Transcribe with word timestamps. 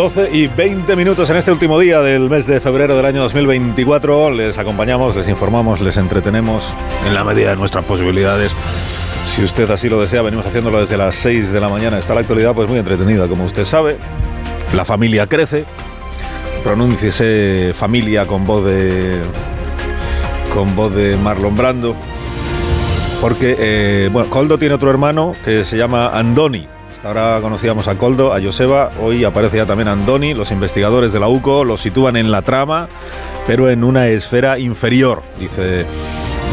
12 0.00 0.30
y 0.32 0.46
20 0.46 0.96
minutos 0.96 1.28
en 1.28 1.36
este 1.36 1.52
último 1.52 1.78
día 1.78 2.00
del 2.00 2.30
mes 2.30 2.46
de 2.46 2.58
febrero 2.58 2.96
del 2.96 3.04
año 3.04 3.20
2024. 3.20 4.30
Les 4.30 4.56
acompañamos, 4.56 5.14
les 5.14 5.28
informamos, 5.28 5.82
les 5.82 5.98
entretenemos 5.98 6.72
en 7.06 7.12
la 7.12 7.22
medida 7.22 7.50
de 7.50 7.56
nuestras 7.56 7.84
posibilidades. 7.84 8.50
Si 9.26 9.44
usted 9.44 9.70
así 9.70 9.90
lo 9.90 10.00
desea, 10.00 10.22
venimos 10.22 10.46
haciéndolo 10.46 10.80
desde 10.80 10.96
las 10.96 11.16
6 11.16 11.52
de 11.52 11.60
la 11.60 11.68
mañana. 11.68 11.98
Está 11.98 12.14
la 12.14 12.20
actualidad 12.20 12.54
pues 12.54 12.66
muy 12.66 12.78
entretenida, 12.78 13.28
como 13.28 13.44
usted 13.44 13.66
sabe. 13.66 13.98
La 14.74 14.86
familia 14.86 15.26
crece. 15.26 15.66
Pronúnciese 16.64 17.72
familia 17.74 18.24
con 18.24 18.46
voz 18.46 18.64
de 18.64 19.20
con 20.54 20.74
voz 20.74 20.94
de 20.94 21.18
Marlon 21.18 21.54
Brando. 21.54 21.94
Porque, 23.20 23.54
eh, 23.58 24.08
bueno, 24.10 24.30
Coldo 24.30 24.56
tiene 24.56 24.76
otro 24.76 24.88
hermano 24.88 25.34
que 25.44 25.62
se 25.66 25.76
llama 25.76 26.08
Andoni. 26.18 26.79
Hasta 27.00 27.08
ahora 27.08 27.40
conocíamos 27.40 27.88
a 27.88 27.96
Coldo, 27.96 28.34
a 28.34 28.42
Joseba, 28.42 28.90
hoy 29.00 29.24
aparece 29.24 29.56
ya 29.56 29.64
también 29.64 29.88
Andoni. 29.88 30.34
Los 30.34 30.50
investigadores 30.50 31.14
de 31.14 31.18
la 31.18 31.28
UCO 31.28 31.64
lo 31.64 31.78
sitúan 31.78 32.14
en 32.14 32.30
la 32.30 32.42
trama, 32.42 32.90
pero 33.46 33.70
en 33.70 33.84
una 33.84 34.08
esfera 34.08 34.58
inferior, 34.58 35.22
dice 35.38 35.86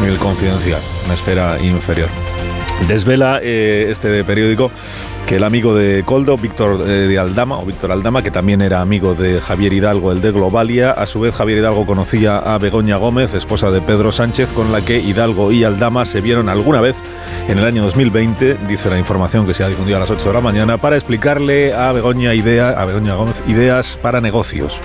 el 0.02 0.16
confidencial, 0.16 0.80
una 1.04 1.12
esfera 1.12 1.60
inferior. 1.60 2.08
Desvela 2.88 3.40
eh, 3.42 3.88
este 3.90 4.24
periódico 4.24 4.70
que 5.28 5.36
el 5.36 5.44
amigo 5.44 5.74
de 5.74 6.04
Coldo, 6.06 6.38
Víctor 6.38 6.80
eh, 6.88 7.06
de 7.06 7.18
Aldama, 7.18 7.58
o 7.58 7.66
Víctor 7.66 7.92
Aldama, 7.92 8.22
que 8.22 8.30
también 8.30 8.62
era 8.62 8.80
amigo 8.80 9.14
de 9.14 9.42
Javier 9.42 9.74
Hidalgo, 9.74 10.10
el 10.10 10.22
de 10.22 10.32
Globalia, 10.32 10.90
a 10.90 11.06
su 11.06 11.20
vez 11.20 11.34
Javier 11.34 11.58
Hidalgo 11.58 11.84
conocía 11.84 12.38
a 12.38 12.56
Begoña 12.56 12.96
Gómez, 12.96 13.34
esposa 13.34 13.70
de 13.70 13.82
Pedro 13.82 14.10
Sánchez, 14.10 14.48
con 14.54 14.72
la 14.72 14.80
que 14.80 14.98
Hidalgo 14.98 15.52
y 15.52 15.64
Aldama 15.64 16.06
se 16.06 16.22
vieron 16.22 16.48
alguna 16.48 16.80
vez 16.80 16.96
en 17.46 17.58
el 17.58 17.66
año 17.66 17.84
2020, 17.84 18.56
dice 18.66 18.88
la 18.88 18.98
información 18.98 19.46
que 19.46 19.52
se 19.52 19.62
ha 19.62 19.68
difundido 19.68 19.98
a 19.98 20.00
las 20.00 20.10
8 20.10 20.28
de 20.28 20.34
la 20.34 20.40
mañana, 20.40 20.78
para 20.78 20.96
explicarle 20.96 21.74
a 21.74 21.92
Begoña, 21.92 22.32
idea, 22.32 22.70
a 22.70 22.86
Begoña 22.86 23.14
ideas 23.46 23.98
para 24.00 24.22
negocios. 24.22 24.80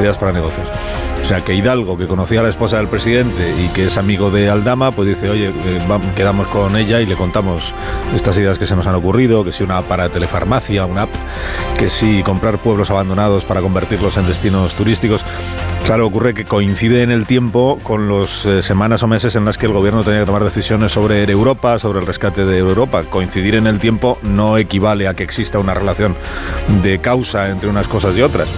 Ideas 0.00 0.16
para 0.16 0.32
negocios. 0.32 0.66
O 1.24 1.26
sea, 1.26 1.40
que 1.40 1.54
Hidalgo, 1.54 1.96
que 1.96 2.06
conocía 2.06 2.40
a 2.40 2.42
la 2.42 2.50
esposa 2.50 2.76
del 2.76 2.86
presidente 2.86 3.54
y 3.58 3.68
que 3.68 3.86
es 3.86 3.96
amigo 3.96 4.30
de 4.30 4.50
Aldama, 4.50 4.92
pues 4.92 5.08
dice, 5.08 5.30
oye, 5.30 5.48
eh, 5.48 5.80
quedamos 6.14 6.46
con 6.48 6.76
ella 6.76 7.00
y 7.00 7.06
le 7.06 7.16
contamos 7.16 7.72
estas 8.14 8.36
ideas 8.36 8.58
que 8.58 8.66
se 8.66 8.76
nos 8.76 8.86
han 8.86 8.94
ocurrido, 8.94 9.42
que 9.42 9.50
si 9.50 9.62
una 9.62 9.73
para 9.82 10.08
telefarmacia, 10.08 10.86
una 10.86 11.02
app, 11.02 11.10
que 11.78 11.88
si 11.88 12.22
comprar 12.22 12.58
pueblos 12.58 12.90
abandonados 12.90 13.44
para 13.44 13.60
convertirlos 13.60 14.16
en 14.16 14.26
destinos 14.26 14.74
turísticos. 14.74 15.24
Claro, 15.84 16.06
ocurre 16.06 16.32
que 16.32 16.44
coincide 16.46 17.02
en 17.02 17.10
el 17.10 17.26
tiempo 17.26 17.78
con 17.82 18.08
las 18.08 18.46
semanas 18.64 19.02
o 19.02 19.06
meses 19.06 19.36
en 19.36 19.44
las 19.44 19.58
que 19.58 19.66
el 19.66 19.72
gobierno 19.72 20.02
tenía 20.02 20.20
que 20.20 20.26
tomar 20.26 20.44
decisiones 20.44 20.92
sobre 20.92 21.22
Europa, 21.30 21.78
sobre 21.78 22.00
el 22.00 22.06
rescate 22.06 22.44
de 22.44 22.58
Europa. 22.58 23.04
Coincidir 23.04 23.56
en 23.56 23.66
el 23.66 23.78
tiempo 23.78 24.18
no 24.22 24.56
equivale 24.56 25.08
a 25.08 25.14
que 25.14 25.24
exista 25.24 25.58
una 25.58 25.74
relación 25.74 26.16
de 26.82 27.00
causa 27.00 27.50
entre 27.50 27.68
unas 27.68 27.86
cosas 27.86 28.16
y 28.16 28.22
otras. 28.22 28.48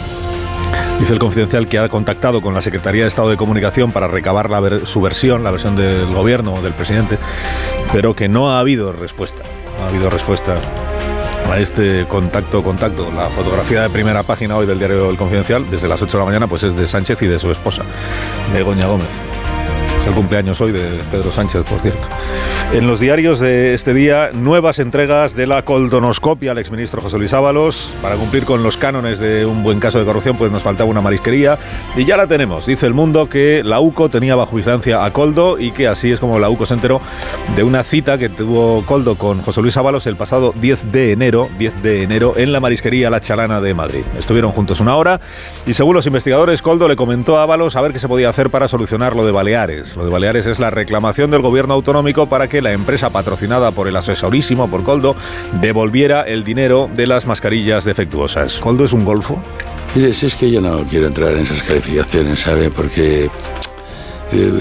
Dice 0.99 1.13
el 1.13 1.19
confidencial 1.19 1.69
que 1.69 1.79
ha 1.79 1.89
contactado 1.89 2.41
con 2.41 2.55
la 2.55 2.63
Secretaría 2.63 3.03
de 3.03 3.09
Estado 3.09 3.29
de 3.29 3.37
Comunicación 3.37 3.93
para 3.93 4.09
recabar 4.09 4.49
su 4.87 5.01
versión, 5.03 5.45
la 5.45 5.51
versión 5.51 5.77
del 5.77 6.07
gobierno 6.07 6.55
o 6.55 6.63
del 6.63 6.73
presidente, 6.73 7.19
pero 7.93 8.15
que 8.15 8.29
no 8.29 8.53
ha 8.53 8.61
habido 8.61 8.93
respuesta. 8.93 9.43
No 9.79 9.85
ha 9.85 9.89
habido 9.89 10.09
respuesta 10.09 10.55
a 11.51 11.59
este 11.59 12.07
contacto, 12.07 12.62
contacto. 12.62 13.11
La 13.12 13.29
fotografía 13.29 13.83
de 13.83 13.91
primera 13.91 14.23
página 14.23 14.57
hoy 14.57 14.67
del 14.67 14.79
diario 14.79 15.11
El 15.11 15.17
Confidencial, 15.17 15.69
desde 15.71 15.89
las 15.89 16.01
8 16.01 16.17
de 16.17 16.19
la 16.19 16.25
mañana, 16.25 16.47
pues 16.47 16.62
es 16.62 16.77
de 16.77 16.87
Sánchez 16.87 17.23
y 17.23 17.27
de 17.27 17.39
su 17.39 17.51
esposa, 17.51 17.83
Begoña 18.53 18.87
Gómez. 18.87 19.36
El 20.06 20.15
cumpleaños 20.15 20.61
hoy 20.61 20.71
de 20.71 21.00
Pedro 21.11 21.33
Sánchez, 21.33 21.65
por 21.69 21.81
cierto. 21.81 22.06
En 22.72 22.87
los 22.87 23.00
diarios 23.00 23.41
de 23.41 23.75
este 23.75 23.93
día, 23.93 24.31
nuevas 24.33 24.78
entregas 24.78 25.34
de 25.34 25.49
la 25.49 25.65
coldonoscopia 25.65 26.53
al 26.53 26.59
exministro 26.59 27.03
José 27.03 27.19
Luis 27.19 27.33
Ábalos. 27.33 27.93
Para 28.00 28.15
cumplir 28.15 28.45
con 28.45 28.62
los 28.62 28.77
cánones 28.77 29.19
de 29.19 29.45
un 29.45 29.65
buen 29.65 29.81
caso 29.81 29.99
de 29.99 30.05
corrupción, 30.05 30.37
pues 30.37 30.53
nos 30.53 30.62
faltaba 30.62 30.89
una 30.89 31.00
marisquería. 31.00 31.59
Y 31.97 32.05
ya 32.05 32.16
la 32.16 32.28
tenemos. 32.28 32.66
Dice 32.66 32.87
el 32.87 32.95
mundo 32.95 33.28
que 33.28 33.62
la 33.65 33.81
UCO 33.81 34.09
tenía 34.09 34.37
bajo 34.37 34.55
vigilancia 34.55 35.05
a 35.05 35.12
Coldo 35.12 35.59
y 35.59 35.72
que 35.72 35.89
así 35.89 36.12
es 36.12 36.21
como 36.21 36.39
la 36.39 36.50
UCO 36.50 36.66
se 36.66 36.75
enteró 36.75 37.00
de 37.56 37.65
una 37.65 37.83
cita 37.83 38.16
que 38.16 38.28
tuvo 38.28 38.84
Coldo 38.87 39.16
con 39.16 39.43
José 39.43 39.61
Luis 39.61 39.77
Ábalos 39.77 40.06
el 40.06 40.15
pasado 40.15 40.55
10 40.61 40.93
de 40.93 41.12
enero, 41.12 41.49
10 41.59 41.83
de 41.83 42.03
enero, 42.05 42.34
en 42.37 42.53
la 42.53 42.61
marisquería 42.61 43.11
La 43.11 43.21
Chalana 43.21 43.61
de 43.61 43.75
Madrid. 43.75 44.03
Estuvieron 44.16 44.53
juntos 44.53 44.78
una 44.78 44.97
hora 44.97 45.21
y 45.66 45.72
según 45.72 45.97
los 45.97 46.06
investigadores, 46.06 46.62
Coldo 46.62 46.87
le 46.87 46.95
comentó 46.95 47.39
a 47.39 47.43
Ábalos 47.43 47.75
a 47.75 47.81
ver 47.81 47.93
qué 47.93 47.99
se 47.99 48.06
podía 48.06 48.28
hacer 48.28 48.50
para 48.50 48.69
solucionar 48.69 49.16
lo 49.16 49.27
de 49.27 49.33
Baleares. 49.33 49.96
Lo 49.97 50.05
de 50.05 50.11
Baleares 50.11 50.45
es 50.47 50.59
la 50.59 50.71
reclamación 50.71 51.31
del 51.31 51.41
gobierno 51.41 51.75
autonómico 51.75 52.29
para 52.29 52.49
que 52.49 52.61
la 52.61 52.73
empresa 52.73 53.11
patrocinada 53.11 53.71
por 53.71 53.89
el 53.89 53.97
asesorísimo, 53.97 54.69
por 54.69 54.84
Coldo, 54.84 55.17
devolviera 55.61 56.23
el 56.23 56.45
dinero 56.45 56.91
de 56.95 57.07
las 57.07 57.27
mascarillas 57.27 57.84
defectuosas. 57.84 58.59
¿Coldo 58.59 58.84
es 58.84 58.93
un 58.93 59.05
golfo? 59.05 59.43
Mire, 59.95 60.12
si 60.12 60.27
es 60.27 60.37
que 60.37 60.51
yo 60.51 60.61
no 60.61 60.84
quiero 60.84 61.07
entrar 61.07 61.33
en 61.33 61.39
esas 61.39 61.62
calificaciones, 61.62 62.41
¿sabe? 62.41 62.71
Porque 62.71 63.25
eh, 63.25 63.31
eh, 64.33 64.61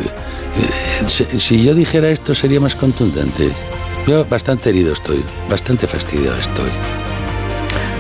si, 1.08 1.26
si 1.26 1.64
yo 1.64 1.76
dijera 1.76 2.10
esto 2.10 2.34
sería 2.34 2.62
más 2.62 2.76
contundente. 2.76 3.52
Yo 4.08 4.24
bastante 4.26 4.70
herido 4.70 4.94
estoy, 4.94 5.24
bastante 5.50 5.88
fastidiado 5.88 6.38
estoy. 6.40 6.70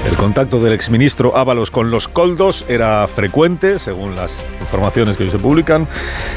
El 0.05 0.16
contacto 0.17 0.59
del 0.59 0.73
exministro 0.73 1.35
Ábalos 1.35 1.71
con 1.71 1.89
los 1.89 2.07
coldos 2.07 2.63
era 2.69 3.07
frecuente, 3.07 3.79
según 3.79 4.16
las 4.16 4.35
informaciones 4.61 5.17
que 5.17 5.23
hoy 5.23 5.31
se 5.31 5.39
publican. 5.39 5.88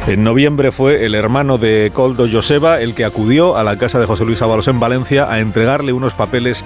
En 0.06 0.24
noviembre 0.24 0.72
fue 0.72 1.04
el 1.04 1.14
hermano 1.14 1.58
de 1.58 1.90
Coldo, 1.94 2.26
Joseba, 2.30 2.80
el 2.80 2.94
que 2.94 3.04
acudió 3.04 3.56
a 3.56 3.64
la 3.64 3.76
casa 3.76 3.98
de 3.98 4.06
José 4.06 4.24
Luis 4.24 4.40
Ábalos 4.40 4.68
en 4.68 4.80
Valencia 4.80 5.30
a 5.30 5.40
entregarle 5.40 5.92
unos 5.92 6.14
papeles 6.14 6.64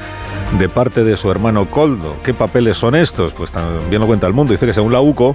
de 0.59 0.69
parte 0.69 1.03
de 1.03 1.17
su 1.17 1.31
hermano 1.31 1.69
Coldo. 1.69 2.17
¿Qué 2.23 2.35
papeles 2.35 2.77
son 2.77 2.95
estos? 2.95 3.33
Pues 3.33 3.51
también 3.51 4.01
lo 4.01 4.07
cuenta 4.07 4.29
el 4.29 4.33
mundo. 4.33 4.53
Dice 4.53 4.67
que 4.67 4.73
según 4.73 4.93
la 4.93 5.01
UCO 5.01 5.35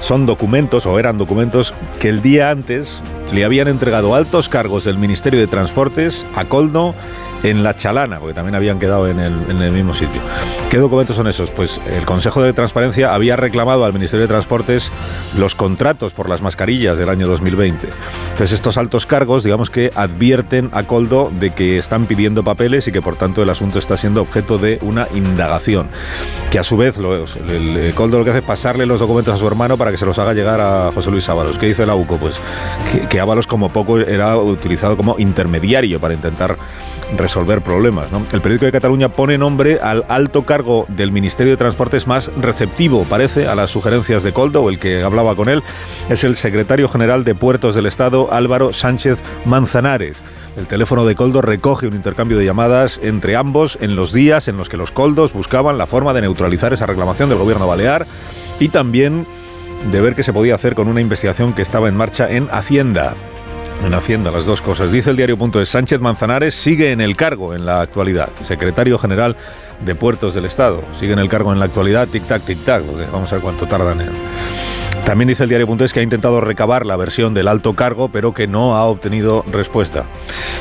son 0.00 0.26
documentos 0.26 0.84
o 0.84 0.98
eran 0.98 1.16
documentos 1.16 1.72
que 1.98 2.10
el 2.10 2.20
día 2.20 2.50
antes 2.50 3.02
le 3.32 3.44
habían 3.44 3.68
entregado 3.68 4.14
altos 4.14 4.48
cargos 4.48 4.84
del 4.84 4.98
Ministerio 4.98 5.40
de 5.40 5.46
Transportes 5.46 6.26
a 6.34 6.44
Coldo 6.44 6.94
en 7.42 7.62
La 7.62 7.76
Chalana, 7.76 8.18
porque 8.18 8.34
también 8.34 8.54
habían 8.54 8.78
quedado 8.78 9.08
en 9.08 9.18
el, 9.20 9.70
mismo 9.72 9.92
sitio. 9.92 10.20
¿Qué 10.70 10.78
documentos 10.78 11.16
son 11.16 11.26
esos? 11.26 11.50
Pues 11.50 11.80
el 11.86 12.04
Consejo 12.06 12.42
de 12.42 12.52
Transparencia 12.52 13.14
había 13.14 13.36
reclamado 13.36 13.84
al 13.84 13.92
Ministerio 13.92 14.22
de 14.22 14.28
Transportes 14.28 14.90
los 15.38 15.54
contratos 15.54 16.12
por 16.12 16.28
las 16.28 16.42
mascarillas 16.42 16.98
del 16.98 17.08
año 17.08 17.26
2020. 17.28 17.88
Entonces 18.32 18.52
estos 18.52 18.78
altos 18.78 19.06
cargos, 19.06 19.44
digamos 19.44 19.70
que 19.70 19.90
advierten 19.94 20.70
a 20.72 20.82
Coldo 20.84 21.30
de 21.38 21.50
que 21.50 21.78
están 21.78 22.06
pidiendo 22.06 22.42
papeles 22.44 22.86
y 22.88 22.92
que 22.92 23.02
por 23.02 23.16
tanto 23.16 23.42
el 23.42 23.50
asunto 23.50 23.78
está 23.78 23.96
siendo 23.96 24.22
objeto 24.22 24.58
de 24.58 24.78
una 24.82 25.08
indagación. 25.14 25.88
Que 26.50 26.58
a 26.58 26.62
su 26.64 26.76
vez 26.76 26.96
lo- 26.98 27.14
el 27.24 27.92
Coldo 27.94 28.18
lo 28.18 28.24
que 28.24 28.30
hace 28.30 28.40
es 28.40 28.44
pasarle 28.44 28.86
los 28.86 29.00
documentos 29.00 29.34
a 29.34 29.38
su 29.38 29.46
hermano 29.46 29.76
para 29.76 29.90
que 29.90 29.98
se 29.98 30.06
los 30.06 30.18
haga 30.18 30.32
llegar 30.34 30.60
a 30.60 30.90
José 30.92 31.10
Luis 31.10 31.28
Ábalos. 31.28 31.58
¿Qué 31.58 31.66
dice 31.66 31.86
la 31.86 31.94
UCO? 31.94 32.16
Pues 32.18 32.38
que, 32.92 33.00
que 33.08 33.20
Ábalos 33.20 33.46
como 33.46 33.68
poco 33.70 33.98
era 33.98 34.36
utilizado 34.36 34.96
como 34.96 35.16
intermediario 35.18 36.00
para 36.00 36.14
intentar 36.14 36.56
resolver 37.16 37.60
problemas. 37.60 38.08
El 38.32 38.40
periódico 38.40 38.66
de 38.66 38.72
Cataluña 38.72 39.10
pone 39.10 39.38
nombre 39.38 39.78
al 39.80 40.04
alto 40.08 40.44
cargo 40.44 40.86
del 40.88 41.12
Ministerio 41.12 41.52
de 41.52 41.56
Transportes 41.56 42.06
más 42.06 42.30
receptivo, 42.36 43.04
parece, 43.04 43.46
a 43.46 43.54
las 43.54 43.70
sugerencias 43.70 44.22
de 44.22 44.32
Coldo, 44.32 44.68
el 44.68 44.78
que 44.78 45.02
hablaba 45.02 45.36
con 45.36 45.48
él, 45.48 45.62
es 46.08 46.24
el 46.24 46.36
secretario 46.36 46.88
general 46.88 47.24
de 47.24 47.34
Puertos 47.34 47.74
del 47.74 47.86
Estado, 47.86 48.32
Álvaro 48.32 48.72
Sánchez 48.72 49.18
Manzanares. 49.44 50.18
El 50.56 50.66
teléfono 50.66 51.04
de 51.04 51.14
Coldo 51.14 51.42
recoge 51.42 51.86
un 51.86 51.94
intercambio 51.94 52.38
de 52.38 52.46
llamadas 52.46 52.98
entre 53.02 53.36
ambos 53.36 53.78
en 53.82 53.94
los 53.94 54.12
días 54.12 54.48
en 54.48 54.56
los 54.56 54.70
que 54.70 54.78
los 54.78 54.90
Coldos 54.90 55.34
buscaban 55.34 55.76
la 55.76 55.86
forma 55.86 56.14
de 56.14 56.22
neutralizar 56.22 56.72
esa 56.72 56.86
reclamación 56.86 57.28
del 57.28 57.38
gobierno 57.38 57.66
balear 57.66 58.06
y 58.58 58.68
también 58.68 59.26
de 59.92 60.00
ver 60.00 60.14
qué 60.14 60.22
se 60.22 60.32
podía 60.32 60.54
hacer 60.54 60.74
con 60.74 60.88
una 60.88 61.02
investigación 61.02 61.52
que 61.52 61.60
estaba 61.60 61.88
en 61.88 61.96
marcha 61.96 62.30
en 62.30 62.48
Hacienda. 62.50 63.14
En 63.84 63.94
Hacienda, 63.94 64.30
las 64.30 64.46
dos 64.46 64.60
cosas. 64.60 64.92
Dice 64.92 65.10
el 65.10 65.16
diario.es, 65.16 65.68
Sánchez 65.68 66.00
Manzanares 66.00 66.54
sigue 66.54 66.92
en 66.92 67.00
el 67.00 67.16
cargo 67.16 67.54
en 67.54 67.66
la 67.66 67.80
actualidad, 67.80 68.28
secretario 68.46 68.98
general 68.98 69.36
de 69.80 69.94
Puertos 69.94 70.34
del 70.34 70.44
Estado. 70.44 70.82
Sigue 70.98 71.12
en 71.12 71.18
el 71.18 71.28
cargo 71.28 71.52
en 71.52 71.58
la 71.58 71.66
actualidad, 71.66 72.08
tic-tac, 72.08 72.42
tic-tac. 72.42 72.82
Vamos 73.12 73.32
a 73.32 73.36
ver 73.36 73.42
cuánto 73.42 73.66
tardan. 73.66 74.10
También 75.04 75.28
dice 75.28 75.44
el 75.44 75.48
diario.es 75.48 75.92
que 75.92 76.00
ha 76.00 76.02
intentado 76.02 76.40
recabar 76.40 76.84
la 76.84 76.96
versión 76.96 77.32
del 77.32 77.46
alto 77.46 77.74
cargo, 77.74 78.08
pero 78.08 78.34
que 78.34 78.48
no 78.48 78.76
ha 78.76 78.84
obtenido 78.86 79.44
respuesta. 79.52 80.06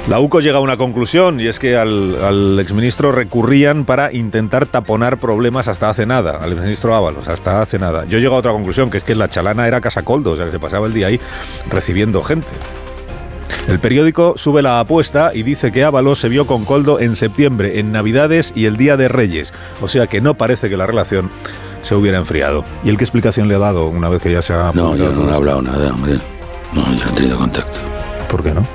La 0.07 0.19
UCO 0.19 0.39
llega 0.39 0.57
a 0.57 0.61
una 0.61 0.77
conclusión 0.77 1.39
y 1.39 1.47
es 1.47 1.57
que 1.57 1.75
al, 1.75 2.23
al, 2.23 2.59
exministro 2.59 3.11
recurrían 3.11 3.85
para 3.85 4.13
intentar 4.13 4.67
taponar 4.67 5.17
problemas 5.17 5.67
hasta 5.67 5.89
hace 5.89 6.05
nada, 6.05 6.37
al 6.39 6.51
exministro 6.51 6.93
Ábalos, 6.93 7.27
hasta 7.27 7.59
hace 7.59 7.79
nada. 7.79 8.05
Yo 8.05 8.19
llego 8.19 8.35
a 8.35 8.37
otra 8.37 8.51
conclusión, 8.51 8.91
que 8.91 8.99
es 8.99 9.03
que 9.03 9.15
la 9.15 9.29
chalana 9.29 9.67
era 9.67 9.81
Casacoldo, 9.81 10.33
o 10.33 10.35
sea 10.35 10.45
que 10.45 10.51
se 10.51 10.59
pasaba 10.59 10.85
el 10.85 10.93
día 10.93 11.07
ahí 11.07 11.19
recibiendo 11.71 12.21
gente. 12.21 12.47
El 13.67 13.79
periódico 13.79 14.35
sube 14.37 14.61
la 14.61 14.79
apuesta 14.79 15.31
y 15.33 15.43
dice 15.43 15.71
que 15.71 15.83
Ábalos 15.83 16.19
se 16.19 16.29
vio 16.29 16.45
con 16.45 16.65
Coldo 16.65 16.99
en 16.99 17.15
septiembre, 17.15 17.79
en 17.79 17.91
Navidades 17.91 18.53
y 18.55 18.65
el 18.65 18.77
Día 18.77 18.95
de 18.95 19.07
Reyes. 19.07 19.53
O 19.81 19.87
sea 19.87 20.07
que 20.07 20.21
no 20.21 20.35
parece 20.35 20.69
que 20.69 20.77
la 20.77 20.85
relación 20.85 21.31
se 21.81 21.95
hubiera 21.95 22.17
enfriado. 22.17 22.63
¿Y 22.83 22.89
él 22.89 22.97
qué 22.97 23.03
explicación 23.03 23.47
le 23.47 23.55
ha 23.55 23.59
dado 23.59 23.87
una 23.87 24.09
vez 24.09 24.21
que 24.21 24.31
ya 24.31 24.41
se 24.41 24.53
ha... 24.53 24.71
No, 24.73 24.95
yo 24.95 25.11
no 25.11 25.31
he 25.31 25.35
hablado 25.35 25.61
nada, 25.61 25.93
hombre. 25.93 26.19
No, 26.73 26.83
yo 26.95 27.05
no 27.05 27.11
he 27.11 27.15
tenido 27.15 27.37
contacto. 27.37 27.79
¿Por 28.29 28.43
qué 28.43 28.51
no? 28.51 28.65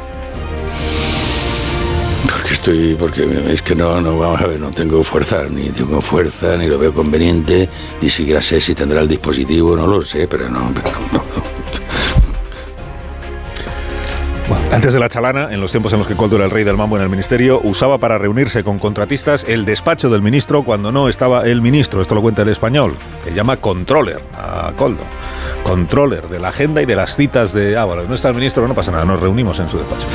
Porque 2.31 2.53
estoy, 2.53 2.95
porque 2.95 3.53
es 3.53 3.63
que 3.63 3.75
no, 3.75 4.01
no, 4.01 4.19
vamos 4.19 4.41
a 4.41 4.47
ver, 4.47 4.61
no 4.61 4.71
tengo 4.71 5.03
fuerza, 5.03 5.47
ni 5.51 5.71
tengo 5.71 6.01
fuerza, 6.01 6.57
ni 6.57 6.67
lo 6.67 6.79
veo 6.79 6.93
conveniente, 6.93 7.69
ni 8.01 8.09
siquiera 8.09 8.41
sé 8.41 8.61
si 8.61 8.75
tendrá 8.75 9.01
el 9.01 9.09
dispositivo, 9.09 9.75
no 9.77 9.87
lo 9.87 10.03
sé, 10.03 10.29
pero 10.29 10.49
no, 10.49 10.73
pero 10.75 10.91
no. 11.13 11.60
Antes 14.73 14.95
de 14.95 15.01
la 15.01 15.09
chalana, 15.09 15.49
en 15.53 15.61
los 15.61 15.73
tiempos 15.73 15.93
en 15.93 15.99
los 15.99 16.07
que 16.07 16.15
Coldo 16.15 16.37
era 16.37 16.45
el 16.45 16.51
rey 16.53 16.63
del 16.63 16.77
mambo 16.77 16.97
en 16.97 17.03
el 17.03 17.09
ministerio, 17.09 17.61
usaba 17.65 17.99
para 17.99 18.19
reunirse 18.19 18.63
con 18.63 18.79
contratistas 18.79 19.45
el 19.49 19.65
despacho 19.65 20.09
del 20.11 20.23
ministro 20.23 20.63
cuando 20.63 20.93
no 20.93 21.09
estaba 21.09 21.45
el 21.45 21.61
ministro. 21.61 22.01
Esto 22.01 22.15
lo 22.15 22.23
cuenta 22.23 22.43
el 22.43 22.49
español, 22.51 22.95
que 23.25 23.35
llama 23.35 23.57
controller 23.57 24.23
a 24.33 24.73
Coldo. 24.77 25.03
Controller 25.65 26.29
de 26.29 26.39
la 26.39 26.49
agenda 26.49 26.83
y 26.83 26.87
de 26.87 26.97
las 26.97 27.17
citas 27.17 27.53
de 27.53 27.77
Ábalos. 27.77 28.09
No 28.09 28.15
está 28.15 28.29
el 28.29 28.35
ministro, 28.35 28.67
no 28.67 28.75
pasa 28.75 28.93
nada, 28.93 29.05
nos 29.05 29.21
reunimos 29.21 29.59
en 29.61 29.69
su 29.69 29.79
despacho. 29.79 30.07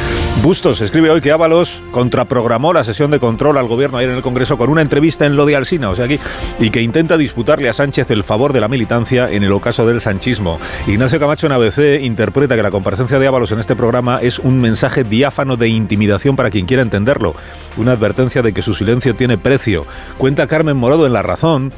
Bustos 0.41 0.81
escribe 0.81 1.09
hoy 1.09 1.21
que 1.21 1.31
Ábalos 1.31 1.81
contraprogramó 1.91 2.73
la 2.73 2.83
sesión 2.83 3.11
de 3.11 3.19
control 3.19 3.57
al 3.57 3.67
gobierno 3.67 3.97
ayer 3.97 4.09
en 4.09 4.17
el 4.17 4.21
Congreso 4.21 4.57
con 4.57 4.69
una 4.69 4.81
entrevista 4.81 5.25
en 5.25 5.35
lo 5.35 5.45
de 5.45 5.55
Alsina, 5.55 5.89
o 5.89 5.95
sea 5.95 6.05
aquí, 6.05 6.19
y 6.59 6.69
que 6.69 6.81
intenta 6.81 7.17
disputarle 7.17 7.69
a 7.69 7.73
Sánchez 7.73 8.11
el 8.11 8.23
favor 8.23 8.53
de 8.53 8.61
la 8.61 8.67
militancia 8.67 9.29
en 9.31 9.43
el 9.43 9.51
ocaso 9.51 9.85
del 9.85 10.01
sanchismo. 10.01 10.59
Ignacio 10.87 11.19
Camacho 11.19 11.47
en 11.47 11.53
ABC 11.53 12.01
interpreta 12.01 12.55
que 12.55 12.63
la 12.63 12.71
comparecencia 12.71 13.19
de 13.19 13.27
Ábalos 13.27 13.51
en 13.51 13.59
este 13.59 13.75
programa 13.75 14.19
es 14.21 14.39
un 14.39 14.59
mensaje 14.59 15.03
diáfano 15.03 15.55
de 15.57 15.69
intimidación 15.69 16.35
para 16.35 16.49
quien 16.49 16.65
quiera 16.65 16.83
entenderlo, 16.83 17.35
una 17.77 17.93
advertencia 17.93 18.41
de 18.41 18.53
que 18.53 18.61
su 18.61 18.73
silencio 18.73 19.15
tiene 19.15 19.37
precio. 19.37 19.85
Cuenta 20.17 20.47
Carmen 20.47 20.77
Morodo 20.77 21.05
en 21.05 21.13
La 21.13 21.21
Razón 21.21 21.71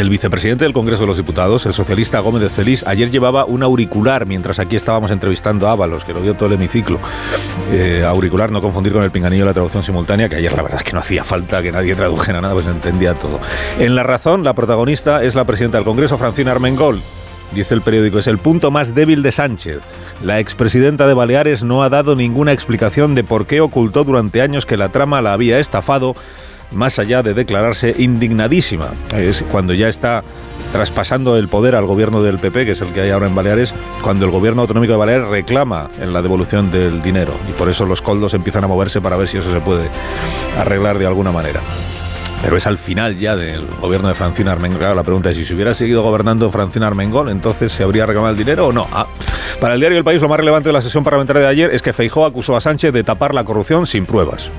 el 0.00 0.10
vicepresidente 0.10 0.64
del 0.64 0.72
Congreso 0.72 1.02
de 1.02 1.08
los 1.08 1.16
Diputados, 1.16 1.66
el 1.66 1.74
socialista 1.74 2.20
Gómez 2.20 2.42
de 2.42 2.48
Celis, 2.48 2.86
ayer 2.86 3.10
llevaba 3.10 3.44
un 3.44 3.62
auricular 3.62 4.26
mientras 4.26 4.58
aquí 4.58 4.76
estábamos 4.76 5.10
entrevistando 5.10 5.68
a 5.68 5.72
Ábalos, 5.72 6.04
que 6.04 6.14
lo 6.14 6.20
vio 6.20 6.34
todo 6.34 6.46
el 6.46 6.54
hemiciclo. 6.54 7.00
Eh, 7.72 8.04
auricular, 8.06 8.50
no 8.50 8.60
confundir 8.60 8.92
con 8.92 9.02
el 9.02 9.10
pinganillo 9.10 9.42
de 9.42 9.50
la 9.50 9.54
traducción 9.54 9.82
simultánea, 9.82 10.28
que 10.28 10.36
ayer 10.36 10.52
la 10.52 10.62
verdad 10.62 10.78
es 10.78 10.84
que 10.84 10.92
no 10.92 11.00
hacía 11.00 11.24
falta 11.24 11.62
que 11.62 11.72
nadie 11.72 11.94
tradujera 11.94 12.40
nada, 12.40 12.54
pues 12.54 12.66
entendía 12.66 13.14
todo. 13.14 13.40
En 13.78 13.94
La 13.94 14.02
Razón, 14.02 14.44
la 14.44 14.54
protagonista 14.54 15.22
es 15.22 15.34
la 15.34 15.44
presidenta 15.44 15.78
del 15.78 15.84
Congreso, 15.84 16.16
Francina 16.16 16.52
Armengol. 16.52 17.00
Dice 17.52 17.74
el 17.74 17.80
periódico, 17.80 18.18
es 18.18 18.26
el 18.26 18.38
punto 18.38 18.70
más 18.70 18.94
débil 18.94 19.22
de 19.22 19.32
Sánchez. 19.32 19.80
La 20.22 20.38
expresidenta 20.38 21.06
de 21.06 21.14
Baleares 21.14 21.64
no 21.64 21.82
ha 21.82 21.88
dado 21.88 22.14
ninguna 22.14 22.52
explicación 22.52 23.14
de 23.14 23.24
por 23.24 23.46
qué 23.46 23.60
ocultó 23.60 24.04
durante 24.04 24.42
años 24.42 24.66
que 24.66 24.76
la 24.76 24.90
trama 24.90 25.22
la 25.22 25.32
había 25.32 25.58
estafado, 25.58 26.14
más 26.72 26.98
allá 26.98 27.22
de 27.22 27.34
declararse 27.34 27.94
indignadísima. 27.98 28.88
Es 29.14 29.42
cuando 29.50 29.74
ya 29.74 29.88
está 29.88 30.22
traspasando 30.72 31.36
el 31.36 31.48
poder 31.48 31.74
al 31.74 31.86
gobierno 31.86 32.22
del 32.22 32.38
PP, 32.38 32.66
que 32.66 32.72
es 32.72 32.80
el 32.80 32.92
que 32.92 33.00
hay 33.00 33.10
ahora 33.10 33.26
en 33.26 33.34
Baleares, 33.34 33.72
cuando 34.02 34.26
el 34.26 34.30
gobierno 34.30 34.62
autonómico 34.62 34.92
de 34.92 34.98
Baleares 34.98 35.28
reclama 35.28 35.90
en 36.00 36.12
la 36.12 36.22
devolución 36.22 36.70
del 36.70 37.02
dinero. 37.02 37.34
Y 37.48 37.52
por 37.52 37.68
eso 37.68 37.86
los 37.86 38.02
coldos 38.02 38.34
empiezan 38.34 38.64
a 38.64 38.68
moverse 38.68 39.00
para 39.00 39.16
ver 39.16 39.28
si 39.28 39.38
eso 39.38 39.52
se 39.52 39.60
puede 39.60 39.88
arreglar 40.58 40.98
de 40.98 41.06
alguna 41.06 41.32
manera. 41.32 41.60
Pero 42.42 42.56
es 42.56 42.66
al 42.66 42.78
final 42.78 43.18
ya 43.18 43.34
del 43.34 43.66
gobierno 43.80 44.08
de 44.08 44.14
Francina 44.14 44.52
Armengol. 44.52 44.94
La 44.94 45.02
pregunta 45.02 45.30
es 45.30 45.36
si 45.36 45.44
se 45.44 45.54
hubiera 45.54 45.74
seguido 45.74 46.02
gobernando 46.02 46.50
Francina 46.52 46.86
Armengol, 46.86 47.30
entonces 47.30 47.72
se 47.72 47.82
habría 47.82 48.06
reclamado 48.06 48.32
el 48.32 48.38
dinero 48.38 48.68
o 48.68 48.72
no. 48.72 48.86
Ah. 48.92 49.06
Para 49.60 49.74
el 49.74 49.80
diario 49.80 49.98
El 49.98 50.04
País, 50.04 50.22
lo 50.22 50.28
más 50.28 50.38
relevante 50.38 50.68
de 50.68 50.72
la 50.72 50.80
sesión 50.80 51.02
parlamentaria 51.02 51.42
de 51.42 51.48
ayer 51.48 51.70
es 51.74 51.82
que 51.82 51.92
Feijó 51.92 52.24
acusó 52.24 52.56
a 52.56 52.60
Sánchez 52.60 52.92
de 52.92 53.02
tapar 53.02 53.34
la 53.34 53.42
corrupción 53.42 53.86
sin 53.86 54.06
pruebas. 54.06 54.50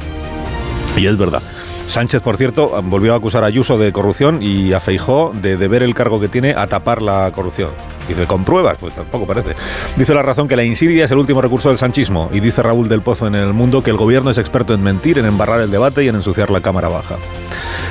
Y 0.98 1.06
es 1.06 1.18
verdad. 1.18 1.42
Sánchez, 1.90 2.22
por 2.22 2.38
cierto, 2.38 2.80
volvió 2.84 3.14
a 3.14 3.18
acusar 3.18 3.44
a 3.44 3.48
Ayuso 3.48 3.80
de 3.80 3.92
corrupción 3.92 4.44
y 4.44 4.74
a 4.74 4.80
Feijó 4.80 5.32
de 5.34 5.58
deber 5.58 5.82
el 5.82 5.96
cargo 5.96 6.20
que 6.20 6.28
tiene 6.28 6.52
a 6.52 6.68
tapar 6.68 7.02
la 7.02 7.32
corrupción. 7.34 7.72
Dice, 8.10 8.26
¿con 8.26 8.44
pruebas? 8.44 8.78
Pues 8.80 8.94
tampoco 8.96 9.28
parece. 9.28 9.56
Dice 9.96 10.14
la 10.16 10.24
razón 10.24 10.48
que 10.48 10.56
la 10.56 10.64
insidia 10.64 11.06
es 11.06 11.12
el 11.12 11.20
último 11.20 11.42
recurso 11.42 11.70
del 11.70 11.78
sanchismo. 11.78 12.30
Y 12.34 12.40
dice 12.40 12.64
Raúl 12.64 12.90
del 12.90 13.02
Pozo 13.02 13.28
en 13.28 13.36
El 13.36 13.54
Mundo 13.54 13.84
que 13.84 13.92
el 13.92 13.98
gobierno 13.98 14.32
es 14.32 14.40
experto 14.40 14.74
en 14.74 14.82
mentir, 14.82 15.20
en 15.20 15.26
embarrar 15.26 15.62
el 15.62 15.70
debate 15.70 16.04
y 16.04 16.08
en 16.08 16.16
ensuciar 16.16 16.50
la 16.50 16.62
Cámara 16.62 16.90
Baja. 16.90 17.16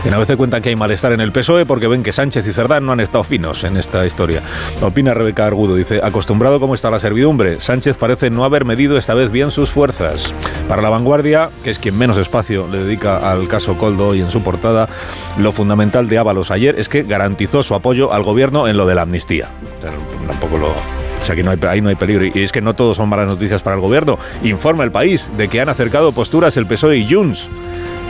En 0.05 0.15
ABC 0.15 0.37
cuentan 0.37 0.63
que 0.63 0.69
hay 0.69 0.77
malestar 0.77 1.13
en 1.13 1.21
el 1.21 1.33
PSOE 1.33 1.67
porque 1.67 1.89
ven 1.89 2.03
que 2.03 2.13
Sánchez 2.13 2.47
y 2.47 2.53
Cerdán 2.53 2.87
no 2.87 2.93
han 2.93 3.01
estado 3.01 3.25
finos 3.25 3.65
en 3.65 3.77
esta 3.77 4.07
historia. 4.07 4.43
Opina 4.81 5.13
Rebeca 5.13 5.47
Argudo, 5.47 5.75
dice, 5.75 6.01
acostumbrado 6.03 6.61
como 6.61 6.75
está 6.75 6.91
la 6.91 7.01
servidumbre, 7.01 7.61
Sánchez 7.61 7.97
parece 7.97 8.31
no 8.31 8.45
haber 8.45 8.65
medido 8.65 8.97
esta 8.97 9.15
vez 9.15 9.31
bien 9.31 9.51
sus 9.51 9.71
fuerzas. 9.71 10.33
Para 10.69 10.83
la 10.83 10.91
vanguardia, 10.91 11.51
que 11.65 11.71
es 11.71 11.79
quien 11.79 11.99
menos 11.99 12.17
espacio 12.17 12.69
le 12.69 12.85
dedica 12.85 13.19
al 13.19 13.49
caso 13.49 13.77
Coldo 13.77 14.15
y 14.15 14.21
en 14.21 14.31
su 14.31 14.43
portada, 14.43 14.89
lo 15.37 15.53
fundamental 15.53 16.09
de 16.09 16.19
Ábalos 16.19 16.51
ayer 16.51 16.79
es 16.79 16.89
que 16.89 17.03
garantizó 17.03 17.63
su 17.63 17.75
apoyo 17.75 18.13
al 18.13 18.23
gobierno 18.23 18.69
en 18.69 18.77
lo 18.77 18.87
de 18.87 18.95
la 18.95 19.03
amnistía. 19.03 19.49
Tampoco 20.27 20.59
lo, 20.59 20.69
o 20.69 21.27
sea, 21.27 21.35
que 21.35 21.43
no 21.43 21.51
hay, 21.51 21.59
ahí 21.69 21.81
no 21.81 21.89
hay 21.89 21.95
peligro. 21.95 22.25
Y 22.25 22.43
es 22.43 22.53
que 22.53 22.61
no 22.61 22.75
todos 22.75 22.97
son 22.97 23.09
malas 23.09 23.27
noticias 23.27 23.63
para 23.63 23.77
el 23.77 23.83
gobierno. 23.83 24.19
Informa 24.43 24.85
el 24.85 24.93
país 24.93 25.31
de 25.37 25.49
que 25.49 25.61
han 25.61 25.69
acercado 25.69 26.13
posturas 26.13 26.57
el 26.57 26.67
PSOE 26.67 26.99
y 26.99 27.13
Junts 27.13 27.49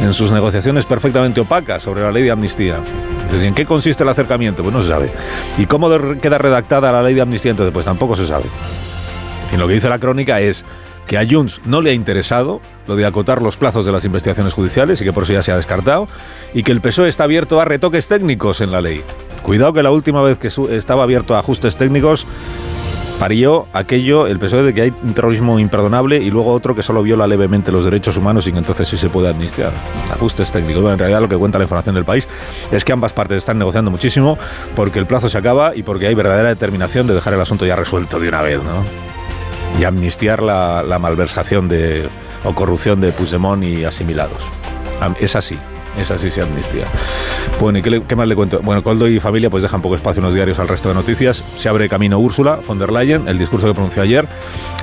en 0.00 0.12
sus 0.12 0.30
negociaciones 0.30 0.86
perfectamente 0.86 1.40
opacas 1.40 1.82
sobre 1.82 2.02
la 2.02 2.12
ley 2.12 2.22
de 2.22 2.30
amnistía. 2.30 2.76
Entonces, 3.22 3.42
¿en 3.42 3.54
qué 3.54 3.66
consiste 3.66 4.02
el 4.04 4.08
acercamiento? 4.08 4.62
Pues 4.62 4.74
no 4.74 4.82
se 4.82 4.88
sabe. 4.88 5.10
¿Y 5.58 5.66
cómo 5.66 5.90
queda 6.20 6.38
redactada 6.38 6.92
la 6.92 7.02
ley 7.02 7.14
de 7.14 7.20
amnistía? 7.20 7.50
Entonces, 7.50 7.72
pues 7.72 7.84
tampoco 7.84 8.16
se 8.16 8.26
sabe. 8.26 8.46
Y 9.52 9.56
lo 9.56 9.66
que 9.66 9.74
dice 9.74 9.88
la 9.88 9.98
crónica 9.98 10.40
es 10.40 10.64
que 11.08 11.18
a 11.18 11.26
Junts 11.28 11.60
no 11.64 11.80
le 11.80 11.90
ha 11.90 11.94
interesado 11.94 12.60
lo 12.86 12.94
de 12.94 13.04
acotar 13.04 13.42
los 13.42 13.56
plazos 13.56 13.84
de 13.84 13.90
las 13.90 14.04
investigaciones 14.04 14.52
judiciales 14.52 15.00
y 15.00 15.04
que 15.04 15.12
por 15.12 15.24
eso 15.24 15.32
ya 15.32 15.42
se 15.42 15.50
ha 15.50 15.56
descartado, 15.56 16.06
y 16.54 16.62
que 16.62 16.70
el 16.70 16.80
PSOE 16.80 17.08
está 17.08 17.24
abierto 17.24 17.60
a 17.60 17.64
retoques 17.64 18.06
técnicos 18.06 18.60
en 18.60 18.70
la 18.70 18.80
ley. 18.80 19.02
Cuidado 19.42 19.72
que 19.72 19.82
la 19.82 19.90
última 19.90 20.22
vez 20.22 20.38
que 20.38 20.48
estaba 20.70 21.02
abierto 21.02 21.34
a 21.34 21.40
ajustes 21.40 21.76
técnicos 21.76 22.26
parió 23.18 23.66
aquello, 23.72 24.26
el 24.26 24.38
PSOE 24.38 24.62
de 24.62 24.74
que 24.74 24.82
hay 24.82 24.92
un 25.02 25.12
terrorismo 25.12 25.58
imperdonable 25.58 26.18
y 26.18 26.30
luego 26.30 26.52
otro 26.52 26.74
que 26.74 26.82
solo 26.82 27.02
viola 27.02 27.26
levemente 27.26 27.72
los 27.72 27.84
derechos 27.84 28.16
humanos 28.16 28.46
y 28.46 28.52
que 28.52 28.58
entonces 28.58 28.86
sí 28.86 28.96
se 28.96 29.08
puede 29.08 29.28
amnistiar. 29.28 29.72
Ajustes 30.12 30.52
técnicos. 30.52 30.82
Bueno, 30.82 30.92
en 30.94 30.98
realidad 30.98 31.20
lo 31.20 31.28
que 31.28 31.36
cuenta 31.36 31.58
la 31.58 31.64
información 31.64 31.94
del 31.94 32.04
país 32.04 32.28
es 32.70 32.84
que 32.84 32.92
ambas 32.92 33.12
partes 33.12 33.38
están 33.38 33.58
negociando 33.58 33.90
muchísimo 33.90 34.38
porque 34.76 34.98
el 34.98 35.06
plazo 35.06 35.28
se 35.28 35.38
acaba 35.38 35.74
y 35.74 35.82
porque 35.82 36.06
hay 36.06 36.14
verdadera 36.14 36.50
determinación 36.50 37.06
de 37.06 37.14
dejar 37.14 37.34
el 37.34 37.40
asunto 37.40 37.66
ya 37.66 37.76
resuelto 37.76 38.20
de 38.20 38.28
una 38.28 38.42
vez, 38.42 38.62
¿no? 38.62 39.17
Y 39.78 39.84
amnistiar 39.84 40.42
la, 40.42 40.82
la 40.82 40.98
malversación 40.98 41.68
de, 41.68 42.08
o 42.44 42.54
corrupción 42.54 43.00
de 43.00 43.12
Puigdemont 43.12 43.62
y 43.64 43.84
asimilados. 43.84 44.38
Es 45.20 45.36
así. 45.36 45.58
Esa 45.98 46.16
sí 46.16 46.30
se 46.30 46.42
amnistía. 46.42 46.84
Bueno, 47.60 47.78
¿y 47.78 47.82
qué, 47.82 48.14
más 48.14 48.28
le 48.28 48.36
cuento? 48.36 48.60
Bueno, 48.62 48.84
Coldo 48.84 49.08
y 49.08 49.18
familia 49.18 49.50
pues 49.50 49.64
dejan 49.64 49.82
poco 49.82 49.96
espacio 49.96 50.20
en 50.20 50.26
los 50.26 50.34
diarios 50.34 50.60
al 50.60 50.68
resto 50.68 50.88
de 50.88 50.94
noticias. 50.94 51.42
Se 51.56 51.68
abre 51.68 51.88
camino 51.88 52.20
Úrsula 52.20 52.60
von 52.64 52.78
der 52.78 52.92
Leyen. 52.92 53.26
El 53.26 53.36
discurso 53.36 53.66
que 53.66 53.74
pronunció 53.74 54.02
ayer 54.02 54.28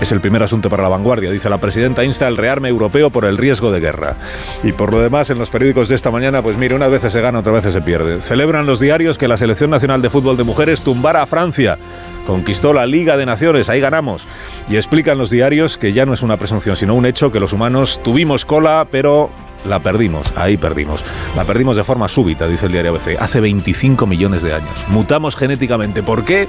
es 0.02 0.12
el 0.12 0.20
primer 0.20 0.44
asunto 0.44 0.70
para 0.70 0.84
la 0.84 0.90
vanguardia. 0.90 1.32
Dice 1.32 1.50
la 1.50 1.58
presidenta 1.58 2.04
insta 2.04 2.28
al 2.28 2.36
rearme 2.36 2.68
europeo 2.68 3.12
por 3.12 3.24
el 3.24 3.38
riesgo 3.38 3.72
de 3.72 3.80
guerra. 3.80 4.18
Y 4.64 4.74
por 4.74 4.92
lo 4.92 5.00
demás, 5.00 5.30
en 5.30 5.38
los 5.38 5.50
periódicos 5.50 5.88
de 5.88 5.96
esta 5.96 6.12
mañana, 6.12 6.42
pues 6.42 6.58
mire, 6.58 6.76
unas 6.76 6.92
veces 6.92 7.14
se 7.14 7.22
gana, 7.22 7.40
otras 7.40 7.56
veces 7.56 7.72
se 7.72 7.82
pierde. 7.82 8.22
Celebran 8.22 8.66
los 8.66 8.82
diarios 8.82 9.18
que 9.18 9.30
la 9.30 9.38
Selección 9.38 9.70
Nacional 9.70 10.02
de 10.02 10.10
Fútbol 10.10 10.36
de 10.36 10.44
Mujeres 10.44 10.82
tumbara 10.82 11.22
a 11.22 11.26
Francia 11.26 11.78
conquistó 12.26 12.74
la 12.74 12.86
Liga 12.86 13.18
de 13.18 13.26
Naciones, 13.26 13.70
ahí 13.70 13.80
ganamos. 13.80 14.26
Y 14.70 14.76
explican 14.76 15.18
los 15.18 15.30
diarios 15.30 15.78
que 15.78 15.94
ya 15.94 16.06
no 16.06 16.14
es 16.14 16.22
una 16.22 16.38
presunción, 16.38 16.76
sino 16.76 16.96
un 16.96 17.06
hecho 17.06 17.32
que 17.32 17.40
los 17.40 17.54
humanos 17.54 18.00
tuvimos 18.04 18.46
cola, 18.46 18.88
pero 18.90 19.30
la 19.66 19.80
perdimos, 19.80 20.32
ahí 20.36 20.58
perdimos. 20.58 21.04
La 21.36 21.44
perdimos 21.44 21.76
de 21.76 21.84
forma 21.84 22.08
súbita, 22.08 22.48
dice 22.48 22.68
el 22.68 22.72
diario 22.72 22.92
ABC, 22.92 23.18
hace 23.20 23.42
25 23.42 24.06
millones 24.06 24.44
de 24.44 24.54
años. 24.54 24.74
Mutamos 24.90 25.36
genéticamente. 25.36 26.04
¿Por 26.04 26.24
qué? 26.24 26.48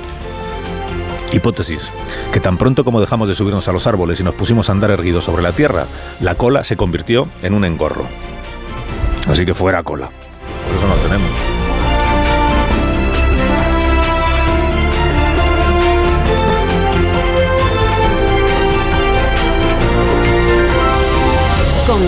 Hipótesis, 1.33 1.91
que 2.33 2.41
tan 2.41 2.57
pronto 2.57 2.85
como 2.85 3.01
dejamos 3.01 3.29
de 3.29 3.35
subirnos 3.35 3.67
a 3.69 3.73
los 3.73 3.87
árboles 3.87 4.21
y 4.21 4.23
nos 4.23 4.35
pusimos 4.35 4.69
a 4.69 4.73
andar 4.73 4.91
erguidos 4.91 5.25
sobre 5.25 5.43
la 5.43 5.53
tierra, 5.53 5.87
la 6.21 6.37
cola 6.37 6.63
se 6.63 6.77
convirtió 6.77 7.29
en 7.43 7.53
un 7.53 7.65
engorro. 7.65 8.07
Así 9.29 9.45
que 9.45 9.55
fuera 9.55 9.83
cola. 9.83 10.09
Por 10.09 10.77
eso 10.77 10.87
no 10.87 10.95
tenemos. 10.95 11.46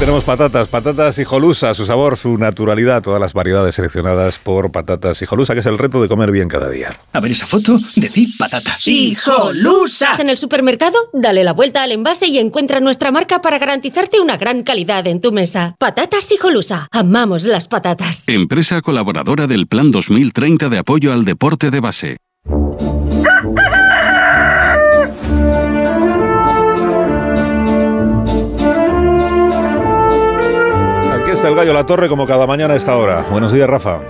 Tenemos 0.00 0.24
patatas, 0.24 0.66
patatas 0.68 1.18
hijolusa, 1.18 1.74
su 1.74 1.84
sabor, 1.84 2.16
su 2.16 2.38
naturalidad, 2.38 3.02
todas 3.02 3.20
las 3.20 3.34
variedades 3.34 3.74
seleccionadas 3.74 4.38
por 4.38 4.72
patatas 4.72 5.20
hijolusa, 5.20 5.52
que 5.52 5.60
es 5.60 5.66
el 5.66 5.76
reto 5.76 6.00
de 6.00 6.08
comer 6.08 6.30
bien 6.30 6.48
cada 6.48 6.70
día. 6.70 6.98
A 7.12 7.20
ver 7.20 7.32
esa 7.32 7.46
foto, 7.46 7.78
decir 7.96 8.30
patata. 8.38 8.78
¡Hijolusa! 8.86 10.16
En 10.18 10.30
el 10.30 10.38
supermercado, 10.38 10.96
dale 11.12 11.44
la 11.44 11.52
vuelta 11.52 11.82
al 11.82 11.92
envase 11.92 12.28
y 12.28 12.38
encuentra 12.38 12.80
nuestra 12.80 13.12
marca 13.12 13.42
para 13.42 13.58
garantizarte 13.58 14.20
una 14.20 14.38
gran 14.38 14.62
calidad 14.62 15.06
en 15.06 15.20
tu 15.20 15.32
mesa. 15.32 15.76
Patatas 15.78 16.32
hijolusa. 16.32 16.88
Amamos 16.92 17.44
las 17.44 17.68
patatas. 17.68 18.26
Empresa 18.26 18.80
colaboradora 18.80 19.46
del 19.46 19.66
Plan 19.66 19.90
2030 19.90 20.70
de 20.70 20.78
apoyo 20.78 21.12
al 21.12 21.26
deporte 21.26 21.70
de 21.70 21.80
base. 21.80 22.16
El 31.50 31.56
gallo 31.56 31.72
La 31.72 31.84
Torre 31.84 32.08
como 32.08 32.26
cada 32.26 32.46
mañana 32.46 32.74
a 32.74 32.76
esta 32.76 32.96
hora. 32.96 33.24
Buenos 33.30 33.52
días, 33.52 33.68
Rafa. 33.68 34.00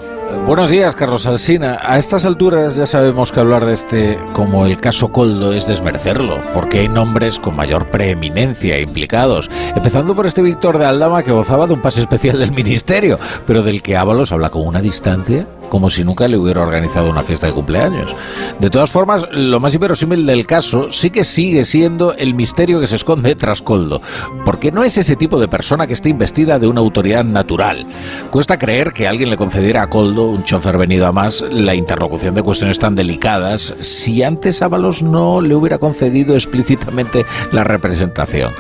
Buenos 0.47 0.71
días, 0.71 0.95
Carlos 0.95 1.27
Alsina. 1.27 1.79
A 1.83 1.99
estas 1.99 2.25
alturas 2.25 2.77
ya 2.77 2.87
sabemos 2.87 3.33
que 3.33 3.41
hablar 3.41 3.65
de 3.65 3.73
este 3.73 4.19
como 4.33 4.65
el 4.67 4.81
caso 4.81 5.11
Coldo 5.11 5.53
es 5.53 5.67
desmerecerlo, 5.67 6.41
porque 6.55 6.81
hay 6.81 6.89
nombres 6.89 7.39
con 7.39 7.57
mayor 7.57 7.91
preeminencia 7.91 8.79
implicados, 8.79 9.51
empezando 9.75 10.15
por 10.15 10.27
este 10.27 10.43
Víctor 10.43 10.79
de 10.79 10.87
Aldama 10.87 11.23
que 11.23 11.33
gozaba 11.33 11.67
de 11.67 11.75
un 11.75 11.83
pase 11.83 12.01
especial 12.01 12.39
del 12.39 12.53
ministerio, 12.53 13.19
pero 13.47 13.63
del 13.63 13.83
que 13.83 13.97
Ábalos 13.97 14.33
habla 14.33 14.51
con 14.51 14.67
una 14.67 14.81
distancia 14.81 15.47
como 15.71 15.89
si 15.89 16.05
nunca 16.05 16.29
le 16.29 16.37
hubiera 16.37 16.61
organizado 16.61 17.09
una 17.09 17.23
fiesta 17.23 17.47
de 17.47 17.53
cumpleaños. 17.53 18.15
De 18.59 18.69
todas 18.69 18.91
formas, 18.91 19.27
lo 19.33 19.61
más 19.61 19.73
inverosímil 19.73 20.27
del 20.27 20.45
caso 20.45 20.91
sí 20.91 21.11
que 21.11 21.25
sigue 21.25 21.65
siendo 21.65 22.13
el 22.15 22.35
misterio 22.35 22.81
que 22.81 22.89
se 22.89 22.97
esconde 22.97 23.37
tras 23.37 23.63
Coldo, 23.63 24.03
porque 24.45 24.73
no 24.73 24.83
es 24.83 24.99
ese 24.99 25.17
tipo 25.17 25.41
de 25.41 25.49
persona 25.49 25.87
que 25.87 25.95
esté 25.95 26.11
investida 26.11 26.59
de 26.59 26.67
una 26.67 26.81
autoridad 26.81 27.25
natural. 27.25 27.87
Cuesta 28.31 28.59
creer 28.59 28.93
que 28.93 29.09
alguien 29.09 29.31
le 29.31 29.37
concediera 29.37 29.83
a 29.83 29.89
Coldo, 29.89 30.20
un 30.27 30.45
chofer 30.45 30.77
venido 30.79 31.07
a 31.07 31.13
más, 31.13 31.45
la 31.51 31.75
interlocución 31.75 32.35
de 32.35 32.43
cuestiones 32.43 32.79
tan 32.79 32.95
delicadas 32.95 33.75
si 33.81 34.23
antes 34.23 34.63
Ábalos 34.63 35.03
no 35.03 35.41
le 35.41 35.55
hubiera 35.55 35.79
concedido 35.79 36.35
explícitamente 36.35 37.25
la 37.53 37.65
representación. 37.65 38.53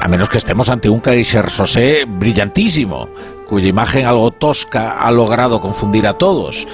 A 0.00 0.08
menos 0.08 0.28
que 0.28 0.38
estemos 0.38 0.68
ante 0.68 0.88
un 0.88 1.00
Kaiser 1.00 1.50
Sosé 1.50 2.04
brillantísimo, 2.06 3.08
cuya 3.46 3.68
imagen 3.68 4.06
algo 4.06 4.30
tosca 4.30 4.92
ha 4.92 5.10
logrado 5.10 5.60
confundir 5.60 6.06
a 6.06 6.14
todos. 6.14 6.66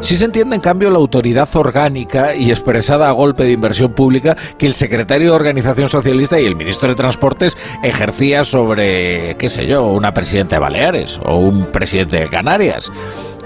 Sí 0.00 0.16
se 0.16 0.26
entiende, 0.26 0.56
en 0.56 0.60
cambio, 0.60 0.90
la 0.90 0.98
autoridad 0.98 1.48
orgánica 1.54 2.34
y 2.34 2.50
expresada 2.50 3.08
a 3.08 3.12
golpe 3.12 3.44
de 3.44 3.52
inversión 3.52 3.92
pública 3.92 4.36
que 4.58 4.66
el 4.66 4.74
secretario 4.74 5.30
de 5.30 5.36
Organización 5.36 5.88
Socialista 5.88 6.38
y 6.38 6.46
el 6.46 6.56
ministro 6.56 6.88
de 6.88 6.94
Transportes 6.94 7.56
ejercía 7.82 8.44
sobre, 8.44 9.36
qué 9.38 9.48
sé 9.48 9.66
yo, 9.66 9.84
una 9.84 10.12
presidenta 10.12 10.56
de 10.56 10.60
Baleares 10.60 11.20
o 11.24 11.38
un 11.38 11.66
presidente 11.66 12.20
de 12.20 12.28
Canarias. 12.28 12.92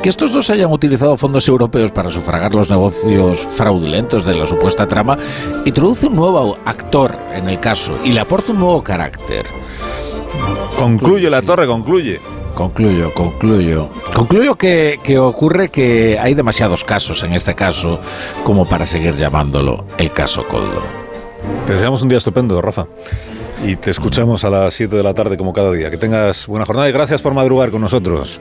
Que 0.02 0.08
estos 0.08 0.32
dos 0.32 0.50
hayan 0.50 0.72
utilizado 0.72 1.16
fondos 1.16 1.48
europeos 1.48 1.90
para 1.90 2.10
sufragar 2.10 2.54
los 2.54 2.70
negocios 2.70 3.40
fraudulentos 3.40 4.24
de 4.24 4.34
la 4.34 4.46
supuesta 4.46 4.86
trama 4.86 5.18
introduce 5.64 6.06
un 6.06 6.14
nuevo 6.14 6.56
actor 6.64 7.18
en 7.34 7.48
el 7.48 7.58
caso 7.58 7.98
y 8.04 8.12
le 8.12 8.20
aporta 8.20 8.52
un 8.52 8.60
nuevo 8.60 8.82
carácter. 8.82 9.44
Concluye 10.76 11.28
la 11.28 11.42
torre, 11.42 11.66
concluye. 11.66 12.20
Concluyo, 12.58 13.14
concluyo. 13.14 13.88
Concluyo 14.12 14.56
que, 14.56 14.98
ocurre 15.16 15.68
que 15.68 16.18
hay 16.18 16.34
demasiados 16.34 16.82
casos 16.82 17.22
en 17.22 17.32
este 17.32 17.54
caso 17.54 18.00
como 18.42 18.68
para 18.68 18.84
seguir 18.84 19.14
llamándolo 19.14 19.84
el 19.96 20.10
caso 20.10 20.44
Coldo. 20.48 20.82
Te 21.64 21.74
deseamos 21.74 22.02
un 22.02 22.08
día 22.08 22.18
estupendo, 22.18 22.60
Rafa. 22.60 22.88
Y 23.64 23.76
te 23.76 23.92
escuchamos 23.92 24.42
a 24.42 24.50
las 24.50 24.74
7 24.74 24.96
de 24.96 25.02
la 25.04 25.14
tarde 25.14 25.36
como 25.38 25.52
cada 25.52 25.70
día. 25.70 25.88
Que 25.88 25.98
tengas 25.98 26.48
buena 26.48 26.66
jornada 26.66 26.88
y 26.88 26.92
gracias 26.92 27.22
por 27.22 27.32
madrugar 27.32 27.70
con 27.70 27.80
nosotros. 27.80 28.40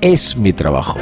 Es 0.00 0.34
mi 0.34 0.54
trabajo. 0.54 0.98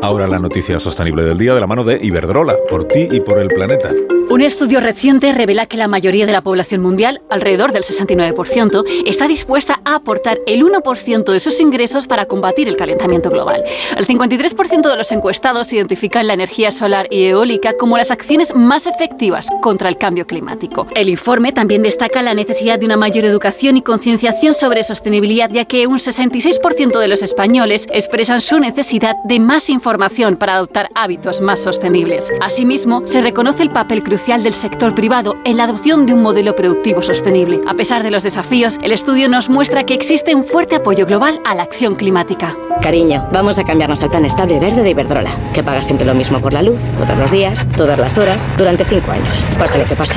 Ahora 0.00 0.28
la 0.28 0.38
noticia 0.38 0.78
sostenible 0.78 1.24
del 1.24 1.38
día 1.38 1.54
de 1.54 1.60
la 1.60 1.66
mano 1.66 1.82
de 1.82 1.98
Iberdrola, 2.00 2.54
por 2.70 2.84
ti 2.84 3.08
y 3.10 3.18
por 3.18 3.40
el 3.40 3.48
planeta. 3.48 3.90
Un 4.34 4.42
estudio 4.42 4.80
reciente 4.80 5.30
revela 5.30 5.66
que 5.66 5.76
la 5.76 5.86
mayoría 5.86 6.26
de 6.26 6.32
la 6.32 6.40
población 6.40 6.80
mundial, 6.80 7.22
alrededor 7.30 7.70
del 7.70 7.84
69%, 7.84 8.84
está 9.06 9.28
dispuesta 9.28 9.80
a 9.84 9.94
aportar 9.94 10.40
el 10.48 10.64
1% 10.64 11.30
de 11.30 11.38
sus 11.38 11.60
ingresos 11.60 12.08
para 12.08 12.26
combatir 12.26 12.66
el 12.66 12.74
calentamiento 12.74 13.30
global. 13.30 13.62
El 13.96 14.04
53% 14.04 14.90
de 14.90 14.96
los 14.96 15.12
encuestados 15.12 15.72
identifican 15.72 16.26
la 16.26 16.34
energía 16.34 16.72
solar 16.72 17.06
y 17.12 17.26
eólica 17.26 17.74
como 17.78 17.96
las 17.96 18.10
acciones 18.10 18.56
más 18.56 18.88
efectivas 18.88 19.46
contra 19.62 19.88
el 19.88 19.98
cambio 19.98 20.26
climático. 20.26 20.88
El 20.96 21.10
informe 21.10 21.52
también 21.52 21.82
destaca 21.82 22.20
la 22.20 22.34
necesidad 22.34 22.80
de 22.80 22.86
una 22.86 22.96
mayor 22.96 23.24
educación 23.26 23.76
y 23.76 23.82
concienciación 23.82 24.54
sobre 24.54 24.82
sostenibilidad, 24.82 25.48
ya 25.52 25.64
que 25.66 25.86
un 25.86 26.00
66% 26.00 26.98
de 26.98 27.06
los 27.06 27.22
españoles 27.22 27.86
expresan 27.92 28.40
su 28.40 28.58
necesidad 28.58 29.14
de 29.22 29.38
más 29.38 29.70
información 29.70 30.36
para 30.36 30.56
adoptar 30.56 30.90
hábitos 30.96 31.40
más 31.40 31.60
sostenibles. 31.60 32.32
Asimismo, 32.40 33.06
se 33.06 33.20
reconoce 33.20 33.62
el 33.62 33.70
papel 33.70 34.02
crucial 34.02 34.23
del 34.24 34.54
sector 34.54 34.94
privado 34.94 35.36
en 35.44 35.58
la 35.58 35.64
adopción 35.64 36.06
de 36.06 36.14
un 36.14 36.22
modelo 36.22 36.56
productivo 36.56 37.02
sostenible. 37.02 37.60
A 37.66 37.74
pesar 37.74 38.02
de 38.02 38.10
los 38.10 38.22
desafíos, 38.22 38.78
el 38.82 38.90
estudio 38.90 39.28
nos 39.28 39.50
muestra 39.50 39.84
que 39.84 39.92
existe 39.92 40.34
un 40.34 40.44
fuerte 40.44 40.76
apoyo 40.76 41.04
global 41.04 41.40
a 41.44 41.54
la 41.54 41.62
acción 41.62 41.94
climática. 41.94 42.56
Cariño, 42.80 43.28
vamos 43.34 43.58
a 43.58 43.64
cambiarnos 43.64 44.02
al 44.02 44.08
plan 44.08 44.24
estable 44.24 44.58
verde 44.58 44.82
de 44.82 44.90
Iberdrola, 44.90 45.52
que 45.52 45.62
paga 45.62 45.82
siempre 45.82 46.06
lo 46.06 46.14
mismo 46.14 46.40
por 46.40 46.54
la 46.54 46.62
luz, 46.62 46.80
todos 46.96 47.18
los 47.18 47.30
días, 47.30 47.66
todas 47.76 47.98
las 47.98 48.16
horas, 48.16 48.50
durante 48.56 48.86
cinco 48.86 49.10
años, 49.10 49.46
pase 49.58 49.78
lo 49.78 49.84
que 49.84 49.94
pase. 49.94 50.16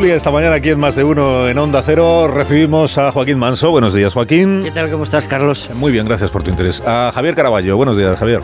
Tertulia 0.00 0.16
esta 0.16 0.30
mañana 0.30 0.54
aquí 0.54 0.70
en 0.70 0.80
Más 0.80 0.96
de 0.96 1.04
Uno 1.04 1.46
en 1.46 1.58
Onda 1.58 1.82
Cero. 1.82 2.26
Recibimos 2.26 2.96
a 2.96 3.12
Joaquín 3.12 3.38
Manso. 3.38 3.70
Buenos 3.70 3.92
días, 3.92 4.14
Joaquín. 4.14 4.62
¿Qué 4.64 4.70
tal? 4.70 4.90
¿Cómo 4.90 5.04
estás, 5.04 5.28
Carlos? 5.28 5.68
Muy 5.74 5.92
bien, 5.92 6.06
gracias 6.06 6.30
por 6.30 6.42
tu 6.42 6.48
interés. 6.48 6.82
A 6.86 7.12
Javier 7.14 7.34
Caraballo. 7.34 7.76
Buenos 7.76 7.98
días, 7.98 8.18
Javier. 8.18 8.40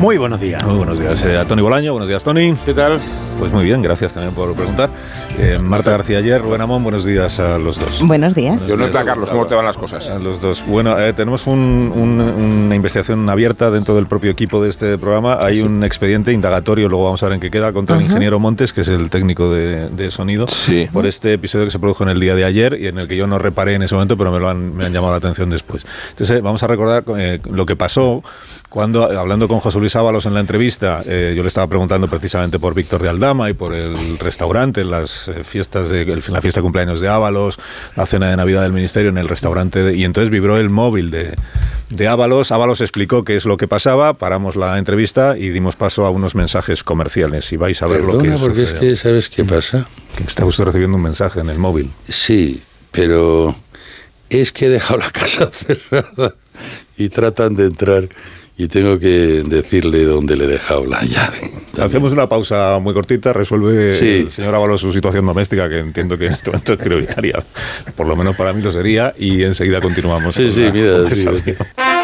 Muy 0.00 0.16
buenos 0.16 0.40
días. 0.40 0.64
Muy 0.64 0.76
buenos 0.76 0.98
días. 0.98 1.22
Eh, 1.22 1.36
a 1.36 1.44
Tony 1.44 1.60
Bolaño. 1.60 1.92
Buenos 1.92 2.08
días, 2.08 2.24
Tony. 2.24 2.54
¿Qué 2.64 2.72
tal? 2.72 2.98
Pues 3.38 3.52
muy 3.52 3.64
bien, 3.64 3.82
gracias 3.82 4.14
también 4.14 4.34
por 4.34 4.54
preguntar. 4.54 4.88
Eh, 5.38 5.58
Marta 5.58 5.90
García 5.90 6.18
Ayer, 6.18 6.40
Rubén 6.40 6.62
Amón, 6.62 6.82
buenos 6.82 7.04
días 7.04 7.38
a 7.40 7.58
los 7.58 7.78
dos. 7.78 8.00
Buenos 8.02 8.34
días. 8.34 8.66
Yo 8.66 8.76
no 8.76 8.86
está, 8.86 9.04
Carlos, 9.04 9.28
¿cómo 9.28 9.46
te 9.46 9.54
van 9.54 9.66
las 9.66 9.76
cosas? 9.76 10.08
A 10.08 10.18
los 10.18 10.40
dos. 10.40 10.64
Bueno, 10.66 10.98
eh, 10.98 11.12
tenemos 11.12 11.46
una 11.46 12.74
investigación 12.74 13.28
abierta 13.28 13.70
dentro 13.70 13.94
del 13.94 14.06
propio 14.06 14.30
equipo 14.30 14.62
de 14.62 14.70
este 14.70 14.96
programa. 14.96 15.38
Hay 15.42 15.60
un 15.60 15.84
expediente 15.84 16.32
indagatorio, 16.32 16.88
luego 16.88 17.04
vamos 17.04 17.22
a 17.22 17.26
ver 17.26 17.34
en 17.34 17.40
qué 17.40 17.50
queda, 17.50 17.74
contra 17.74 17.96
el 17.96 18.02
ingeniero 18.02 18.38
Montes, 18.38 18.72
que 18.72 18.80
es 18.80 18.88
el 18.88 19.10
técnico 19.10 19.50
de, 19.50 20.10
sonido, 20.10 20.46
por 20.92 21.06
este 21.06 21.34
episodio 21.34 21.66
que 21.66 21.70
se 21.70 21.78
produjo 21.78 22.04
en 22.04 22.10
el 22.10 22.20
día 22.20 22.34
de 22.34 22.44
ayer 22.44 22.78
y 22.80 22.86
en 22.86 22.98
el 22.98 23.06
que 23.06 23.16
yo 23.16 23.26
no 23.26 23.38
reparé 23.38 23.74
en 23.74 23.82
ese 23.82 23.94
momento, 23.94 24.16
pero 24.16 24.32
me 24.32 24.40
lo 24.40 24.48
han, 24.48 24.74
me 24.74 24.86
han 24.86 24.92
llamado 24.92 25.12
la 25.12 25.18
atención 25.18 25.50
después. 25.50 25.84
Entonces, 26.10 26.40
vamos 26.40 26.62
a 26.62 26.66
recordar 26.66 27.04
eh, 27.18 27.40
lo 27.50 27.66
que 27.66 27.76
pasó 27.76 28.22
cuando, 28.68 29.04
hablando 29.04 29.48
con 29.48 29.60
José 29.60 29.78
Luis 29.78 29.94
Ábalos 29.96 30.26
en 30.26 30.34
la 30.34 30.40
entrevista, 30.40 31.02
eh, 31.06 31.34
yo 31.36 31.42
le 31.42 31.48
estaba 31.48 31.66
preguntando 31.66 32.08
precisamente 32.08 32.58
por 32.58 32.74
Víctor 32.74 33.02
de 33.02 33.08
Aldama 33.08 33.48
y 33.48 33.54
por 33.54 33.72
el 33.74 34.18
restaurante, 34.18 34.84
las 34.84 35.28
eh, 35.28 35.44
fiestas 35.44 35.88
de 35.88 36.04
la 36.04 36.40
fiesta 36.40 36.60
de 36.60 36.62
cumpleaños 36.62 37.00
de 37.00 37.08
Ábalos, 37.08 37.58
la 37.94 38.06
cena 38.06 38.28
de 38.28 38.36
Navidad 38.36 38.62
del 38.62 38.72
Ministerio 38.72 39.10
en 39.10 39.18
el 39.18 39.28
restaurante, 39.28 39.94
y 39.94 40.04
entonces 40.04 40.30
vibró 40.30 40.56
el 40.56 40.68
móvil 40.68 41.10
de, 41.10 41.34
de 41.90 42.08
Ábalos. 42.08 42.50
Ábalos 42.52 42.80
explicó 42.80 43.24
qué 43.24 43.36
es 43.36 43.44
lo 43.44 43.56
que 43.56 43.68
pasaba, 43.68 44.14
paramos 44.14 44.56
la 44.56 44.78
entrevista 44.78 45.38
y 45.38 45.50
dimos 45.50 45.76
paso 45.76 46.04
a 46.04 46.10
unos 46.10 46.34
mensajes 46.34 46.82
comerciales. 46.82 47.52
Y 47.52 47.56
vais 47.56 47.80
a 47.82 47.86
ver 47.86 48.02
lo 48.02 48.18
que 48.18 48.34
es. 48.34 48.40
porque 48.40 48.62
es 48.62 48.72
que, 48.72 48.96
¿sabes 48.96 49.28
qué 49.28 49.44
pasa? 49.44 49.86
Que 50.16 50.24
está 50.24 50.44
usted 50.44 50.64
recibiendo 50.64 50.96
un 50.96 51.02
mensaje 51.02 51.40
en 51.40 51.50
el 51.50 51.58
móvil. 51.58 51.90
Sí, 52.08 52.62
pero 52.90 53.54
es 54.28 54.52
que 54.52 54.66
he 54.66 54.68
dejado 54.68 54.98
la 54.98 55.10
casa 55.12 55.50
cerrada 55.50 56.34
y 56.96 57.08
tratan 57.10 57.54
de 57.54 57.66
entrar 57.66 58.08
y 58.58 58.68
tengo 58.68 58.98
que 58.98 59.42
decirle 59.46 60.04
dónde 60.04 60.36
le 60.36 60.44
he 60.44 60.48
dejado 60.48 60.86
la 60.86 61.02
llave. 61.02 61.50
Hacemos 61.80 62.12
una 62.12 62.28
pausa 62.28 62.78
muy 62.80 62.94
cortita, 62.94 63.32
resuelve 63.32 63.92
Sí. 63.92 64.22
el 64.24 64.30
señor 64.30 64.54
Ábalos 64.54 64.80
su 64.80 64.92
situación 64.92 65.26
doméstica, 65.26 65.68
que 65.68 65.78
entiendo 65.80 66.16
que 66.16 66.26
en 66.26 66.32
este 66.32 66.50
momento 66.50 66.72
es 66.72 66.78
prioritaria, 66.78 67.44
por 67.96 68.06
lo 68.06 68.16
menos 68.16 68.34
para 68.36 68.52
mí 68.52 68.62
lo 68.62 68.72
sería, 68.72 69.14
y 69.18 69.42
enseguida 69.42 69.80
continuamos. 69.80 70.34
Sí, 70.34 70.50
sí, 70.50 70.68
mira. 70.72 71.95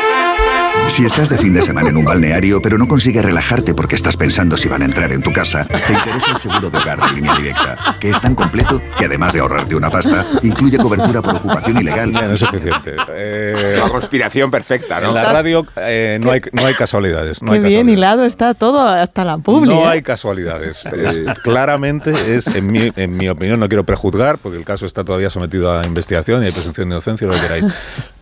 Si 0.88 1.06
estás 1.06 1.30
de 1.30 1.38
fin 1.38 1.54
de 1.54 1.62
semana 1.62 1.88
en 1.88 1.96
un 1.96 2.04
balneario 2.04 2.60
pero 2.60 2.76
no 2.76 2.86
consigues 2.86 3.24
relajarte 3.24 3.74
porque 3.74 3.94
estás 3.94 4.16
pensando 4.16 4.56
si 4.58 4.68
van 4.68 4.82
a 4.82 4.84
entrar 4.84 5.10
en 5.12 5.22
tu 5.22 5.32
casa, 5.32 5.64
te 5.66 5.92
interesa 5.92 6.32
el 6.32 6.36
seguro 6.36 6.68
de 6.70 6.76
hogar 6.78 7.00
de 7.00 7.12
línea 7.14 7.34
directa, 7.34 7.96
que 7.98 8.10
es 8.10 8.20
tan 8.20 8.34
completo 8.34 8.82
que 8.98 9.06
además 9.06 9.32
de 9.32 9.40
ahorrarte 9.40 9.74
una 9.74 9.88
pasta, 9.90 10.26
incluye 10.42 10.76
cobertura 10.78 11.22
por 11.22 11.36
ocupación 11.36 11.78
ilegal. 11.80 12.12
Ya 12.12 12.22
no 12.22 12.32
es 12.34 12.40
suficiente. 12.40 12.96
Eh, 13.10 13.78
La 13.82 13.88
conspiración 13.88 14.50
perfecta, 14.50 15.00
¿no? 15.00 15.08
en 15.08 15.14
la 15.14 15.32
radio 15.32 15.66
eh, 15.76 16.18
no, 16.20 16.30
hay, 16.30 16.40
no 16.52 16.66
hay 16.66 16.74
casualidades. 16.74 17.42
No 17.42 17.52
Qué 17.52 17.58
hay 17.58 17.60
bien 17.60 17.70
casualidades. 17.86 17.98
hilado 17.98 18.24
está 18.26 18.54
todo, 18.54 18.86
hasta 18.86 19.24
la 19.24 19.38
publi. 19.38 19.68
No 19.70 19.84
¿eh? 19.84 19.88
hay 19.88 20.02
casualidades. 20.02 20.84
Es- 20.86 21.20
claramente 21.42 22.12
es, 22.36 22.46
en 22.48 22.70
mi, 22.70 22.92
en 22.96 23.16
mi 23.16 23.28
opinión, 23.28 23.58
no 23.60 23.68
quiero 23.68 23.84
prejuzgar, 23.84 24.36
porque 24.38 24.58
el 24.58 24.64
caso 24.64 24.84
está 24.84 25.04
todavía 25.04 25.30
sometido 25.30 25.72
a 25.72 25.82
investigación 25.86 26.42
y 26.42 26.46
hay 26.46 26.52
presunción 26.52 26.88
de 26.88 26.94
inocencia, 26.96 27.26
lo 27.26 27.32
que 27.34 27.40
queráis. 27.40 27.64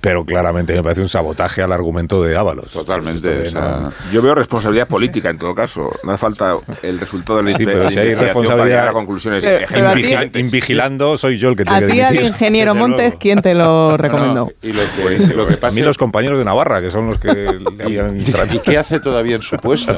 Pero 0.00 0.24
claramente 0.24 0.72
me 0.74 0.82
parece 0.82 1.02
un 1.02 1.10
sabotaje 1.10 1.60
al 1.62 1.72
argumento 1.72 2.22
de 2.22 2.34
Ábalos. 2.34 2.72
Totalmente. 2.72 3.48
o 3.48 3.50
sea, 3.50 3.90
yo 4.10 4.22
veo 4.22 4.34
responsabilidad 4.34 4.88
política 4.88 5.28
en 5.28 5.36
todo 5.38 5.54
caso. 5.54 5.90
No 6.04 6.12
hace 6.12 6.20
falta 6.20 6.56
el 6.82 6.98
resultado 6.98 7.42
de 7.42 7.50
la 7.50 7.56
Sí, 7.56 7.66
pero 7.66 7.90
si 7.90 7.98
hay 7.98 8.14
responsabilidad- 8.14 8.66
llegar 8.66 8.88
a 8.88 8.92
conclusiones 8.92 9.44
Pero- 9.44 9.66
pero 9.68 9.88
a 9.90 9.94
ti-. 9.94 10.38
Invigilando 10.40 11.18
soy 11.18 11.36
yo 11.38 11.50
el 11.50 11.56
que 11.56 11.62
A 11.62 11.66
tiene 11.66 11.86
que 11.86 11.92
ti, 11.92 12.00
al 12.00 12.12
dimitir. 12.12 12.30
ingeniero 12.32 12.72
Desde 12.72 12.86
Montes. 12.88 13.14
¿quién 13.20 13.42
te 13.42 13.54
lo 13.54 13.96
recomendó? 13.98 14.50
Y 14.62 14.72
lo 14.72 14.82
que, 14.96 15.02
Buenísimo. 15.02 15.36
lo 15.36 15.46
que 15.48 15.54
a 15.54 15.60
pasa 15.60 15.74
mí 15.76 15.82
los 15.82 15.98
compañeros 15.98 16.38
de 16.38 16.44
Navarra, 16.46 16.80
que 16.80 16.90
son 16.90 17.06
los 17.08 17.18
que 17.18 17.32
le 17.76 17.84
habían 17.84 18.18
¿Y 18.20 18.58
qué 18.60 18.78
hace 18.78 19.00
todavía 19.00 19.36
en 19.36 19.42
su 19.42 19.56
puesto? 19.58 19.94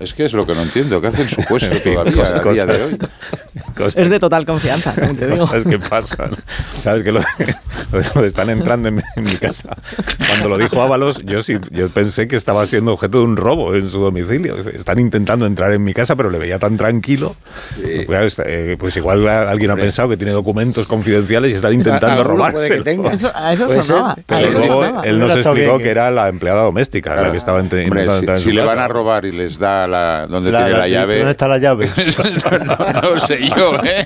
Es 0.00 0.12
que 0.14 0.26
es 0.26 0.32
lo 0.34 0.46
que 0.46 0.54
no 0.54 0.62
entiendo. 0.62 1.00
¿Qué 1.00 1.06
hace 1.08 1.22
en 1.22 1.28
su 1.28 1.42
puesto 1.44 1.74
todavía 1.82 2.12
cosas- 2.42 2.46
a 2.46 2.52
día 2.52 2.66
de 2.66 2.82
hoy? 2.84 2.98
cosas- 3.74 3.96
Es 3.96 4.10
de 4.10 4.20
total 4.20 4.44
confianza, 4.44 4.94
como 4.94 5.14
te 5.14 5.26
digo. 5.28 5.46
cosas 5.46 5.64
que 5.64 5.78
pasan. 5.78 6.30
Sabes 6.82 7.02
que 7.04 7.10
lo, 7.12 7.20
lo 8.14 8.20
de 8.22 8.26
están 8.28 8.50
entrando 8.50 8.88
en 8.88 8.97
en 9.16 9.24
mi 9.24 9.36
casa. 9.36 9.76
Cuando 10.28 10.48
lo 10.50 10.58
dijo 10.58 10.80
Ábalos, 10.82 11.20
yo 11.24 11.42
sí, 11.42 11.58
yo 11.70 11.88
pensé 11.90 12.28
que 12.28 12.36
estaba 12.36 12.66
siendo 12.66 12.92
objeto 12.92 13.18
de 13.18 13.24
un 13.24 13.36
robo 13.36 13.74
en 13.74 13.88
su 13.90 13.98
domicilio. 14.00 14.56
Están 14.70 14.98
intentando 14.98 15.46
entrar 15.46 15.72
en 15.72 15.82
mi 15.82 15.94
casa, 15.94 16.16
pero 16.16 16.30
le 16.30 16.38
veía 16.38 16.58
tan 16.58 16.76
tranquilo. 16.76 17.36
Pues, 18.06 18.40
eh, 18.44 18.76
pues 18.78 18.96
igual 18.96 19.26
alguien 19.28 19.70
ha 19.70 19.76
pensado 19.76 20.08
que 20.08 20.16
tiene 20.16 20.32
documentos 20.32 20.86
confidenciales 20.86 21.52
y 21.52 21.54
están 21.54 21.72
intentando 21.74 22.24
robarse. 22.24 22.82
a 23.34 23.52
eso 23.52 23.82
sonaba. 23.82 24.16
Pero 24.26 24.40
eso 24.40 24.58
luego 24.58 24.82
sonaba. 24.84 25.02
él 25.02 25.18
nos 25.18 25.36
explicó 25.36 25.78
que 25.78 25.90
era 25.90 26.10
la 26.10 26.28
empleada 26.28 26.62
doméstica 26.62 27.14
la 27.16 27.30
que 27.30 27.36
estaba 27.38 27.58
Hombre, 27.60 27.82
intentando 27.84 28.12
si, 28.12 28.18
entrar 28.20 28.36
en 28.36 28.42
si 28.42 28.48
su 28.50 28.54
le 28.54 28.60
casa. 28.62 28.74
van 28.74 28.84
a 28.84 28.88
robar 28.88 29.24
y 29.24 29.32
les 29.32 29.58
da 29.58 29.86
la 29.86 30.26
donde 30.26 30.50
La- 30.52 30.58
tiene 30.60 30.72
la, 30.72 30.78
la- 30.78 30.88
llave. 30.88 31.16
¿Dónde 31.18 31.30
está 31.30 31.48
la 31.48 31.58
llave? 31.58 31.88
no, 32.66 33.02
no 33.12 33.18
sé 33.18 33.48
yo, 33.48 33.74
¿eh? 33.84 34.04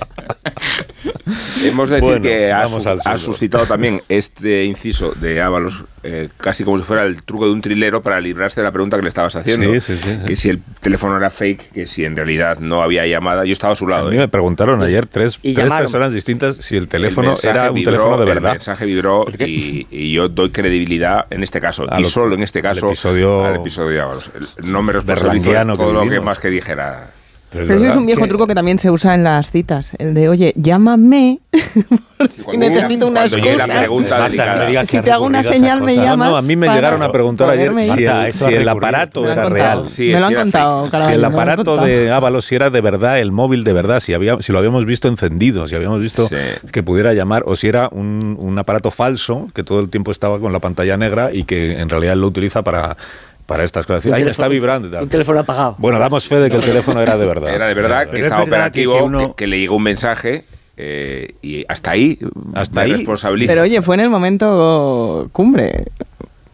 Hemos 1.63 1.89
de 1.89 1.95
decir 1.95 2.09
Bueno, 2.09 2.21
que 2.21 2.51
ha, 2.51 2.67
su- 2.67 3.25
suscitado 3.25 3.65
también 3.65 4.01
este 4.09 4.65
inciso 4.65 5.13
de 5.13 5.41
Ábalos, 5.41 5.85
eh, 6.03 6.27
casi 6.37 6.63
como 6.65 6.77
si 6.77 6.83
fuera 6.83 7.05
el 7.05 7.23
truco 7.23 7.45
de 7.45 7.51
un 7.53 7.61
trilero 7.61 8.01
para 8.01 8.19
librarse 8.19 8.59
de 8.59 8.65
la 8.65 8.71
pregunta 8.73 8.97
que 8.97 9.03
le 9.03 9.07
estabas 9.07 9.35
haciendo. 9.37 9.71
Sí, 9.73 9.79
sí, 9.79 9.97
sí, 9.97 10.03
sí. 10.03 10.17
Que 10.25 10.35
si 10.35 10.49
el 10.49 10.59
teléfono 10.81 11.15
era 11.15 11.29
fake, 11.29 11.71
que 11.71 11.85
si 11.87 12.03
en 12.03 12.15
realidad 12.17 12.57
no 12.59 12.81
había 12.83 13.07
llamada. 13.07 13.45
Yo 13.45 13.53
estaba 13.53 13.71
a 13.73 13.75
su 13.77 13.85
A 13.87 13.89
lado. 13.91 14.09
mí 14.09 14.17
¿eh? 14.17 14.19
me 14.19 14.27
preguntaron 14.27 14.81
ayer 14.83 15.05
tres, 15.07 15.39
Y 15.41 15.53
tres 15.53 15.69
personas 15.71 16.11
distintas 16.11 16.57
si 16.57 16.75
el 16.75 16.83
El 16.83 16.89
teléfono 16.89 17.35
era 17.41 17.69
un 17.69 17.75
vibró, 17.75 17.91
teléfono 17.93 18.17
de 18.17 18.23
El 18.23 18.29
verdad. 18.29 18.51
mensaje 18.51 18.85
vibró 18.85 19.25
y, 19.39 19.87
y 19.89 20.11
yo 20.11 20.27
doy 20.27 20.49
credibilidad 20.49 21.25
en 21.29 21.41
este 21.43 21.61
caso. 21.61 21.85
A 21.89 21.99
y 21.99 22.03
lo- 22.03 22.09
solo 22.09 22.35
en 22.35 22.43
este 22.43 22.59
al 22.59 22.63
caso 22.63 22.87
episodio- 22.87 23.45
al 23.45 23.55
episodio 23.55 23.89
de 23.91 24.01
Ábalos. 24.01 24.29
El- 24.57 24.71
No 24.71 24.83
me 24.83 24.91
responsabilizo 24.91 25.51
que 25.51 25.65
todo 25.77 25.93
lo 25.93 26.09
que 26.09 26.19
más 26.19 26.37
que 26.39 26.49
dijera. 26.49 27.11
Pero 27.53 27.63
es 27.63 27.67
Pero 27.67 27.79
ese 27.79 27.87
es 27.89 27.95
un 27.95 28.05
viejo 28.07 28.23
que- 28.23 28.27
truco 28.29 28.47
que 28.47 28.55
también 28.55 28.79
se 28.79 28.89
usa 28.91 29.13
en 29.13 29.23
las 29.23 29.51
citas. 29.51 29.93
El 29.99 30.13
de, 30.15 30.27
oye, 30.27 30.53
llámame 30.55 31.39
si 32.29 32.57
necesito 32.57 33.07
una 33.07 33.21
la 33.21 33.27
excusa. 33.27 33.65
pregunta 33.65 34.09
Marta, 34.09 34.23
delicada. 34.25 34.53
no 34.55 34.59
me 34.61 34.67
digas 34.69 34.89
Si 34.89 34.99
te 35.01 35.11
hago 35.11 35.25
una 35.25 35.43
señal, 35.43 35.81
me 35.81 35.93
cosas. 35.93 36.05
llamas. 36.09 36.29
No, 36.31 36.37
a 36.37 36.41
mí 36.41 36.55
me 36.55 36.67
llegaron 36.67 37.03
a 37.03 37.11
preguntar 37.11 37.49
ayer 37.51 37.69
si 37.69 37.87
Marta, 37.87 38.23
el, 38.23 38.29
eso 38.29 38.47
si 38.49 38.67
aparato 38.67 39.21
Me 39.21 39.27
lo 39.27 39.31
han 39.33 39.37
era 39.39 39.43
contado. 39.49 39.73
real. 39.81 39.89
Sí, 39.89 40.11
me 40.13 40.19
lo 40.19 40.25
han 40.25 40.33
contado, 40.33 40.87
Si 40.89 41.13
el 41.13 41.25
aparato 41.25 41.77
de 41.77 42.11
Ábalos 42.11 42.45
si 42.45 42.55
era 42.55 42.69
de 42.69 42.81
verdad 42.81 43.19
el 43.19 43.31
móvil 43.31 43.63
de 43.63 43.73
verdad, 43.73 43.99
si, 43.99 44.13
había, 44.13 44.41
si 44.41 44.51
lo 44.51 44.57
habíamos 44.57 44.85
visto 44.85 45.07
encendido, 45.07 45.67
si 45.67 45.75
habíamos 45.75 45.99
visto 45.99 46.27
Sí. 46.27 46.35
que 46.71 46.81
pudiera 46.83 47.13
llamar, 47.13 47.43
o 47.45 47.55
si 47.55 47.67
era 47.67 47.89
un, 47.91 48.35
un 48.39 48.57
aparato 48.57 48.89
falso 48.91 49.47
que 49.53 49.63
todo 49.63 49.79
el 49.79 49.89
tiempo 49.89 50.11
estaba 50.11 50.39
con 50.39 50.51
la 50.53 50.59
pantalla 50.59 50.97
negra 50.97 51.29
y 51.31 51.43
que 51.43 51.79
en 51.79 51.89
realidad 51.89 52.13
él 52.13 52.21
lo 52.21 52.27
utiliza 52.27 52.63
para, 52.63 52.97
para 53.45 53.63
estas 53.63 53.85
cosas. 53.85 54.05
Ahí 54.13 54.23
está 54.23 54.47
vibrando. 54.47 54.99
Un 55.01 55.09
teléfono 55.09 55.39
apagado. 55.39 55.75
Bueno, 55.77 55.99
damos 55.99 56.27
fe 56.27 56.35
de 56.37 56.49
que 56.49 56.57
el 56.57 56.63
teléfono 56.63 57.01
era 57.01 57.17
de 57.17 57.25
verdad. 57.25 57.53
Era 57.53 57.67
de 57.67 57.73
verdad 57.73 58.09
que 58.09 58.21
estaba 58.21 58.43
operativo, 58.43 58.97
que 58.97 59.03
uno- 59.03 59.27
que, 59.29 59.43
que 59.43 59.47
le 59.47 59.59
llegó 59.59 59.75
un 59.75 59.83
mensaje 59.83 60.45
eh, 60.77 61.35
y 61.41 61.65
hasta 61.67 61.91
ahí 61.91 62.17
Hasta 62.53 62.85
me 62.85 62.93
ahí. 62.93 63.07
Pero 63.47 63.61
oye, 63.63 63.81
fue 63.81 63.95
en 63.95 64.01
el 64.01 64.09
momento 64.09 65.29
cumbre. 65.31 65.85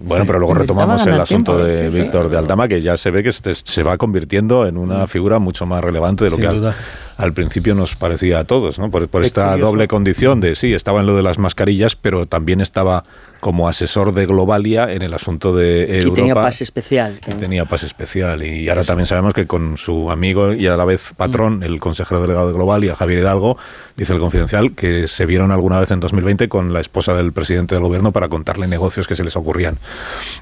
Bueno, 0.01 0.25
pero 0.25 0.39
luego 0.39 0.53
retomamos 0.53 1.05
el 1.05 1.19
asunto 1.19 1.57
tiempo, 1.57 1.63
de 1.65 1.89
sí, 1.91 1.97
sí. 1.97 2.01
Víctor 2.03 2.29
de 2.29 2.37
Aldama, 2.37 2.67
que 2.69 2.81
ya 2.81 2.95
se 2.95 3.11
ve 3.11 3.21
que 3.21 3.33
se, 3.33 3.53
se 3.53 3.83
va 3.83 3.97
convirtiendo 3.97 4.65
en 4.65 4.77
una 4.77 5.07
figura 5.07 5.39
mucho 5.39 5.65
más 5.65 5.83
relevante 5.83 6.23
de 6.23 6.29
lo 6.29 6.37
Sin 6.37 6.45
que 6.45 6.51
duda. 6.53 6.75
Al 7.19 7.33
principio 7.33 7.75
nos 7.75 7.95
parecía 7.95 8.39
a 8.39 8.43
todos, 8.45 8.79
¿no? 8.79 8.89
Por, 8.89 9.07
por 9.09 9.21
Es 9.21 9.27
esta 9.27 9.49
curioso. 9.51 9.65
doble 9.71 9.87
condición 9.87 10.39
de, 10.39 10.55
sí, 10.55 10.73
estaba 10.73 11.01
en 11.01 11.05
lo 11.05 11.15
de 11.15 11.21
las 11.21 11.37
mascarillas, 11.37 11.95
pero 11.95 12.25
también 12.25 12.61
estaba 12.61 13.03
como 13.41 13.67
asesor 13.69 14.13
de 14.13 14.25
Globalia 14.25 14.91
en 14.91 15.01
el 15.01 15.13
asunto 15.13 15.55
de 15.55 15.85
Y 15.89 15.95
Europa. 15.97 16.15
tenía 16.15 16.33
pase 16.35 16.63
especial. 16.63 17.19
y 17.27 17.33
tenía 17.35 17.65
pase 17.65 17.85
especial. 17.85 18.43
Y 18.43 18.67
ahora 18.69 18.83
también 18.83 19.05
sabemos 19.07 19.33
que 19.33 19.47
con 19.47 19.77
su 19.77 20.11
amigo 20.11 20.53
y 20.53 20.67
a 20.67 20.75
la 20.75 20.83
vez 20.85 21.11
patrón, 21.15 21.61
el 21.63 21.79
consejero 21.79 22.21
delegado 22.21 22.47
de 22.47 22.53
Globalia, 22.53 22.95
Javier 22.95 23.19
Hidalgo, 23.19 23.57
dice 23.95 24.11
el 24.13 24.19
confidencial 24.19 24.73
que 24.73 25.07
se 25.07 25.25
vieron 25.25 25.51
alguna 25.51 25.79
vez 25.79 25.91
en 25.91 25.99
2020 26.01 26.49
con 26.49 26.73
la 26.73 26.79
esposa 26.81 27.13
del 27.15 27.31
presidente 27.33 27.75
del 27.75 27.83
gobierno 27.83 28.11
para 28.13 28.27
contarle 28.29 28.67
negocios 28.67 29.07
que 29.07 29.15
se 29.15 29.23
les 29.23 29.35
ocurrían 29.37 29.77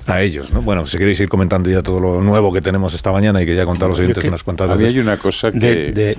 a 0.07 0.21
ellos. 0.21 0.51
¿no? 0.51 0.61
Bueno, 0.61 0.85
si 0.85 0.97
queréis 0.97 1.19
ir 1.19 1.29
comentando 1.29 1.69
ya 1.69 1.81
todo 1.83 1.99
lo 1.99 2.21
nuevo 2.21 2.51
que 2.53 2.61
tenemos 2.61 2.93
esta 2.93 3.11
mañana 3.11 3.41
y 3.41 3.45
que 3.47 3.55
ya 3.55 3.63
he 3.63 3.65
contado 3.65 3.89
los 3.89 3.99
que- 3.99 4.27
unas 4.27 4.43
cuantas 4.43 4.69
veces. 4.69 4.93
hay 4.93 4.99
una 4.99 5.17
cosa 5.17 5.51
que. 5.51 5.59
De, 5.59 5.91
de- 5.91 6.17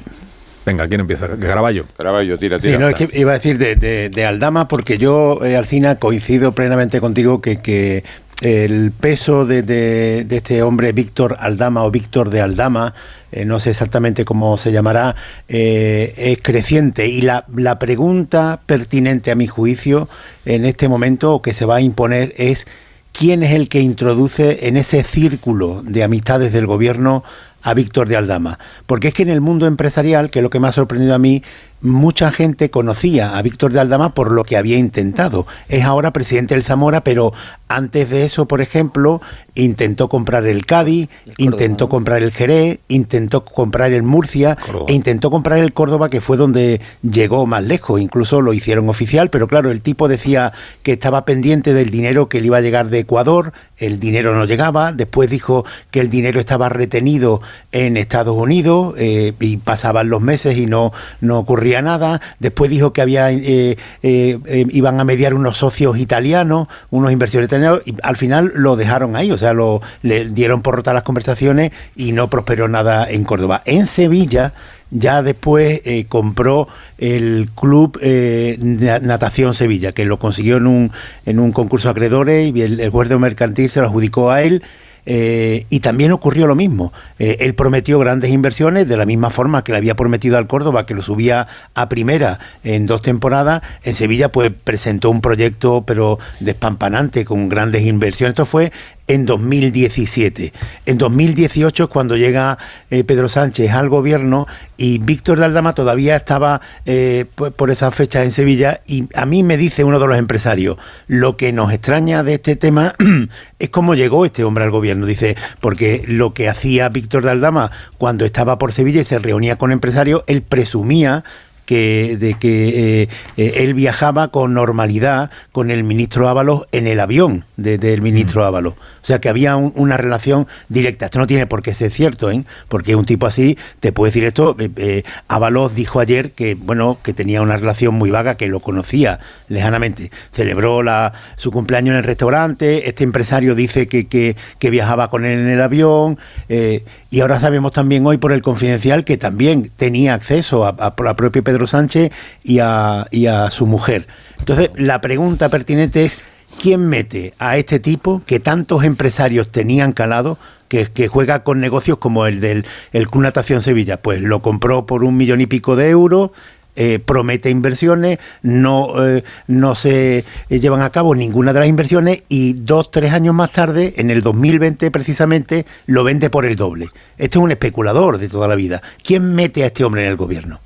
Venga, 0.69 0.87
¿quién 0.87 1.01
empieza? 1.01 1.29
Caraballo. 1.29 1.87
Caraballo, 1.97 2.37
tira, 2.37 2.59
Sí, 2.61 2.67
tira. 2.69 2.79
no, 2.79 2.89
es 2.91 2.95
que 2.95 3.09
iba 3.19 3.31
a 3.31 3.35
decir 3.35 3.57
de, 3.57 3.75
de- 3.77 4.11
de 4.11 4.25
Aldama, 4.27 4.69
porque 4.69 4.99
yo, 4.99 5.43
eh, 5.43 5.57
Alcina, 5.57 5.97
coincido 5.97 6.53
plenamente 6.53 7.01
contigo 7.01 7.41
que, 7.41 7.63
que 7.63 8.05
el 8.43 8.93
peso 8.93 9.47
de, 9.47 9.63
de- 9.63 10.25
de 10.25 10.37
este 10.37 10.63
hombre, 10.63 10.93
Víctor 10.93 11.39
Aldama 11.41 11.85
o 11.85 11.91
Víctor 11.91 12.29
de 12.29 12.43
Aldama, 12.43 12.93
eh, 13.33 13.47
no 13.47 13.61
sé 13.61 13.71
exactamente 13.71 14.27
cómo 14.27 14.59
se 14.59 14.71
llamará, 14.71 15.17
eh, 15.49 16.13
es 16.19 16.39
creciente. 16.43 17.07
Y 17.09 17.23
la, 17.23 17.47
la 17.57 17.79
pregunta 17.79 18.61
pertinente 18.67 19.31
a 19.31 19.37
mi 19.37 19.47
juicio 19.47 20.07
en 20.45 20.67
este 20.67 20.87
momento, 20.89 21.33
o 21.35 21.41
que 21.41 21.55
se 21.55 21.65
va 21.65 21.77
a 21.77 21.81
imponer, 21.81 22.35
es 22.37 22.67
quién 23.13 23.43
es 23.43 23.55
el 23.55 23.71
que 23.71 23.81
introduce 23.81 24.69
en 24.69 24.77
ese 24.77 25.03
círculo 25.03 25.83
de 25.83 26.05
amistades 26.05 26.53
del 26.53 26.67
gobierno 26.67 27.25
a 27.63 27.75
Víctor 27.75 28.09
de 28.09 28.17
Aldama. 28.17 28.59
Porque 28.87 29.09
es 29.09 29.15
que 29.15 29.23
en 29.23 29.31
el 29.31 29.41
mundo 29.41 29.67
empresarial, 29.67 30.31
que 30.31 30.39
es 30.39 30.43
lo 30.43 30.51
que 30.51 30.61
me 30.61 30.69
ha 30.69 30.73
sorprendido 30.73 31.15
a 31.15 31.19
mí, 31.19 31.43
mucha 31.81 32.31
gente 32.33 32.71
conocía 32.71 33.37
a 33.37 33.43
Víctor 33.43 33.73
de 33.73 33.81
Aldama 33.81 34.15
por 34.15 34.33
lo 34.33 34.45
que 34.45 34.57
había 34.57 34.79
intentado. 34.79 35.47
Es 35.69 35.85
ahora 35.85 36.13
presidente 36.13 36.55
del 36.55 36.65
Zamora, 36.65 37.05
pero 37.05 37.33
antes 37.69 38.11
de 38.11 38.25
eso, 38.25 38.49
por 38.49 38.61
ejemplo, 38.61 39.21
intentó 39.55 40.09
comprar 40.09 40.47
el 40.47 40.67
Cádiz, 40.67 41.09
intentó 41.37 41.89
comprar 41.89 42.23
el 42.23 42.33
Jerez, 42.33 42.81
intentó 42.89 43.45
comprar 43.45 43.93
el 43.93 44.03
Murcia 44.03 44.57
e 44.89 44.93
intentó 44.93 45.31
comprar 45.31 45.59
el 45.59 45.73
Córdoba, 45.73 46.11
que 46.11 46.21
fue 46.21 46.37
donde 46.37 46.81
llegó 47.03 47.47
más 47.47 47.65
lejos. 47.65 48.01
Incluso 48.01 48.41
lo 48.41 48.53
hicieron 48.53 48.89
oficial, 48.89 49.31
pero 49.31 49.47
claro, 49.47 49.71
el 49.71 49.81
tipo 49.81 50.09
decía 50.09 50.53
que 50.83 50.93
estaba 50.93 51.25
pendiente 51.25 51.75
del 51.75 51.91
dinero 51.91 52.29
que 52.29 52.41
le 52.41 52.47
iba 52.47 52.57
a 52.57 52.63
llegar 52.63 52.89
de 52.89 53.01
Ecuador, 53.01 53.53
el 53.77 54.01
dinero 54.01 54.35
no 54.35 54.45
llegaba, 54.45 54.93
después 54.93 55.31
dijo 55.31 55.65
que 55.91 56.01
el 56.01 56.11
dinero 56.11 56.41
estaba 56.41 56.69
retenido 56.69 57.41
en 57.73 57.97
Estados 57.97 58.37
Unidos 58.37 58.95
eh, 58.99 59.33
y 59.41 59.57
pasaban 59.59 60.09
los 60.09 60.21
meses 60.21 60.57
y 60.57 60.67
no, 60.67 60.93
no 61.21 61.39
ocurría 61.39 61.83
nada, 61.83 62.21
después 62.39 62.71
dijo 62.71 62.93
que 62.93 63.03
había 63.03 63.31
eh, 63.31 63.77
eh, 64.03 64.39
eh, 64.47 64.67
iban 64.71 65.01
a 65.01 65.05
mediar 65.05 65.35
unos 65.35 65.59
socios 65.59 65.99
italianos, 65.99 66.69
unos 66.91 67.13
inversores 67.13 67.47
italianos, 67.47 67.83
y 67.85 67.95
al 68.03 68.17
final 68.17 68.53
lo 68.55 68.77
dejaron 68.77 69.17
ahí, 69.17 69.31
o 69.33 69.39
sea, 69.39 69.53
lo, 69.53 69.83
le 70.03 70.27
dieron 70.31 70.63
por 70.63 70.77
rotas 70.77 70.95
las 70.95 71.03
conversaciones 71.03 71.73
y 71.97 72.13
no 72.13 72.29
prosperó 72.31 72.69
nada 72.69 73.09
en 73.11 73.25
Córdoba. 73.25 73.63
En 73.67 73.87
Sevilla 73.87 74.53
ya 74.91 75.23
después 75.23 75.83
compró 76.09 76.67
el 76.97 77.51
club 77.55 77.99
eh, 78.01 78.57
Na- 78.61 78.99
Natación 79.01 79.53
Sevilla, 79.53 79.93
que 79.93 80.07
lo 80.07 80.19
consiguió 80.19 80.57
en 80.57 80.67
un, 80.67 80.93
en 81.27 81.39
un 81.39 81.53
concurso 81.53 81.91
acreedores 81.91 82.51
y 82.55 82.63
el, 82.63 82.81
el 82.81 82.91
juez 82.91 83.11
mercantil 83.11 83.69
se 83.69 83.81
lo 83.81 83.87
adjudicó 83.87 84.31
a 84.31 84.43
él. 84.43 84.63
Eh, 85.11 85.65
y 85.71 85.81
también 85.81 86.13
ocurrió 86.13 86.47
lo 86.47 86.55
mismo. 86.55 86.93
Eh, 87.19 87.39
él 87.41 87.55
prometió 87.55 87.99
grandes 87.99 88.31
inversiones 88.31 88.87
de 88.87 88.97
la 88.99 89.07
misma 89.07 89.31
forma 89.31 89.65
que 89.65 89.73
le 89.73 89.79
había 89.79 89.97
prometido 89.97 90.37
al 90.37 90.47
Córdoba, 90.47 90.85
que 90.85 90.93
lo 90.93 91.01
subía 91.01 91.47
a 91.75 91.89
primera 91.89 92.39
en 92.63 92.85
dos 92.85 93.01
temporadas. 93.01 93.63
En 93.85 93.95
Sevilla, 93.95 94.31
pues 94.31 94.53
presentó 94.63 95.09
un 95.09 95.23
proyecto, 95.23 95.83
pero 95.87 96.19
despampanante, 96.41 97.25
con 97.25 97.49
grandes 97.49 97.87
inversiones. 97.87 98.33
Esto 98.33 98.45
fue 98.45 98.71
en 99.09 99.27
2017. 99.27 100.53
En 100.87 100.99
2018 100.99 101.85
es 101.85 101.91
cuando 101.91 102.17
llega 102.17 102.59
eh, 102.91 103.05
Pedro 103.05 103.29
Sánchez 103.29 103.73
al 103.73 103.89
gobierno 103.89 104.47
y 104.77 104.99
Víctor 104.99 105.39
de 105.39 105.47
Aldama 105.47 105.73
todavía 105.73 106.15
estaba 106.15 106.61
eh, 106.87 107.25
por, 107.35 107.71
esa 107.71 107.91
fecha 107.91 108.23
en 108.23 108.31
Sevilla 108.31 108.81
y 108.87 109.09
a 109.15 109.27
mí 109.27 109.43
me 109.43 109.57
dice 109.57 109.83
uno 109.83 109.99
de 109.99 110.07
los 110.07 110.19
empresarios, 110.19 110.77
lo 111.09 111.37
que 111.37 111.53
nos 111.53 111.73
extraña 111.73 112.23
de 112.23 112.35
este 112.35 112.55
tema 112.55 112.95
es 113.59 113.71
cómo 113.71 113.95
llegó 113.95 114.25
este 114.25 114.45
hombre 114.45 114.65
al 114.65 114.71
gobierno. 114.71 115.07
Dice, 115.07 115.37
porque 115.61 116.05
lo 116.07 116.33
que 116.35 116.49
hacía 116.49 116.89
Víctor 116.91 117.25
de 117.25 117.31
Aldama 117.31 117.71
cuando 117.97 118.25
estaba 118.25 118.59
por 118.59 118.73
Sevilla 118.73 119.01
y 119.01 119.05
se 119.05 119.19
reunía 119.19 119.57
con 119.57 119.73
empresarios, 119.73 120.23
él 120.27 120.43
presumía 120.43 121.25
que, 121.69 122.17
de 122.19 122.33
que 122.33 123.03
eh, 123.03 123.09
eh, 123.37 123.53
él 123.57 123.75
viajaba 123.75 124.29
con 124.29 124.55
normalidad 124.55 125.31
con 125.53 125.71
el 125.71 125.85
ministro 125.85 126.27
Ábalos 126.27 126.63
en 126.73 126.87
el 126.87 126.99
avión 126.99 127.45
del 127.59 128.01
ministro 128.01 128.47
Ábalos. 128.47 128.73
O 128.73 129.07
sea 129.09 129.21
que 129.21 129.29
había 129.29 129.55
una 129.57 129.99
relación 129.99 130.47
directa. 130.71 131.05
Esto 131.05 131.19
no 131.19 131.27
tiene 131.27 131.47
por 131.47 131.61
qué 131.61 131.75
ser 131.75 131.91
cierto, 131.91 132.31
¿eh? 132.31 132.43
porque 132.69 132.97
un 132.97 133.05
tipo 133.05 133.27
así 133.27 133.59
te 133.81 133.93
puede 133.93 134.13
decir 134.13 134.25
esto. 134.25 134.57
Eh, 134.59 135.03
Ábalos 135.29 135.75
dijo 135.75 136.01
ayer 136.01 136.33
que 136.33 136.55
bueno 136.55 137.01
que 137.03 137.13
tenía 137.13 137.43
una 137.43 137.59
relación 137.59 137.95
muy 137.95 138.11
vaga, 138.11 138.37
que 138.37 138.49
lo 138.49 138.61
conocía 138.61 139.21
lejanamente. 139.49 140.11
Celebró 140.33 140.83
la, 140.83 141.13
su 141.37 141.51
cumpleaños 141.51 141.93
en 141.93 141.99
el 141.99 142.05
restaurante. 142.05 142.89
Este 142.89 143.05
empresario 143.05 143.55
dice 143.55 143.89
que, 143.89 144.07
que, 144.07 144.37
que 144.59 144.71
viajaba 144.71 145.11
con 145.11 145.27
él 145.27 145.39
en 145.39 145.49
el 145.49 145.61
avión. 145.61 146.19
y 146.49 147.21
ahora 147.21 147.39
sabemos 147.41 147.73
también 147.73 148.07
hoy 148.07 148.17
por 148.17 148.33
el 148.33 148.41
confidencial 148.41 149.05
que 149.05 149.19
también 149.19 149.71
tenía 149.77 150.15
acceso 150.15 150.65
a, 150.65 150.71
a, 150.79 150.87
a 150.87 151.17
propio 151.17 151.45
Pedro 151.45 151.58
Sánchez 151.67 152.13
y 152.45 152.59
a, 152.61 153.07
su 153.51 153.67
mujer. 153.67 154.07
Entonces, 154.39 154.71
la 154.77 155.01
pregunta 155.01 155.49
pertinente 155.49 156.05
es, 156.05 156.19
¿quién 156.61 156.89
mete 156.89 157.35
a 157.39 157.57
este 157.57 157.81
tipo 157.81 158.23
que 158.25 158.41
tantos 158.41 158.85
empresarios 158.85 159.51
tenían 159.51 159.93
calado 159.93 160.39
que, 160.69 161.09
juega 161.09 161.43
con 161.43 161.61
negocios 161.61 161.99
como 161.99 162.27
el 162.27 162.41
del 162.41 162.67
el 162.93 163.09
Club 163.09 163.25
Natación 163.25 163.63
Sevilla. 163.63 164.01
Pues 164.01 164.21
lo 164.21 164.43
compró 164.43 164.87
por 164.87 165.03
un 165.05 165.17
millón 165.17 165.41
y 165.41 165.47
pico 165.47 165.77
de 165.77 165.91
euros, 165.91 166.31
eh, 166.77 167.01
promete 167.01 167.51
inversiones, 167.51 168.19
no, 168.43 169.05
eh, 169.05 169.25
no 169.49 169.75
se 169.75 170.25
llevan 170.49 170.83
a 170.83 170.91
cabo 170.91 171.15
ninguna 171.15 171.53
de 171.53 171.61
las 171.61 171.69
inversiones 171.69 172.23
y 172.29 172.53
dos, 172.53 172.91
tres 172.91 173.13
años 173.13 173.35
más 173.35 173.51
tarde, 173.51 173.95
en 173.97 174.11
el 174.11 174.23
2020 174.23 174.91
precisamente, 174.91 175.67
lo 175.87 176.05
vende 176.05 176.31
por 176.31 176.45
el 176.45 176.55
doble. 176.55 176.91
Este 177.17 177.39
es 177.39 177.43
un 177.43 177.51
especulador 177.51 178.19
de 178.19 178.29
toda 178.29 178.47
la 178.47 178.55
vida. 178.55 178.81
¿Quién 179.03 179.35
mete 179.35 179.65
a 179.65 179.67
este 179.67 179.85
hombre 179.85 180.05
en 180.05 180.11
el 180.11 180.17
gobierno? 180.17 180.61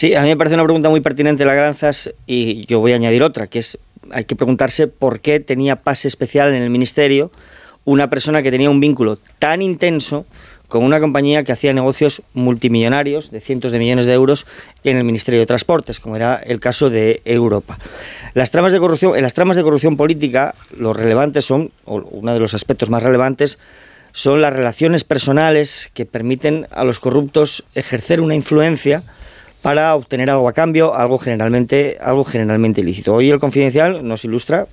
Sí, 0.00 0.14
a 0.14 0.22
mí 0.22 0.28
me 0.28 0.36
parece 0.38 0.54
una 0.54 0.64
pregunta 0.64 0.88
muy 0.88 1.02
pertinente 1.02 1.44
la 1.44 1.52
Granzas 1.52 2.10
y 2.26 2.64
yo 2.64 2.80
voy 2.80 2.92
a 2.92 2.94
añadir 2.94 3.22
otra, 3.22 3.48
que 3.48 3.58
es 3.58 3.78
hay 4.10 4.24
que 4.24 4.34
preguntarse 4.34 4.86
por 4.86 5.20
qué 5.20 5.40
tenía 5.40 5.76
pase 5.76 6.08
especial 6.08 6.54
en 6.54 6.62
el 6.62 6.70
ministerio 6.70 7.30
una 7.84 8.08
persona 8.08 8.42
que 8.42 8.50
tenía 8.50 8.70
un 8.70 8.80
vínculo 8.80 9.18
tan 9.38 9.60
intenso 9.60 10.24
con 10.68 10.84
una 10.84 11.00
compañía 11.00 11.44
que 11.44 11.52
hacía 11.52 11.74
negocios 11.74 12.22
multimillonarios 12.32 13.30
de 13.30 13.42
cientos 13.42 13.72
de 13.72 13.78
millones 13.78 14.06
de 14.06 14.14
euros 14.14 14.46
en 14.84 14.96
el 14.96 15.04
Ministerio 15.04 15.38
de 15.38 15.44
Transportes, 15.44 16.00
como 16.00 16.16
era 16.16 16.36
el 16.36 16.60
caso 16.60 16.88
de 16.88 17.20
Europa. 17.26 17.78
Las 18.32 18.50
tramas 18.50 18.72
de 18.72 18.78
corrupción, 18.78 19.16
en 19.16 19.22
las 19.22 19.34
tramas 19.34 19.58
de 19.58 19.62
corrupción 19.62 19.98
política, 19.98 20.54
los 20.78 20.96
relevantes 20.96 21.44
son, 21.44 21.72
o 21.84 21.96
uno 21.96 22.32
de 22.32 22.40
los 22.40 22.54
aspectos 22.54 22.88
más 22.88 23.02
relevantes, 23.02 23.58
son 24.12 24.40
las 24.40 24.54
relaciones 24.54 25.04
personales 25.04 25.90
que 25.92 26.06
permiten 26.06 26.68
a 26.70 26.84
los 26.84 27.00
corruptos 27.00 27.64
ejercer 27.74 28.22
una 28.22 28.34
influencia 28.34 29.02
para 29.62 29.94
obtener 29.94 30.30
algo 30.30 30.48
a 30.48 30.52
cambio, 30.52 30.94
algo 30.94 31.18
generalmente, 31.18 31.98
algo 32.00 32.24
generalmente 32.24 32.80
ilícito. 32.80 33.14
Hoy 33.14 33.30
el 33.30 33.38
confidencial 33.38 34.06
nos 34.06 34.24
ilustra 34.24 34.66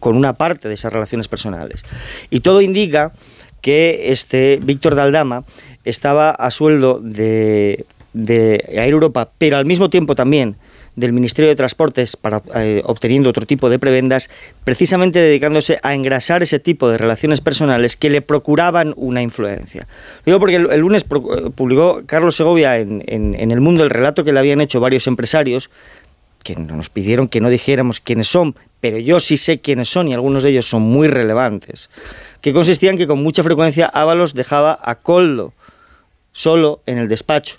con 0.00 0.16
una 0.16 0.32
parte 0.34 0.68
de 0.68 0.74
esas 0.74 0.92
relaciones 0.92 1.28
personales. 1.28 1.84
Y 2.30 2.40
todo 2.40 2.60
indica 2.60 3.12
que 3.60 4.10
este 4.10 4.58
Víctor 4.62 4.94
Daldama 4.94 5.44
estaba 5.84 6.30
a 6.30 6.50
sueldo 6.50 7.00
de, 7.02 7.84
de 8.12 8.64
Air 8.68 8.92
Europa, 8.92 9.30
pero 9.38 9.56
al 9.56 9.64
mismo 9.64 9.90
tiempo 9.90 10.14
también 10.14 10.56
del 10.98 11.12
Ministerio 11.12 11.48
de 11.48 11.54
Transportes 11.54 12.16
para 12.16 12.42
eh, 12.56 12.82
obteniendo 12.84 13.30
otro 13.30 13.46
tipo 13.46 13.70
de 13.70 13.78
prebendas, 13.78 14.30
precisamente 14.64 15.20
dedicándose 15.20 15.78
a 15.82 15.94
engrasar 15.94 16.42
ese 16.42 16.58
tipo 16.58 16.88
de 16.88 16.98
relaciones 16.98 17.40
personales 17.40 17.96
que 17.96 18.10
le 18.10 18.20
procuraban 18.20 18.94
una 18.96 19.22
influencia. 19.22 19.86
digo 20.26 20.40
porque 20.40 20.56
el, 20.56 20.80
lunes 20.80 21.04
eh, 21.04 21.50
publicó 21.54 22.02
Carlos 22.06 22.36
Segovia 22.36 22.78
en, 22.78 23.04
en, 23.06 23.50
El 23.50 23.60
Mundo 23.60 23.84
el 23.84 23.90
relato 23.90 24.24
que 24.24 24.32
le 24.32 24.40
habían 24.40 24.60
hecho 24.60 24.80
varios 24.80 25.06
empresarios 25.06 25.70
que 26.42 26.56
nos 26.56 26.90
pidieron 26.90 27.28
que 27.28 27.40
no 27.40 27.50
dijéramos 27.50 28.00
quiénes 28.00 28.28
son, 28.28 28.56
pero 28.80 28.98
yo 28.98 29.20
sí 29.20 29.36
sé 29.36 29.60
quiénes 29.60 29.88
son 29.88 30.08
y 30.08 30.14
algunos 30.14 30.44
de 30.44 30.50
ellos 30.50 30.66
son 30.66 30.82
muy 30.82 31.08
relevantes, 31.08 31.90
que 32.40 32.52
consistían 32.52 32.96
que 32.96 33.06
con 33.06 33.22
mucha 33.22 33.42
frecuencia 33.42 33.86
Ábalos 33.86 34.34
dejaba 34.34 34.78
a 34.82 34.96
Coldo 34.96 35.52
solo 36.32 36.80
en 36.86 36.98
el 36.98 37.08
despacho 37.08 37.58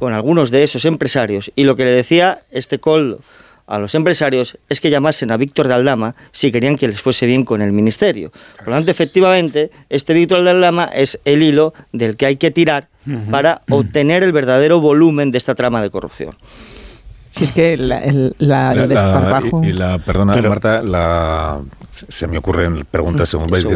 con 0.00 0.14
algunos 0.14 0.50
de 0.50 0.62
esos 0.62 0.86
empresarios 0.86 1.52
y 1.54 1.64
lo 1.64 1.76
que 1.76 1.84
le 1.84 1.90
decía 1.90 2.40
este 2.50 2.80
Coldo 2.80 3.20
a 3.66 3.78
los 3.78 3.94
empresarios 3.94 4.58
es 4.68 4.80
que 4.80 4.90
llamasen 4.90 5.30
a 5.30 5.36
Víctor 5.36 5.68
de 5.68 5.74
Aldama 5.74 6.16
si 6.32 6.50
querían 6.50 6.74
que 6.74 6.88
les 6.88 7.00
fuese 7.00 7.26
bien 7.26 7.44
con 7.44 7.62
el 7.62 7.70
ministerio. 7.70 8.32
Por 8.56 8.68
lo 8.68 8.74
tanto, 8.76 8.90
efectivamente, 8.90 9.70
este 9.90 10.14
Víctor 10.14 10.42
de 10.42 10.50
Aldama 10.50 10.86
es 10.86 11.20
el 11.24 11.42
hilo 11.42 11.72
del 11.92 12.16
que 12.16 12.26
hay 12.26 12.36
que 12.36 12.50
tirar 12.50 12.88
para 13.30 13.60
obtener 13.70 14.22
el 14.22 14.32
verdadero 14.32 14.80
volumen 14.80 15.30
de 15.30 15.38
esta 15.38 15.54
trama 15.54 15.82
de 15.82 15.90
corrupción. 15.90 16.34
Si 17.30 17.44
es 17.44 17.52
que 17.52 17.76
la, 17.76 17.98
el, 17.98 18.34
la, 18.38 18.74
y, 18.74 19.72
la, 19.72 19.98
perdona, 19.98 20.36
Marta, 20.42 20.82
la, 20.82 21.60
se 22.08 22.26
me 22.26 22.38
ocurren 22.38 22.84
preguntas 22.90 23.28
según 23.28 23.48
veis. 23.48 23.66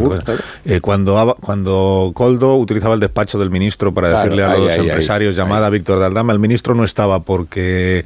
Eh, 0.65 0.81
cuando, 0.81 1.37
cuando 1.39 2.11
Coldo 2.13 2.57
utilizaba 2.57 2.95
el 2.95 2.99
despacho 2.99 3.39
del 3.39 3.49
ministro 3.49 3.93
para 3.93 4.19
decirle 4.19 4.43
a 4.43 4.57
los 4.57 4.73
empresarios 4.73 5.35
llamada 5.35 5.69
Víctor 5.69 5.99
de 5.99 6.05
Aldama, 6.05 6.33
el 6.33 6.39
ministro 6.39 6.75
no 6.75 6.83
estaba 6.83 7.21
porque 7.21 8.05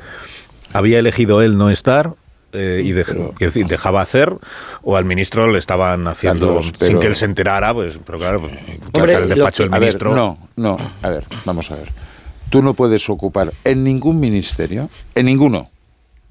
había 0.72 1.00
elegido 1.00 1.42
él 1.42 1.58
no 1.58 1.70
estar 1.72 2.14
eh, 2.52 2.82
y, 2.84 2.92
decir, 2.92 3.68
dejaba 3.68 4.02
hacer 4.02 4.36
o 4.82 4.98
al 4.98 5.06
ministro 5.06 5.52
le 5.52 5.60
estaban 5.60 6.08
haciendo 6.08 6.62
sin 6.80 7.00
que 7.00 7.08
él 7.08 7.16
se 7.16 7.26
enterara, 7.26 7.74
pues, 7.74 8.00
pero 8.06 8.18
claro, 8.18 8.42
pues, 8.42 9.10
el 9.10 9.30
despacho 9.30 9.64
del 9.64 9.72
ministro. 9.72 10.16
no, 10.16 10.38
no, 10.56 10.78
a 11.02 11.10
ver, 11.10 11.26
vamos 11.46 11.70
a 11.72 11.76
ver. 11.76 12.09
Tú 12.50 12.64
no 12.64 12.74
puedes 12.74 13.10
ocupar 13.10 13.54
en 13.64 13.84
ningún 13.84 14.20
ministerio, 14.20 14.90
en 15.14 15.28
ninguno, 15.28 15.70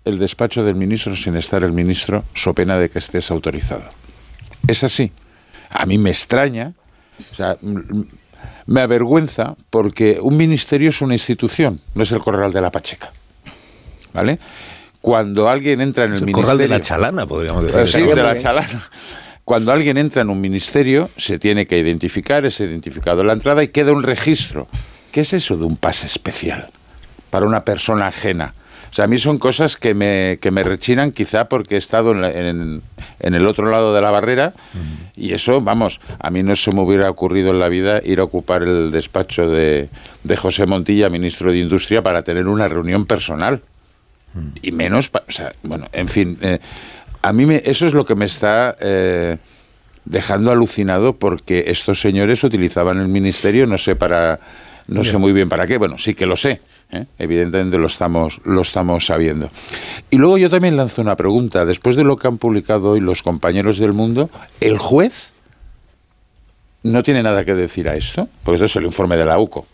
el 0.05 0.19
despacho 0.19 0.65
del 0.65 0.75
ministro 0.75 1.15
sin 1.15 1.37
estar 1.37 1.63
el 1.63 1.73
ministro, 1.73 2.25
so 2.35 2.55
pena 2.55 2.77
de 2.79 2.91
que 2.91 2.99
estés 2.99 3.31
autorizado. 3.31 3.85
Es 4.67 4.83
así. 4.83 5.13
A 5.71 5.87
mí 5.87 5.99
me 5.99 6.11
extraña, 6.11 6.73
o 7.31 7.35
sea, 7.35 7.57
me 8.67 8.81
avergüenza 8.81 9.55
porque 9.71 10.19
un 10.21 10.37
ministerio 10.37 10.91
es 10.91 11.01
una 11.03 11.15
institución, 11.15 11.81
no 11.95 12.03
es 12.03 12.13
el 12.13 12.21
corral 12.21 12.53
de 12.53 12.61
la 12.61 12.71
Pacheca. 12.71 13.13
¿Vale? 14.13 14.39
Cuando 15.01 15.49
alguien 15.49 15.81
entra 15.81 16.05
en 16.05 16.15
el, 16.15 16.21
ministerio. 16.23 16.43
Corral 16.43 16.59
de 16.59 16.69
la 16.69 16.81
chalana, 16.81 17.27
podríamos 17.27 17.65
decir. 17.65 17.87
Sí, 17.87 18.03
de 18.03 18.17
la 18.17 18.37
chalana. 18.37 18.91
Cuando 19.45 19.73
alguien 19.73 19.97
entra 19.97 20.23
en 20.23 20.31
un 20.31 20.41
ministerio, 20.41 21.11
se 21.17 21.39
tiene 21.39 21.67
que 21.67 21.79
identificar, 21.79 22.45
es 22.45 22.61
identificado 22.61 23.23
la 23.25 23.33
entrada 23.33 23.63
y 23.63 23.69
queda 23.69 23.93
un 23.93 24.03
registro 24.03 24.69
¿Qué 25.13 25.21
es 25.21 25.33
eso 25.33 25.57
de 25.57 25.65
un 25.65 25.77
pase 25.77 26.07
especial 26.07 26.69
para 27.31 27.47
una 27.47 27.65
persona 27.65 28.07
ajena? 28.07 28.55
O 28.91 28.95
sea, 28.95 29.05
a 29.05 29.09
mí 29.09 29.19
son 29.19 29.39
cosas 29.39 29.77
que 29.77 29.93
me, 29.93 30.39
que 30.41 30.51
me 30.51 30.63
rechinan 30.63 31.13
quizá 31.13 31.49
porque 31.49 31.75
he 31.75 31.79
estado 31.79 32.13
en, 32.13 32.83
en, 33.21 33.35
el 33.35 33.47
otro 33.47 33.71
lado 33.71 33.95
de 33.95 34.01
la 34.01 34.11
barrera 34.11 34.55
y 35.15 35.35
eso, 35.35 35.61
vamos, 35.61 36.01
a 36.19 36.31
mí 36.31 36.43
no 36.43 36.57
se 36.57 36.73
me 36.73 36.81
hubiera 36.81 37.11
ocurrido 37.11 37.51
en 37.51 37.59
la 37.59 37.69
vida 37.69 38.01
ir 38.03 38.21
a 38.21 38.25
ocupar 38.25 38.63
el 38.63 38.91
despacho 38.91 39.49
de, 39.49 39.91
de 40.25 40.37
José 40.37 40.65
Montilla, 40.65 41.11
ministro 41.11 41.53
de 41.53 41.59
Industria, 41.59 42.03
para 42.03 42.23
tener 42.23 42.49
una 42.49 42.67
reunión 42.67 43.05
personal. 43.05 43.61
Y 44.63 44.73
menos, 44.73 45.11
o 45.13 45.33
sea, 45.33 45.53
bueno, 45.63 45.87
en 45.93 46.09
fin, 46.09 46.39
eh, 46.41 46.59
a 47.23 47.33
mí 47.33 47.45
me, 47.45 47.63
eso 47.65 47.87
es 47.87 47.93
lo 47.93 48.07
que 48.07 48.15
me 48.15 48.25
está... 48.25 48.77
Eh, 48.81 49.37
dejando 50.05 50.51
alucinado 50.51 51.17
porque 51.17 51.65
estos 51.67 52.01
señores 52.01 52.43
utilizaban 52.43 52.99
el 52.99 53.09
ministerio, 53.09 53.67
no 53.67 53.77
sé, 53.77 53.95
para 53.95 54.41
no 54.89 55.05
sé 55.05 55.17
muy 55.19 55.33
bien 55.33 55.49
para 55.49 55.67
qué, 55.67 55.79
bueno, 55.79 55.97
sí 55.99 56.15
que 56.15 56.27
lo 56.27 56.37
sé, 56.37 56.61
¿eh? 56.91 57.05
evidentemente 57.19 57.79
lo 57.79 57.87
estamos, 57.87 58.41
lo 58.45 58.63
estamos 58.63 59.07
sabiendo. 59.07 59.51
Y 60.11 60.17
luego 60.17 60.37
yo 60.39 60.51
también 60.51 60.77
lanzo 60.77 61.01
una 61.03 61.15
pregunta, 61.17 61.65
después 61.65 61.95
de 61.97 62.05
lo 62.05 62.17
que 62.17 62.27
han 62.29 62.39
publicado 62.39 62.91
hoy 62.93 63.01
los 63.01 63.23
compañeros 63.23 63.79
del 63.79 63.93
mundo, 63.93 64.31
¿el 64.61 64.79
juez 64.79 65.33
no 66.83 67.03
tiene 67.03 67.23
nada 67.23 67.45
que 67.45 67.55
decir 67.55 67.89
a 67.89 67.95
esto? 67.97 68.29
Porque 68.43 68.57
esto 68.57 68.67
es 68.67 68.77
el 68.77 68.85
informe 68.85 69.17
de 69.17 69.25
la 69.25 69.39
UCO. 69.39 69.67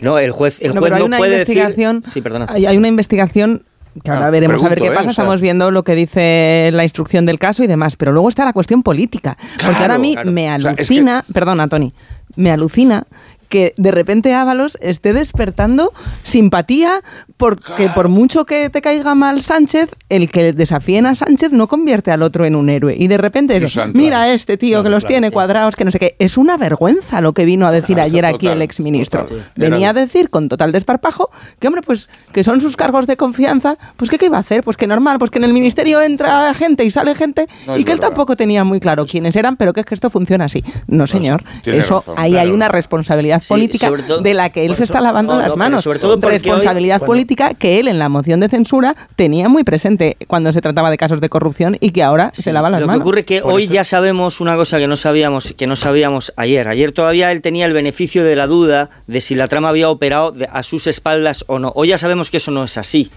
No, 0.00 0.18
el 0.18 0.30
juez, 0.30 0.58
el 0.60 0.72
juez 0.78 0.92
hay 0.92 1.00
no 1.00 1.06
una 1.06 1.18
puede 1.18 1.40
investigación, 1.40 2.00
decir... 2.00 2.12
Sí, 2.12 2.20
perdona. 2.20 2.46
Hay, 2.48 2.66
hay 2.66 2.76
una 2.76 2.86
investigación 2.88 3.62
Que 4.04 4.10
ahora 4.12 4.28
Ah, 4.28 4.30
veremos 4.30 4.62
a 4.62 4.68
ver 4.68 4.78
qué 4.78 4.86
¿eh? 4.86 4.90
pasa. 4.90 5.00
O 5.00 5.02
sea- 5.04 5.10
Estamos 5.24 5.40
viendo 5.40 5.72
lo 5.72 5.82
que 5.82 5.96
dice 5.96 6.70
la 6.72 6.84
instrucción 6.84 7.26
del 7.26 7.40
caso 7.40 7.64
y 7.64 7.66
demás. 7.66 7.96
Pero 7.96 8.12
luego 8.12 8.28
está 8.28 8.44
la 8.44 8.52
cuestión 8.52 8.84
política. 8.84 9.36
porque 9.60 9.82
ahora 9.82 9.94
a 9.94 9.98
mí 9.98 10.12
claro. 10.14 10.30
me 10.30 10.42
O 10.54 10.60
sea, 10.60 10.70
es 10.70 10.76
que- 10.76 10.82
alucina, 10.82 11.24
perdona, 11.32 11.66
Tony, 11.66 11.92
me 12.36 12.52
alucina 12.52 13.04
que 13.48 13.74
de 13.76 13.90
repente 13.90 14.34
Ábalos 14.34 14.78
esté 14.80 15.12
despertando 15.12 15.92
simpatía 16.22 17.00
porque 17.36 17.88
por 17.94 18.08
mucho 18.08 18.44
que 18.44 18.68
te 18.68 18.82
caiga 18.82 19.14
mal 19.14 19.42
Sánchez, 19.42 19.90
el 20.08 20.30
que 20.30 20.52
desafíen 20.52 21.06
a 21.06 21.14
Sánchez 21.14 21.52
no 21.52 21.68
convierte 21.68 22.10
al 22.10 22.22
otro 22.22 22.44
en 22.44 22.56
un 22.56 22.68
héroe. 22.68 22.96
Y 22.98 23.06
de 23.06 23.16
repente, 23.16 23.66
santo. 23.68 23.96
mira 23.98 24.22
a 24.22 24.32
este 24.32 24.56
tío 24.56 24.82
que 24.82 24.90
los 24.90 25.04
claro, 25.04 25.12
tiene 25.12 25.30
cuadrados, 25.30 25.76
que 25.76 25.84
no 25.84 25.92
sé 25.92 25.98
qué. 25.98 26.16
Es 26.18 26.36
una 26.36 26.56
vergüenza 26.56 27.20
lo 27.20 27.32
que 27.32 27.44
vino 27.44 27.66
a 27.66 27.72
decir 27.72 28.00
ayer 28.00 28.26
aquí 28.26 28.48
el 28.48 28.60
exministro. 28.62 29.22
total. 29.22 29.50
Venía 29.54 29.90
a 29.90 29.92
decir 29.92 30.30
con 30.30 30.48
total 30.48 30.72
desparpajo 30.72 31.30
que, 31.58 31.68
hombre, 31.68 31.82
pues 31.82 32.08
que 32.32 32.42
son 32.42 32.60
sus 32.60 32.76
cargos 32.76 33.06
de 33.06 33.16
confianza, 33.16 33.78
pues 33.96 34.10
que 34.10 34.18
qué 34.18 34.26
iba 34.26 34.36
a 34.36 34.40
hacer, 34.40 34.62
pues 34.64 34.76
que 34.76 34.86
normal, 34.86 35.18
pues 35.18 35.30
que 35.30 35.38
en 35.38 35.44
el 35.44 35.52
ministerio 35.52 36.00
entra 36.00 36.52
gente 36.54 36.84
y 36.84 36.90
sale 36.90 37.14
gente 37.14 37.46
No 37.66 37.76
y 37.76 37.84
que 37.84 37.92
él 37.92 37.98
verdad. 37.98 38.08
tampoco 38.08 38.36
tenía 38.36 38.64
muy 38.64 38.80
claro 38.80 39.06
quiénes 39.06 39.36
eran, 39.36 39.56
pero 39.56 39.72
que 39.72 39.80
es 39.80 39.86
que 39.86 39.94
esto 39.94 40.10
funciona 40.10 40.46
así. 40.46 40.64
No, 40.86 41.06
señor, 41.06 41.44
eso 41.64 41.96
razón, 41.96 42.14
ahí 42.18 42.36
hay 42.36 42.50
una 42.50 42.68
responsabilidad 42.68 43.37
Sí, 43.40 43.48
política 43.48 43.90
todo- 44.06 44.20
de 44.20 44.34
la 44.34 44.50
que 44.50 44.64
él 44.64 44.68
se 44.74 44.84
eso- 44.84 44.92
está 44.92 45.00
lavando 45.00 45.34
no, 45.34 45.40
las 45.42 45.56
manos. 45.56 45.82
sobre 45.84 45.98
todo 45.98 46.14
porque 46.20 46.26
hoy- 46.26 46.32
responsabilidad 46.42 46.98
cuando- 46.98 47.06
política 47.12 47.54
que 47.54 47.80
él 47.80 47.88
en 47.88 47.98
la 47.98 48.08
moción 48.08 48.40
de 48.40 48.48
censura 48.48 48.96
tenía 49.16 49.48
muy 49.48 49.64
presente 49.64 50.16
cuando 50.26 50.52
se 50.52 50.60
trataba 50.60 50.90
de 50.90 50.96
casos 50.98 51.20
de 51.20 51.28
corrupción 51.28 51.76
y 51.80 51.90
que 51.90 52.02
ahora 52.02 52.30
se 52.32 52.52
lava 52.52 52.70
las 52.70 52.80
Lo 52.80 52.86
que 52.86 52.88
manos. 52.88 53.00
ocurre 53.02 53.20
es 53.20 53.26
que 53.26 53.42
hoy 53.42 53.66
ya 53.68 53.84
sabemos 53.84 54.40
una 54.40 54.56
cosa 54.56 54.78
que 54.78 54.86
no 54.88 54.96
sabíamos, 54.96 55.54
que 55.56 55.66
no 55.66 55.76
sabíamos 55.76 56.32
ayer. 56.36 56.68
Ayer 56.68 56.92
todavía 56.92 57.32
él 57.32 57.40
tenía 57.42 57.66
el 57.66 57.72
beneficio 57.72 58.24
de 58.24 58.36
la 58.36 58.46
duda 58.46 58.90
de 59.06 59.20
si 59.20 59.34
la 59.34 59.48
trama 59.48 59.68
había 59.68 59.88
operado 59.90 60.32
de- 60.32 60.48
a 60.50 60.62
sus 60.62 60.86
espaldas 60.86 61.44
o 61.48 61.58
no. 61.58 61.72
Hoy 61.74 61.88
ya 61.88 61.98
sabemos 61.98 62.30
que 62.30 62.36
eso 62.38 62.50
no 62.50 62.64
es 62.64 62.76
así. 62.78 63.10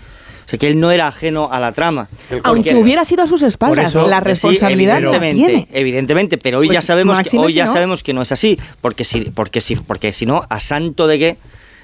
O 0.51 0.53
sea, 0.53 0.59
que 0.59 0.67
él 0.67 0.81
no 0.81 0.91
era 0.91 1.07
ajeno 1.07 1.47
a 1.49 1.61
la 1.61 1.71
trama. 1.71 2.09
Aunque 2.43 2.75
hubiera 2.75 3.05
sido 3.05 3.23
a 3.23 3.27
sus 3.27 3.41
espaldas, 3.41 3.87
eso- 3.87 4.05
la 4.05 4.19
sí, 4.19 4.25
responsabilidad 4.25 4.95
la 5.01 5.15
evidentemente, 5.15 5.45
tiene. 5.45 5.67
Evidentemente, 5.71 6.37
pero 6.37 6.59
hoy 6.59 6.67
Pues, 6.67 6.75
ya 6.77 6.81
sabemos 6.81 7.17
que 7.21 7.37
hoy 7.37 7.53
si 7.53 7.57
ya 7.57 7.65
no. 7.67 7.71
sabemos 7.71 8.03
que 8.03 8.13
no 8.13 8.21
es 8.21 8.33
así, 8.33 8.59
porque 8.81 9.05
si 9.05 9.21
porque 9.29 9.61
si 9.61 9.75
porque 9.77 10.11
si 10.11 10.25
no 10.25 10.41
a 10.49 10.59
santo 10.59 11.07
de 11.07 11.19
qué 11.19 11.37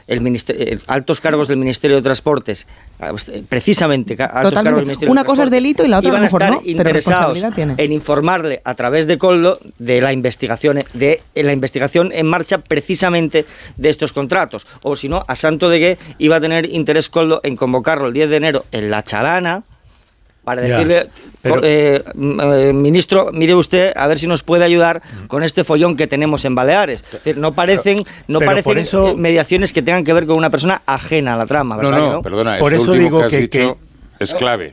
el 0.08 0.22
ministerio, 0.22 0.64
eh, 0.64 0.80
altos 0.88 1.22
cargos 1.22 1.48
del 1.48 1.58
Ministerio 1.58 1.98
de 1.98 2.02
Transportes, 2.02 2.66
eh, 3.00 3.44
precisamente 3.48 4.14
altos 4.14 4.28
Totalmente. 4.28 4.54
cargos 4.54 4.80
del 4.80 4.86
Ministerio 4.86 5.12
Una 5.12 5.24
de 5.24 5.28
cosa 5.28 5.44
es 5.44 5.52
delito 5.52 5.86
y 5.86 5.88
la 5.90 6.00
otra 6.00 6.10
iban 6.10 6.22
a 6.22 6.24
mejor 6.24 6.42
estar 6.42 6.56
no, 6.56 6.62
interesados 6.64 7.44
en 7.56 7.92
informarle 7.92 8.62
a 8.64 8.76
través 8.76 9.08
de 9.08 9.18
Coldo 9.18 9.60
de 9.78 10.02
la 10.02 10.14
investigación 10.14 10.84
de 10.94 11.22
la 11.36 11.54
investigación 11.54 12.12
en 12.14 12.26
marcha 12.26 12.60
precisamente 12.60 13.46
de 13.76 13.90
estos 13.90 14.14
contratos, 14.14 14.66
o 14.84 14.96
si 14.96 15.10
no 15.10 15.26
a 15.28 15.36
santo 15.36 15.70
de 15.70 15.80
qué 15.80 15.98
iba 16.18 16.38
a 16.38 16.42
tener 16.42 16.74
interés 16.74 17.10
Coldo 17.10 17.42
en 17.44 17.56
convocarlo 17.56 18.08
el 18.08 18.14
10 18.14 18.30
de 18.30 18.36
enero 18.38 18.66
en 18.72 18.90
la 18.90 19.04
Chalana 19.04 19.64
para 20.48 20.66
Ya, 20.66 20.78
decirle, 20.78 21.10
pero- 21.42 21.60
eh, 21.62 22.02
eh, 22.06 22.72
ministro, 22.74 23.32
mire 23.34 23.54
usted 23.54 23.92
a 23.94 24.08
ver 24.08 24.18
si 24.18 24.28
nos 24.28 24.44
puede 24.44 24.64
ayudar 24.64 25.02
con 25.28 25.44
este 25.44 25.66
follón 25.66 25.98
que 25.98 26.08
tenemos 26.08 26.46
en 26.46 26.56
Baleares. 26.56 27.04
Es 27.04 27.12
decir, 27.12 27.36
no 27.38 27.52
parecen, 27.54 27.98
no 28.30 28.40
pero 28.40 28.52
parecen 28.52 28.78
eso- 28.78 29.18
mediaciones 29.18 29.74
que 29.74 29.82
tengan 29.82 30.06
que 30.06 30.14
ver 30.14 30.26
con 30.26 30.38
una 30.38 30.50
persona 30.50 30.82
ajena 30.86 31.34
a 31.34 31.36
la 31.36 31.46
trama, 31.48 31.76
No, 31.76 31.82
¿verdad? 31.82 31.98
que 32.08 32.12
no, 32.14 32.22
perdona, 32.22 32.58
Por 32.60 32.74
eso 32.74 32.94
digo 32.94 33.20
que 33.20 33.26
has 33.26 33.32
que- 33.32 33.40
dicho 33.42 33.78
es 34.20 34.34
clave. 34.36 34.72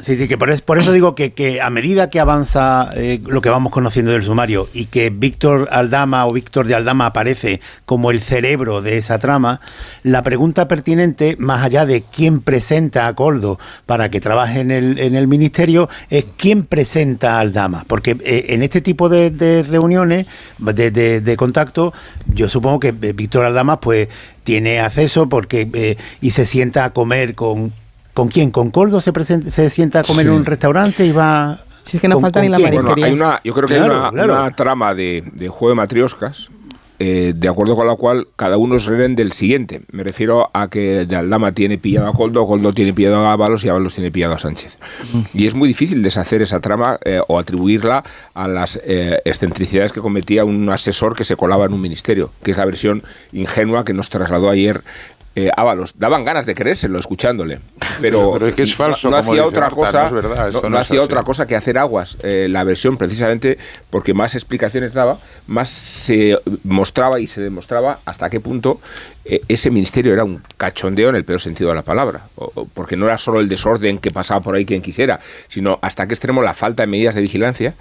Sí, 0.00 0.16
sí, 0.18 0.28
que 0.28 0.36
por, 0.36 0.50
es- 0.50 0.60
por 0.60 0.78
eso 0.78 0.92
digo 0.92 1.14
que, 1.14 1.60
a 1.62 1.70
medida 1.70 2.10
que 2.10 2.20
avanza 2.20 2.90
eh, 2.94 3.20
lo 3.26 3.40
que 3.40 3.48
vamos 3.48 3.72
conociendo 3.72 4.12
del 4.12 4.22
sumario 4.22 4.68
y 4.74 4.86
que 4.86 5.08
Víctor 5.08 5.68
Aldama 5.72 6.26
o 6.26 6.32
Víctor 6.32 6.66
de 6.66 6.74
Aldama 6.74 7.06
aparece 7.06 7.60
como 7.86 8.10
el 8.10 8.20
cerebro 8.20 8.82
de 8.82 8.98
esa 8.98 9.18
trama, 9.18 9.60
la 10.02 10.22
pregunta 10.22 10.68
pertinente, 10.68 11.36
más 11.38 11.62
allá 11.64 11.86
de 11.86 12.02
quién 12.02 12.40
presenta 12.42 13.06
a 13.06 13.14
Coldo 13.14 13.58
para 13.86 14.10
que 14.10 14.20
trabaje 14.20 14.60
en 14.60 14.70
el, 14.70 14.98
en 14.98 15.14
el 15.14 15.26
ministerio, 15.26 15.88
es 16.10 16.26
quién 16.36 16.64
presenta 16.64 17.36
a 17.38 17.40
Aldama. 17.40 17.84
Porque 17.88 18.18
eh, 18.24 18.46
en 18.50 18.62
este 18.62 18.82
tipo 18.82 19.08
de, 19.08 19.64
reuniones, 19.68 20.26
de, 20.58 20.90
de- 20.90 21.20
de 21.22 21.36
contacto, 21.38 21.94
yo 22.26 22.50
supongo 22.50 22.78
que 22.78 22.88
eh, 22.88 23.12
Víctor 23.14 23.46
Aldama 23.46 23.80
pues 23.80 24.08
tiene 24.44 24.80
acceso 24.80 25.28
porque 25.30 25.96
y 26.20 26.30
se 26.32 26.44
sienta 26.46 26.84
a 26.84 26.92
comer 26.92 27.34
con 27.34 27.72
¿Con 28.14 28.28
quién? 28.28 28.50
¿Con 28.50 28.70
Coldo 28.70 29.00
se, 29.00 29.12
presenta, 29.12 29.50
se 29.50 29.70
sienta 29.70 30.00
a 30.00 30.04
comer 30.04 30.26
en 30.26 30.32
un 30.32 30.44
restaurante 30.44 31.06
y 31.06 31.12
va... 31.12 31.58
Si 31.84 31.96
es 31.96 32.00
que 32.00 32.08
no 32.08 32.14
¿Con- 32.16 32.22
falta 32.22 32.40
ni 32.42 32.48
la? 32.48 32.58
Bueno, 32.58 32.94
hay 33.02 33.12
una, 33.12 33.40
yo 33.42 33.52
creo 33.54 33.66
que 33.66 33.74
Claro, 33.74 33.94
hay 33.94 34.00
una, 34.00 34.10
claro. 34.10 34.32
una 34.34 34.50
trama 34.50 34.94
de, 34.94 35.24
de 35.32 35.48
juego 35.48 35.70
de 35.70 35.74
matrioscas, 35.74 36.48
eh, 37.00 37.32
de 37.34 37.48
acuerdo 37.48 37.74
con 37.74 37.88
la 37.88 37.96
cual 37.96 38.28
cada 38.36 38.56
uno 38.56 38.76
es 38.76 38.84
rehén 38.84 39.16
del 39.16 39.32
siguiente. 39.32 39.82
Me 39.90 40.04
refiero 40.04 40.48
a 40.54 40.68
que 40.68 41.04
de 41.06 41.16
Aldama 41.16 41.50
tiene 41.50 41.78
pillado 41.78 42.06
a 42.06 42.12
Coldo, 42.12 42.46
Coldo 42.46 42.72
tiene 42.72 42.94
pillado 42.94 43.16
a 43.26 43.32
Ábalos 43.32 43.64
y 43.64 43.68
Ábalos 43.70 43.94
tiene 43.94 44.12
pillado 44.12 44.34
a 44.34 44.38
Sánchez. 44.38 44.78
Y 45.34 45.46
es 45.48 45.54
muy 45.54 45.66
difícil 45.66 46.00
deshacer 46.04 46.40
esa 46.42 46.60
trama 46.60 47.00
eh, 47.04 47.20
o 47.26 47.40
atribuirla 47.40 48.04
a 48.34 48.46
las 48.46 48.78
eh, 48.84 49.20
excentricidades 49.24 49.90
que 49.92 50.00
cometía 50.00 50.44
un 50.44 50.68
asesor 50.70 51.16
que 51.16 51.24
se 51.24 51.34
colaba 51.34 51.64
en 51.64 51.72
un 51.72 51.80
ministerio, 51.80 52.30
que 52.44 52.52
es 52.52 52.58
la 52.58 52.64
versión 52.66 53.02
ingenua 53.32 53.84
que 53.84 53.92
nos 53.94 54.08
trasladó 54.08 54.48
ayer 54.50 54.82
eh, 55.34 55.50
Ábalos. 55.56 55.94
Daban 55.98 56.24
ganas 56.24 56.44
de 56.46 56.54
creérselo 56.54 56.98
escuchándole, 56.98 57.60
pero, 58.00 58.32
Pero 58.34 58.46
es 58.48 58.54
que 58.54 58.62
es 58.62 58.74
falso, 58.74 59.10
no, 59.10 59.16
hacía 59.16 59.44
otra 59.44 59.60
Marta, 59.62 59.76
cosa, 59.76 60.00
no 60.00 60.06
es 60.06 60.12
verdad, 60.12 60.52
no- 60.68 60.78
hacía 60.78 61.02
otra 61.02 61.22
cosa 61.22 61.46
que 61.46 61.56
hacer 61.56 61.78
aguas. 61.78 62.16
Eh, 62.22 62.48
la 62.50 62.64
versión 62.64 62.96
precisamente 62.96 63.58
porque 63.90 64.14
más 64.14 64.34
explicaciones 64.34 64.92
daba, 64.94 65.18
más 65.46 65.68
se 65.68 66.38
mostraba 66.64 67.18
y 67.20 67.26
se 67.26 67.40
demostraba 67.40 68.00
hasta 68.04 68.28
qué 68.30 68.40
punto 68.40 68.80
ese 69.24 69.70
ministerio 69.70 70.12
era 70.12 70.24
un 70.24 70.42
cachondeo 70.56 71.08
en 71.08 71.14
el 71.14 71.24
peor 71.24 71.40
sentido 71.40 71.70
de 71.70 71.76
la 71.76 71.82
palabra, 71.82 72.26
porque 72.74 72.96
no 72.96 73.06
era 73.06 73.18
solo 73.18 73.40
el 73.40 73.48
desorden 73.48 73.98
que 73.98 74.10
pasaba 74.10 74.40
por 74.40 74.54
ahí 74.54 74.64
quien 74.64 74.82
quisiera, 74.82 75.20
sino 75.48 75.78
hasta 75.80 76.06
qué 76.06 76.14
extremo 76.14 76.42
la 76.42 76.54
falta 76.54 76.82
de 76.82 76.88
medidas 76.88 77.14
de 77.14 77.20
vigilancia 77.20 77.74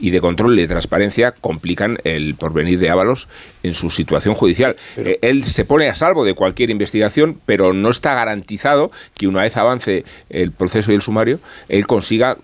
y 0.00 0.10
de 0.10 0.20
control 0.20 0.58
y 0.58 0.62
de 0.62 0.68
transparencia 0.68 1.32
complican 1.32 1.98
el 2.04 2.34
porvenir 2.34 2.78
de 2.78 2.90
Ábalos 2.90 3.28
en 3.62 3.74
su 3.74 3.90
situación 3.90 4.34
judicial. 4.34 4.76
Eh, 4.96 5.18
él 5.22 5.44
se 5.44 5.64
pone 5.64 5.88
a 5.88 5.94
salvo 5.94 6.24
de 6.24 6.34
cualquier 6.34 6.70
investigación, 6.70 7.40
pero 7.46 7.72
no 7.72 7.90
está 7.90 8.14
garantizado 8.14 8.90
que 9.16 9.28
una 9.28 9.42
vez 9.42 9.56
avance 9.56 10.04
el 10.30 10.52
proceso 10.52 10.90
y 10.90 10.96
el 10.96 11.02
sumario, 11.02 11.38
él 11.68 11.86
consiga 11.86 12.38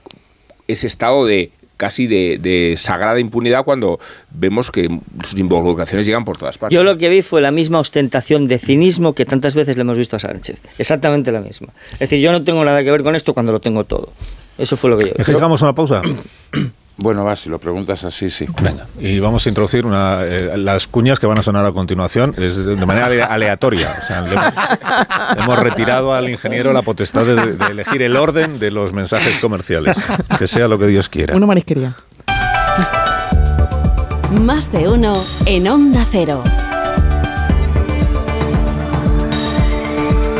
ese 0.68 0.86
estado 0.86 1.26
de 1.26 1.50
casi 1.76 2.06
de, 2.06 2.38
de 2.40 2.74
sagrada 2.76 3.20
impunidad 3.20 3.64
cuando 3.64 3.98
vemos 4.30 4.70
que 4.70 4.88
sus 5.22 5.38
involucraciones 5.38 6.06
llegan 6.06 6.24
por 6.24 6.38
todas 6.38 6.58
partes. 6.58 6.74
Yo 6.74 6.84
lo 6.84 6.96
que 6.98 7.08
vi 7.08 7.22
fue 7.22 7.40
la 7.40 7.50
misma 7.50 7.80
ostentación 7.80 8.46
de 8.46 8.58
cinismo 8.58 9.14
que 9.14 9.24
tantas 9.24 9.54
veces 9.54 9.76
le 9.76 9.82
hemos 9.82 9.96
visto 9.96 10.16
a 10.16 10.18
Sánchez. 10.18 10.60
Exactamente 10.78 11.32
la 11.32 11.40
misma. 11.40 11.68
Es 11.94 11.98
decir, 12.00 12.20
yo 12.20 12.32
no 12.32 12.42
tengo 12.44 12.64
nada 12.64 12.82
que 12.82 12.90
ver 12.90 13.02
con 13.02 13.16
esto 13.16 13.34
cuando 13.34 13.52
lo 13.52 13.60
tengo 13.60 13.84
todo. 13.84 14.12
Eso 14.58 14.76
fue 14.76 14.90
lo 14.90 14.98
que 14.98 15.06
yo 15.06 15.12
vi. 15.16 15.24
¿Dejamos 15.24 15.62
una 15.62 15.74
pausa? 15.74 16.02
Bueno, 16.96 17.24
va, 17.24 17.34
si 17.34 17.48
lo 17.50 17.58
preguntas 17.58 18.04
así, 18.04 18.30
sí. 18.30 18.46
Venga, 18.62 18.86
y 19.00 19.18
vamos 19.18 19.44
a 19.44 19.48
introducir 19.48 19.84
una, 19.84 20.22
eh, 20.24 20.56
las 20.56 20.86
cuñas 20.86 21.18
que 21.18 21.26
van 21.26 21.36
a 21.38 21.42
sonar 21.42 21.66
a 21.66 21.72
continuación 21.72 22.34
es 22.38 22.54
de, 22.56 22.76
manera 22.86 23.06
ale- 23.06 23.22
aleatoria. 23.22 23.96
O 24.00 24.06
sea, 24.06 24.20
le 24.22 24.30
hemos, 24.32 24.54
le 25.36 25.42
hemos 25.42 25.58
retirado 25.58 26.14
al 26.14 26.30
ingeniero 26.30 26.72
la 26.72 26.82
potestad 26.82 27.24
de, 27.24 27.34
de 27.56 27.66
elegir 27.66 28.00
el 28.02 28.16
orden 28.16 28.60
de 28.60 28.70
los 28.70 28.92
mensajes 28.92 29.40
comerciales. 29.40 29.96
Que 30.38 30.46
sea 30.46 30.68
lo 30.68 30.78
que 30.78 30.86
Dios 30.86 31.08
quiera. 31.08 31.34
Una 31.36 31.46
marisquería. 31.46 31.94
Más 34.40 34.70
de 34.70 34.88
uno 34.88 35.24
en 35.46 35.66
Onda 35.68 36.04
Cero. 36.10 36.42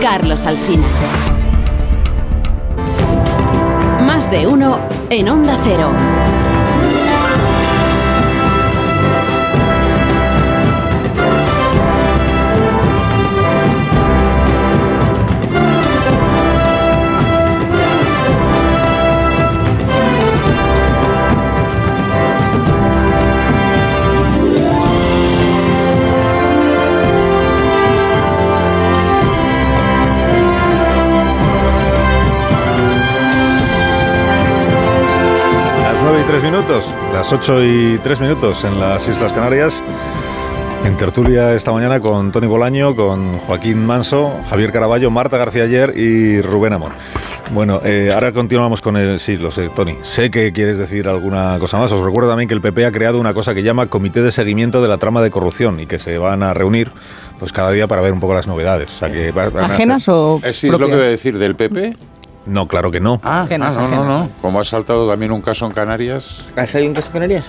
Carlos 0.01 0.47
Alsina. 0.47 0.87
Más 4.07 4.31
de 4.31 4.47
uno 4.47 4.79
en 5.11 5.29
Onda 5.29 5.59
Cero. 5.65 5.91
9 36.17 36.27
y 36.29 36.31
3 36.31 36.43
minutos, 36.45 36.85
las 37.13 37.33
8 37.33 37.65
y 37.65 37.99
3 38.01 38.21
minutos 38.21 38.63
en 38.63 38.79
las 38.79 39.09
Islas 39.09 39.33
Canarias. 39.33 39.81
En 40.85 40.97
tertulia 40.97 41.55
esta 41.55 41.73
mañana 41.73 41.99
con 41.99 42.31
Tony 42.31 42.47
Bolaño, 42.47 42.95
con 42.95 43.39
Joaquín 43.41 43.85
Manso, 43.85 44.33
Javier 44.49 44.71
Caraballo, 44.71 45.11
Marta 45.11 45.39
García 45.39 45.65
Ayer 45.65 45.93
y 45.99 46.41
Rubén 46.41 46.73
Amor. 46.75 46.93
Bueno, 47.53 47.81
eh, 47.85 48.11
ahora 48.15 48.31
continuamos 48.33 48.81
con 48.81 48.97
el... 48.97 49.19
Sí, 49.19 49.37
lo 49.39 49.51
sé, 49.51 49.71
Tony. 49.71 49.97
Sé 50.03 50.31
que 50.31 50.53
quieres 50.53 50.79
decir 50.79 51.09
alguna 51.09 51.57
cosa 51.59 51.79
más. 51.79 51.91
Os 51.91 52.05
recuerdo 52.05 52.29
también 52.29 52.49
que 52.49 52.55
el 52.55 52.61
PP 52.61 52.87
ha 52.87 52.93
creado 52.93 53.19
una 53.19 53.35
cosa 53.35 53.53
que 53.53 53.65
llama 53.65 53.87
Comité 53.89 54.23
de 54.23 54.31
Seguimiento 54.31 54.81
de 54.83 54.87
la 54.89 54.99
Trama 54.99 55.21
de 55.21 55.33
Corrupción 55.33 55.81
y 55.81 55.87
que 55.87 55.99
se 55.99 56.19
van 56.19 56.45
a 56.45 56.55
reunir 56.55 56.93
pues 57.41 57.53
cada 57.53 57.73
día 57.73 57.89
para 57.89 58.03
ver 58.03 58.13
un 58.13 58.21
poco 58.21 58.35
las 58.35 58.47
novedades. 58.47 58.89
O 58.91 58.99
sea, 58.99 59.11
que 59.11 59.33
va- 59.33 59.49
van 59.49 59.57
a 59.65 59.67
hacer- 59.67 59.75
¿Ajenas 59.75 60.09
o 60.09 60.41
Eh, 60.45 60.53
sí, 60.53 60.69
es 60.69 60.73
lo 60.73 60.79
que 60.79 60.85
voy 60.95 61.05
a 61.07 61.09
decir 61.09 61.37
del 61.39 61.57
PP. 61.57 61.97
No, 62.47 62.69
claro 62.69 62.91
que 62.91 63.01
no. 63.01 63.21
Ah, 63.23 63.47
Que 63.49 63.57
no, 63.59 63.67
ah, 63.67 63.71
no, 63.73 63.89
no, 63.89 64.05
no. 64.05 64.29
Como 64.43 64.61
ha 64.61 64.65
saltado 64.65 65.09
también 65.09 65.33
un 65.33 65.41
caso 65.41 65.67
en 65.67 65.73
Canarias, 65.73 66.45
¿Has 66.57 66.71
salido 66.71 66.91
un 66.91 66.95
caso 66.95 67.11
con 67.11 67.21
Canarias? 67.21 67.47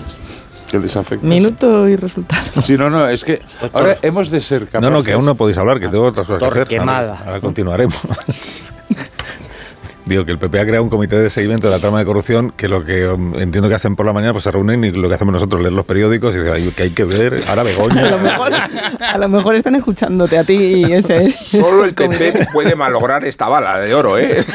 que 0.70 0.78
les 0.80 0.96
afecta. 0.96 1.24
Minuto 1.24 1.88
y 1.88 1.94
resultado. 1.96 2.42
Sí, 2.62 2.76
no, 2.76 2.90
no, 2.90 3.06
es 3.08 3.22
que 3.24 3.40
ahora 3.72 3.98
hemos 4.02 4.30
de 4.30 4.40
ser 4.40 4.66
capaces. 4.66 4.90
No, 4.90 4.96
no, 4.98 5.04
que 5.04 5.12
aún 5.12 5.24
no 5.24 5.34
podéis 5.36 5.58
hablar, 5.58 5.78
que 5.78 5.88
tengo 5.88 6.04
otras 6.06 6.26
cosas 6.26 6.52
que 6.52 6.60
hacer. 6.60 6.80
Ahora, 6.80 7.18
ahora 7.24 7.40
continuaremos. 7.40 7.96
Digo 10.06 10.24
que 10.24 10.30
el 10.30 10.38
PP 10.38 10.60
ha 10.60 10.64
creado 10.64 10.84
un 10.84 10.88
comité 10.88 11.18
de 11.18 11.28
seguimiento 11.30 11.66
de 11.66 11.72
la 11.74 11.80
trama 11.80 11.98
de 11.98 12.04
corrupción 12.04 12.52
que 12.56 12.68
lo 12.68 12.84
que 12.84 13.08
um, 13.08 13.34
entiendo 13.40 13.68
que 13.68 13.74
hacen 13.74 13.96
por 13.96 14.06
la 14.06 14.12
mañana 14.12 14.32
pues 14.32 14.44
se 14.44 14.52
reúnen 14.52 14.84
y 14.84 14.92
lo 14.92 15.08
que 15.08 15.16
hacemos 15.16 15.32
nosotros 15.34 15.60
leer 15.60 15.72
los 15.72 15.84
periódicos 15.84 16.32
y 16.36 16.38
"Ay, 16.48 16.70
que 16.76 16.84
hay 16.84 16.90
que 16.90 17.02
ver 17.04 17.40
ahora 17.48 17.62
A 17.62 17.64
lo 17.64 17.70
Begoña 17.70 18.16
mejor, 18.18 18.52
a 18.54 19.18
lo 19.18 19.28
mejor 19.28 19.54
están 19.56 19.74
escuchándote 19.74 20.38
a 20.38 20.44
ti 20.44 20.54
y 20.86 20.92
ese 20.92 21.26
es. 21.26 21.34
Solo 21.40 21.84
el 21.84 21.94
PP 21.94 22.48
puede 22.52 22.76
malograr 22.76 23.24
esta 23.24 23.48
bala 23.48 23.80
de 23.80 23.92
oro, 23.94 24.16
¿eh? 24.16 24.40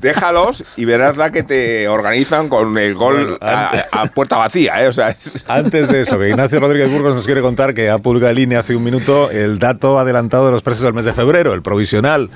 Déjalos 0.00 0.64
y 0.76 0.84
verás 0.86 1.16
la 1.18 1.30
que 1.30 1.42
te 1.42 1.88
organizan 1.88 2.48
con 2.48 2.76
el 2.78 2.94
gol 2.94 3.36
a, 3.42 3.72
a 3.92 4.06
puerta 4.06 4.36
vacía, 4.38 4.82
¿eh? 4.82 4.88
O 4.88 4.92
sea, 4.92 5.10
es- 5.10 5.44
Antes 5.46 5.88
de 5.88 6.00
eso, 6.00 6.18
que 6.18 6.28
Ignacio 6.30 6.58
Rodríguez 6.58 6.90
Burgos 6.90 7.14
nos 7.14 7.26
quiere 7.26 7.42
contar 7.42 7.74
que 7.74 7.90
ha 7.90 7.98
publicado 7.98 8.30
en 8.30 8.36
línea 8.36 8.60
hace 8.60 8.74
un 8.74 8.84
minuto 8.84 9.30
el 9.30 9.58
dato 9.58 9.98
adelantado 9.98 10.46
de 10.46 10.52
los 10.52 10.62
precios 10.62 10.84
del 10.84 10.94
mes 10.94 11.04
de 11.04 11.12
febrero, 11.12 11.52
el 11.52 11.60
provisional, 11.62 12.30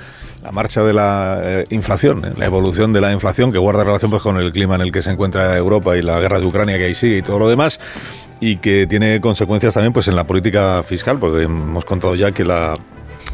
la 0.45 0.53
marcha 0.53 0.83
de 0.83 0.93
la 0.93 1.41
eh, 1.43 1.65
inflación, 1.71 2.23
eh, 2.23 2.33
la 2.37 2.45
evolución 2.45 2.93
de 2.93 3.01
la 3.01 3.13
inflación 3.13 3.51
que 3.51 3.59
guarda 3.59 3.83
relación 3.83 4.11
pues, 4.11 4.23
con 4.23 4.37
el 4.37 4.53
clima 4.53 4.75
en 4.75 4.83
el 4.83 4.93
que 4.93 5.01
se 5.01 5.11
encuentra 5.11 5.57
Europa 5.57 5.97
y 5.97 6.03
la 6.03 6.21
guerra 6.21 6.39
de 6.39 6.45
Ucrania 6.47 6.77
que 6.77 6.85
ahí 6.85 6.95
sigue 6.95 7.17
y 7.19 7.23
todo 7.23 7.39
lo 7.39 7.49
demás, 7.49 7.81
y 8.41 8.57
que 8.59 8.87
tiene 8.87 9.23
consecuencias 9.23 9.73
también 9.73 9.95
pues, 9.95 10.07
en 10.07 10.17
la 10.17 10.25
política 10.25 10.83
fiscal, 10.83 11.19
porque 11.19 11.45
hemos 11.45 11.85
contado 11.87 12.15
ya 12.15 12.31
que 12.33 12.45
la 12.45 12.75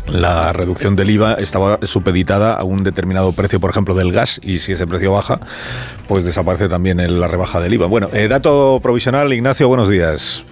la 0.06 0.52
reducción 0.52 0.96
del 0.96 1.10
IVA 1.10 1.34
estaba 1.34 1.78
supeditada 1.82 2.54
a 2.54 2.64
un 2.64 2.82
determinado 2.82 3.32
precio, 3.32 3.60
por 3.60 3.70
ejemplo, 3.70 3.94
del 3.94 4.10
gas, 4.12 4.40
y 4.42 4.58
si 4.58 4.72
ese 4.72 4.86
precio 4.86 5.12
baja, 5.12 5.40
pues 6.08 6.24
desaparece 6.24 6.68
también 6.68 6.98
el- 7.00 7.20
la 7.20 7.28
rebaja 7.28 7.60
del 7.60 7.74
IVA. 7.74 7.86
Bueno, 7.86 8.08
eh, 8.12 8.26
dato 8.26 8.80
provisional, 8.82 9.32
Ignacio, 9.32 9.68
buenos 9.68 9.88
días. 9.88 10.44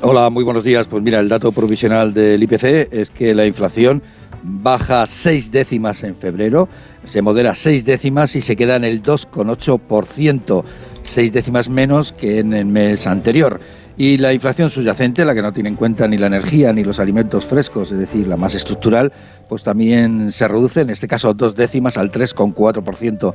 Hola, 0.00 0.30
muy 0.30 0.42
buenos 0.44 0.64
días. 0.64 0.88
Pues 0.88 1.02
mira, 1.04 1.20
el 1.20 1.28
dato 1.28 1.52
provisional 1.52 2.14
del 2.14 2.42
IPC 2.42 2.88
es 2.90 3.10
que 3.10 3.34
la 3.34 3.44
inflación 3.46 4.02
baja 4.42 5.06
seis 5.06 5.50
décimas 5.50 6.02
en 6.02 6.16
febrero, 6.16 6.68
se 7.04 7.22
modera 7.22 7.54
seis 7.54 7.84
décimas 7.84 8.36
y 8.36 8.42
se 8.42 8.56
queda 8.56 8.76
en 8.76 8.84
el 8.84 9.02
2,8%, 9.02 10.64
seis 11.02 11.32
décimas 11.32 11.68
menos 11.68 12.12
que 12.12 12.38
en 12.38 12.54
el 12.54 12.66
mes 12.66 13.06
anterior. 13.06 13.60
Y 13.96 14.16
la 14.16 14.32
inflación 14.32 14.70
subyacente, 14.70 15.26
la 15.26 15.34
que 15.34 15.42
no 15.42 15.52
tiene 15.52 15.68
en 15.68 15.74
cuenta 15.74 16.08
ni 16.08 16.16
la 16.16 16.28
energía 16.28 16.72
ni 16.72 16.84
los 16.84 16.98
alimentos 17.00 17.44
frescos, 17.44 17.92
es 17.92 17.98
decir, 17.98 18.26
la 18.26 18.38
más 18.38 18.54
estructural, 18.54 19.12
pues 19.46 19.62
también 19.62 20.32
se 20.32 20.48
reduce, 20.48 20.80
en 20.80 20.88
este 20.88 21.06
caso 21.06 21.34
dos 21.34 21.54
décimas 21.54 21.98
al 21.98 22.10
3,4%. 22.10 23.34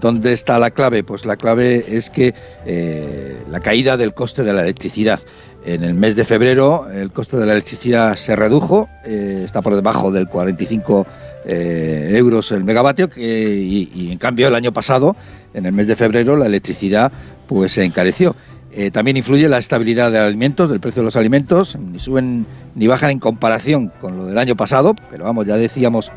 ¿Dónde 0.00 0.32
está 0.32 0.58
la 0.60 0.70
clave? 0.70 1.02
Pues 1.02 1.24
la 1.24 1.36
clave 1.36 1.84
es 1.96 2.10
que 2.10 2.34
eh, 2.64 3.36
la 3.50 3.58
caída 3.58 3.96
del 3.96 4.14
coste 4.14 4.44
de 4.44 4.52
la 4.52 4.62
electricidad. 4.62 5.18
En 5.66 5.82
el 5.82 5.94
mes 5.94 6.14
de 6.14 6.24
febrero 6.24 6.88
el 6.90 7.10
coste 7.10 7.36
de 7.36 7.46
la 7.46 7.52
electricidad 7.52 8.14
se 8.16 8.36
redujo, 8.36 8.88
eh, 9.04 9.42
está 9.44 9.62
por 9.62 9.74
debajo 9.74 10.12
del 10.12 10.28
45 10.28 11.06
eh, 11.46 12.12
euros 12.14 12.52
el 12.52 12.64
megavatio, 12.64 13.08
y 13.16 14.08
en 14.10 14.18
cambio 14.18 14.48
el 14.48 14.54
año 14.54 14.72
pasado, 14.72 15.16
en 15.54 15.66
el 15.66 15.72
mes 15.72 15.86
de 15.86 15.96
febrero, 15.96 16.36
la 16.36 16.46
electricidad 16.46 17.10
pues 17.46 17.72
se 17.72 17.84
encareció. 17.84 18.34
Eh, 18.76 18.90
también 18.90 19.16
influye 19.16 19.48
la 19.48 19.58
estabilidad 19.58 20.10
de 20.10 20.18
alimentos, 20.18 20.68
del 20.68 20.80
precio 20.80 21.02
de 21.02 21.04
los 21.04 21.14
alimentos, 21.14 21.76
ni 21.76 22.00
suben 22.00 22.44
ni 22.74 22.88
bajan 22.88 23.10
en 23.10 23.20
comparación 23.20 23.92
con 24.00 24.16
lo 24.16 24.26
del 24.26 24.36
año 24.36 24.56
pasado, 24.56 24.96
pero 25.10 25.24
vamos, 25.24 25.46
ya 25.46 25.56
decíamos 25.56 26.10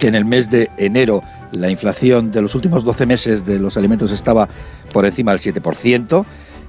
que 0.00 0.08
en 0.08 0.16
el 0.16 0.24
mes 0.24 0.50
de 0.50 0.70
enero 0.76 1.22
la 1.52 1.70
inflación 1.70 2.32
de 2.32 2.42
los 2.42 2.56
últimos 2.56 2.82
12 2.82 3.06
meses 3.06 3.46
de 3.46 3.60
los 3.60 3.76
alimentos 3.76 4.10
estaba 4.10 4.48
por 4.92 5.06
encima 5.06 5.30
del 5.30 5.40
7%. 5.40 6.24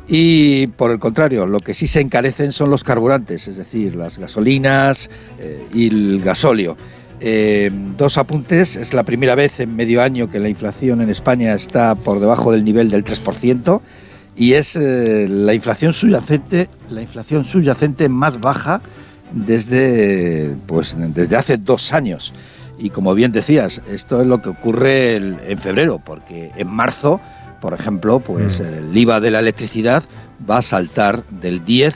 Y 0.07 0.67
por 0.67 0.91
el 0.91 0.99
contrario, 0.99 1.45
lo 1.47 1.59
que 1.59 1.73
sí 1.73 1.87
se 1.87 1.99
encarecen 1.99 2.51
son 2.51 2.69
los 2.69 2.83
carburantes, 2.83 3.47
es 3.47 3.57
decir, 3.57 3.95
las 3.95 4.19
gasolinas 4.19 5.09
eh, 5.39 5.65
y 5.73 5.87
el 5.87 6.21
gasóleo. 6.23 6.77
Eh, 7.21 7.71
dos 7.97 8.17
apuntes, 8.17 8.75
es 8.75 8.93
la 8.93 9.03
primera 9.03 9.35
vez 9.35 9.59
en 9.59 9.75
medio 9.75 10.01
año 10.01 10.29
que 10.29 10.39
la 10.39 10.49
inflación 10.49 11.01
en 11.01 11.09
España 11.09 11.53
está 11.53 11.95
por 11.95 12.19
debajo 12.19 12.51
del 12.51 12.63
nivel 12.63 12.91
del 12.91 13.03
3% 13.03 13.81
y 14.35 14.53
es 14.53 14.75
eh, 14.75 15.27
la 15.29 15.53
inflación 15.53 15.93
subyacente, 15.93 16.67
la 16.89 17.01
inflación 17.01 17.45
subyacente 17.45 18.09
más 18.09 18.39
baja 18.39 18.81
desde, 19.31 20.53
pues, 20.67 20.95
desde 20.99 21.35
hace 21.35 21.57
dos 21.57 21.93
años. 21.93 22.33
Y 22.77 22.89
como 22.89 23.15
bien 23.15 23.31
decías, 23.31 23.81
esto 23.89 24.21
es 24.21 24.27
lo 24.27 24.41
que 24.41 24.49
ocurre 24.49 25.15
en 25.15 25.57
febrero, 25.57 26.01
porque 26.03 26.51
en 26.57 26.67
marzo, 26.67 27.21
por 27.65 27.73
ejemplo, 27.73 28.19
pues 28.19 28.60
el 28.60 28.95
IVA 28.95 29.19
de 29.19 29.32
la 29.32 29.39
electricidad 29.39 30.04
va 30.47 30.58
a 30.58 30.62
saltar 30.62 31.23
del 31.32 31.65
10 31.65 31.95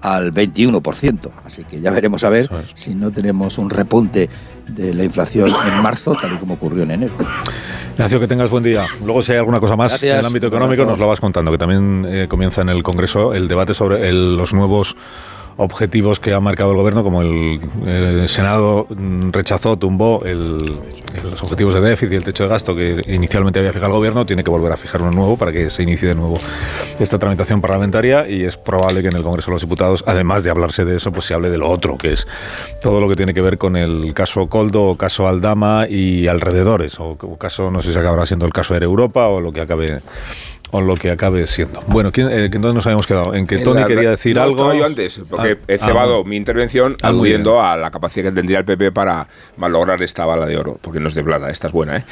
al 0.00 0.32
21%. 0.32 1.28
Así 1.44 1.62
que 1.64 1.78
ya 1.82 1.90
veremos 1.90 2.24
a 2.24 2.30
ver 2.30 2.48
si 2.74 2.94
no 2.94 3.10
tenemos 3.10 3.58
un 3.58 3.68
repunte 3.68 4.30
de 4.66 4.94
la 4.94 5.04
inflación 5.04 5.50
en 5.50 5.82
marzo, 5.82 6.12
tal 6.12 6.32
y 6.32 6.36
como 6.38 6.54
ocurrió 6.54 6.84
en 6.84 6.92
enero. 6.92 7.12
Ignacio, 7.92 8.18
que 8.18 8.26
tengas 8.28 8.48
buen 8.48 8.64
día. 8.64 8.86
Luego, 9.04 9.20
si 9.20 9.32
hay 9.32 9.38
alguna 9.38 9.60
cosa 9.60 9.76
más 9.76 9.92
Gracias. 9.92 10.14
en 10.14 10.20
el 10.20 10.24
ámbito 10.24 10.46
económico, 10.46 10.86
nos 10.86 10.98
lo 10.98 11.06
vas 11.06 11.20
contando, 11.20 11.50
que 11.52 11.58
también 11.58 12.06
eh, 12.08 12.26
comienza 12.26 12.62
en 12.62 12.70
el 12.70 12.82
Congreso 12.82 13.34
el 13.34 13.46
debate 13.46 13.74
sobre 13.74 14.08
el- 14.08 14.38
los 14.38 14.54
nuevos 14.54 14.96
objetivos 15.60 16.20
que 16.20 16.32
ha 16.32 16.40
marcado 16.40 16.70
el 16.70 16.78
gobierno, 16.78 17.04
como 17.04 17.20
el, 17.20 17.60
eh, 17.86 18.24
Senado 18.28 18.86
rechazó, 19.30 19.76
tumbó 19.76 20.22
los 20.24 21.42
objetivos 21.42 21.74
de 21.74 21.82
déficit 21.82 22.14
y 22.14 22.16
el 22.16 22.24
techo 22.24 22.44
de 22.44 22.48
gasto 22.48 22.74
que 22.74 23.02
inicialmente 23.08 23.58
había 23.58 23.72
fijado 23.72 23.92
el 23.92 23.98
gobierno, 23.98 24.24
tiene 24.24 24.42
que 24.42 24.48
volver 24.48 24.72
a 24.72 24.78
fijar 24.78 25.02
uno 25.02 25.10
nuevo 25.10 25.36
para 25.36 25.52
que 25.52 25.68
se 25.68 25.82
inicie 25.82 26.08
de 26.08 26.14
nuevo 26.14 26.34
esta 26.98 27.18
tramitación 27.18 27.60
parlamentaria 27.60 28.26
y 28.26 28.44
es 28.44 28.56
probable 28.56 29.02
que 29.02 29.08
en 29.08 29.16
el 29.16 29.22
Congreso 29.22 29.50
de 29.50 29.56
los 29.56 29.62
Diputados, 29.62 30.02
además 30.06 30.44
de 30.44 30.50
hablarse 30.50 30.86
de 30.86 30.96
eso, 30.96 31.12
pues 31.12 31.26
se 31.26 31.34
hable 31.34 31.50
de 31.50 31.58
lo 31.58 31.68
otro, 31.68 31.98
que 31.98 32.14
es 32.14 32.26
todo 32.80 33.00
lo 33.00 33.08
que 33.08 33.16
tiene 33.16 33.34
que 33.34 33.42
ver 33.42 33.58
con 33.58 33.76
el 33.76 34.14
caso 34.14 34.48
Coldo 34.48 34.84
o 34.84 34.96
caso 34.96 35.28
Aldama 35.28 35.86
y 35.88 36.26
alrededores, 36.26 36.98
o, 36.98 37.18
o 37.20 37.36
caso, 37.36 37.70
no 37.70 37.82
sé 37.82 37.92
si 37.92 37.98
acabará 37.98 38.24
siendo 38.24 38.46
el 38.46 38.52
caso 38.52 38.72
de 38.72 38.82
Europa 38.82 39.28
o 39.28 39.42
lo 39.42 39.52
que 39.52 39.60
acabe 39.60 40.00
o 40.72 40.80
lo 40.80 40.94
que 40.96 41.10
acabe 41.10 41.46
siendo. 41.46 41.80
Bueno, 41.88 42.12
¿quién, 42.12 42.28
eh, 42.30 42.48
¿dónde 42.48 42.72
nos 42.74 42.86
habíamos 42.86 43.06
quedado? 43.06 43.34
En 43.34 43.46
que 43.46 43.56
En 43.56 43.64
Tony 43.64 43.80
la- 43.80 43.86
quería 43.86 44.10
decir 44.10 44.36
no, 44.36 44.42
algo. 44.42 44.56
estaba 44.56 44.74
yo 44.76 44.84
antes, 44.84 45.20
porque 45.28 45.58
Ah, 45.60 45.64
he 45.68 45.74
ah, 45.74 45.78
cebado 45.86 46.24
mi 46.24 46.36
intervención 46.36 46.96
Ah, 47.02 47.08
aludiendo 47.08 47.60
a 47.62 47.76
la 47.76 47.90
capacidad 47.90 48.26
que 48.30 48.32
tendría 48.32 48.58
el 48.58 48.64
PP 48.64 48.92
para 48.92 49.26
malograr 49.56 50.02
esta 50.02 50.24
bala 50.26 50.46
de 50.46 50.56
oro, 50.56 50.78
porque 50.80 51.00
no 51.00 51.08
es 51.08 51.14
de 51.14 51.24
plata, 51.24 51.50
esta 51.50 51.66
es 51.66 51.72
buena, 51.72 51.96
¿eh? 51.98 52.04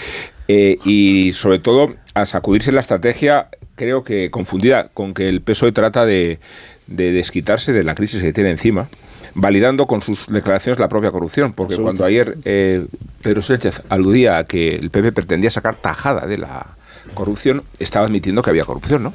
Eh, 0.49 0.79
y 0.85 1.33
sobre 1.35 1.59
todo 1.59 1.95
a 2.15 2.25
sacudirse 2.27 2.73
la 2.73 2.81
estrategia, 2.81 3.49
creo 3.77 4.03
que 4.03 4.31
confundida 4.31 4.89
con 4.89 5.15
que 5.15 5.29
el 5.29 5.41
PSOE 5.43 5.73
trata 5.73 6.07
de, 6.07 6.39
de 6.87 7.13
desquitarse 7.13 7.73
de 7.73 7.85
la 7.85 7.95
crisis 7.95 8.23
que 8.23 8.33
tiene 8.33 8.51
encima 8.51 8.89
validando 9.35 9.87
con 9.87 10.01
sus 10.03 10.27
declaraciones 10.27 10.81
la 10.81 10.89
propia 10.89 11.13
corrupción, 11.13 11.53
porque 11.53 11.77
cuando 11.77 12.05
ayer 12.05 12.39
eh, 12.45 12.87
Pedro 13.23 13.43
Sánchez 13.43 13.83
aludía 13.89 14.39
a 14.39 14.45
que 14.45 14.69
el 14.69 14.91
PP 14.91 15.13
pretendía 15.13 15.51
sacar 15.51 15.77
tajada 15.77 16.27
de 16.27 16.39
la 16.39 16.78
corrupción, 17.15 17.65
estaba 17.79 18.07
admitiendo 18.07 18.43
que 18.43 18.51
había 18.51 18.65
corrupción, 18.65 19.03
¿no? 19.03 19.15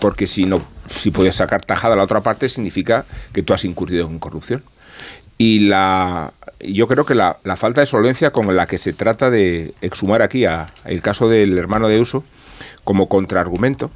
Porque 0.00 0.26
si 0.26 0.46
no, 0.46 0.60
si 0.88 1.10
podías 1.10 1.36
sacar 1.36 1.64
tajada 1.64 1.94
a 1.94 1.96
la 1.96 2.04
otra 2.04 2.20
parte, 2.20 2.48
significa 2.48 3.06
que 3.32 3.42
tú 3.42 3.54
has 3.54 3.64
incurrido 3.64 4.06
en 4.06 4.18
corrupción. 4.18 4.62
Y 5.38 5.60
la, 5.60 6.32
yo 6.60 6.88
creo 6.88 7.04
que 7.04 7.14
la, 7.14 7.38
falta 7.56 7.80
de 7.80 7.86
solvencia 7.86 8.30
con 8.30 8.54
la 8.54 8.66
que 8.66 8.78
se 8.78 8.92
trata 8.92 9.30
de 9.30 9.74
exhumar 9.80 10.22
aquí 10.22 10.44
a, 10.44 10.72
el 10.84 11.02
caso 11.02 11.28
del 11.28 11.56
hermano 11.58 11.88
de 11.88 12.00
Uso 12.00 12.24
como 12.84 13.08
contraargumento, 13.08 13.90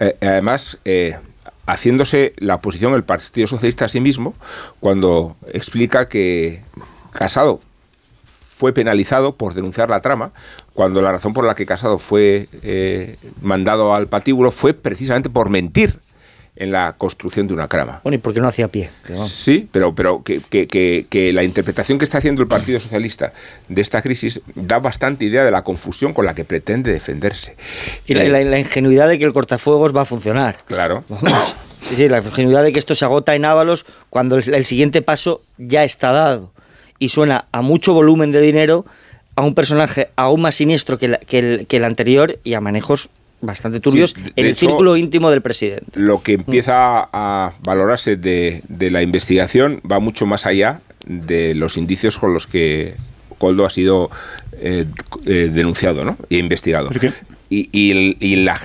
eh, 0.00 0.16
además 0.20 0.78
eh, 0.84 1.16
haciéndose 1.66 2.34
la 2.36 2.56
oposición 2.56 2.92
del 2.92 3.04
Partido 3.04 3.46
Socialista 3.46 3.84
a 3.84 3.88
sí 3.88 4.00
mismo, 4.00 4.34
cuando 4.80 5.36
explica 5.52 6.08
que 6.08 6.62
Casado 7.14 7.60
fue 8.54 8.72
penalizado 8.72 9.34
por 9.34 9.54
denunciar 9.54 9.90
la 9.90 10.00
trama, 10.00 10.30
cuando 10.74 11.02
la 11.02 11.10
razón 11.10 11.32
por 11.34 11.44
la 11.44 11.54
que 11.56 11.66
Casado 11.66 11.98
fue 11.98 12.48
eh, 12.62 13.16
mandado 13.42 13.94
al 13.94 14.06
patíbulo 14.06 14.52
fue 14.52 14.74
precisamente 14.74 15.28
por 15.28 15.50
mentir 15.50 15.98
en 16.56 16.70
la 16.70 16.94
construcción 16.96 17.48
de 17.48 17.54
una 17.54 17.66
trama. 17.66 17.98
Bueno, 18.04 18.14
¿y 18.14 18.18
por 18.18 18.32
qué 18.32 18.40
no 18.40 18.46
hacía 18.46 18.68
pie? 18.68 18.88
Pero. 19.04 19.16
Sí, 19.26 19.68
pero, 19.72 19.92
pero 19.92 20.22
que, 20.22 20.40
que- 20.40 20.68
que- 20.68 21.04
que 21.10 21.32
la 21.32 21.42
interpretación 21.42 21.98
que 21.98 22.04
está 22.04 22.18
haciendo 22.18 22.42
el 22.42 22.46
Partido 22.48 22.78
Socialista 22.78 23.32
de 23.68 23.82
esta 23.82 24.00
crisis 24.02 24.40
da 24.54 24.78
bastante 24.78 25.24
idea 25.24 25.44
de 25.44 25.50
la 25.50 25.64
confusión 25.64 26.12
con 26.14 26.24
la 26.26 26.34
que 26.36 26.44
pretende 26.44 26.92
defenderse. 26.92 27.56
Y 28.06 28.14
la, 28.14 28.22
Eh, 28.24 28.28
la- 28.28 28.44
la 28.44 28.58
ingenuidad 28.60 29.08
de 29.08 29.18
que 29.18 29.24
el 29.24 29.32
cortafuegos 29.32 29.94
va 29.96 30.02
a 30.02 30.04
funcionar. 30.04 30.58
Claro. 30.66 31.02
Vamos. 31.08 31.56
Sí, 31.80 31.96
sí, 31.96 32.08
la 32.08 32.18
ingenuidad 32.18 32.62
de 32.62 32.72
que 32.72 32.78
esto 32.78 32.94
se 32.94 33.04
agota 33.04 33.34
en 33.34 33.44
Ábalos 33.44 33.84
cuando 34.08 34.36
el, 34.38 34.54
el 34.54 34.64
siguiente 34.64 35.02
paso 35.02 35.42
ya 35.58 35.82
está 35.82 36.12
dado. 36.12 36.52
Y 36.98 37.08
suena 37.10 37.46
a 37.52 37.60
mucho 37.62 37.92
volumen 37.94 38.32
de 38.32 38.40
dinero 38.40 38.84
a 39.36 39.42
un 39.42 39.54
personaje 39.54 40.08
aún 40.16 40.42
más 40.42 40.54
siniestro 40.54 40.96
que, 40.98 41.08
la- 41.08 41.18
que 41.18 41.38
el, 41.38 41.66
que 41.66 41.76
el 41.78 41.84
anterior 41.84 42.38
y 42.44 42.54
a 42.54 42.60
manejos 42.60 43.08
bastante 43.40 43.80
turbios 43.80 44.10
Sí, 44.16 44.22
en 44.36 44.44
el 44.46 44.52
hecho, 44.52 44.60
círculo 44.66 44.96
íntimo 44.96 45.28
del 45.30 45.42
presidente. 45.42 45.98
Lo 46.00 46.22
que 46.22 46.34
empieza 46.34 47.08
a 47.12 47.52
valorarse 47.62 48.16
de, 48.16 48.62
de 48.68 48.90
la 48.90 49.02
investigación 49.02 49.80
va 49.90 49.98
mucho 49.98 50.24
más 50.24 50.46
allá 50.46 50.80
de 51.06 51.54
los 51.54 51.76
indicios 51.76 52.16
con 52.16 52.32
los 52.32 52.46
que 52.46 52.94
Coldo 53.38 53.66
ha 53.66 53.70
sido 53.70 54.10
eh, 54.60 54.86
eh, 55.26 55.50
denunciado 55.52 56.04
¿no? 56.04 56.16
e 56.30 56.36
investigado. 56.38 56.88
Y, 57.50 57.68
y 57.72 58.16
y 58.20 58.36
la, 58.36 58.58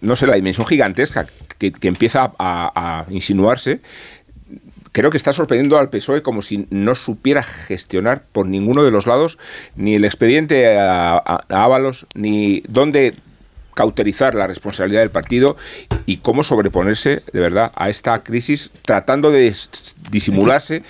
no 0.00 0.16
sé, 0.16 0.26
la 0.26 0.36
dimensión 0.36 0.66
gigantesca 0.66 1.26
que, 1.58 1.72
que 1.72 1.88
empieza 1.88 2.32
a, 2.38 3.04
a 3.08 3.12
insinuarse 3.12 3.80
creo 4.92 5.10
que 5.10 5.16
está 5.16 5.32
sorprendiendo 5.32 5.78
al 5.78 5.88
PSOE 5.90 6.22
como 6.22 6.42
si 6.42 6.66
no 6.70 6.94
supiera 6.94 7.42
gestionar 7.42 8.22
por 8.32 8.46
ninguno 8.46 8.84
de 8.84 8.90
los 8.90 9.06
lados 9.06 9.38
ni 9.74 9.94
el 9.94 10.04
expediente 10.04 10.78
a, 10.78 11.16
a- 11.16 11.44
Ábalos, 11.48 12.06
ni 12.14 12.62
dónde 12.68 13.14
cauterizar 13.74 14.34
la 14.34 14.46
responsabilidad 14.46 15.00
del 15.00 15.10
partido 15.10 15.56
y 16.04 16.18
cómo 16.18 16.44
sobreponerse 16.44 17.22
de 17.32 17.40
verdad 17.40 17.72
a 17.74 17.88
esta 17.88 18.22
crisis 18.22 18.70
tratando 18.84 19.30
de 19.30 19.50
disimularse 20.10 20.82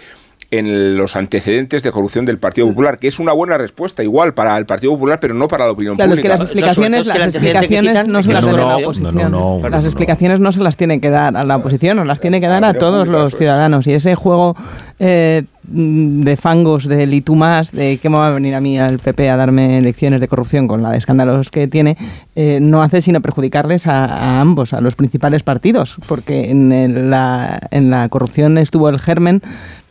en 0.53 0.97
los 0.99 1.17
antecedentes 1.17 1.83
de 1.83 1.91
corrupción 1.91 2.27
del 2.27 2.39
Partido 2.39 2.69
Popular, 2.69 2.99
que 2.99 3.09
es 3.09 3.19
una 3.19 3.33
buena 3.33 3.57
respuesta 3.59 4.03
igual 4.05 4.35
para 4.35 4.57
el 4.59 4.67
Partido 4.67 4.93
Popular, 4.93 5.19
pero 5.19 5.33
no 5.35 5.49
para 5.49 5.65
la 5.67 5.73
opinión 5.73 5.97
Claro, 5.97 6.13
es 6.13 6.21
que 6.21 6.29
pública. 6.29 6.37
las 6.39 6.47
explicaciones, 6.47 7.07
las 7.07 7.35
explicaciones 7.35 8.07
no 8.09 8.23
se 8.23 8.33
las 8.33 8.45
dan 8.45 8.55
a 8.61 8.67
la 8.67 8.77
oposición. 8.77 9.63
las 9.71 9.85
explicaciones 9.87 10.41
no 10.41 10.53
se 10.53 10.61
las 10.61 10.77
tiene 10.77 11.01
que 11.01 11.11
dar 11.11 11.37
a 11.37 11.43
la 11.45 11.57
oposición, 11.57 11.97
nos 11.97 12.07
las 12.07 12.21
tiene 12.21 12.41
que 12.41 12.47
dar 12.49 12.65
a 12.65 12.75
todos 12.75 13.09
los 13.09 13.35
ciudadanos. 13.35 13.87
Y 13.87 13.95
ese 13.95 14.15
juego 14.15 14.55
eh, 15.01 15.45
de 15.65 16.37
fangos, 16.37 16.87
del 16.87 17.15
y 17.15 17.23
tú 17.23 17.35
más, 17.35 17.73
de 17.73 17.97
que 17.97 18.11
me 18.11 18.19
va 18.19 18.29
a 18.29 18.31
venir 18.33 18.55
a 18.55 18.61
mí 18.61 18.79
al 18.79 18.99
PP 18.99 19.31
a 19.31 19.37
darme 19.39 19.81
lecciones 19.81 20.21
de 20.21 20.29
corrupción 20.29 20.69
con 20.69 20.83
la 20.83 20.91
de 20.91 20.99
escándalos 20.99 21.51
que 21.51 21.67
tiene, 21.67 21.97
eh, 22.35 22.59
no 22.61 22.83
hace 22.83 23.01
sino 23.01 23.23
perjudicarles 23.23 23.87
a, 23.87 24.05
a 24.05 24.41
ambos, 24.41 24.75
a 24.75 24.81
los 24.83 24.97
principales 24.97 25.43
partidos, 25.43 25.97
porque 26.09 26.51
en, 26.51 26.73
el- 26.73 27.11
la, 27.11 27.59
en 27.71 27.91
la 27.91 28.09
corrupción 28.11 28.59
estuvo 28.59 28.91
el 28.91 28.99
germen 29.01 29.41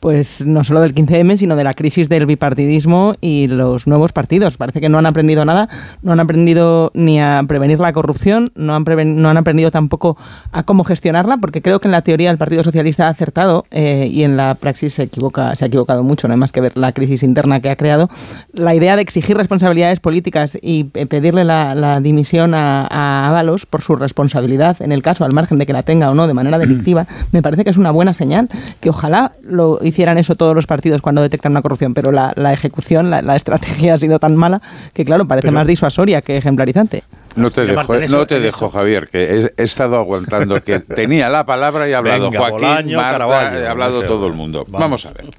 pues 0.01 0.43
no 0.43 0.63
solo 0.63 0.81
del 0.81 0.95
15M, 0.95 1.37
sino 1.37 1.55
de 1.55 1.63
la 1.63 1.73
crisis 1.73 2.09
del 2.09 2.25
bipartidismo 2.25 3.13
y 3.21 3.45
los 3.47 3.85
nuevos 3.85 4.11
partidos. 4.11 4.57
Parece 4.57 4.81
que 4.81 4.89
no 4.89 4.97
han 4.97 5.05
aprendido 5.05 5.45
nada, 5.45 5.69
no 6.01 6.11
han 6.11 6.19
aprendido 6.19 6.91
ni 6.95 7.21
a 7.21 7.43
prevenir 7.47 7.79
la 7.79 7.93
corrupción, 7.93 8.49
no 8.55 8.75
han, 8.75 8.83
preven- 8.83 9.15
no 9.15 9.29
han 9.29 9.37
aprendido 9.37 9.69
tampoco 9.69 10.17
a 10.51 10.63
cómo 10.63 10.83
gestionarla, 10.83 11.37
porque 11.37 11.61
creo 11.61 11.79
que 11.79 11.87
en 11.87 11.91
la 11.91 12.01
teoría 12.01 12.31
el 12.31 12.39
Partido 12.39 12.63
Socialista 12.63 13.05
ha 13.05 13.09
acertado 13.09 13.65
eh, 13.69 14.09
y 14.11 14.23
en 14.23 14.37
la 14.37 14.55
praxis 14.55 14.95
se 14.95 15.03
equivoca, 15.03 15.55
se 15.55 15.65
ha 15.65 15.67
equivocado 15.67 16.01
mucho, 16.03 16.27
no 16.27 16.33
hay 16.33 16.39
más 16.39 16.51
que 16.51 16.61
ver 16.61 16.75
la 16.77 16.91
crisis 16.93 17.21
interna 17.21 17.59
que 17.59 17.69
ha 17.69 17.75
creado. 17.75 18.09
La 18.53 18.73
idea 18.73 18.95
de 18.95 19.03
exigir 19.03 19.37
responsabilidades 19.37 19.99
políticas 19.99 20.57
y 20.63 20.87
eh, 20.95 21.05
pedirle 21.05 21.43
la, 21.43 21.99
dimisión 22.01 22.55
a, 22.55 22.87
a 22.89 23.29
Ábalos 23.29 23.67
por 23.67 23.83
su 23.83 23.95
responsabilidad, 23.95 24.81
en 24.81 24.91
el 24.91 25.03
caso, 25.03 25.25
al 25.25 25.31
margen 25.33 25.59
de 25.59 25.67
que 25.67 25.73
la 25.73 25.83
tenga 25.83 26.09
o 26.09 26.15
no 26.15 26.25
de 26.25 26.33
manera 26.33 26.57
delictiva, 26.57 27.05
me 27.31 27.43
parece 27.43 27.63
que 27.63 27.69
es 27.69 27.77
una 27.77 27.91
buena 27.91 28.13
señal, 28.13 28.49
que 28.79 28.89
ojalá 28.89 29.33
lo 29.43 29.79
hicieran 29.91 30.17
eso 30.17 30.35
todos 30.35 30.53
los 30.55 30.65
partidos 30.65 31.01
cuando 31.01 31.21
detectan 31.21 31.51
una 31.53 31.61
corrupción, 31.61 31.93
pero 31.93 32.11
la, 32.11 32.33
la 32.35 32.51
ejecución, 32.51 33.09
la, 33.09 33.21
la 33.21 33.35
estrategia 33.35 33.93
ha 33.93 33.99
sido 33.99 34.17
tan 34.19 34.35
mala 34.35 34.61
que, 34.93 35.05
claro, 35.05 35.25
parece 35.27 35.47
Pero- 35.47 35.53
más 35.59 35.67
disuasoria 35.67 36.21
que 36.21 36.35
ejemplarizante. 36.37 37.03
No 37.35 37.49
te 37.51 37.65
dejo, 37.65 37.95
eso- 37.95 38.17
no 38.17 38.25
te 38.27 38.39
dejo 38.41 38.69
Javier, 38.69 39.07
que 39.07 39.23
he, 39.23 39.51
he 39.57 39.63
estado 39.63 39.97
aguantando 39.97 40.61
que 40.61 40.79
tenía 40.95 41.29
la 41.29 41.45
palabra 41.45 41.87
y 41.87 41.93
ha 41.93 41.99
hablado 41.99 42.25
Venga, 42.29 42.39
Joaquín, 42.39 42.57
Bolaño, 42.67 42.97
Marta, 42.97 43.11
Caraballo, 43.13 43.67
ha 43.67 43.71
hablado 43.71 43.95
no 43.97 44.01
sé, 44.01 44.07
todo 44.07 44.27
el 44.27 44.33
mundo. 44.33 44.65
vamos. 44.67 44.81
Vamos 44.81 45.05
a 45.05 45.11
ver. 45.13 45.29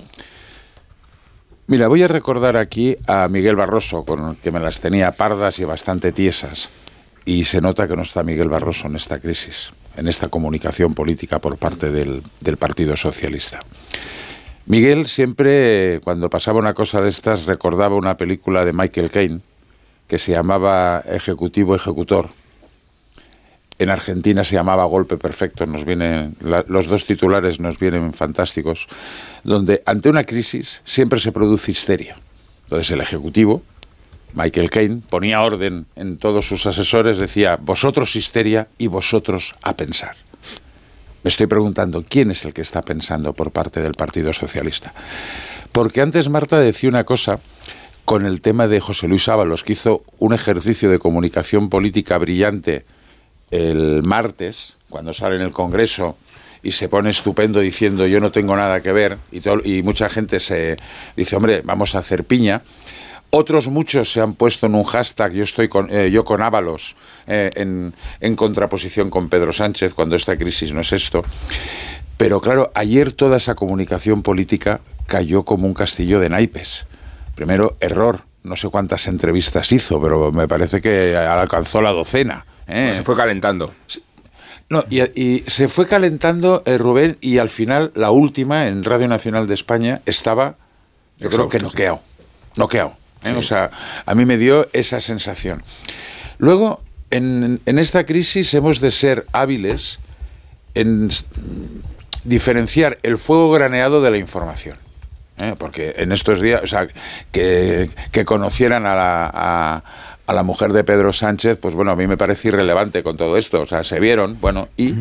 Mira, 1.66 1.88
voy 1.88 2.02
a 2.02 2.08
recordar 2.08 2.56
aquí 2.56 2.96
a 3.06 3.28
Miguel 3.28 3.56
Barroso, 3.56 4.04
con 4.04 4.30
el 4.30 4.36
que 4.36 4.50
me 4.50 4.60
las 4.60 4.80
tenía 4.80 5.12
pardas 5.12 5.58
y 5.58 5.64
bastante 5.64 6.12
tiesas. 6.12 6.68
Y 7.24 7.44
se 7.44 7.60
nota 7.60 7.86
que 7.86 7.94
no 7.96 8.02
está 8.02 8.22
Miguel 8.24 8.48
Barroso 8.48 8.88
en 8.88 8.96
esta 8.96 9.20
crisis, 9.20 9.72
en 9.96 10.08
esta 10.08 10.28
comunicación 10.28 10.92
política 10.92 11.38
por 11.38 11.56
parte 11.56 11.90
del, 11.92 12.22
del 12.40 12.56
Partido 12.56 12.96
Socialista. 12.96 13.60
Miguel 14.66 15.06
siempre, 15.06 16.00
cuando 16.04 16.30
pasaba 16.30 16.58
una 16.58 16.74
cosa 16.74 17.00
de 17.00 17.08
estas, 17.08 17.46
recordaba 17.46 17.96
una 17.96 18.16
película 18.16 18.64
de 18.64 18.72
Michael 18.72 19.10
Caine 19.10 19.40
que 20.06 20.18
se 20.18 20.32
llamaba 20.32 21.02
Ejecutivo 21.06 21.74
Ejecutor. 21.74 22.30
En 23.78 23.90
Argentina 23.90 24.44
se 24.44 24.54
llamaba 24.54 24.84
Golpe 24.84 25.16
Perfecto, 25.16 25.66
nos 25.66 25.84
viene, 25.84 26.32
la- 26.40 26.64
los 26.68 26.86
dos 26.86 27.04
titulares 27.04 27.58
nos 27.58 27.78
vienen 27.78 28.12
fantásticos, 28.14 28.86
donde 29.42 29.82
ante 29.86 30.08
una 30.08 30.22
crisis 30.24 30.82
siempre 30.84 31.18
se 31.18 31.32
produce 31.32 31.72
histeria. 31.72 32.16
Entonces 32.64 32.90
el 32.92 33.00
Ejecutivo, 33.00 33.62
Michael 34.34 34.70
Caine, 34.70 35.00
ponía 35.10 35.42
orden 35.42 35.86
en 35.96 36.18
todos 36.18 36.46
sus 36.46 36.66
asesores, 36.66 37.18
decía, 37.18 37.58
vosotros 37.60 38.14
histeria 38.14 38.68
y 38.78 38.86
vosotros 38.86 39.54
a 39.62 39.74
pensar. 39.76 40.14
Me 41.22 41.28
estoy 41.28 41.46
preguntando, 41.46 42.04
¿quién 42.08 42.30
es 42.30 42.44
el 42.44 42.52
que 42.52 42.62
está 42.62 42.82
pensando 42.82 43.32
por 43.32 43.52
parte 43.52 43.80
del 43.80 43.92
Partido 43.92 44.32
Socialista? 44.32 44.92
Porque 45.70 46.00
antes 46.00 46.28
Marta 46.28 46.58
decía 46.58 46.90
una 46.90 47.04
cosa 47.04 47.38
con 48.04 48.26
el 48.26 48.40
tema 48.40 48.66
de 48.66 48.80
José 48.80 49.06
Luis 49.06 49.28
Ábalos, 49.28 49.62
que 49.62 49.74
hizo 49.74 50.02
un 50.18 50.34
ejercicio 50.34 50.90
de 50.90 50.98
comunicación 50.98 51.68
política 51.68 52.18
brillante 52.18 52.84
el 53.52 54.02
martes, 54.02 54.74
cuando 54.88 55.14
sale 55.14 55.36
en 55.36 55.42
el 55.42 55.52
Congreso 55.52 56.16
y 56.62 56.72
se 56.72 56.88
pone 56.88 57.10
estupendo 57.10 57.60
diciendo 57.60 58.06
yo 58.06 58.20
no 58.20 58.30
tengo 58.30 58.56
nada 58.56 58.80
que 58.80 58.92
ver 58.92 59.18
y, 59.30 59.40
y 59.64 59.82
mucha 59.82 60.08
gente 60.08 60.40
se 60.40 60.78
dice, 61.16 61.36
hombre, 61.36 61.62
vamos 61.64 61.94
a 61.94 61.98
hacer 61.98 62.24
piña. 62.24 62.62
Otros 63.34 63.68
muchos 63.68 64.12
se 64.12 64.20
han 64.20 64.34
puesto 64.34 64.66
en 64.66 64.74
un 64.74 64.84
hashtag 64.84 65.32
yo 65.32 65.42
estoy 65.42 65.66
con 65.66 65.88
eh, 65.90 66.10
yo 66.10 66.22
con 66.22 66.42
Ábalos 66.42 66.94
eh, 67.26 67.50
en, 67.54 67.94
en 68.20 68.36
contraposición 68.36 69.08
con 69.08 69.30
Pedro 69.30 69.54
Sánchez 69.54 69.94
cuando 69.94 70.16
esta 70.16 70.36
crisis 70.36 70.74
no 70.74 70.82
es 70.82 70.92
esto. 70.92 71.24
Pero 72.18 72.42
claro, 72.42 72.70
ayer 72.74 73.12
toda 73.12 73.38
esa 73.38 73.54
comunicación 73.54 74.22
política 74.22 74.82
cayó 75.06 75.44
como 75.44 75.66
un 75.66 75.72
castillo 75.72 76.20
de 76.20 76.28
naipes. 76.28 76.84
Primero, 77.34 77.74
error. 77.80 78.20
No 78.42 78.54
sé 78.54 78.68
cuántas 78.68 79.06
entrevistas 79.06 79.72
hizo, 79.72 79.98
pero 79.98 80.30
me 80.30 80.46
parece 80.46 80.82
que 80.82 81.16
alcanzó 81.16 81.80
la 81.80 81.92
docena. 81.92 82.44
¿eh? 82.66 82.92
Se 82.94 83.02
fue 83.02 83.16
calentando. 83.16 83.72
No, 84.68 84.84
y, 84.90 85.00
y 85.18 85.44
se 85.46 85.68
fue 85.68 85.86
calentando 85.86 86.62
eh, 86.66 86.76
Rubén 86.76 87.16
y 87.22 87.38
al 87.38 87.48
final 87.48 87.92
la 87.94 88.10
última 88.10 88.68
en 88.68 88.84
Radio 88.84 89.08
Nacional 89.08 89.46
de 89.46 89.54
España 89.54 90.02
estaba, 90.04 90.56
yo 91.16 91.30
creo 91.30 91.48
que 91.48 91.60
noqueado. 91.60 92.00
Noqueado. 92.56 93.01
¿Eh? 93.24 93.34
O 93.36 93.42
sea, 93.42 93.70
a 94.06 94.14
mí 94.14 94.24
me 94.24 94.36
dio 94.36 94.68
esa 94.72 95.00
sensación. 95.00 95.62
Luego, 96.38 96.82
en, 97.10 97.60
en 97.66 97.78
esta 97.78 98.04
crisis 98.06 98.52
hemos 98.54 98.80
de 98.80 98.90
ser 98.90 99.26
hábiles 99.32 99.98
en 100.74 101.10
diferenciar 102.24 102.98
el 103.02 103.18
fuego 103.18 103.50
graneado 103.50 104.02
de 104.02 104.10
la 104.10 104.18
información. 104.18 104.78
¿eh? 105.38 105.54
Porque 105.58 105.94
en 105.96 106.12
estos 106.12 106.40
días, 106.40 106.62
o 106.62 106.66
sea, 106.66 106.88
que, 107.30 107.90
que 108.10 108.24
conocieran 108.24 108.86
a 108.86 108.94
la, 108.94 109.30
a, 109.32 109.84
a 110.26 110.32
la 110.32 110.42
mujer 110.42 110.72
de 110.72 110.84
Pedro 110.84 111.12
Sánchez, 111.12 111.58
pues 111.60 111.74
bueno, 111.74 111.90
a 111.90 111.96
mí 111.96 112.06
me 112.06 112.16
parece 112.16 112.48
irrelevante 112.48 113.02
con 113.02 113.16
todo 113.16 113.36
esto. 113.36 113.60
O 113.60 113.66
sea, 113.66 113.84
se 113.84 114.00
vieron, 114.00 114.40
bueno, 114.40 114.68
y... 114.76 114.94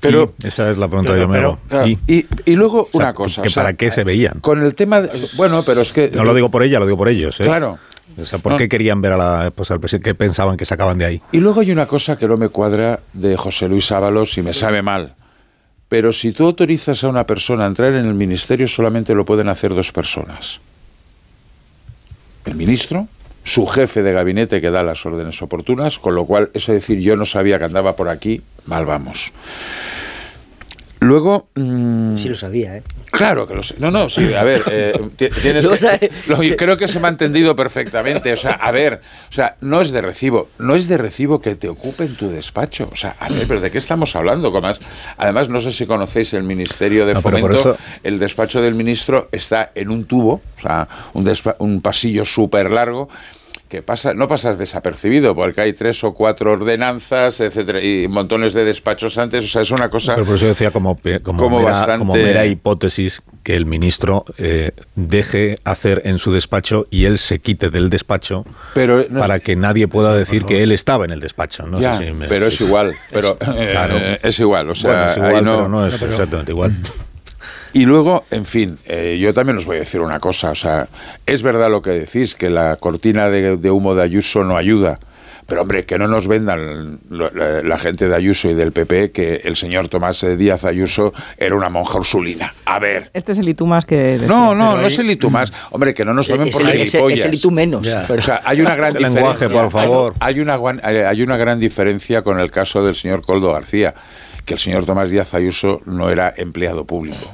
Pero, 0.00 0.34
Y 0.42 0.46
esa 0.48 0.70
es 0.70 0.78
la 0.78 0.88
pregunta 0.88 1.12
pero- 1.12 1.30
pero, 1.30 1.58
claro, 1.68 1.86
¿Y? 1.86 1.98
y, 2.06 2.26
y 2.44 2.54
luego 2.56 2.82
O 2.82 2.90
sea, 2.90 3.00
una 3.00 3.14
cosa. 3.14 3.42
que 3.42 3.48
o 3.48 3.50
sea, 3.50 3.62
¿Para 3.64 3.76
qué 3.76 3.90
se 3.90 4.04
veían? 4.04 4.40
Con 4.40 4.62
el 4.62 4.74
tema... 4.74 5.00
de- 5.02 5.10
bueno, 5.36 5.62
pero 5.64 5.80
es 5.82 5.92
que... 5.92 6.10
No 6.14 6.24
lo 6.24 6.34
digo 6.34 6.50
por 6.50 6.62
ella, 6.62 6.78
lo 6.78 6.86
digo 6.86 6.96
por 6.98 7.08
ellos. 7.08 7.38
¿eh? 7.40 7.44
Claro. 7.44 7.78
O 8.20 8.26
sea, 8.26 8.38
¿por 8.38 8.52
No. 8.52 8.58
qué 8.58 8.68
querían 8.68 9.00
ver 9.00 9.12
a 9.12 9.16
la 9.16 9.46
esposa 9.46 9.74
del 9.74 9.80
presidente? 9.80 10.10
¿Qué 10.10 10.14
pensaban 10.14 10.56
que 10.56 10.64
sacaban 10.66 10.98
de 10.98 11.04
ahí? 11.06 11.22
Y 11.32 11.38
luego 11.38 11.60
hay 11.60 11.70
una 11.72 11.86
cosa 11.86 12.18
que 12.18 12.28
no 12.28 12.36
me 12.36 12.48
cuadra 12.50 13.00
de 13.14 13.36
José 13.36 13.68
Luis 13.68 13.90
Ábalos 13.90 14.36
y 14.36 14.42
me 14.42 14.52
sabe 14.52 14.82
mal. 14.82 15.14
Pero 15.88 16.12
si 16.12 16.32
tú 16.32 16.44
autorizas 16.46 17.02
a 17.04 17.08
una 17.08 17.26
persona 17.26 17.64
a 17.64 17.66
entrar 17.68 17.92
en 17.94 18.04
el 18.06 18.14
ministerio, 18.14 18.68
solamente 18.68 19.14
lo 19.14 19.24
pueden 19.24 19.48
hacer 19.48 19.74
dos 19.74 19.92
personas. 19.92 20.60
El 22.44 22.54
ministro, 22.56 23.08
su 23.44 23.66
jefe 23.66 24.02
de 24.02 24.12
gabinete 24.12 24.60
que 24.60 24.70
da 24.70 24.82
las 24.82 25.04
órdenes 25.06 25.40
oportunas, 25.42 25.98
con 25.98 26.14
lo 26.14 26.24
cual, 26.24 26.50
eso 26.54 26.72
de 26.72 26.78
decir 26.78 26.98
yo 27.00 27.16
no 27.16 27.24
sabía 27.26 27.58
que 27.58 27.64
andaba 27.64 27.94
por 27.96 28.08
aquí, 28.08 28.42
mal 28.66 28.84
vamos. 28.86 29.32
Luego... 31.00 31.48
mm, 31.56 32.16
Sí 32.16 32.28
lo 32.28 32.36
sabía, 32.36 32.76
¿eh? 32.76 32.82
Claro 33.10 33.48
que 33.48 33.54
lo 33.56 33.62
sé. 33.62 33.74
No, 33.78 33.90
no, 33.90 34.08
sí, 34.08 34.32
a 34.34 34.44
ver, 34.44 34.62
eh, 34.70 34.92
ti- 35.16 35.28
tienes 35.42 35.66
que, 35.98 36.10
lo- 36.28 36.38
creo 36.56 36.76
que 36.76 36.86
se 36.86 37.00
me 37.00 37.08
ha 37.08 37.10
entendido 37.10 37.56
perfectamente. 37.56 38.32
O 38.32 38.36
sea, 38.36 38.52
a 38.52 38.70
ver, 38.70 39.00
o 39.28 39.32
sea, 39.32 39.56
no 39.60 39.80
es 39.80 39.90
de 39.90 40.00
recibo, 40.00 40.48
no 40.58 40.76
es 40.76 40.86
de 40.86 40.96
recibo 40.98 41.40
que 41.40 41.56
te 41.56 41.68
ocupen 41.68 42.14
tu 42.14 42.28
despacho. 42.30 42.88
O 42.92 42.96
sea, 42.96 43.16
a 43.18 43.28
ver, 43.30 43.48
pero 43.48 43.60
¿de 43.60 43.72
qué 43.72 43.78
estamos 43.78 44.14
hablando? 44.14 44.48
Además, 44.52 44.80
además 45.18 45.48
no 45.48 45.60
sé 45.60 45.72
si 45.72 45.86
conocéis 45.86 46.34
el 46.34 46.44
Ministerio 46.44 47.04
de 47.04 47.14
No, 47.14 47.20
Fomento. 47.20 47.50
eso- 47.52 47.76
El 48.04 48.20
despacho 48.20 48.62
del 48.62 48.74
ministro 48.76 49.28
está 49.32 49.72
en 49.74 49.90
un 49.90 50.04
tubo, 50.04 50.40
o 50.56 50.60
sea, 50.62 50.86
un, 51.14 51.24
despa- 51.26 51.56
un 51.58 51.80
pasillo 51.80 52.24
súper 52.24 52.70
largo 52.70 53.08
que 53.72 53.80
pasa, 53.80 54.12
no 54.12 54.28
pasas 54.28 54.58
desapercibido, 54.58 55.34
porque 55.34 55.62
hay 55.62 55.72
tres 55.72 56.04
o 56.04 56.12
cuatro 56.12 56.52
ordenanzas, 56.52 57.40
etcétera, 57.40 57.82
y 57.82 58.06
montones 58.06 58.52
de 58.52 58.66
despachos 58.66 59.16
antes, 59.16 59.46
o 59.46 59.48
sea, 59.48 59.62
es 59.62 59.70
una 59.70 59.88
cosa 59.88 60.12
Pero 60.14 60.26
por 60.26 60.36
eso 60.36 60.44
decía 60.46 60.70
como, 60.70 60.98
como, 61.22 61.38
Como 61.38 61.58
mera, 61.60 61.70
bastante- 61.70 61.98
como 62.00 62.12
mera 62.12 62.44
hipótesis 62.44 63.22
que 63.42 63.56
el 63.56 63.64
ministro 63.64 64.26
eh, 64.36 64.72
deje 64.94 65.56
hacer 65.64 66.02
en 66.04 66.18
su 66.18 66.32
despacho 66.34 66.86
y 66.90 67.06
él 67.06 67.16
se 67.16 67.38
quite 67.38 67.70
del 67.70 67.88
despacho 67.88 68.44
Pero 68.74 69.06
no- 69.08 69.20
para 69.20 69.40
que 69.40 69.56
nadie 69.56 69.88
pueda 69.88 70.14
decir 70.14 70.44
que 70.44 70.62
él 70.62 70.70
estaba 70.70 71.06
en 71.06 71.12
el 71.12 71.20
despacho. 71.20 71.66
No 71.66 71.80
Ya, 71.80 71.96
sé 71.96 72.08
si 72.08 72.12
me- 72.12 72.28
pero 72.28 72.46
es 72.48 72.60
igual, 72.60 72.94
pero 73.10 73.38
eh, 73.56 73.68
Claro. 73.72 73.96
es 74.22 74.38
igual, 74.38 74.68
o 74.68 74.74
sea, 74.74 74.90
Bueno, 74.90 75.10
es 75.10 75.16
igual, 75.16 75.34
ahí 75.36 75.42
no- 75.42 75.56
pero 75.56 75.68
no 75.70 75.86
es 75.86 75.92
No, 75.94 75.98
pero- 75.98 76.12
exactamente 76.12 76.52
igual. 76.52 76.72
Y 77.74 77.84
luego, 77.86 78.24
en 78.30 78.44
fin, 78.44 78.78
eh, 78.86 79.18
yo 79.20 79.32
también 79.32 79.56
os 79.58 79.64
voy 79.64 79.76
a 79.76 79.80
decir 79.80 80.00
una 80.00 80.20
cosa. 80.20 80.50
O 80.50 80.54
sea, 80.54 80.88
es 81.26 81.42
verdad 81.42 81.70
lo 81.70 81.80
que 81.82 81.90
decís, 81.90 82.34
que 82.34 82.50
la 82.50 82.76
cortina 82.76 83.28
de, 83.30 83.56
de 83.56 83.70
humo 83.70 83.94
de 83.94 84.02
Ayuso 84.02 84.44
no 84.44 84.56
ayuda. 84.56 84.98
Pero 85.46 85.62
hombre, 85.62 85.84
que 85.84 85.98
no 85.98 86.06
nos 86.06 86.28
vendan 86.28 87.00
la, 87.10 87.30
la 87.62 87.76
gente 87.76 88.08
de 88.08 88.14
Ayuso 88.14 88.48
y 88.48 88.54
del 88.54 88.72
PP 88.72 89.10
que 89.10 89.40
el 89.44 89.56
señor 89.56 89.88
Tomás 89.88 90.24
Díaz 90.38 90.64
Ayuso 90.64 91.12
era 91.36 91.56
una 91.56 91.68
monja 91.68 91.98
ursulina. 91.98 92.54
A 92.64 92.78
ver. 92.78 93.10
Este 93.12 93.32
es 93.32 93.38
el 93.38 93.48
itu 93.48 93.66
más 93.66 93.84
que... 93.84 94.20
No, 94.26 94.54
no, 94.54 94.76
no 94.76 94.86
es 94.86 94.98
el 94.98 95.10
itu 95.10 95.30
más. 95.30 95.52
Hombre, 95.70 95.94
que 95.94 96.04
no 96.04 96.14
nos 96.14 96.28
tomen 96.28 96.46
Es 96.48 96.54
por 96.54 96.62
el- 96.62 96.80
es 96.80 96.90
gilipollas. 96.92 97.18
es 97.20 97.24
el 97.26 97.34
itu 97.34 97.50
menos. 97.50 97.88
O 97.88 98.20
sea, 98.20 98.40
hay 98.44 98.60
una 98.60 98.74
gran 98.76 98.90
Ese 98.94 99.00
lenguaje, 99.02 99.46
diferencia. 99.48 99.62
por 99.62 99.70
favor. 99.72 100.14
Hay, 100.20 100.34
hay 100.36 100.40
una, 100.40 100.58
hay 100.84 101.22
una 101.22 101.36
gran 101.36 101.58
diferencia 101.58 102.22
con 102.22 102.38
el 102.38 102.50
caso 102.50 102.84
del 102.84 102.94
señor 102.94 103.22
Coldo 103.26 103.52
García, 103.52 103.94
que 104.46 104.54
el 104.54 104.60
señor 104.60 104.86
Tomás 104.86 105.10
Díaz 105.10 105.34
Ayuso 105.34 105.80
no 105.86 106.08
era 106.08 106.32
empleado 106.36 106.84
público. 106.86 107.30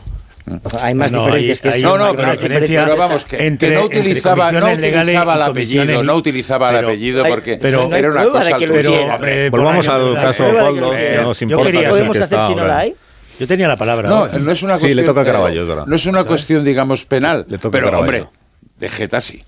Hay 0.81 0.95
más 0.95 1.13
No, 1.13 1.21
diferencias 1.25 1.59
hay- 1.65 1.71
que 1.71 1.77
hay. 1.77 1.83
No, 1.83 1.99
no, 1.99 2.15
pero, 2.17 2.31
diferencia 2.31 2.85
pero 2.85 2.97
vamos, 2.97 3.25
que, 3.25 3.37
que 3.37 3.47
entre- 3.47 3.75
no 3.75 3.83
entre 3.83 4.01
utilizaba, 4.01 4.53
no 4.53 4.73
utilizaba 4.73 5.35
el 5.35 5.43
apellido, 5.43 6.03
no 6.03 6.15
utilizaba 6.15 6.69
pero- 6.71 6.79
el 6.81 6.85
apellido 6.95 7.25
porque 7.29 7.59
pero- 7.61 7.95
era 7.95 8.11
una 8.11 8.25
cosa 8.29 8.57
que 8.57 8.65
hiciera. 8.65 9.15
hombre, 9.17 9.51
Volvamos 9.51 9.89
al 9.89 10.15
la- 10.15 10.23
caso 10.23 10.45
de 10.45 10.51
que 10.51 10.81
lo 10.81 10.91
que 10.93 11.19
nos 11.23 11.43
importa 11.43 11.65
quería- 11.67 11.83
que 11.83 11.89
¿Podemos 11.89 12.17
que 12.17 12.23
hacer 12.25 12.39
está 12.39 12.47
si 12.49 12.55
no 12.55 12.67
la 12.67 12.79
hay? 12.79 12.95
Yo 13.39 13.47
tenía 13.47 13.69
la 13.69 13.77
palabra. 13.77 14.09
No, 14.09 14.27
no 14.27 14.51
es 14.53 14.63
una 14.63 14.75
Sí, 14.77 14.81
cuestión. 14.81 14.97
le 14.97 15.03
toca 15.05 15.21
a 15.21 15.23
eh, 15.23 15.27
Caraballo. 15.27 15.87
No 15.87 15.95
es 15.97 16.07
una 16.07 16.25
cuestión, 16.25 16.65
digamos, 16.65 17.05
penal. 17.05 17.45
Le 17.49 17.59
toca 17.59 17.79
pero, 17.79 17.97
hombre, 17.99 18.25
de 18.79 18.89
jeta 18.89 19.21
sí. 19.21 19.43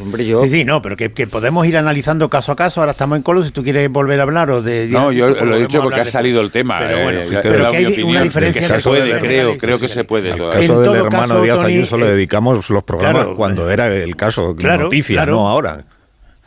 Hombre, 0.00 0.24
yo... 0.24 0.38
Sí, 0.44 0.48
sí, 0.48 0.64
no, 0.64 0.80
pero 0.80 0.96
que, 0.96 1.10
que 1.12 1.26
podemos 1.26 1.66
ir 1.66 1.76
analizando 1.76 2.30
caso 2.30 2.52
a 2.52 2.56
caso. 2.56 2.80
Ahora 2.80 2.92
estamos 2.92 3.16
en 3.16 3.22
Colo, 3.22 3.42
si 3.44 3.50
tú 3.50 3.64
quieres 3.64 3.90
volver 3.90 4.20
a 4.20 4.22
hablar 4.22 4.48
o 4.50 4.62
de... 4.62 4.86
No, 4.88 5.10
yo 5.10 5.26
pues 5.26 5.34
lo 5.34 5.40
he 5.40 5.44
volvemos 5.44 5.68
dicho 5.68 5.82
porque 5.82 6.00
ha 6.00 6.04
de- 6.04 6.10
salido 6.10 6.40
el 6.40 6.50
tema. 6.52 6.78
Pero 6.78 6.98
eh, 6.98 7.02
bueno, 7.02 7.20
he 7.20 7.42
pero 7.42 7.68
que 7.68 7.76
hay 7.78 7.86
opinión, 7.86 8.08
una 8.10 8.22
diferencia 8.22 8.60
que 8.60 8.66
se 8.66 8.88
puede, 8.88 9.18
creo, 9.18 9.58
creo 9.58 9.80
que 9.80 9.88
se 9.88 10.04
puede. 10.04 10.30
El 10.30 10.36
caso 10.38 10.58
del 10.58 10.66
todo 10.68 10.94
hermano 10.94 11.10
caso, 11.28 11.42
Díaz 11.42 11.56
Tony, 11.58 11.72
Ayuso 11.74 11.96
le 11.98 12.06
eh, 12.06 12.10
dedicamos 12.12 12.70
los 12.70 12.84
programas 12.84 13.22
claro, 13.22 13.36
cuando 13.36 13.68
era 13.70 13.88
el 13.92 14.14
caso 14.14 14.54
claro, 14.54 14.84
noticias, 14.84 15.16
claro. 15.16 15.32
no 15.32 15.48
ahora. 15.48 15.84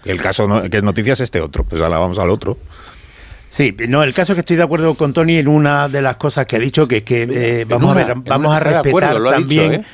El 0.05 0.21
caso 0.21 0.47
no- 0.47 0.69
que 0.69 0.77
es 0.77 0.83
noticias 0.83 1.19
este 1.19 1.41
otro. 1.41 1.65
Pues 1.65 1.81
ahora 1.81 1.97
vamos 1.99 2.17
al 2.19 2.29
otro. 2.29 2.57
Sí, 3.49 3.75
no, 3.87 4.03
el 4.03 4.13
caso 4.13 4.33
es 4.33 4.35
que 4.35 4.39
estoy 4.41 4.57
de 4.57 4.63
acuerdo 4.63 4.95
con 4.95 5.13
Tony 5.13 5.37
en 5.37 5.47
una 5.47 5.87
de 5.87 6.01
las 6.01 6.15
cosas 6.17 6.45
que 6.45 6.57
ha 6.57 6.59
dicho, 6.59 6.87
que 6.89 6.97
es 6.97 7.03
que 7.03 7.23
eh, 7.23 7.65
vamos 7.67 7.91
una, 7.91 8.01
a 8.01 8.05
ver, 8.05 8.15
vamos 8.25 8.53
a 8.53 8.59
de 8.59 8.65
respetar 8.65 9.15
acuerdo, 9.15 9.29
también 9.31 9.71
dicho, 9.71 9.83
¿eh? 9.83 9.85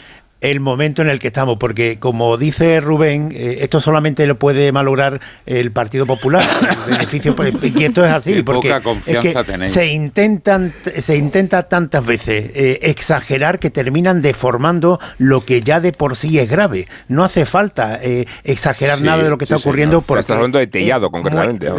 El 0.42 0.60
momento 0.60 1.02
en 1.02 1.10
el 1.10 1.20
que 1.20 1.28
estamos, 1.28 1.58
porque 1.60 1.98
como 2.00 2.36
dice 2.38 2.80
Rubén, 2.82 3.30
eh, 3.34 3.60
esto 3.62 3.80
solamente 3.80 4.26
lo 4.28 4.38
puede 4.39 4.72
malograr 4.72 5.22
el 5.46 5.72
Partido 5.72 6.06
Popular, 6.08 6.44
el 6.88 6.92
beneficio, 6.94 7.36
por- 7.36 7.48
y 7.48 7.84
esto 7.84 8.04
es 8.06 8.12
así, 8.12 8.34
Qué 8.34 8.44
porque 8.44 8.70
poca 8.70 8.78
es 8.78 8.84
confianza 8.84 9.44
que 9.44 9.52
tenéis. 9.52 9.74
se 9.74 9.92
intentan, 9.92 10.74
se 11.00 11.16
intenta 11.18 11.70
tantas 11.70 12.06
veces 12.06 12.52
eh, 12.56 12.80
exagerar 12.82 13.60
que 13.60 13.70
terminan 13.70 14.22
deformando 14.22 15.00
lo 15.20 15.46
que 15.46 15.62
ya 15.62 15.80
de 15.80 15.92
por 15.94 16.16
sí 16.16 16.39
es 16.39 16.50
grave. 16.50 16.88
No 17.08 17.24
hace 17.24 17.46
falta 17.46 18.00
eh, 18.02 18.26
exagerar 18.44 18.98
Sí, 18.98 19.04
nada 19.04 19.24
de 19.24 19.30
lo 19.30 19.38
que 19.38 19.46
sí, 19.46 19.54
está 19.54 19.58
ocurriendo 19.58 19.98
señor. 19.98 20.06
porque 20.08 20.20
Estás 20.22 20.36
hablando 20.38 20.58
de 20.58 20.68
Tellado, 20.68 21.12
concretamente, 21.12 21.70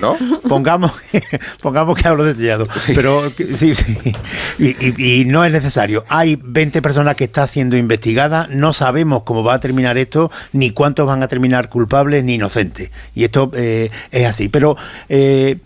¿No? 0.00 0.16
pongamos 0.48 0.92
pongamos 1.60 1.96
que 2.00 2.06
hablo 2.06 2.24
de 2.24 2.34
Tellado 2.34 2.66
pero 2.94 3.28
sí, 3.30 3.74
sí. 3.74 3.96
Y, 4.58 4.68
y- 4.86 5.20
y 5.20 5.24
no 5.24 5.44
es 5.44 5.50
necesario 5.52 6.04
hay 6.08 6.38
20 6.40 6.80
personas 6.82 7.16
que 7.16 7.24
están 7.24 7.39
siendo 7.46 7.76
investigadas 7.76 8.48
no 8.50 8.72
sabemos 8.72 9.22
cómo 9.22 9.42
va 9.42 9.54
a 9.54 9.60
terminar 9.60 9.98
esto 9.98 10.30
ni 10.52 10.70
cuántos 10.70 11.06
van 11.06 11.22
a 11.22 11.28
terminar 11.28 11.68
culpables 11.68 12.24
ni 12.24 12.34
inocentes. 12.34 12.90
Y 13.14 13.24
esto 13.24 13.50
eh, 13.54 13.90
es 14.10 14.26
así. 14.26 14.48
Pero 14.48 14.76
eh, 15.08 15.58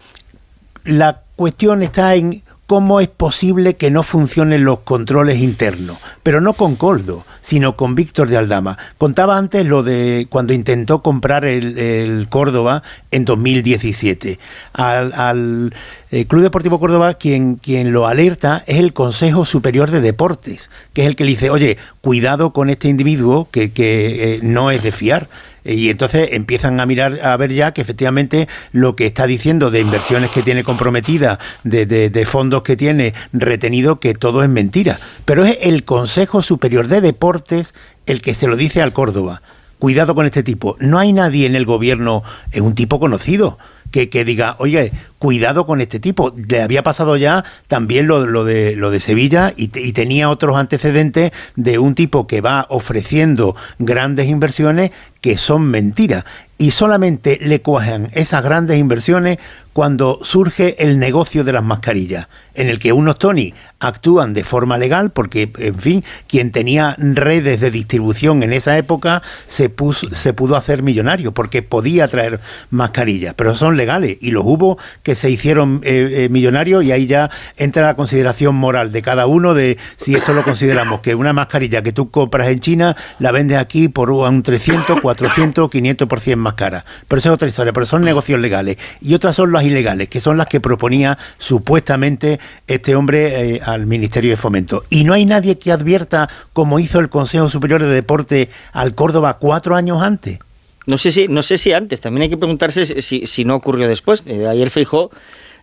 la 0.84 1.22
cuestión 1.36 1.82
está 1.82 2.14
en 2.14 2.42
cómo 2.66 3.00
es 3.00 3.08
posible 3.08 3.74
que 3.74 3.90
no 3.90 4.02
funcionen 4.02 4.64
los 4.64 4.80
controles 4.80 5.38
internos, 5.38 5.98
pero 6.22 6.40
no 6.40 6.54
con 6.54 6.76
Coldo, 6.76 7.24
sino 7.40 7.76
con 7.76 7.94
Víctor 7.94 8.28
de 8.28 8.36
Aldama. 8.36 8.78
Contaba 8.96 9.36
antes 9.36 9.66
lo 9.66 9.82
de 9.82 10.26
cuando 10.30 10.52
intentó 10.52 11.02
comprar 11.02 11.44
el, 11.44 12.26
Córdoba 12.30 12.82
en 13.10 13.24
2017. 13.24 14.38
Al, 14.72 15.12
al, 15.12 15.74
eh, 16.10 16.24
Club 16.26 16.42
Deportivo 16.42 16.80
Córdoba 16.80 17.14
quien, 17.14 17.56
quien 17.56 17.92
lo 17.92 18.06
alerta 18.06 18.62
es 18.66 18.78
el 18.78 18.92
Consejo 18.92 19.44
Superior 19.44 19.90
de 19.90 20.00
Deportes, 20.00 20.70
que 20.92 21.02
es 21.02 21.08
el 21.08 21.16
que 21.16 21.24
le 21.24 21.30
dice, 21.30 21.50
oye, 21.50 21.76
cuidado 22.00 22.52
con 22.52 22.70
este 22.70 22.88
individuo 22.88 23.48
que, 23.50 23.72
que 23.72 24.34
eh, 24.34 24.40
no 24.42 24.70
es 24.70 24.82
de 24.82 24.92
fiar. 24.92 25.28
Y 25.64 25.88
entonces 25.88 26.28
empiezan 26.32 26.78
a 26.80 26.86
mirar, 26.86 27.20
a 27.22 27.36
ver 27.36 27.52
ya 27.52 27.72
que 27.72 27.80
efectivamente 27.80 28.48
lo 28.72 28.96
que 28.96 29.06
está 29.06 29.26
diciendo 29.26 29.70
de 29.70 29.80
inversiones 29.80 30.30
que 30.30 30.42
tiene 30.42 30.62
comprometidas, 30.62 31.38
de, 31.62 31.86
de- 31.86 32.10
de 32.10 32.26
fondos 32.26 32.62
que 32.62 32.76
tiene 32.76 33.14
retenido, 33.32 33.98
que 34.00 34.14
todo 34.14 34.42
es 34.42 34.48
mentira. 34.50 34.98
Pero 35.24 35.44
es 35.44 35.58
el 35.62 35.84
Consejo 35.84 36.42
Superior 36.42 36.88
de 36.88 37.00
Deportes 37.00 37.74
el 38.06 38.20
que 38.20 38.34
se 38.34 38.46
lo 38.46 38.56
dice 38.56 38.82
al 38.82 38.92
Córdoba. 38.92 39.40
Cuidado 39.78 40.14
con 40.14 40.26
este 40.26 40.42
tipo. 40.42 40.76
No 40.80 40.98
hay 40.98 41.12
nadie 41.12 41.46
en 41.46 41.56
el 41.56 41.64
gobierno, 41.64 42.22
es 42.52 42.60
un 42.60 42.74
tipo 42.74 43.00
conocido, 43.00 43.58
que, 43.94 44.08
que 44.08 44.24
diga, 44.24 44.56
oye, 44.58 44.90
cuidado 45.20 45.66
con 45.66 45.80
este 45.80 46.00
tipo. 46.00 46.34
Le 46.48 46.62
había 46.62 46.82
pasado 46.82 47.16
ya 47.16 47.44
también 47.68 48.08
lo, 48.08 48.44
de, 48.44 48.74
lo 48.74 48.90
de 48.90 48.98
Sevilla 48.98 49.52
y, 49.56 49.70
y 49.72 49.92
tenía 49.92 50.30
otros 50.30 50.56
antecedentes 50.56 51.30
de 51.54 51.78
un 51.78 51.94
tipo 51.94 52.26
que 52.26 52.40
va 52.40 52.66
ofreciendo 52.70 53.54
grandes 53.78 54.26
inversiones 54.26 54.90
que 55.20 55.38
son 55.38 55.66
mentiras. 55.66 56.24
Y 56.58 56.72
solamente 56.72 57.38
le 57.40 57.62
cuajan 57.62 58.08
esas 58.14 58.42
grandes 58.42 58.80
inversiones 58.80 59.38
cuando 59.74 60.20
surge 60.22 60.82
el 60.84 61.00
negocio 61.00 61.42
de 61.42 61.52
las 61.52 61.64
mascarillas, 61.64 62.28
en 62.54 62.68
el 62.68 62.78
que 62.78 62.92
unos 62.92 63.18
Tony 63.18 63.52
actúan 63.80 64.32
de 64.32 64.44
forma 64.44 64.78
legal, 64.78 65.10
porque, 65.10 65.50
en 65.58 65.74
fin, 65.74 66.04
quien 66.28 66.52
tenía 66.52 66.94
redes 66.96 67.60
de 67.60 67.72
distribución 67.72 68.44
en 68.44 68.52
esa 68.52 68.78
época 68.78 69.20
se, 69.46 69.68
puso, 69.68 70.08
se 70.10 70.32
pudo 70.32 70.54
hacer 70.54 70.84
millonario, 70.84 71.32
porque 71.32 71.62
podía 71.62 72.06
traer 72.06 72.38
mascarillas, 72.70 73.34
pero 73.34 73.56
son 73.56 73.76
legales, 73.76 74.16
y 74.20 74.30
los 74.30 74.44
hubo 74.46 74.78
que 75.02 75.16
se 75.16 75.28
hicieron 75.28 75.80
eh, 75.82 76.24
eh, 76.24 76.28
millonarios, 76.30 76.84
y 76.84 76.92
ahí 76.92 77.06
ya 77.06 77.28
entra 77.56 77.82
la 77.82 77.94
consideración 77.94 78.54
moral 78.54 78.92
de 78.92 79.02
cada 79.02 79.26
uno 79.26 79.54
de 79.54 79.76
si 79.96 80.14
esto 80.14 80.34
lo 80.34 80.44
consideramos 80.44 81.00
que 81.00 81.16
una 81.16 81.32
mascarilla 81.32 81.82
que 81.82 81.92
tú 81.92 82.12
compras 82.12 82.48
en 82.48 82.60
China 82.60 82.96
la 83.18 83.32
vendes 83.32 83.58
aquí 83.58 83.88
por 83.88 84.12
un 84.12 84.44
300, 84.44 85.00
400, 85.00 85.68
500% 85.68 86.36
más 86.36 86.54
cara. 86.54 86.84
Pero 87.08 87.18
eso 87.18 87.30
es 87.30 87.34
otra 87.34 87.48
historia, 87.48 87.72
pero 87.72 87.86
son 87.86 88.02
negocios 88.02 88.38
legales. 88.38 88.76
Y 89.00 89.14
otras 89.14 89.34
son 89.34 89.50
las 89.50 89.63
ilegales, 89.64 90.08
que 90.08 90.20
son 90.20 90.36
las 90.36 90.46
que 90.46 90.60
proponía 90.60 91.18
supuestamente 91.38 92.38
este 92.66 92.94
hombre 92.94 93.56
eh, 93.56 93.60
al 93.64 93.86
Ministerio 93.86 94.30
de 94.30 94.36
Fomento. 94.36 94.82
Y 94.90 95.04
no 95.04 95.12
hay 95.14 95.24
nadie 95.24 95.58
que 95.58 95.72
advierta, 95.72 96.28
como 96.52 96.78
hizo 96.78 96.98
el 97.00 97.08
Consejo 97.08 97.48
Superior 97.48 97.82
de 97.82 97.88
Deporte 97.88 98.48
al 98.72 98.94
Córdoba 98.94 99.38
cuatro 99.38 99.74
años 99.76 100.02
antes. 100.02 100.38
No 100.86 100.98
sé 100.98 101.10
si, 101.10 101.28
no 101.28 101.42
sé 101.42 101.56
si 101.56 101.72
antes, 101.72 102.00
también 102.00 102.22
hay 102.24 102.28
que 102.28 102.36
preguntarse 102.36 102.84
si, 103.00 103.24
si- 103.26 103.44
no 103.46 103.54
ocurrió 103.54 103.88
después. 103.88 104.24
Eh, 104.26 104.46
ayer 104.46 104.68
Feijó 104.68 105.10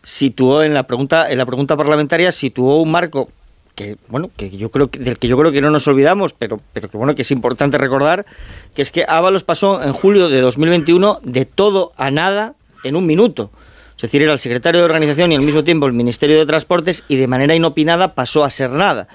situó 0.01 0.63
en 0.63 0.73
la 0.73 0.83
pregunta, 0.83 1.29
en 1.31 1.37
la 1.37 1.45
pregunta 1.45 1.77
parlamentaria, 1.77 2.31
situó 2.31 2.81
un 2.81 2.89
marco 2.91 3.29
que 3.75 3.95
bueno, 4.09 4.29
que 4.35 4.49
yo 4.49 4.69
creo 4.69 4.89
que, 4.89 4.99
del 4.99 5.17
que 5.17 5.27
yo 5.29 5.37
creo 5.37 5.51
que 5.51 5.61
no 5.61 5.69
nos 5.71 5.87
olvidamos, 5.87 6.33
pero, 6.33 6.59
pero 6.73 6.89
que 6.89 6.97
bueno, 6.97 7.15
que 7.15 7.21
es 7.21 7.31
importante 7.31 7.77
recordar, 7.77 8.25
que 8.75 8.81
es 8.81 8.91
que 8.91 9.05
Ábalos 9.07 9.43
pasó 9.45 9.81
en 9.81 9.93
julio 9.93 10.27
de 10.27 10.41
2021 10.41 11.19
de 11.23 11.45
todo 11.45 11.91
a 11.95 12.11
nada 12.11 12.53
en 12.83 12.95
un 12.97 13.05
minuto. 13.05 13.49
Es 14.01 14.09
decir, 14.09 14.23
era 14.23 14.33
el 14.33 14.39
secretario 14.39 14.79
de 14.79 14.85
organización 14.85 15.31
y 15.31 15.35
al 15.35 15.43
mismo 15.43 15.63
tiempo 15.63 15.85
el 15.85 15.93
Ministerio 15.93 16.39
de 16.39 16.47
Transportes 16.47 17.03
y 17.07 17.17
de 17.17 17.27
manera 17.27 17.53
inopinada 17.53 18.15
pasó 18.15 18.43
a 18.43 18.49
ser 18.49 18.71
nada. 18.71 19.07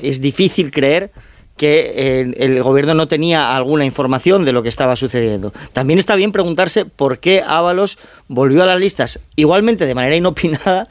Es 0.00 0.20
difícil 0.20 0.70
creer 0.70 1.10
que 1.56 1.92
eh, 1.96 2.32
el 2.36 2.62
gobierno 2.62 2.94
no 2.94 3.08
tenía 3.08 3.56
alguna 3.56 3.84
información 3.84 4.44
de 4.44 4.52
lo 4.52 4.62
que 4.62 4.68
estaba 4.68 4.94
sucediendo. 4.94 5.52
También 5.72 5.98
está 5.98 6.14
bien 6.14 6.30
preguntarse 6.30 6.84
por 6.84 7.18
qué 7.18 7.42
Ábalos 7.44 7.98
volvió 8.28 8.62
a 8.62 8.66
las 8.66 8.78
listas 8.78 9.18
igualmente 9.34 9.86
de 9.86 9.94
manera 9.96 10.14
inopinada 10.14 10.86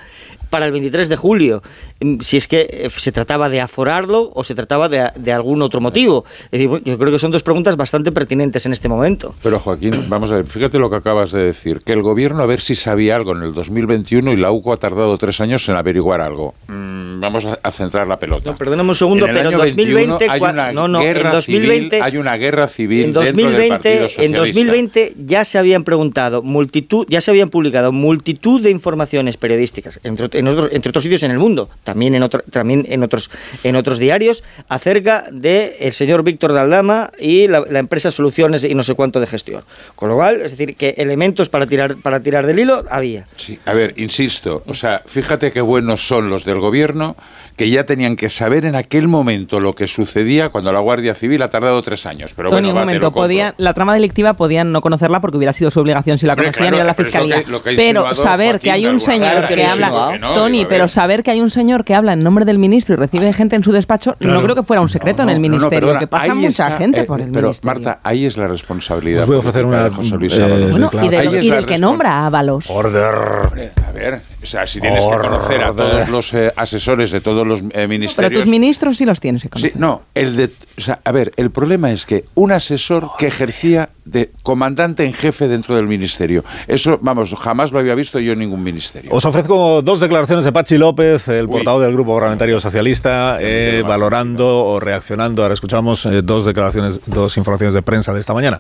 para 0.52 0.68
el 0.68 0.72
23 0.72 1.10
de 1.10 1.16
julio, 1.16 1.64
mm, 2.02 2.20
si 2.20 2.38
es 2.38 2.48
que 2.48 2.68
eh, 2.70 2.90
se 2.96 3.12
trataba 3.12 3.50
de 3.50 3.62
aforarlo 3.62 4.30
o 4.36 4.44
se 4.44 4.54
trataba 4.54 4.88
de, 4.88 5.10
de 5.16 5.34
algún 5.34 5.64
otro 5.64 5.82
motivo. 5.82 6.26
Es 6.52 6.52
decir, 6.52 6.70
yo 6.86 6.98
creo 7.00 7.12
que 7.12 7.18
son 7.18 7.32
dos 7.32 7.42
preguntas 7.42 7.78
bastante 7.78 8.12
pertinentes 8.12 8.68
en 8.68 8.74
este 8.74 8.88
momento. 8.88 9.34
Pero 9.42 9.58
Joaquín, 9.60 10.06
vamos 10.10 10.30
a 10.30 10.36
ver, 10.36 10.46
fíjate 10.46 10.78
lo 10.78 10.90
que 10.90 10.98
acabas 10.98 11.32
de 11.32 11.42
decir, 11.42 11.80
que 11.84 11.94
el 11.94 12.04
gobierno 12.04 12.44
a 12.44 12.46
ver 12.46 12.60
si 12.60 12.76
sabía 12.76 13.16
algo 13.16 13.32
en 13.36 13.44
el 13.44 13.54
2021 13.54 14.34
y 14.34 14.36
la 14.36 14.52
UCO 14.52 14.74
ha 14.74 14.78
tardado 14.78 15.18
tres 15.18 15.42
años 15.42 15.68
en 15.70 15.76
averiguar 15.76 16.22
algo. 16.22 16.54
Mm, 16.68 17.20
vamos 17.20 17.46
a, 17.46 17.58
a 17.64 17.72
centrar 17.72 18.08
la 18.08 18.20
pelota. 18.20 18.56
Perdóname 18.56 18.90
un 18.90 18.96
segundo, 18.96 19.26
pero 19.26 19.40
en 19.40 19.48
año 19.48 19.58
2020 19.58 20.28
21 20.28 20.32
hay 20.32 20.42
una 20.42 20.72
no, 20.74 20.88
no, 20.88 21.00
en 21.00 21.06
guerra 21.06 21.32
2020 21.32 21.90
civil, 21.90 22.04
hay 22.04 22.18
una 22.18 22.38
guerra 22.38 22.68
civil 22.68 23.00
en 23.00 23.12
dentro 23.12 23.22
del 23.22 23.36
2020, 23.36 23.70
Partido 23.70 23.94
en 23.94 24.10
Socialista. 24.10 24.40
2020 24.40 25.14
ya 25.26 25.46
se 25.46 25.58
habían 25.58 25.84
preguntado 25.84 26.42
multitud, 26.42 27.06
ya 27.10 27.22
se 27.22 27.32
habían 27.32 27.50
publicado 27.50 27.92
multitud 27.92 28.62
de 28.62 28.72
informaciones 28.72 29.38
periodísticas, 29.38 30.00
entre, 30.04 30.41
entre 30.50 30.90
otros 30.90 31.04
sitios 31.04 31.24
en 31.24 31.32
el 31.32 31.40
mundo, 31.40 31.70
también 31.84 32.16
en 32.16 32.24
otro, 32.24 32.44
también 32.50 32.86
en 32.90 33.04
otros, 33.04 33.30
en 33.64 33.76
otros 33.76 34.00
diarios, 34.00 34.44
acerca 34.70 35.26
de 35.32 35.78
el 35.80 35.94
señor 35.94 36.24
Víctor 36.24 36.54
de 36.54 36.60
Aldama 36.60 37.12
y 37.20 37.48
la, 37.48 37.64
la 37.70 37.80
empresa 37.80 38.12
Soluciones 38.12 38.64
y 38.64 38.76
no 38.76 38.84
sé 38.84 38.96
cuánto 38.96 39.20
de 39.20 39.28
gestión. 39.28 39.64
Con 39.96 40.10
lo 40.10 40.16
cual, 40.16 40.42
es 40.42 40.52
decir, 40.52 40.76
que 40.76 40.96
elementos 40.98 41.50
para 41.50 41.68
tirar, 41.68 41.98
para 41.98 42.20
tirar 42.20 42.46
del 42.46 42.60
hilo 42.60 42.84
había. 42.90 43.26
Sí, 43.36 43.60
a 43.66 43.74
ver, 43.74 43.94
insisto, 43.98 44.64
o 44.66 44.74
sea, 44.74 45.02
fíjate 45.06 45.52
qué 45.52 45.62
buenos 45.62 46.08
son 46.08 46.30
los 46.30 46.46
del 46.46 46.60
gobierno 46.60 47.16
que 47.56 47.70
ya 47.70 47.86
tenían 47.86 48.16
que 48.16 48.30
saber 48.30 48.66
en 48.66 48.76
aquel 48.76 49.08
momento 49.08 49.60
lo 49.60 49.76
que 49.76 49.88
sucedía 49.88 50.50
cuando 50.50 50.72
la 50.72 50.80
Guardia 50.80 51.14
Civil 51.16 51.42
ha 51.42 51.50
tardado 51.50 51.82
tres 51.82 52.06
años. 52.06 52.34
Pero 52.36 52.50
Tony, 52.50 52.62
bueno, 52.62 52.70
un 52.70 52.76
va, 52.76 52.80
te 52.82 52.86
momento, 52.86 53.12
podían, 53.12 53.54
la 53.58 53.74
trama 53.74 53.94
delictiva 53.94 54.34
podían 54.34 54.72
no 54.72 54.82
conocerla 54.82 55.20
porque 55.22 55.38
hubiera 55.38 55.54
sido 55.54 55.70
su 55.72 55.80
obligación 55.80 56.18
si 56.18 56.26
la 56.26 56.34
Hombre, 56.34 56.48
conocían 56.48 56.64
claro, 56.70 56.76
ir 56.78 56.82
a 56.82 56.86
la 56.86 56.94
pero 56.94 57.06
lo 57.08 57.12
fiscalía. 57.12 57.44
que- 57.44 57.52
lo 57.52 57.64
que 57.64 57.70
ha 57.70 57.76
pero 57.76 58.16
saber 58.16 58.60
que 58.60 58.72
hay 58.72 58.86
un 58.88 59.00
señor 59.00 59.48
que 59.48 59.54
habla, 59.66 59.88
insinuado. 59.88 60.12
Que 60.14 60.20
no, 60.20 60.34
Tony, 60.34 60.66
pero 60.66 60.88
saber 60.88 61.24
que 61.24 61.32
hay 61.32 61.42
un 61.42 61.52
señor 61.52 61.84
que 61.84 61.94
habla 61.94 62.14
en 62.14 62.20
nombre 62.24 62.46
del 62.46 62.58
ministro 62.58 62.94
y 62.96 62.98
recibe 62.98 63.32
gente 63.34 63.56
en 63.56 63.64
su 63.64 63.72
despacho, 63.72 64.16
no 64.20 64.42
creo 64.42 64.56
que 64.56 64.64
fuera 64.64 64.82
un 64.82 64.90
secreto 64.90 65.24
en 65.24 65.30
el 65.30 65.36
No, 65.42 65.48
no, 65.48 65.54
ministerio, 65.54 65.80
perdona, 65.88 66.00
que 66.00 66.08
pasa 66.08 66.34
mucha 66.36 66.48
está, 66.68 66.78
gente 66.78 67.02
eh, 67.02 67.04
por 67.04 67.20
el 67.22 67.32
Pero, 67.32 67.48
ministerio. 67.50 67.66
Marta, 67.74 68.00
ahí 68.04 68.26
es 68.26 68.38
la 68.38 68.48
responsabilidad 68.48 69.26
voy 69.28 69.36
a 69.36 69.40
ofrecer 69.40 69.66
una, 69.66 69.84
de 69.86 69.90
José 69.92 70.16
Luis 70.16 70.38
eh, 70.38 70.44
Ábalos. 70.44 70.72
Bueno, 70.72 70.90
y, 71.04 71.10
del- 71.10 71.66
que 71.66 71.78
nombra 71.78 72.12
a 72.20 72.26
Ábalos. 72.28 72.66
Order. 72.70 73.72
A 73.88 73.92
ver, 73.92 74.22
o 74.42 74.46
sea, 74.46 74.66
si 74.66 74.82
tienes 74.82 75.06
que 75.06 75.18
conocer 75.18 75.62
a 75.62 75.74
todos 75.74 76.10
los 76.10 76.34
eh, 76.34 76.52
asesores 76.56 77.12
de 77.12 77.22
todos 77.22 77.46
los 77.46 77.62
eh, 77.62 77.66
Pero 77.74 77.88
ministerios... 77.88 78.42
tus 78.42 78.50
ministros 78.50 78.98
sí 78.98 79.06
los 79.06 79.20
tienes 79.20 79.44
que 79.44 79.50
conocer. 79.50 79.74
Sí, 79.74 79.80
no, 79.80 80.04
el 80.16 80.36
de, 80.36 80.52
o 80.78 80.82
sea, 80.82 81.00
a 81.04 81.12
ver, 81.12 81.32
el 81.38 81.52
problema 81.52 81.92
es 81.92 82.06
que 82.06 82.26
un 82.34 82.52
asesor 82.52 83.12
que 83.18 83.28
ejercía 83.28 83.90
de 84.12 84.32
comandante 84.44 85.04
en 85.06 85.14
jefe 85.14 85.48
dentro 85.48 85.76
del 85.76 85.88
ministerio, 85.88 86.44
eso, 86.68 87.00
vamos, 87.02 87.34
jamás 87.40 87.72
lo 87.72 87.80
había 87.80 87.96
visto 87.96 88.20
yo 88.20 88.34
en 88.34 88.40
ningún 88.40 88.62
ministerio. 88.64 89.10
Os 89.14 89.26
ofrezco 89.26 89.82
dos 89.82 90.00
declaraciones 90.00 90.46
de 90.46 90.52
Pachi 90.52 90.78
López, 90.78 91.28
el 91.30 91.48
portavoz 91.48 91.82
del 91.84 91.94
Grupo 91.94 92.14
Parlamentario 92.16 92.60
Socialista, 92.60 93.38
eh, 93.40 93.84
valorando 93.88 94.66
o 94.66 94.80
reaccionando. 94.80 95.42
Ahora 95.44 95.54
escuchamos 95.54 96.06
eh, 96.06 96.22
dos 96.22 96.46
declaraciones, 96.46 97.00
dos 97.06 97.38
informaciones 97.38 97.74
de 97.74 97.82
prensa 97.82 98.14
de 98.14 98.20
esta 98.20 98.34
mañana. 98.34 98.60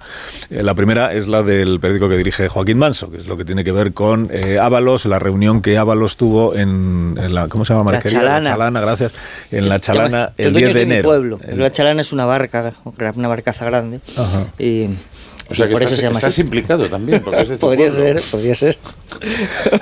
Eh, 0.49 0.63
la 0.63 0.73
primera 0.73 1.13
es 1.13 1.27
la 1.27 1.43
del 1.43 1.79
periódico 1.79 2.07
que 2.09 2.17
dirige 2.17 2.47
Joaquín 2.47 2.77
Manso, 2.77 3.11
que 3.11 3.17
es 3.17 3.27
lo 3.27 3.37
que 3.37 3.45
tiene 3.45 3.63
que 3.63 3.71
ver 3.71 3.93
con 3.93 4.29
eh, 4.31 4.57
Ábalos, 4.59 5.05
la 5.05 5.19
reunión 5.19 5.61
que 5.61 5.77
Ábalos 5.77 6.17
tuvo 6.17 6.55
en, 6.55 7.15
en 7.19 7.33
la, 7.33 7.47
¿cómo 7.47 7.65
se 7.65 7.73
llama? 7.73 7.81
La 7.81 7.85
María 7.85 8.01
querida? 8.01 8.19
Chalana. 8.21 8.39
La 8.49 8.51
Chalana, 8.55 8.79
gracias. 8.81 9.11
En 9.51 9.67
la 9.69 9.79
Chalana 9.79 10.33
Yo 10.37 10.45
el 10.47 10.53
tengo 10.53 10.59
10 10.67 10.73
de 10.75 10.81
enero. 10.81 11.09
pueblo. 11.09 11.39
El- 11.45 11.59
La 11.59 11.71
chalana 11.71 12.01
es 12.01 12.13
una 12.13 12.25
barca, 12.25 12.73
una 13.15 13.27
barcaza 13.27 13.65
grande. 13.65 13.99
Ajá. 14.17 14.45
Y, 14.57 14.87
O 15.51 15.55
sea 15.55 15.67
que 15.67 15.73
por 15.73 15.83
eso 15.83 15.93
estás, 15.93 15.99
se 15.99 16.05
llama 16.05 16.17
estás 16.19 16.33
así. 16.33 16.41
implicado 16.41 16.85
también, 16.87 17.21
porque 17.23 17.41
es 17.41 17.49
de 17.49 17.57
tu 17.57 17.67
Podría 17.67 17.87
pueblo. 17.87 18.21
ser, 18.21 18.21
podría 18.31 18.55
ser. 18.55 18.77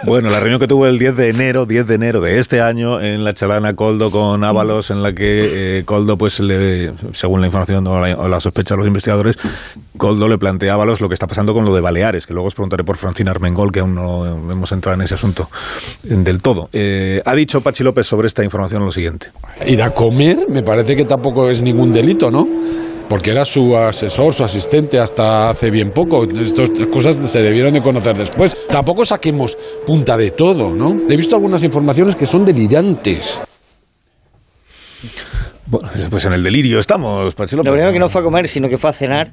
Bueno, 0.05 0.30
la 0.30 0.39
reunión 0.39 0.59
que 0.59 0.67
tuvo 0.67 0.86
el 0.88 0.97
10 0.99 1.15
de 1.15 1.30
enero, 1.30 1.65
10 1.65 1.88
de 1.88 1.95
enero 1.95 2.20
de 2.22 2.39
este 2.39 2.61
año 2.61 2.99
en 2.99 3.24
la 3.24 3.34
Chalana 3.34 3.74
Coldo 3.74 4.11
con 4.11 4.43
Ábalos, 4.43 4.89
en 4.89 5.01
la 5.03 5.13
que 5.13 5.78
eh, 5.80 5.84
Coldo, 5.86 6.17
pues, 6.17 6.39
le, 6.39 6.91
según 7.13 7.39
la 7.41 7.47
información 7.47 7.86
o 7.88 7.99
la, 8.01 8.17
o 8.17 8.28
la 8.28 8.39
sospecha 8.39 8.74
de 8.74 8.80
los 8.80 8.88
investigadores, 8.88 9.38
Coldo 9.97 10.28
le 10.28 10.38
plantea 10.38 10.72
a 10.72 10.76
Ábalos 10.76 10.99
lo 10.99 11.07
que 11.07 11.13
está 11.13 11.28
pasando 11.28 11.53
con 11.53 11.63
lo 11.63 11.74
de 11.74 11.82
Baleares, 11.82 12.26
que 12.26 12.34
luego 12.34 12.47
os 12.47 12.53
preguntaré 12.55 12.84
por 12.84 12.97
Francina 12.97 13.32
Armengol, 13.32 13.72
que 13.72 13.80
aún 13.80 13.95
no 13.95 14.26
hemos 14.51 14.72
entrado 14.72 14.95
en 14.95 15.01
ese 15.01 15.13
asunto 15.13 15.49
del 16.03 16.41
todo. 16.41 16.70
Eh, 16.74 17.22
ha 17.26 17.36
dicho 17.36 17.61
Pachi 17.61 17.84
López 17.84 18.07
sobre 18.07 18.28
esta 18.28 18.43
información 18.43 18.84
lo 18.84 18.91
siguiente. 18.91 19.28
Ir 19.65 19.82
a 19.82 19.91
comer 19.91 20.38
me 20.49 20.63
parece 20.63 20.95
que 20.95 21.05
tampoco 21.05 21.49
es 21.49 21.61
ningún 21.61 21.91
delito, 21.91 22.30
¿no? 22.30 22.45
Porque 23.10 23.32
era 23.32 23.43
su 23.43 23.76
asesor, 23.76 24.34
su 24.36 24.43
asistente 24.43 24.99
hasta 24.99 25.49
hace 25.49 25.72
bien 25.72 25.89
poco. 25.89 26.24
Estas 26.24 26.70
cosas 26.91 27.16
se 27.16 27.41
debieron 27.41 27.74
de 27.74 27.82
conocer 27.82 28.16
después. 28.16 28.55
Tampoco 28.68 29.03
saquemos 29.03 29.57
punta 29.86 30.16
de 30.16 30.32
todo, 30.32 30.70
¿no? 30.70 30.95
He 31.10 31.18
visto 31.18 31.36
algunas 31.36 31.64
informaciones 31.64 32.16
que 32.16 32.28
son 32.28 32.45
delirantes. 32.45 33.41
Bueno, 35.66 35.89
pues 36.10 36.26
en 36.26 36.34
el 36.34 36.43
delirio 36.43 36.80
estamos, 36.80 37.34
Pachi. 37.34 37.55
Lo 37.55 37.64
primero 37.64 37.91
que 37.91 37.99
no 37.99 38.10
fue 38.10 38.22
a 38.22 38.24
comer, 38.24 38.47
sino 38.47 38.70
que 38.70 38.78
fue 38.78 38.91
a 38.91 38.93
cenar. 38.93 39.32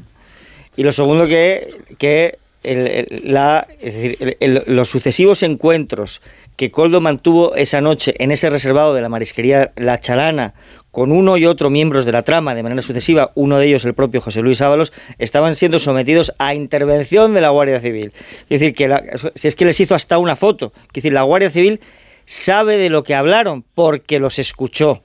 Y 0.77 0.83
lo 0.83 0.93
segundo 0.93 1.27
que, 1.27 1.69
que 1.99 2.39
es 2.67 3.95
decir, 3.95 4.37
los 4.67 4.89
sucesivos 4.89 5.43
encuentros 5.43 6.21
que 6.57 6.71
Coldo 6.71 7.01
mantuvo 7.01 7.55
esa 7.55 7.81
noche 7.81 8.15
en 8.19 8.33
ese 8.33 8.51
reservado 8.51 8.95
de 8.95 9.03
la 9.03 9.09
marisquería 9.09 9.73
La 9.77 10.01
Chalana 10.01 10.55
con 10.91 11.13
uno 11.13 11.37
y 11.37 11.45
otro 11.45 11.69
miembros 11.69 12.07
de 12.07 12.13
la 12.13 12.23
trama 12.23 12.55
de 12.55 12.63
manera 12.63 12.81
sucesiva, 12.83 13.31
uno 13.35 13.59
de 13.59 13.67
ellos 13.67 13.85
el 13.85 13.95
propio 13.95 14.21
José 14.21 14.41
Luis 14.41 14.63
Ábalos, 14.63 14.93
estaban 15.19 15.55
siendo 15.55 15.79
sometidos 15.79 16.33
a 16.39 16.55
intervención 16.55 17.35
de 17.35 17.43
la 17.43 17.51
Guardia 17.51 17.81
Civil. 17.81 18.13
Es 18.49 18.61
decir, 18.61 18.75
que 18.75 18.89
si 19.35 19.49
es 19.49 19.55
que 19.55 19.67
les 19.67 19.79
hizo 19.79 19.95
hasta 19.95 20.17
una 20.19 20.37
foto, 20.37 20.73
es 20.87 20.93
decir, 20.95 21.13
la 21.13 21.23
Guardia 21.23 21.51
Civil 21.51 21.81
sabe 22.25 22.79
de 22.79 22.89
lo 22.89 23.03
que 23.03 23.15
hablaron 23.15 23.63
porque 23.75 24.19
los 24.19 24.39
escuchó. 24.39 25.03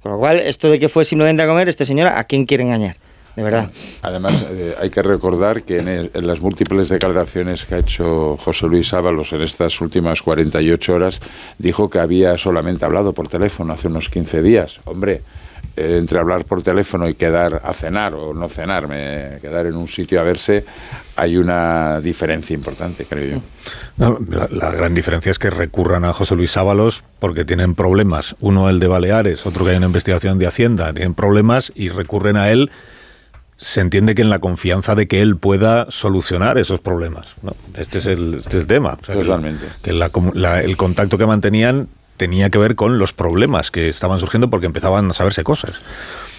Con 0.00 0.12
lo 0.12 0.18
cual, 0.18 0.38
esto 0.38 0.70
de 0.70 0.78
que 0.78 0.88
fue 0.88 1.04
simplemente 1.04 1.42
a 1.42 1.46
comer, 1.46 1.68
este 1.68 1.84
señor, 1.84 2.08
¿a 2.08 2.24
quién 2.24 2.44
quiere 2.44 2.64
engañar? 2.64 2.96
De 3.38 3.44
verdad. 3.44 3.70
Además, 4.02 4.34
eh, 4.50 4.74
hay 4.80 4.90
que 4.90 5.00
recordar 5.00 5.62
que 5.62 5.78
en, 5.78 5.86
el- 5.86 6.10
en 6.12 6.26
las 6.26 6.40
múltiples 6.40 6.88
declaraciones 6.88 7.64
que 7.64 7.76
ha 7.76 7.78
hecho 7.78 8.36
José 8.36 8.66
Luis 8.66 8.92
Ábalos 8.92 9.32
en 9.32 9.42
estas 9.42 9.80
últimas 9.80 10.22
48 10.22 10.92
horas, 10.94 11.20
dijo 11.56 11.88
que 11.88 12.00
había 12.00 12.36
solamente 12.36 12.84
hablado 12.84 13.12
por 13.12 13.28
teléfono 13.28 13.72
hace 13.72 13.86
unos 13.86 14.08
15 14.08 14.42
días. 14.42 14.80
Hombre, 14.86 15.22
eh, 15.76 15.98
entre 16.00 16.18
hablar 16.18 16.44
por 16.46 16.62
teléfono 16.64 17.08
y 17.08 17.14
quedar 17.14 17.60
a 17.64 17.72
cenar 17.72 18.14
o 18.14 18.34
no 18.34 18.48
cenar, 18.48 18.88
me- 18.88 19.38
quedar 19.40 19.66
en 19.66 19.76
un 19.76 19.86
sitio 19.86 20.18
a 20.20 20.24
verse, 20.24 20.64
hay 21.14 21.36
una 21.36 22.00
diferencia 22.00 22.54
importante, 22.54 23.04
creo 23.04 23.36
yo. 23.36 23.40
No, 23.98 24.18
la, 24.28 24.48
la 24.50 24.72
gran 24.72 24.94
diferencia 24.94 25.30
es 25.30 25.38
que 25.38 25.50
recurran 25.50 26.04
a 26.04 26.12
José 26.12 26.34
Luis 26.34 26.56
Ábalos 26.56 27.04
porque 27.20 27.44
tienen 27.44 27.76
problemas. 27.76 28.34
Uno 28.40 28.68
el 28.68 28.80
de 28.80 28.88
Baleares, 28.88 29.46
otro 29.46 29.64
que 29.64 29.70
hay 29.72 29.76
una 29.76 29.86
investigación 29.86 30.38
de 30.40 30.46
Hacienda, 30.48 30.92
tienen 30.92 31.14
problemas 31.14 31.70
y 31.76 31.88
recurren 31.90 32.36
a 32.36 32.50
él. 32.50 32.70
Se 33.60 33.80
entiende 33.80 34.14
que 34.14 34.22
en 34.22 34.30
la 34.30 34.38
confianza 34.38 34.94
de 34.94 35.08
que 35.08 35.20
él 35.20 35.36
pueda 35.36 35.86
solucionar 35.90 36.58
esos 36.58 36.80
problemas. 36.80 37.34
¿no? 37.42 37.54
Este, 37.74 37.98
es 37.98 38.06
el, 38.06 38.34
este 38.34 38.50
es 38.50 38.62
el 38.62 38.66
tema. 38.68 38.96
O 39.00 39.04
sea, 39.04 39.14
que- 39.16 39.22
Totalmente. 39.22 39.66
Que, 39.82 39.92
la 39.92 40.60
el 40.60 40.76
contacto 40.76 41.18
que 41.18 41.26
mantenían 41.26 41.88
tenía 42.16 42.50
que 42.50 42.58
ver 42.58 42.76
con 42.76 42.98
los 42.98 43.12
problemas 43.12 43.70
que 43.70 43.88
estaban 43.88 44.20
surgiendo 44.20 44.48
porque 44.48 44.66
empezaban 44.66 45.10
a 45.10 45.12
saberse 45.12 45.42
cosas. 45.42 45.74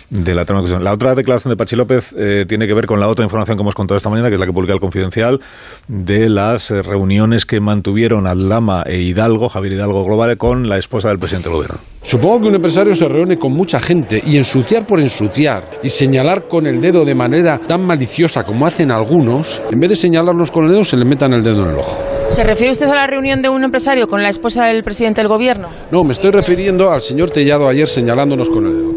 De 0.10 0.34
la, 0.34 0.44
la 0.44 0.94
otra 0.94 1.14
declaración 1.14 1.52
de 1.52 1.58
Pachi 1.58 1.76
López 1.76 2.16
eh, 2.18 2.46
tiene 2.48 2.66
que 2.66 2.74
ver 2.74 2.88
con 2.88 3.00
la 3.00 3.08
otra 3.08 3.24
información 3.26 3.58
que 3.58 3.62
hemos 3.62 3.76
contado 3.76 3.96
esta 3.98 4.10
mañana, 4.10 4.30
que 4.30 4.36
es 4.36 4.40
la 4.40 4.48
que 4.48 4.54
publica 4.54 4.74
el 4.74 4.80
Confidencial, 4.80 5.40
de 5.88 6.30
las 6.30 6.72
eh, 6.72 6.82
reuniones 6.82 7.46
que 7.46 7.60
mantuvieron 7.60 8.26
Aldama 8.26 8.84
e 8.88 8.98
Hidalgo, 9.02 9.50
Javier 9.50 9.74
Hidalgo 9.74 10.04
Global, 10.04 10.36
con 10.38 10.68
la 10.68 10.78
esposa 10.80 11.10
del 11.10 11.20
presidente 11.20 11.50
del 11.50 11.58
gobierno. 11.58 11.80
Supongo 12.02 12.42
que 12.42 12.48
un 12.48 12.56
empresario 12.56 12.96
se 12.96 13.06
reúne 13.08 13.38
con 13.38 13.52
mucha 13.52 13.80
gente 13.80 14.22
y 14.26 14.38
ensuciar 14.38 14.86
por 14.86 15.00
ensuciar 15.00 15.80
y 15.84 15.90
señalar 15.90 16.48
con 16.48 16.66
el 16.66 16.80
dedo 16.80 17.04
de 17.04 17.14
manera 17.14 17.58
tan 17.58 17.86
maliciosa 17.86 18.44
como 18.44 18.66
hacen 18.66 18.90
algunos, 18.92 19.62
en 19.70 19.80
vez 19.80 19.90
de 19.90 19.96
señalarlos 19.96 20.50
con 20.50 20.66
el 20.66 20.72
dedo, 20.72 20.86
se 20.86 20.98
le 20.98 21.06
metan 21.06 21.34
el 21.34 21.44
dedo 21.44 21.64
en 21.64 21.72
el 21.72 21.78
ojo. 21.78 22.02
¿Se 22.30 22.44
refiere 22.44 22.72
usted 22.72 22.88
a 22.88 22.96
la 22.96 23.08
reunión 23.08 23.42
de 23.42 23.50
un 23.50 23.64
empresario 23.64 24.08
con 24.08 24.24
la 24.24 24.30
esposa 24.30 24.66
del 24.66 24.84
presidente 24.84 25.22
del 25.22 25.28
gobierno? 25.28 25.68
No, 25.92 26.04
me 26.04 26.14
estoy 26.14 26.32
refiriendo 26.32 26.90
al 26.92 27.02
señor 27.02 27.32
Tellado 27.32 27.68
ayer 27.68 27.88
señalándonos 27.88 28.50
con 28.50 28.66
el 28.68 28.74
dedo. 28.74 28.92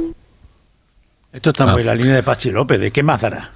Esto 1.33 1.51
está 1.51 1.67
muy 1.67 1.81
en 1.81 1.87
la 1.87 1.95
línea 1.95 2.15
de 2.15 2.23
Pachi 2.23 2.51
López. 2.51 2.79
¿De 2.79 2.91
qué 2.91 3.03
más 3.03 3.21
dará? 3.23 3.51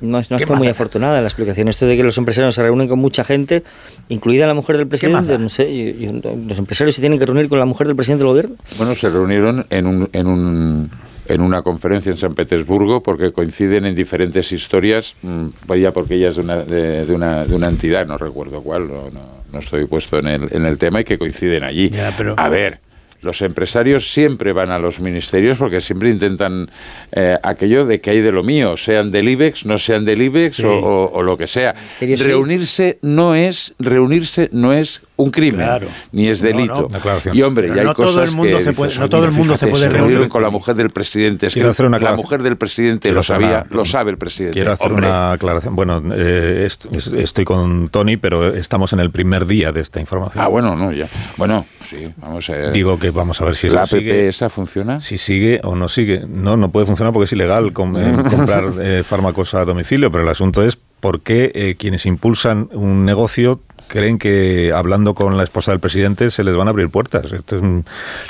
No, 0.00 0.18
no 0.18 0.36
¿Qué 0.36 0.44
está 0.44 0.54
muy 0.56 0.68
afortunada 0.68 1.20
la 1.20 1.26
explicación. 1.26 1.68
Esto 1.68 1.86
de 1.86 1.96
que 1.96 2.02
los 2.02 2.16
empresarios 2.18 2.54
se 2.54 2.62
reúnen 2.62 2.88
con 2.88 2.98
mucha 2.98 3.22
gente, 3.24 3.62
incluida 4.08 4.46
la 4.46 4.54
mujer 4.54 4.78
del 4.78 4.86
presidente, 4.86 5.38
no 5.38 5.48
sé, 5.48 5.94
yo- 6.00 6.12
yo- 6.12 6.36
los 6.48 6.58
empresarios 6.58 6.94
se 6.94 7.00
tienen 7.02 7.18
que 7.18 7.26
reunir 7.26 7.48
con 7.48 7.58
la 7.58 7.66
mujer 7.66 7.86
del 7.86 7.96
presidente 7.96 8.24
del 8.24 8.28
gobierno. 8.30 8.56
Bueno, 8.78 8.94
se 8.94 9.08
reunieron 9.10 9.66
en 9.70 9.86
un, 9.86 10.08
en 10.12 10.26
un 10.26 10.90
en 11.28 11.42
una 11.42 11.62
conferencia 11.62 12.10
en 12.10 12.18
San 12.18 12.34
Petersburgo 12.34 13.04
porque 13.04 13.30
coinciden 13.32 13.84
en 13.86 13.94
diferentes 13.94 14.50
historias, 14.50 15.14
mm, 15.22 15.46
vaya 15.68 15.92
porque 15.92 16.14
ella 16.16 16.30
es 16.30 16.34
de 16.36 16.40
una, 16.42 16.56
de, 16.56 17.06
de 17.06 17.14
una, 17.14 17.44
de 17.44 17.54
una 17.54 17.68
entidad, 17.68 18.04
no 18.04 18.18
recuerdo 18.18 18.60
cuál, 18.62 18.88
no, 18.88 19.10
no- 19.10 19.40
no 19.52 19.58
estoy 19.60 19.84
puesto 19.86 20.18
en 20.18 20.26
el, 20.26 20.48
en 20.50 20.66
el 20.66 20.76
tema 20.76 21.02
y 21.02 21.04
que 21.04 21.18
coinciden 21.18 21.62
allí. 21.62 21.88
A 22.36 22.48
ver, 22.48 22.80
los 23.22 23.42
empresarios 23.42 24.12
siempre 24.12 24.52
van 24.52 24.70
a 24.70 24.78
los 24.78 25.00
ministerios 25.00 25.58
porque 25.58 25.80
siempre 25.80 26.10
intentan 26.10 26.70
eh, 27.12 27.36
aquello 27.42 27.84
de 27.86 28.00
que 28.00 28.10
hay 28.10 28.20
de 28.20 28.32
lo 28.32 28.42
mío, 28.42 28.76
sean 28.76 29.10
del 29.10 29.28
IBEX, 29.28 29.66
no 29.66 29.78
sean 29.78 30.04
del 30.04 30.22
IBEX 30.22 30.56
Sí. 30.56 30.64
o, 30.64 30.70
o- 30.72 31.10
o 31.12 31.22
lo 31.22 31.36
que 31.36 31.46
sea. 31.46 31.74
sí. 31.98 32.14
Reunirse 32.16 32.98
no 33.02 33.34
es 33.34 33.74
reunirse 33.78 34.48
no 34.52 34.72
es 34.72 35.02
un 35.16 35.30
crimen, 35.30 35.66
Claro. 35.66 35.88
ni 36.12 36.28
es 36.28 36.40
No, 36.42 36.48
delito. 36.48 36.88
no. 36.90 37.32
Y 37.34 37.42
hombre, 37.42 37.64
Pero 37.68 37.76
y 37.76 37.78
hay 37.80 37.84
no 37.84 37.94
todo 37.94 38.06
cosas 38.06 38.30
el 38.30 38.36
mundo 38.36 38.56
que 38.56 38.62
se 38.64 38.72
puede- 38.72 38.88
dices, 38.88 38.98
no 39.00 39.04
"Oye, 39.04 39.10
todo 39.10 39.24
el 39.26 39.32
mundo 39.32 39.56
se 39.58 39.66
puede 39.66 39.88
reunir". 39.90 40.28
con 40.30 40.42
la 40.42 40.48
mujer 40.50 40.74
del 40.76 40.88
presidente. 40.90 41.46
Es 41.48 41.52
Quiero 41.52 41.68
que 41.68 41.72
hacer 41.72 41.86
una 41.86 41.98
la 41.98 42.14
mujer 42.16 42.42
del 42.42 42.56
presidente 42.56 43.08
Quiero 43.08 43.16
lo 43.16 43.22
sabía, 43.22 43.48
una- 43.48 43.76
lo 43.76 43.84
sabe 43.84 44.10
el 44.12 44.16
presidente. 44.18 44.54
Quiero 44.54 44.72
hacer 44.72 44.86
Hombre, 44.86 45.06
una 45.08 45.32
aclaración. 45.32 45.76
Bueno, 45.76 46.02
eh, 46.16 46.62
est- 46.64 46.86
es- 46.90 47.08
estoy 47.08 47.44
con 47.44 47.88
Tony, 47.90 48.16
pero 48.16 48.48
estamos 48.54 48.92
en 48.94 49.00
el 49.00 49.10
primer 49.10 49.44
día 49.46 49.72
de 49.72 49.80
esta 49.82 50.00
información. 50.00 50.42
Ah, 50.42 50.48
bueno, 50.48 50.74
no, 50.74 50.90
ya. 50.92 51.06
Bueno, 51.36 51.66
sí, 51.88 52.10
vamos 52.16 52.48
a 52.48 52.70
Digo 52.70 52.98
que 52.98 53.09
vamos 53.12 53.40
a 53.40 53.44
ver 53.44 53.56
si 53.56 53.68
¿La 53.70 53.82
app 53.82 53.88
sigue. 53.88 54.28
esa 54.28 54.48
funciona? 54.50 55.00
Si 55.00 55.18
sigue 55.18 55.60
o 55.64 55.74
no 55.76 55.88
sigue. 55.88 56.24
No, 56.28 56.56
no 56.56 56.70
puede 56.70 56.86
funcionar 56.86 57.12
porque 57.12 57.24
es 57.26 57.32
ilegal 57.32 57.72
com- 57.72 57.96
eh, 57.96 58.14
comprar 58.30 58.72
eh, 58.80 59.02
fármacos 59.04 59.54
a 59.54 59.64
domicilio, 59.64 60.10
pero 60.10 60.22
el 60.24 60.28
asunto 60.28 60.62
es 60.62 60.76
por 61.00 61.20
qué 61.20 61.50
eh, 61.54 61.76
quienes 61.78 62.04
impulsan 62.06 62.68
un 62.72 63.04
negocio 63.06 63.60
creen 63.90 64.18
que 64.18 64.72
hablando 64.74 65.14
con 65.14 65.36
la 65.36 65.42
esposa 65.42 65.72
del 65.72 65.80
presidente 65.80 66.30
se 66.30 66.44
les 66.44 66.54
van 66.54 66.68
a 66.68 66.70
abrir 66.70 66.88
puertas. 66.88 67.32
Esto 67.32 67.56
es 67.56 67.62
un- 67.62 67.84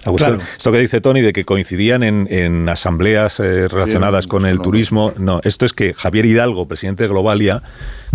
cuestión- 0.05 0.17
Claro. 0.39 0.51
Esto 0.57 0.73
que 0.73 0.79
dice 0.79 1.01
Tony 1.01 1.21
de 1.21 1.33
que 1.33 1.45
coincidían 1.45 2.03
en, 2.03 2.27
en 2.31 2.69
asambleas 2.69 3.39
eh, 3.41 3.69
relacionadas 3.69 4.27
con 4.27 4.47
el 4.47 4.61
turismo, 4.61 5.13
no, 5.19 5.41
esto 5.45 5.67
es 5.67 5.73
que 5.73 5.95
Javier 5.95 6.27
Hidalgo, 6.27 6.67
presidente 6.67 7.05
de 7.05 7.09
Globalia, 7.11 7.63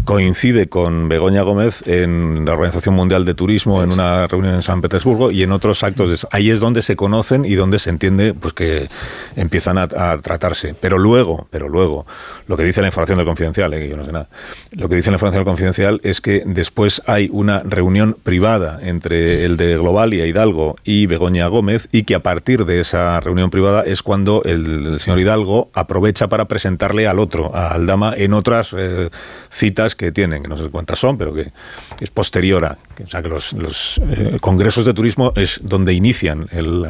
coincide 0.03 0.67
con 0.67 1.07
Begoña 1.09 1.41
Gómez 1.41 1.81
en 1.87 2.43
la 2.45 2.53
Organización 2.53 2.93
Mundial 2.95 3.25
de 3.25 3.33
Turismo 3.33 3.81
en 3.81 3.91
una 3.93 4.27
reunión 4.27 4.53
en 4.55 4.61
San 4.61 4.81
Petersburgo 4.81 5.31
y 5.31 5.41
en 5.43 5.51
otros 5.51 5.83
actos. 5.83 6.09
de 6.09 6.15
eso. 6.15 6.27
Ahí 6.31 6.51
es 6.51 6.59
donde 6.59 6.81
se 6.81 6.95
conocen 6.95 7.45
y 7.45 7.55
donde 7.55 7.79
se 7.79 7.89
entiende 7.89 8.33
pues 8.33 8.53
que 8.53 8.87
empiezan 9.35 9.77
a, 9.77 9.83
a 9.95 10.17
tratarse. 10.19 10.75
Pero 10.79 10.97
luego, 10.97 11.47
pero 11.49 11.69
luego, 11.69 12.05
lo 12.47 12.57
que 12.57 12.63
dice 12.63 12.81
la 12.81 12.87
información 12.87 13.17
del 13.17 13.25
confidencial, 13.25 13.73
eh, 13.73 13.79
que 13.79 13.89
yo 13.89 13.97
no 13.97 14.05
sé 14.05 14.11
nada, 14.11 14.27
lo 14.71 14.89
que 14.89 14.95
dice 14.95 15.09
la 15.11 15.15
información 15.15 15.43
del 15.43 15.51
confidencial 15.51 15.99
es 16.03 16.21
que 16.21 16.43
después 16.45 17.01
hay 17.07 17.29
una 17.36 17.59
reunión 17.59 18.15
privada 18.23 18.79
entre 18.81 19.43
el 19.45 19.57
de 19.57 19.77
Globalia, 19.77 20.25
Hidalgo 20.25 20.77
y 20.86 21.05
Begoña 21.05 21.47
Gómez 21.47 21.89
y 21.91 22.03
que 22.03 22.15
a 22.15 22.23
partir 22.23 22.65
de 22.65 22.79
esa 22.79 23.19
reunión 23.19 23.49
privada 23.49 23.83
es 23.83 24.01
cuando 24.01 24.41
el, 24.45 24.99
señor 25.01 25.19
Hidalgo 25.19 25.69
aprovecha 25.73 26.27
para 26.29 26.45
presentarle 26.45 27.07
al 27.07 27.19
otro, 27.19 27.53
a 27.53 27.69
Aldama, 27.69 28.13
en 28.15 28.33
otras 28.33 28.73
eh, 28.77 29.09
citas 29.51 29.95
que 29.95 30.13
tienen, 30.13 30.43
que 30.43 30.47
no 30.47 30.57
sé 30.57 30.69
cuántas 30.69 30.99
son, 30.99 31.17
pero 31.17 31.33
que, 31.33 31.51
es 31.99 32.09
posterior 32.09 32.63
a, 32.63 32.77
o 33.03 33.07
sea 33.09 33.21
que 33.21 33.29
los, 33.29 33.51
los, 33.53 33.97
eh, 33.97 34.38
congresos 34.39 34.86
de 34.86 34.93
turismo 34.93 35.33
es 35.36 35.59
donde 35.61 35.93
inician 35.93 36.47
el, 36.51 36.88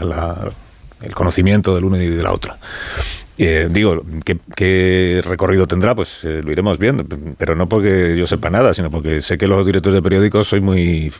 el 1.01 1.15
conocimiento 1.15 1.73
del 1.73 1.85
uno 1.85 1.97
y 1.97 2.07
de 2.07 2.23
la 2.23 2.31
otra. 2.31 2.57
Eh, 3.37 3.67
digo, 3.69 4.01
¿qué, 4.23 4.37
qué 4.55 5.21
recorrido 5.25 5.67
tendrá? 5.67 5.93
Pues 5.93 6.19
eh, 6.23 6.41
lo 6.41 6.51
iremos 6.53 6.77
viendo, 6.77 7.03
pero 7.37 7.53
no 7.55 7.67
porque 7.67 8.15
yo 8.17 8.27
sepa 8.27 8.49
nada, 8.49 8.73
sino 8.73 8.89
porque 8.89 9.21
sé 9.21 9.37
que 9.37 9.45
los 9.47 9.65
directores 9.65 9.95
de 9.95 10.01
periódicos 10.01 10.47
sois 10.47 10.61
muy 10.63 11.11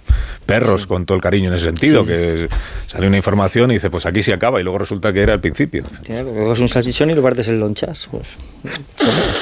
perros 0.46 0.88
con 0.88 1.06
todo 1.06 1.18
el 1.18 1.22
cariño 1.22 1.50
en 1.50 1.56
ese 1.56 1.66
sentido, 1.66 2.04
Sí. 2.04 2.08
que 2.08 2.50
sale 2.88 3.08
una 3.08 3.18
información 3.18 3.70
y 3.72 3.74
dice, 3.76 3.90
pues 3.90 4.06
aquí 4.06 4.24
se 4.24 4.32
acaba, 4.32 4.62
y 4.62 4.64
luego 4.64 4.80
resulta 4.80 5.12
que 5.12 5.20
era 5.22 5.34
el 5.34 5.42
principio. 5.42 5.84
Claro, 6.06 6.34
coges 6.34 6.60
un 6.62 6.70
salchichón 6.70 7.10
y 7.10 7.16
lo 7.16 7.22
partes 7.22 7.50
en 7.50 7.60
lonchas. 7.60 8.08
Pues. 8.10 8.28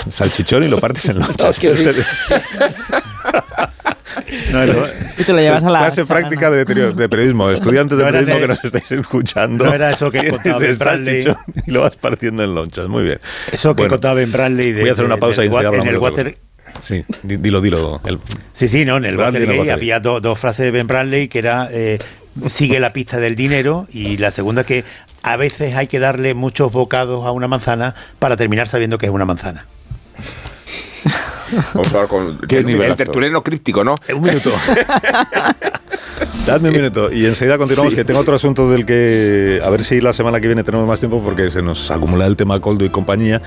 Salchichón 0.09 0.63
y 0.63 0.67
lo 0.67 0.79
partes 0.79 1.05
en 1.05 1.19
lonchas. 1.19 1.61
decir- 1.61 1.93
No, 4.51 4.65
no. 4.65 4.73
Y 5.17 5.23
te 5.23 5.33
lo 5.33 5.39
llevas 5.39 5.63
a 5.63 5.69
la 5.69 5.79
clase 5.79 6.05
práctica 6.05 6.49
de, 6.51 6.65
de 6.65 7.09
periodismo, 7.09 7.49
estudiantes 7.49 7.97
de 7.97 8.03
No 8.03 8.11
periodismo 8.11 8.35
de- 8.35 8.41
que 8.41 8.47
nos 8.47 8.63
estáis 8.63 8.91
escuchando. 8.91 9.65
no 9.65 9.73
era 9.73 9.91
eso 9.91 10.09
que 10.11 10.29
contaba 10.29 10.57
el 10.57 10.63
Ben 10.67 10.77
Bradley. 10.77 11.27
y 11.67 11.71
lo 11.71 11.81
vas 11.81 11.95
partiendo 11.97 12.43
en 12.43 12.55
lonchas, 12.55 12.87
muy 12.87 13.03
bien. 13.03 13.19
Eso 13.51 13.69
que 13.75 13.81
Bueno, 13.83 13.89
contaba 13.91 14.13
Ben 14.15 14.31
Bradley 14.31 14.71
de, 14.71 14.81
voy 14.81 14.89
a 14.89 14.93
hacer 14.93 15.05
una 15.05 15.15
de- 15.15 15.21
pausa 15.21 15.43
y 15.43 15.47
en 15.47 15.87
el 15.87 15.97
water. 15.97 16.37
Sí, 16.81 17.05
di- 17.21 17.37
dilo, 17.37 17.61
dilo. 17.61 18.01
el- 18.05 18.19
Sí, 18.51 18.67
sí, 18.67 18.83
no, 18.83 18.97
en 18.97 19.05
el 19.05 19.15
Watergate 19.17 19.45
Watergate. 19.51 19.71
había 19.71 19.99
do- 19.99 20.19
dos 20.21 20.39
frases 20.39 20.65
de 20.65 20.71
Ben 20.71 20.87
Bradley 20.87 21.27
que 21.27 21.39
era 21.39 21.67
eh, 21.71 21.99
sigue 22.47 22.79
la 22.79 22.93
pista 22.93 23.19
del 23.19 23.35
dinero 23.35 23.85
y 23.91 24.17
la 24.17 24.31
segunda 24.31 24.63
que 24.63 24.83
a 25.21 25.37
veces 25.37 25.75
hay 25.75 25.85
que 25.87 25.99
darle 25.99 26.33
muchos 26.33 26.71
bocados 26.71 27.25
a 27.25 27.31
una 27.31 27.47
manzana 27.47 27.93
para 28.19 28.35
terminar 28.37 28.67
sabiendo 28.67 28.97
que 28.97 29.05
es 29.05 29.11
una 29.11 29.25
manzana. 29.25 29.67
Vamos 31.73 31.93
a 31.93 31.95
hablar 31.95 32.07
con 32.07 32.37
Qué 32.39 32.57
el, 32.57 32.95
tertuliano 32.95 33.43
críptico, 33.43 33.83
¿no? 33.83 33.95
Un 34.13 34.21
minuto. 34.21 34.51
Dadme 36.45 36.69
un 36.69 36.75
minuto 36.75 37.11
y 37.11 37.25
enseguida 37.25 37.57
continuamos, 37.57 37.91
Sí. 37.91 37.95
que 37.95 38.03
tengo 38.05 38.19
otro 38.19 38.35
asunto 38.35 38.69
del 38.69 38.85
que 38.85 39.61
a 39.63 39.69
ver 39.69 39.83
si 39.83 40.01
la 40.01 40.13
semana 40.13 40.41
que 40.41 40.47
viene 40.47 40.63
tenemos 40.63 40.87
más 40.87 40.99
tiempo 40.99 41.21
porque 41.23 41.51
se 41.51 41.61
nos 41.61 41.89
acumula 41.91 42.25
el 42.27 42.35
tema 42.35 42.59
Coldo 42.59 42.85
y 42.85 42.89
compañía. 42.89 43.41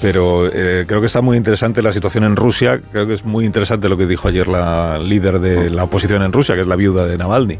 Pero 0.00 0.46
eh, 0.50 0.86
creo 0.88 1.00
que 1.00 1.08
está 1.08 1.20
muy 1.20 1.36
interesante 1.36 1.82
la 1.82 1.92
situación 1.92 2.24
en 2.24 2.34
Rusia. 2.34 2.80
Creo 2.90 3.06
que 3.06 3.12
es 3.12 3.26
muy 3.26 3.44
interesante 3.44 3.86
lo 3.88 3.98
que 3.98 4.06
dijo 4.06 4.28
ayer 4.28 4.48
la 4.48 4.98
líder 4.98 5.40
de 5.40 5.68
la 5.68 5.84
oposición 5.84 6.22
en 6.22 6.32
Rusia, 6.32 6.54
que 6.54 6.62
es 6.62 6.66
la 6.66 6.76
viuda 6.76 7.04
de 7.06 7.18
Navalny, 7.18 7.58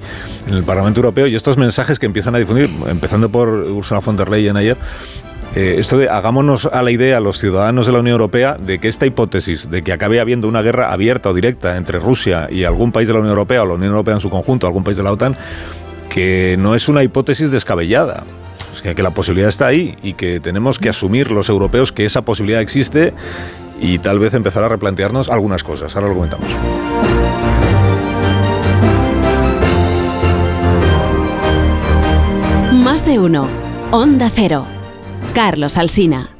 en 0.48 0.54
el 0.54 0.64
Parlamento 0.64 1.00
Europeo. 1.00 1.26
Y 1.26 1.36
estos 1.36 1.58
mensajes 1.58 1.98
que 1.98 2.06
empiezan 2.06 2.34
a 2.34 2.38
difundir, 2.38 2.70
empezando 2.88 3.28
por 3.28 3.48
Ursula 3.48 4.00
von 4.00 4.16
der 4.16 4.30
Leyen 4.30 4.56
ayer, 4.56 4.78
eh, 5.56 5.76
esto 5.78 5.98
de 5.98 6.08
hagámonos 6.08 6.66
a 6.66 6.82
la 6.82 6.92
idea, 6.92 7.18
los 7.18 7.38
ciudadanos 7.38 7.86
de 7.86 7.92
la 7.92 8.00
Unión 8.00 8.12
Europea, 8.12 8.56
de 8.56 8.78
que 8.78 8.88
esta 8.88 9.06
hipótesis 9.06 9.68
de 9.68 9.82
que 9.82 9.92
acabe 9.92 10.20
habiendo 10.20 10.46
una 10.46 10.62
guerra 10.62 10.92
abierta 10.92 11.30
o 11.30 11.34
directa 11.34 11.76
entre 11.76 11.98
Rusia 11.98 12.48
y 12.50 12.64
algún 12.64 12.92
país 12.92 13.08
de 13.08 13.14
la 13.14 13.20
Unión 13.20 13.32
Europea 13.32 13.62
o 13.62 13.66
la 13.66 13.74
Unión 13.74 13.90
Europea 13.90 14.14
en 14.14 14.20
su 14.20 14.30
conjunto, 14.30 14.66
algún 14.66 14.84
país 14.84 14.96
de 14.96 15.02
la 15.02 15.12
OTAN, 15.12 15.36
que 16.08 16.56
no 16.58 16.76
es 16.76 16.88
una 16.88 17.02
hipótesis 17.02 17.50
descabellada. 17.50 18.24
Es 18.74 18.82
que, 18.82 18.94
que 18.94 19.02
la 19.02 19.10
posibilidad 19.10 19.48
está 19.48 19.66
ahí 19.66 19.96
y 20.02 20.12
que 20.12 20.38
tenemos 20.38 20.78
que 20.78 20.88
asumir 20.88 21.32
los 21.32 21.48
europeos 21.48 21.90
que 21.90 22.04
esa 22.04 22.22
posibilidad 22.22 22.60
existe 22.60 23.12
y 23.80 23.98
tal 23.98 24.20
vez 24.20 24.34
empezar 24.34 24.62
a 24.62 24.68
replantearnos 24.68 25.28
algunas 25.28 25.64
cosas. 25.64 25.96
Ahora 25.96 26.08
lo 26.08 26.14
comentamos. 26.14 26.48
Más 32.84 33.04
de 33.04 33.18
uno. 33.18 33.48
Onda 33.90 34.30
Cero. 34.32 34.79
Carlos 35.32 35.76
Alsina. 35.76 36.30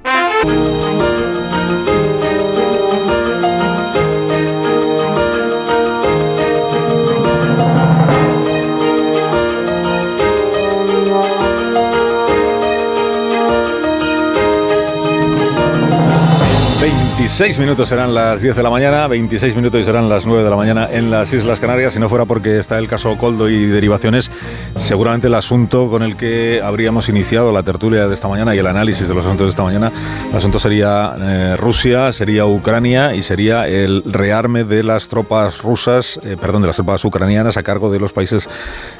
26 17.30 17.60
minutos 17.60 17.88
serán 17.88 18.12
las 18.12 18.42
10 18.42 18.56
de 18.56 18.62
la 18.62 18.70
mañana, 18.70 19.06
26 19.06 19.54
minutos 19.54 19.80
y 19.80 19.84
serán 19.84 20.08
las 20.08 20.26
9 20.26 20.42
de 20.42 20.50
la 20.50 20.56
mañana 20.56 20.88
en 20.90 21.12
las 21.12 21.32
Islas 21.32 21.60
Canarias. 21.60 21.94
Si 21.94 22.00
no 22.00 22.08
fuera 22.08 22.24
porque 22.26 22.58
está 22.58 22.76
el 22.76 22.88
caso 22.88 23.16
Coldo 23.16 23.48
y 23.48 23.66
derivaciones, 23.66 24.32
seguramente 24.74 25.28
el 25.28 25.34
asunto 25.34 25.88
con 25.88 26.02
el 26.02 26.16
que 26.16 26.60
habríamos 26.62 27.08
iniciado 27.08 27.52
la 27.52 27.62
tertulia 27.62 28.08
de 28.08 28.14
esta 28.14 28.26
mañana 28.26 28.54
y 28.54 28.58
el 28.58 28.66
análisis 28.66 29.06
de 29.06 29.14
los 29.14 29.24
asuntos 29.24 29.46
de 29.46 29.50
esta 29.50 29.62
mañana, 29.62 29.92
el 30.28 30.36
asunto 30.36 30.58
sería 30.58 31.14
eh, 31.18 31.56
Rusia, 31.56 32.12
sería 32.12 32.46
Ucrania 32.46 33.14
y 33.14 33.22
sería 33.22 33.68
el 33.68 34.02
rearme 34.04 34.64
de 34.64 34.82
las 34.82 35.08
tropas 35.08 35.62
rusas, 35.62 36.20
eh, 36.24 36.36
perdón, 36.38 36.62
de 36.62 36.66
las 36.66 36.76
tropas 36.76 37.02
ucranianas 37.04 37.56
a 37.56 37.62
cargo 37.62 37.90
de 37.92 38.00
los 38.00 38.12
países 38.12 38.50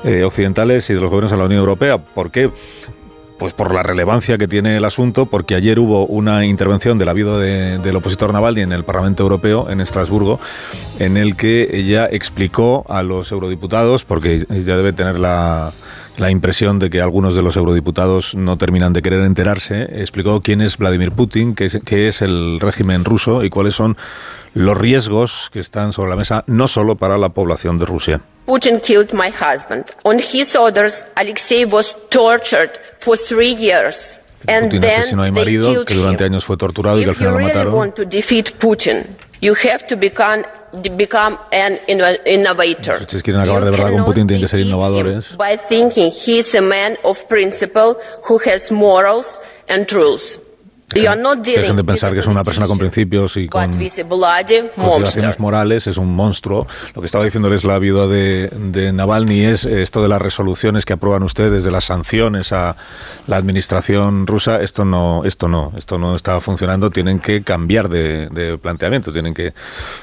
eh, 0.04 0.22
occidentales 0.22 0.88
y 0.88 0.94
de 0.94 1.00
los 1.00 1.10
gobiernos 1.10 1.32
de 1.32 1.36
la 1.36 1.44
Unión 1.44 1.60
Europea. 1.60 1.98
¿Por 1.98 2.30
qué? 2.30 2.50
Pues 3.40 3.54
por 3.54 3.72
la 3.72 3.82
relevancia 3.82 4.36
que 4.36 4.46
tiene 4.46 4.76
el 4.76 4.84
asunto, 4.84 5.24
porque 5.24 5.54
ayer 5.54 5.78
hubo 5.78 6.04
una 6.04 6.44
intervención 6.44 6.98
del 6.98 7.08
habido 7.08 7.38
de, 7.38 7.78
del 7.78 7.96
opositor 7.96 8.34
Navalny 8.34 8.60
en 8.60 8.72
el 8.72 8.84
Parlamento 8.84 9.22
Europeo, 9.22 9.70
en 9.70 9.80
Estrasburgo, 9.80 10.38
en 10.98 11.16
el 11.16 11.36
que 11.36 11.70
ella 11.72 12.06
explicó 12.06 12.84
a 12.86 13.02
los 13.02 13.32
eurodiputados, 13.32 14.04
porque 14.04 14.44
ella 14.50 14.76
debe 14.76 14.92
tener 14.92 15.18
la, 15.18 15.72
la 16.18 16.30
impresión 16.30 16.78
de 16.78 16.90
que 16.90 17.00
algunos 17.00 17.34
de 17.34 17.40
los 17.40 17.56
eurodiputados 17.56 18.34
no 18.34 18.58
terminan 18.58 18.92
de 18.92 19.00
querer 19.00 19.24
enterarse, 19.24 19.84
explicó 20.02 20.42
quién 20.42 20.60
es 20.60 20.76
Vladimir 20.76 21.12
Putin, 21.12 21.54
qué 21.54 22.08
es 22.08 22.20
el 22.20 22.60
régimen 22.60 23.06
ruso 23.06 23.42
y 23.42 23.48
cuáles 23.48 23.74
son 23.74 23.96
los 24.54 24.76
riesgos 24.76 25.50
que 25.52 25.60
están 25.60 25.92
sobre 25.92 26.10
la 26.10 26.16
mesa, 26.16 26.44
no 26.46 26.66
solo 26.68 26.96
para 26.96 27.18
la 27.18 27.28
población 27.30 27.78
de 27.78 27.86
Rusia. 27.86 28.20
Putin 28.46 28.80
killed 28.80 29.12
my 29.12 29.30
husband. 29.30 29.84
On 30.02 30.18
his 30.18 30.56
orders, 30.56 31.04
Alexei 31.14 31.64
was 31.64 31.96
tortured 32.08 32.70
for 32.98 33.16
three 33.16 33.54
years. 33.54 34.18
Putin 34.44 34.84
asesinó 34.84 35.22
a 35.22 35.26
mi 35.26 35.32
marido, 35.32 35.84
que 35.84 35.94
durante 35.94 36.24
años 36.24 36.44
fue 36.44 36.56
torturado 36.56 36.98
y 36.98 37.04
que 37.04 37.10
al 37.10 37.16
final 37.16 37.34
lo 37.34 37.40
mataron. 37.40 37.94
Si 43.08 43.22
quieren 43.22 43.42
acabar 43.42 43.64
de 43.64 43.70
verdad 43.70 43.92
con 43.92 44.04
Putin, 44.04 44.26
tienen 44.26 44.42
que 44.42 44.48
ser 44.48 44.60
innovadores. 44.60 45.36
By 45.36 45.58
thinking 45.68 46.10
he's 46.10 46.54
a 46.54 46.60
man 46.60 46.96
of 47.02 47.22
principle 47.28 47.96
who 48.28 48.40
has 48.46 48.70
morals 48.72 49.40
and 49.68 49.90
rules. 49.92 50.40
Que 51.54 51.60
dejen 51.60 51.76
de 51.76 51.84
pensar 51.84 52.12
que 52.12 52.20
es 52.20 52.26
una 52.26 52.42
persona 52.42 52.66
con 52.66 52.78
principios 52.78 53.36
y 53.36 53.48
con 53.48 53.60
consideraciones 54.74 55.38
morales, 55.38 55.86
es 55.86 55.96
un 55.96 56.14
monstruo. 56.14 56.66
Lo 56.94 57.00
que 57.00 57.06
estaba 57.06 57.24
diciéndoles 57.24 57.64
la 57.64 57.78
viuda 57.78 58.06
de, 58.06 58.48
de 58.48 58.92
Navalny 58.92 59.44
es 59.44 59.64
eh, 59.64 59.82
esto 59.82 60.02
de 60.02 60.08
las 60.08 60.20
resoluciones 60.20 60.84
que 60.84 60.92
aprueban 60.92 61.22
ustedes, 61.22 61.62
de 61.62 61.70
las 61.70 61.84
sanciones 61.84 62.52
a 62.52 62.76
la 63.26 63.36
administración 63.36 64.26
rusa, 64.26 64.60
esto 64.60 64.84
no, 64.84 65.24
esto 65.24 65.48
no, 65.48 65.72
esto 65.76 65.98
no 65.98 66.16
está 66.16 66.40
funcionando, 66.40 66.90
tienen 66.90 67.20
que 67.20 67.42
cambiar 67.42 67.88
de, 67.88 68.28
de 68.28 68.58
planteamiento, 68.58 69.12
tienen 69.12 69.34
que 69.34 69.52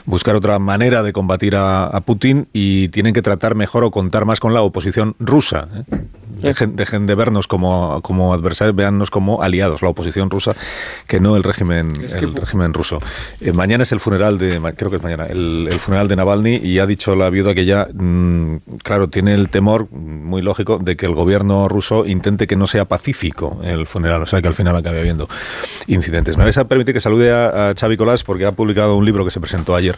buscar 0.05 0.35
otra 0.35 0.57
manera 0.59 1.03
de 1.03 1.11
combatir 1.11 1.55
a, 1.55 1.85
a 1.85 2.01
Putin 2.01 2.47
y 2.53 2.87
tienen 2.89 3.13
que 3.13 3.21
tratar 3.21 3.55
mejor 3.55 3.83
o 3.83 3.91
contar 3.91 4.25
más 4.25 4.39
con 4.39 4.53
la 4.53 4.61
oposición 4.61 5.15
rusa. 5.19 5.67
¿eh? 5.91 5.97
dejen, 6.41 6.75
dejen 6.75 7.05
de 7.05 7.15
vernos 7.15 7.47
como, 7.47 8.01
como 8.01 8.33
adversarios, 8.33 8.75
véannos 8.75 9.09
como 9.09 9.41
aliados, 9.41 9.81
la 9.81 9.89
oposición 9.89 10.29
rusa, 10.29 10.55
que 11.07 11.19
no 11.19 11.35
el 11.35 11.43
régimen, 11.43 11.91
el 12.01 12.33
régimen 12.33 12.73
ruso. 12.73 12.99
Eh, 13.41 13.51
mañana 13.51 13.83
es 13.83 13.91
el 13.91 13.99
funeral 13.99 14.37
de, 14.37 14.59
creo 14.75 14.89
que 14.89 14.97
es 14.97 15.03
mañana, 15.03 15.25
el, 15.25 15.67
el 15.71 15.79
funeral 15.79 16.07
de 16.07 16.15
Navalny 16.15 16.57
y 16.57 16.79
ha 16.79 16.85
dicho 16.85 17.15
la 17.15 17.29
viuda 17.29 17.53
que 17.53 17.65
ya, 17.65 17.87
mm, 17.93 18.57
claro, 18.83 19.09
tiene 19.09 19.33
el 19.33 19.49
temor 19.49 19.91
muy 19.91 20.41
lógico 20.41 20.79
de 20.79 20.95
que 20.95 21.05
el 21.05 21.13
gobierno 21.13 21.67
ruso 21.67 22.05
intente 22.05 22.47
que 22.47 22.55
no 22.55 22.67
sea 22.67 22.85
pacífico 22.85 23.61
el 23.63 23.87
funeral, 23.87 24.21
o 24.21 24.25
sea 24.25 24.41
que 24.41 24.47
al 24.47 24.53
final 24.53 24.75
acabe 24.75 24.99
habiendo 24.99 25.27
incidentes. 25.87 26.37
Me 26.37 26.43
vais 26.43 26.57
a 26.57 26.67
permitir 26.67 26.93
que 26.93 27.01
salude 27.01 27.31
a, 27.31 27.69
a 27.69 27.73
Xavi 27.75 27.97
Colás 27.97 28.23
porque 28.23 28.45
ha 28.45 28.51
publicado 28.51 28.95
un 28.95 29.05
libro 29.05 29.23
que 29.25 29.31
se 29.31 29.39
presentó 29.39 29.75
ayer 29.75 29.95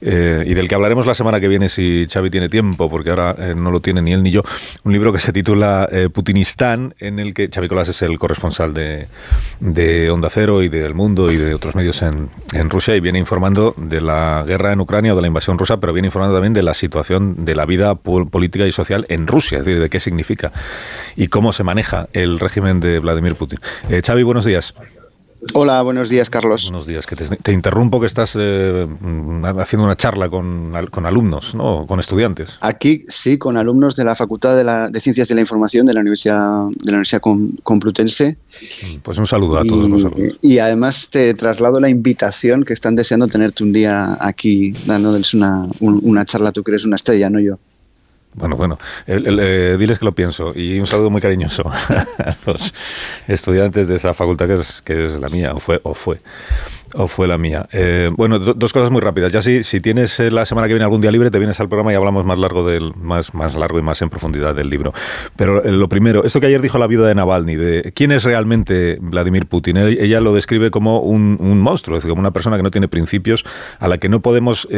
eh, 0.00 0.44
y 0.46 0.54
del 0.54 0.68
que 0.68 0.74
hablaremos 0.74 1.06
la 1.06 1.14
semana 1.14 1.40
que 1.40 1.48
viene 1.48 1.68
si 1.68 2.06
Xavi 2.10 2.30
tiene 2.30 2.48
tiempo, 2.48 2.90
porque 2.90 3.10
ahora 3.10 3.34
eh, 3.38 3.54
no 3.56 3.70
lo 3.70 3.80
tiene 3.80 4.02
ni 4.02 4.12
él 4.12 4.22
ni 4.22 4.30
yo. 4.30 4.42
Un 4.84 4.92
libro 4.92 5.12
que 5.12 5.20
se 5.20 5.32
titula 5.32 5.88
eh, 5.90 6.08
Putinistán, 6.12 6.94
en 6.98 7.18
el 7.18 7.34
que 7.34 7.48
Xavi 7.48 7.68
Colás 7.68 7.88
es 7.88 8.02
el 8.02 8.18
corresponsal 8.18 8.74
de, 8.74 9.08
de 9.60 10.10
Onda 10.16 10.30
Cero 10.30 10.62
y 10.62 10.68
del 10.68 10.94
Mundo 10.94 11.30
y 11.30 11.36
de 11.36 11.54
otros 11.54 11.74
medios 11.74 12.02
en, 12.02 12.30
Rusia 12.70 12.96
y 12.96 13.00
viene 13.00 13.18
informando 13.18 13.74
de 13.76 14.00
la 14.00 14.42
guerra 14.46 14.72
en 14.72 14.80
Ucrania 14.80 15.12
o 15.12 15.16
de 15.16 15.20
la 15.22 15.28
invasión 15.28 15.58
rusa, 15.58 15.76
pero 15.78 15.92
viene 15.92 16.08
informando 16.08 16.34
también 16.34 16.54
de 16.54 16.62
la 16.62 16.74
situación 16.74 17.44
de 17.44 17.54
la 17.54 17.64
vida 17.66 17.94
pol- 17.94 18.28
política 18.28 18.66
y 18.66 18.72
social 18.72 19.04
en 19.08 19.26
Rusia, 19.26 19.58
es 19.58 19.64
decir, 19.64 19.80
de 19.80 19.88
qué 19.88 20.00
significa 20.00 20.52
y 21.16 21.28
cómo 21.28 21.52
se 21.52 21.62
maneja 21.62 22.08
el 22.12 22.40
régimen 22.40 22.80
de 22.80 22.98
Vladimir 22.98 23.36
Putin. 23.36 23.60
Eh, 23.88 24.02
Xavi, 24.04 24.22
buenos 24.22 24.44
días. 24.44 24.74
Hola, 25.54 25.82
buenos 25.82 26.08
días, 26.08 26.30
Carlos. 26.30 26.64
Buenos 26.70 26.86
días, 26.86 27.06
que 27.06 27.14
te, 27.14 27.24
te 27.36 27.52
interrumpo 27.52 28.00
que 28.00 28.06
estás 28.06 28.32
eh, 28.38 28.86
mm, 29.00 29.44
haciendo 29.60 29.84
una 29.84 29.96
charla 29.96 30.28
con, 30.28 30.72
con 30.90 31.06
alumnos, 31.06 31.54
¿no? 31.54 31.86
Con 31.86 32.00
estudiantes. 32.00 32.50
Aquí 32.60 33.04
sí, 33.08 33.36
con 33.38 33.56
alumnos 33.56 33.96
de 33.96 34.04
la 34.04 34.14
Facultad 34.14 34.56
de, 34.56 34.64
la- 34.64 34.88
de 34.88 35.00
Ciencias 35.00 35.28
de 35.28 35.34
la 35.34 35.42
Información 35.42 35.86
de 35.86 35.92
la 35.94 36.00
Universidad, 36.00 36.66
de 36.68 36.84
la 36.86 36.92
Universidad 36.92 37.20
Com- 37.20 37.50
Complutense. 37.62 38.38
Pues 39.02 39.18
un 39.18 39.26
saludo 39.26 39.58
a 39.58 39.64
todos 39.64 39.88
los 39.88 40.04
alumnos. 40.04 40.36
Y 40.40 40.58
además 40.58 41.08
te 41.10 41.32
traslado 41.34 41.80
la 41.80 41.90
invitación 41.90 42.64
que 42.64 42.72
están 42.72 42.96
deseando 42.96 43.28
tenerte 43.28 43.62
un 43.62 43.72
día 43.72 44.16
aquí 44.20 44.72
dándoles 44.86 45.34
una, 45.34 45.66
un- 45.80 46.00
una 46.02 46.24
charla. 46.24 46.50
Tú 46.50 46.62
que 46.64 46.72
eres 46.72 46.84
una 46.86 46.96
estrella, 46.96 47.28
no 47.30 47.40
yo. 47.40 47.58
Bueno, 48.36 48.56
bueno, 48.56 48.78
el- 49.06 49.38
eh, 49.40 49.76
diles 49.78 49.98
que 49.98 50.04
lo 50.04 50.12
pienso 50.12 50.52
y 50.54 50.78
un 50.78 50.86
saludo 50.86 51.08
muy 51.10 51.22
cariñoso 51.22 51.64
a 51.70 52.36
los 52.44 52.74
estudiantes 53.28 53.88
de 53.88 53.96
esa 53.96 54.12
facultad 54.12 54.46
que 54.84 55.06
es, 55.06 55.18
la 55.20 55.28
mía, 55.30 55.52
o 55.54 55.58
fue, 55.58 55.80
o 55.84 55.94
fue, 55.94 56.18
o 56.92 57.08
fue 57.08 57.26
la 57.26 57.38
mía. 57.38 57.66
Eh, 57.72 58.10
bueno, 58.14 58.38
do- 58.38 58.52
dos 58.52 58.74
cosas 58.74 58.90
muy 58.90 59.00
rápidas. 59.00 59.32
Ya 59.32 59.40
si, 59.40 59.64
si 59.64 59.80
tienes 59.80 60.20
eh, 60.20 60.30
la 60.30 60.44
semana 60.44 60.66
que 60.66 60.74
viene 60.74 60.84
algún 60.84 61.00
día 61.00 61.10
libre, 61.10 61.30
te 61.30 61.38
vienes 61.38 61.58
al 61.60 61.68
programa 61.68 61.92
y 61.92 61.96
hablamos 61.96 62.26
más 62.26 62.38
largo 62.38 62.66
del, 62.68 62.92
más, 62.94 63.32
más 63.32 63.56
largo 63.56 63.78
y 63.78 63.82
más 63.82 64.02
en 64.02 64.10
profundidad 64.10 64.54
del 64.54 64.68
libro. 64.68 64.92
Pero 65.36 65.62
lo 65.64 65.88
primero, 65.88 66.22
esto 66.24 66.38
que 66.38 66.46
ayer 66.46 66.60
dijo 66.60 66.76
la 66.76 66.86
viuda 66.86 67.08
de 67.08 67.14
Navalny, 67.14 67.56
de 67.56 67.92
quién 67.94 68.12
es 68.12 68.22
realmente 68.24 68.98
Vladimir 69.00 69.46
Putin. 69.46 69.78
Ella 69.78 70.20
lo 70.20 70.34
describe 70.34 70.70
como 70.70 71.00
un, 71.00 71.38
monstruo, 71.58 71.96
es 71.96 72.02
decir, 72.02 72.10
como 72.10 72.20
una 72.20 72.32
persona 72.32 72.58
que 72.58 72.62
no 72.62 72.70
tiene 72.70 72.86
principios, 72.88 73.44
a 73.78 73.88
la 73.88 73.96
que 73.96 74.10
no 74.10 74.20
podemos 74.20 74.68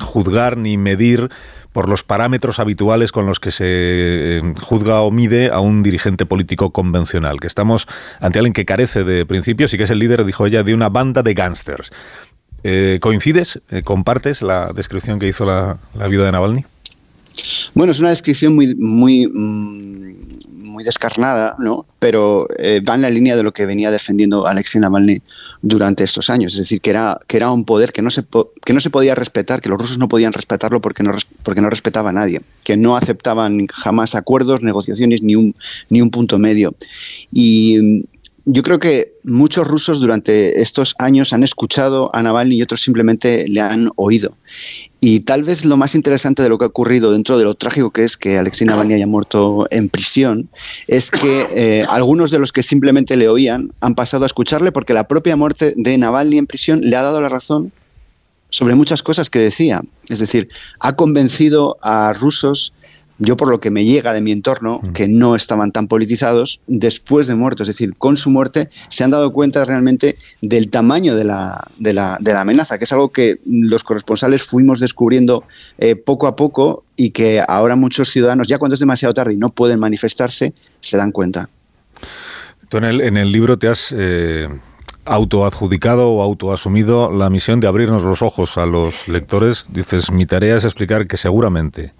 juzgar 0.00 0.56
ni 0.56 0.78
medir 0.78 1.28
por 1.72 1.88
los 1.88 2.02
parámetros 2.02 2.58
habituales 2.58 3.12
con 3.12 3.26
los 3.26 3.40
que 3.40 3.50
se 3.50 3.64
eh, 3.66 4.54
juzga 4.60 5.00
o 5.00 5.10
mide 5.10 5.50
a 5.50 5.60
un 5.60 5.82
dirigente 5.82 6.26
político 6.26 6.70
convencional, 6.70 7.40
que 7.40 7.46
estamos 7.46 7.86
ante 8.20 8.38
alguien 8.38 8.52
que 8.52 8.64
carece 8.64 9.04
de 9.04 9.26
principios 9.26 9.72
y 9.72 9.78
que 9.78 9.84
es 9.84 9.90
el 9.90 9.98
líder, 9.98 10.24
dijo 10.24 10.46
ella, 10.46 10.62
de 10.62 10.74
una 10.74 10.88
banda 10.88 11.22
de 11.22 11.34
gángsters. 11.34 11.90
Eh, 12.64 12.98
¿Coincides? 13.00 13.60
Eh, 13.70 13.82
¿Compartes 13.82 14.42
la 14.42 14.72
descripción 14.72 15.18
que 15.18 15.28
hizo 15.28 15.44
la, 15.44 15.78
la 15.94 16.08
viuda 16.08 16.26
de 16.26 16.32
Navalny? 16.32 16.64
Bueno, 17.74 17.92
es 17.92 18.00
una 18.00 18.10
descripción 18.10 18.54
muy, 18.54 18.74
muy, 18.74 19.26
mm, 19.26 20.51
muy 20.72 20.82
descarnada, 20.84 21.54
¿no? 21.58 21.86
Pero 21.98 22.48
eh, 22.58 22.80
va 22.80 22.94
en 22.96 23.02
la 23.02 23.10
línea 23.10 23.36
de 23.36 23.42
lo 23.42 23.52
que 23.52 23.66
venía 23.66 23.90
defendiendo 23.90 24.46
Alexei 24.46 24.80
Navalny 24.80 25.20
durante 25.60 26.02
estos 26.02 26.30
años. 26.30 26.54
Es 26.54 26.60
decir, 26.60 26.80
que 26.80 26.90
era, 26.90 27.18
que 27.28 27.36
era 27.36 27.50
un 27.52 27.64
poder 27.64 27.92
que 27.92 28.02
no, 28.02 28.10
se 28.10 28.22
po- 28.22 28.50
que 28.64 28.72
no 28.72 28.80
se 28.80 28.90
podía 28.90 29.14
respetar, 29.14 29.60
que 29.60 29.68
los 29.68 29.78
rusos 29.78 29.98
no 29.98 30.08
podían 30.08 30.32
respetarlo 30.32 30.80
porque 30.80 31.02
no, 31.02 31.12
res- 31.12 31.26
porque 31.44 31.60
no 31.60 31.70
respetaba 31.70 32.10
a 32.10 32.12
nadie, 32.12 32.40
que 32.64 32.76
no 32.76 32.96
aceptaban 32.96 33.66
jamás 33.68 34.14
acuerdos, 34.14 34.62
negociaciones, 34.62 35.22
ni 35.22 35.36
un, 35.36 35.54
ni 35.90 36.00
un 36.00 36.10
punto 36.10 36.38
medio. 36.38 36.74
Y 37.30 38.04
yo 38.44 38.62
creo 38.62 38.78
que 38.80 39.14
muchos 39.22 39.66
rusos 39.66 40.00
durante 40.00 40.60
estos 40.60 40.94
años 40.98 41.32
han 41.32 41.44
escuchado 41.44 42.14
a 42.14 42.22
Navalny 42.22 42.56
y 42.56 42.62
otros 42.62 42.82
simplemente 42.82 43.48
le 43.48 43.60
han 43.60 43.90
oído. 43.96 44.36
Y 45.00 45.20
tal 45.20 45.44
vez 45.44 45.64
lo 45.64 45.76
más 45.76 45.94
interesante 45.94 46.42
de 46.42 46.48
lo 46.48 46.58
que 46.58 46.64
ha 46.64 46.68
ocurrido 46.68 47.12
dentro 47.12 47.38
de 47.38 47.44
lo 47.44 47.54
trágico 47.54 47.90
que 47.90 48.04
es 48.04 48.16
que 48.16 48.38
Alexei 48.38 48.66
Navalny 48.66 48.94
haya 48.94 49.06
muerto 49.06 49.66
en 49.70 49.88
prisión 49.88 50.48
es 50.88 51.10
que 51.10 51.46
eh, 51.54 51.84
algunos 51.88 52.30
de 52.30 52.38
los 52.38 52.52
que 52.52 52.62
simplemente 52.62 53.16
le 53.16 53.28
oían 53.28 53.72
han 53.80 53.94
pasado 53.94 54.24
a 54.24 54.26
escucharle 54.26 54.72
porque 54.72 54.94
la 54.94 55.06
propia 55.06 55.36
muerte 55.36 55.74
de 55.76 55.98
Navalny 55.98 56.38
en 56.38 56.46
prisión 56.46 56.80
le 56.80 56.96
ha 56.96 57.02
dado 57.02 57.20
la 57.20 57.28
razón 57.28 57.72
sobre 58.52 58.74
muchas 58.74 59.02
cosas 59.02 59.30
que 59.30 59.38
decía. 59.38 59.80
Es 60.08 60.18
decir, 60.18 60.48
ha 60.80 60.94
convencido 60.94 61.78
a 61.80 62.12
rusos, 62.12 62.74
yo 63.22 63.36
por 63.36 63.48
lo 63.48 63.60
que 63.60 63.70
me 63.70 63.84
llega 63.84 64.12
de 64.12 64.20
mi 64.20 64.32
entorno, 64.32 64.80
que 64.94 65.06
no 65.08 65.36
estaban 65.36 65.70
tan 65.70 65.86
politizados 65.86 66.60
después 66.66 67.26
de 67.26 67.34
muerto. 67.34 67.62
Es 67.62 67.68
decir, 67.68 67.94
con 67.96 68.16
su 68.16 68.30
muerte 68.30 68.68
se 68.88 69.04
han 69.04 69.10
dado 69.10 69.32
cuenta 69.32 69.64
realmente 69.64 70.18
del 70.40 70.70
tamaño 70.70 71.14
de 71.14 71.24
la, 71.24 71.68
de 71.78 71.94
la, 71.94 72.18
de 72.20 72.32
la 72.32 72.40
amenaza, 72.40 72.78
que 72.78 72.84
es 72.84 72.92
algo 72.92 73.10
que 73.10 73.38
los 73.46 73.84
corresponsales 73.84 74.42
fuimos 74.42 74.80
descubriendo 74.80 75.44
eh, 75.78 75.94
poco 75.94 76.26
a 76.26 76.34
poco 76.34 76.84
y 76.96 77.10
que 77.10 77.42
ahora 77.46 77.76
muchos 77.76 78.10
ciudadanos, 78.10 78.48
ya 78.48 78.58
cuando 78.58 78.74
es 78.74 78.80
demasiado 78.80 79.14
tarde 79.14 79.34
y 79.34 79.36
no 79.36 79.50
pueden 79.50 79.78
manifestarse, 79.78 80.52
se 80.80 80.96
dan 80.96 81.12
cuenta. 81.12 81.48
Tú 82.68 82.78
en 82.78 82.84
el, 82.84 83.00
en 83.00 83.16
el 83.16 83.30
libro 83.30 83.58
te 83.58 83.68
has 83.68 83.94
eh, 83.96 84.48
autoadjudicado 85.04 86.10
o 86.10 86.22
autoasumido 86.22 87.10
la 87.10 87.30
misión 87.30 87.60
de 87.60 87.66
abrirnos 87.66 88.02
los 88.02 88.22
ojos 88.22 88.56
a 88.56 88.66
los 88.66 89.08
lectores. 89.08 89.66
Dices, 89.68 90.10
mi 90.10 90.26
tarea 90.26 90.56
es 90.56 90.64
explicar 90.64 91.06
que 91.06 91.16
seguramente, 91.16 91.92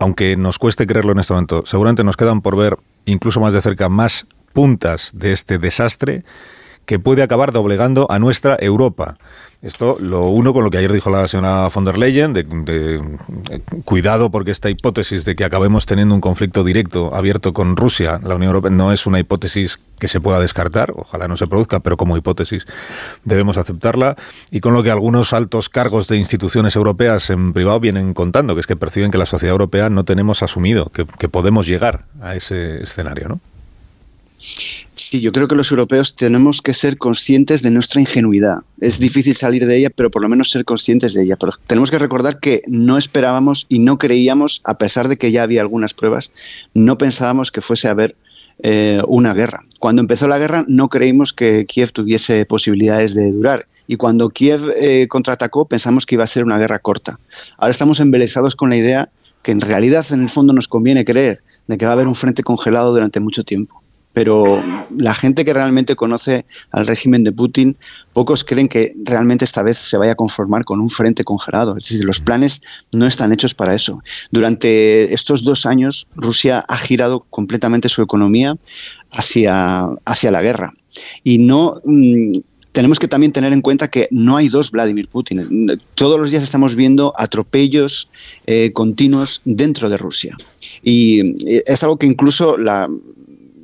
aunque 0.00 0.36
nos 0.36 0.58
cueste 0.58 0.86
creerlo 0.86 1.12
en 1.12 1.20
este 1.20 1.34
momento, 1.34 1.62
seguramente 1.66 2.02
nos 2.02 2.16
quedan 2.16 2.40
por 2.40 2.56
ver 2.56 2.78
incluso 3.04 3.38
más 3.38 3.52
de 3.52 3.60
cerca 3.60 3.88
más 3.88 4.26
puntas 4.52 5.10
de 5.12 5.32
este 5.32 5.58
desastre 5.58 6.24
que 6.90 6.98
puede 6.98 7.22
acabar 7.22 7.52
doblegando 7.52 8.10
a 8.10 8.18
nuestra 8.18 8.56
Europa. 8.58 9.16
Esto 9.62 9.96
lo 10.00 10.26
uno 10.26 10.52
con 10.52 10.64
lo 10.64 10.72
que 10.72 10.78
ayer 10.78 10.92
dijo 10.92 11.08
la 11.08 11.28
señora 11.28 11.68
von 11.72 11.84
der 11.84 11.98
Leyen, 11.98 12.32
de, 12.32 12.42
de 12.42 13.00
cuidado 13.84 14.30
porque 14.30 14.50
esta 14.50 14.70
hipótesis 14.70 15.24
de 15.24 15.36
que 15.36 15.44
acabemos 15.44 15.86
teniendo 15.86 16.16
un 16.16 16.20
conflicto 16.20 16.64
directo 16.64 17.14
abierto 17.14 17.52
con 17.52 17.76
Rusia, 17.76 18.18
la 18.24 18.34
Unión 18.34 18.48
Europea, 18.48 18.72
no 18.72 18.92
es 18.92 19.06
una 19.06 19.20
hipótesis 19.20 19.78
que 20.00 20.08
se 20.08 20.20
pueda 20.20 20.40
descartar, 20.40 20.92
ojalá 20.96 21.28
no 21.28 21.36
se 21.36 21.46
produzca, 21.46 21.78
pero 21.78 21.96
como 21.96 22.16
hipótesis 22.16 22.66
debemos 23.22 23.56
aceptarla, 23.56 24.16
y 24.50 24.58
con 24.58 24.74
lo 24.74 24.82
que 24.82 24.90
algunos 24.90 25.32
altos 25.32 25.68
cargos 25.68 26.08
de 26.08 26.16
instituciones 26.16 26.74
europeas 26.74 27.30
en 27.30 27.52
privado 27.52 27.78
vienen 27.78 28.14
contando, 28.14 28.56
que 28.56 28.62
es 28.62 28.66
que 28.66 28.74
perciben 28.74 29.12
que 29.12 29.18
la 29.18 29.26
sociedad 29.26 29.52
europea 29.52 29.90
no 29.90 30.02
tenemos 30.02 30.42
asumido, 30.42 30.86
que, 30.86 31.06
que 31.06 31.28
podemos 31.28 31.68
llegar 31.68 32.06
a 32.20 32.34
ese 32.34 32.82
escenario, 32.82 33.28
¿no? 33.28 33.40
Sí, 34.40 35.20
yo 35.20 35.32
creo 35.32 35.48
que 35.48 35.54
los 35.54 35.70
europeos 35.70 36.14
tenemos 36.14 36.62
que 36.62 36.72
ser 36.72 36.96
conscientes 36.96 37.62
de 37.62 37.70
nuestra 37.70 38.00
ingenuidad. 38.00 38.58
Es 38.80 38.98
difícil 38.98 39.34
salir 39.34 39.66
de 39.66 39.76
ella, 39.76 39.90
pero 39.90 40.10
por 40.10 40.22
lo 40.22 40.28
menos 40.28 40.50
ser 40.50 40.64
conscientes 40.64 41.12
de 41.12 41.24
ella. 41.24 41.36
Pero 41.36 41.52
tenemos 41.66 41.90
que 41.90 41.98
recordar 41.98 42.40
que 42.40 42.62
no 42.66 42.96
esperábamos 42.96 43.66
y 43.68 43.80
no 43.80 43.98
creíamos, 43.98 44.62
a 44.64 44.78
pesar 44.78 45.08
de 45.08 45.18
que 45.18 45.30
ya 45.30 45.42
había 45.42 45.60
algunas 45.60 45.92
pruebas, 45.92 46.32
no 46.72 46.96
pensábamos 46.96 47.50
que 47.50 47.60
fuese 47.60 47.88
a 47.88 47.90
haber 47.90 48.16
eh, 48.62 49.02
una 49.08 49.34
guerra. 49.34 49.60
Cuando 49.78 50.00
empezó 50.00 50.26
la 50.26 50.38
guerra 50.38 50.64
no 50.68 50.88
creímos 50.88 51.32
que 51.32 51.66
Kiev 51.66 51.92
tuviese 51.92 52.46
posibilidades 52.46 53.14
de 53.14 53.30
durar. 53.32 53.66
Y 53.86 53.96
cuando 53.96 54.30
Kiev 54.30 54.70
eh, 54.76 55.06
contraatacó 55.08 55.66
pensamos 55.66 56.06
que 56.06 56.14
iba 56.14 56.24
a 56.24 56.28
ser 56.28 56.44
una 56.44 56.58
guerra 56.58 56.78
corta. 56.78 57.18
Ahora 57.58 57.72
estamos 57.72 58.00
embelesados 58.00 58.56
con 58.56 58.70
la 58.70 58.76
idea 58.76 59.10
que 59.42 59.52
en 59.52 59.60
realidad 59.60 60.04
en 60.12 60.22
el 60.22 60.30
fondo 60.30 60.52
nos 60.52 60.68
conviene 60.68 61.04
creer 61.04 61.42
de 61.66 61.78
que 61.78 61.86
va 61.86 61.92
a 61.92 61.94
haber 61.94 62.06
un 62.06 62.14
frente 62.14 62.42
congelado 62.42 62.92
durante 62.92 63.20
mucho 63.20 63.44
tiempo 63.44 63.79
pero 64.12 64.62
la 64.96 65.14
gente 65.14 65.44
que 65.44 65.54
realmente 65.54 65.94
conoce 65.94 66.44
al 66.72 66.86
régimen 66.86 67.22
de 67.22 67.32
Putin, 67.32 67.76
pocos 68.12 68.44
creen 68.44 68.68
que 68.68 68.94
realmente 69.04 69.44
esta 69.44 69.62
vez 69.62 69.78
se 69.78 69.96
vaya 69.96 70.12
a 70.12 70.16
conformar 70.16 70.64
con 70.64 70.80
un 70.80 70.90
frente 70.90 71.24
congelado. 71.24 71.76
Es 71.76 71.88
decir, 71.88 72.04
los 72.04 72.20
planes 72.20 72.62
no 72.92 73.06
están 73.06 73.32
hechos 73.32 73.54
para 73.54 73.74
eso. 73.74 74.02
Durante 74.30 75.12
estos 75.14 75.44
dos 75.44 75.64
años, 75.64 76.06
Rusia 76.16 76.64
ha 76.68 76.76
girado 76.76 77.26
completamente 77.30 77.88
su 77.88 78.02
economía 78.02 78.56
hacia, 79.12 79.86
hacia 80.04 80.30
la 80.30 80.42
guerra. 80.42 80.74
Y 81.22 81.38
no. 81.38 81.76
mm, 81.84 82.32
tenemos 82.72 82.98
que 82.98 83.08
también 83.08 83.32
tener 83.32 83.52
en 83.52 83.62
cuenta 83.62 83.88
que 83.88 84.06
no 84.10 84.36
hay 84.36 84.48
dos 84.48 84.70
Vladimir 84.70 85.08
Putin. 85.08 85.80
Todos 85.94 86.20
los 86.20 86.30
días 86.30 86.42
estamos 86.42 86.76
viendo 86.76 87.12
atropellos 87.16 88.08
eh, 88.46 88.70
continuos 88.72 89.42
dentro 89.44 89.88
de 89.90 89.96
Rusia. 89.96 90.36
Y 90.82 91.34
eh, 91.50 91.64
es 91.66 91.82
algo 91.82 91.96
que 91.96 92.06
incluso 92.06 92.56
la, 92.56 92.88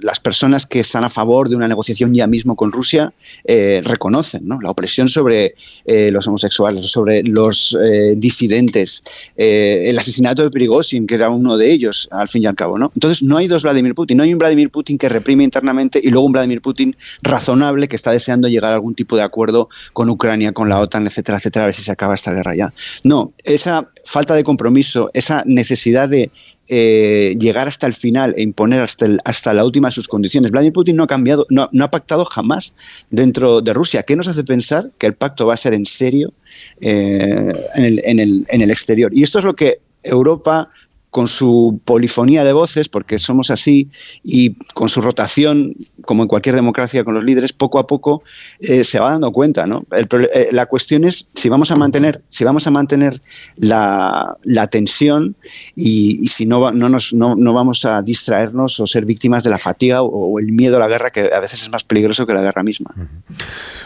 las 0.01 0.21
personas 0.21 0.67
que 0.67 0.81
están 0.81 1.05
a 1.05 1.09
favor 1.09 1.49
de 1.49 1.57
una 1.57 1.69
negociación 1.69 2.15
ya 2.15 2.27
mismo 2.27 2.57
con 2.57 2.73
Rusia 2.73 3.13
eh, 3.45 3.81
reconocen 3.85 4.47
¿no? 4.47 4.61
la 4.61 4.71
opresión 4.71 5.09
sobre 5.09 5.55
eh, 5.85 6.11
los 6.11 6.27
homosexuales, 6.27 6.87
sobre 6.87 7.23
los 7.23 7.77
eh, 7.83 8.15
disidentes, 8.17 9.03
eh, 9.37 9.85
el 9.87 9.99
asesinato 9.99 10.43
de 10.43 10.51
Prigozhin, 10.51 11.07
que 11.07 11.15
era 11.15 11.31
uno 11.31 11.57
de 11.57 11.73
ellos, 11.73 12.09
al 12.11 12.29
fin 12.29 12.43
y 12.43 12.47
al 12.47 12.55
cabo. 12.55 12.79
¿no? 12.79 12.93
Entonces, 12.95 13.23
no 13.23 13.37
hay 13.37 13.49
dos 13.49 13.63
Vladimir 13.63 13.95
Putin. 13.95 14.19
No 14.19 14.25
hay 14.25 14.33
un 14.33 14.39
Vladimir 14.39 14.71
Putin 14.71 14.99
que 14.99 15.09
reprime 15.09 15.45
internamente 15.45 16.01
y 16.03 16.09
luego 16.09 16.27
un 16.27 16.33
Vladimir 16.33 16.61
Putin 16.61 16.97
razonable 17.23 17.89
que 17.89 17.97
está 17.97 18.13
deseando 18.13 18.49
llegar 18.49 18.73
a 18.73 18.77
algún 18.77 18.95
tipo 18.95 19.17
de 19.17 19.23
acuerdo 19.23 19.69
con 19.93 20.09
Ucrania, 20.11 20.53
con 20.53 20.69
la 20.69 20.81
OTAN, 20.81 21.07
etcétera, 21.07 21.39
etcétera, 21.39 21.65
a 21.65 21.69
ver 21.69 21.75
si 21.75 21.83
se 21.83 21.93
acaba 21.93 22.15
esta 22.15 22.33
guerra 22.33 22.55
ya. 22.55 22.73
No, 23.05 23.33
esa 23.45 23.91
falta 24.05 24.35
de 24.35 24.45
compromiso, 24.45 25.11
esa 25.15 25.43
necesidad 25.47 26.09
de 26.09 26.31
eh, 26.69 27.37
llegar 27.39 27.69
hasta 27.69 27.87
el 27.87 27.93
final 27.95 28.35
e 28.37 28.43
imponer 28.43 28.81
hasta, 28.81 29.07
el- 29.07 29.21
hasta 29.25 29.53
la 29.55 29.65
última 29.65 29.91
sus 29.91 30.09
condiciones. 30.09 30.51
Vladimir 30.51 30.73
Putin 30.73 30.97
no 30.97 31.05
ha 31.05 31.07
cambiado, 31.07 31.47
no, 31.51 31.69
no 31.73 31.85
ha 31.85 31.91
pactado 31.91 32.25
jamás 32.25 32.75
dentro 33.11 33.61
de 33.61 33.73
Rusia. 33.73 34.03
¿Qué 34.03 34.17
nos 34.17 34.29
hace 34.29 34.45
pensar 34.45 34.91
que 34.99 35.07
el 35.07 35.15
pacto 35.15 35.47
va 35.47 35.55
a 35.55 35.57
ser 35.57 35.75
en 35.75 35.87
serio 35.87 36.33
eh, 36.81 37.53
en, 37.77 37.85
el, 37.85 38.01
en 38.05 38.19
el- 38.19 38.47
en 38.49 38.61
el 38.61 38.71
exterior? 38.71 39.13
Y 39.15 39.23
esto 39.23 39.39
es 39.39 39.45
lo 39.45 39.55
que 39.55 39.79
Europa 40.03 40.71
con 41.17 41.29
su 41.29 41.81
polifonía 41.87 42.45
de 42.45 42.53
voces, 42.53 42.91
porque 42.91 43.19
somos 43.19 43.51
así, 43.51 43.89
y 44.23 44.57
con 44.75 44.91
su 44.91 45.01
rotación, 45.01 45.75
como 46.03 46.23
en 46.23 46.29
cualquier 46.29 46.55
democracia 46.55 47.05
con 47.05 47.15
los 47.15 47.25
líderes, 47.25 47.55
poco 47.55 47.79
a 47.79 47.87
poco 47.87 48.23
eh, 48.61 48.85
se 48.85 49.01
va 49.01 49.13
dando 49.13 49.33
cuenta. 49.33 49.67
¿no? 49.67 49.87
El 49.93 50.07
eh, 50.35 50.51
la 50.53 50.67
cuestión 50.67 51.05
es 51.05 51.27
si 51.35 51.49
vamos 51.49 51.71
a 51.71 51.77
mantener, 51.77 52.21
si 52.29 52.45
vamos 52.45 52.67
a 52.67 52.71
mantener 52.71 53.15
la, 53.57 54.37
la 54.43 54.67
tensión 54.67 55.37
y, 55.75 56.23
y 56.23 56.29
si 56.29 56.45
no, 56.45 56.71
no, 56.73 56.91
nos, 56.91 57.15
no, 57.15 57.35
no 57.35 57.55
vamos 57.55 57.87
a 57.87 58.03
distraernos 58.03 58.79
o 58.79 58.87
ser 58.87 59.07
víctimas 59.07 59.43
de 59.43 59.49
la 59.49 59.57
fatiga 59.57 60.03
o, 60.03 60.09
o 60.09 60.39
el 60.39 60.53
miedo 60.53 60.77
a 60.77 60.81
la 60.81 60.87
guerra, 60.87 61.09
que 61.09 61.33
a 61.33 61.41
veces 61.41 61.63
es 61.63 61.71
más 61.71 61.83
peligroso 61.83 62.27
que 62.27 62.35
la 62.35 62.43
guerra 62.43 62.63
misma. 62.63 62.95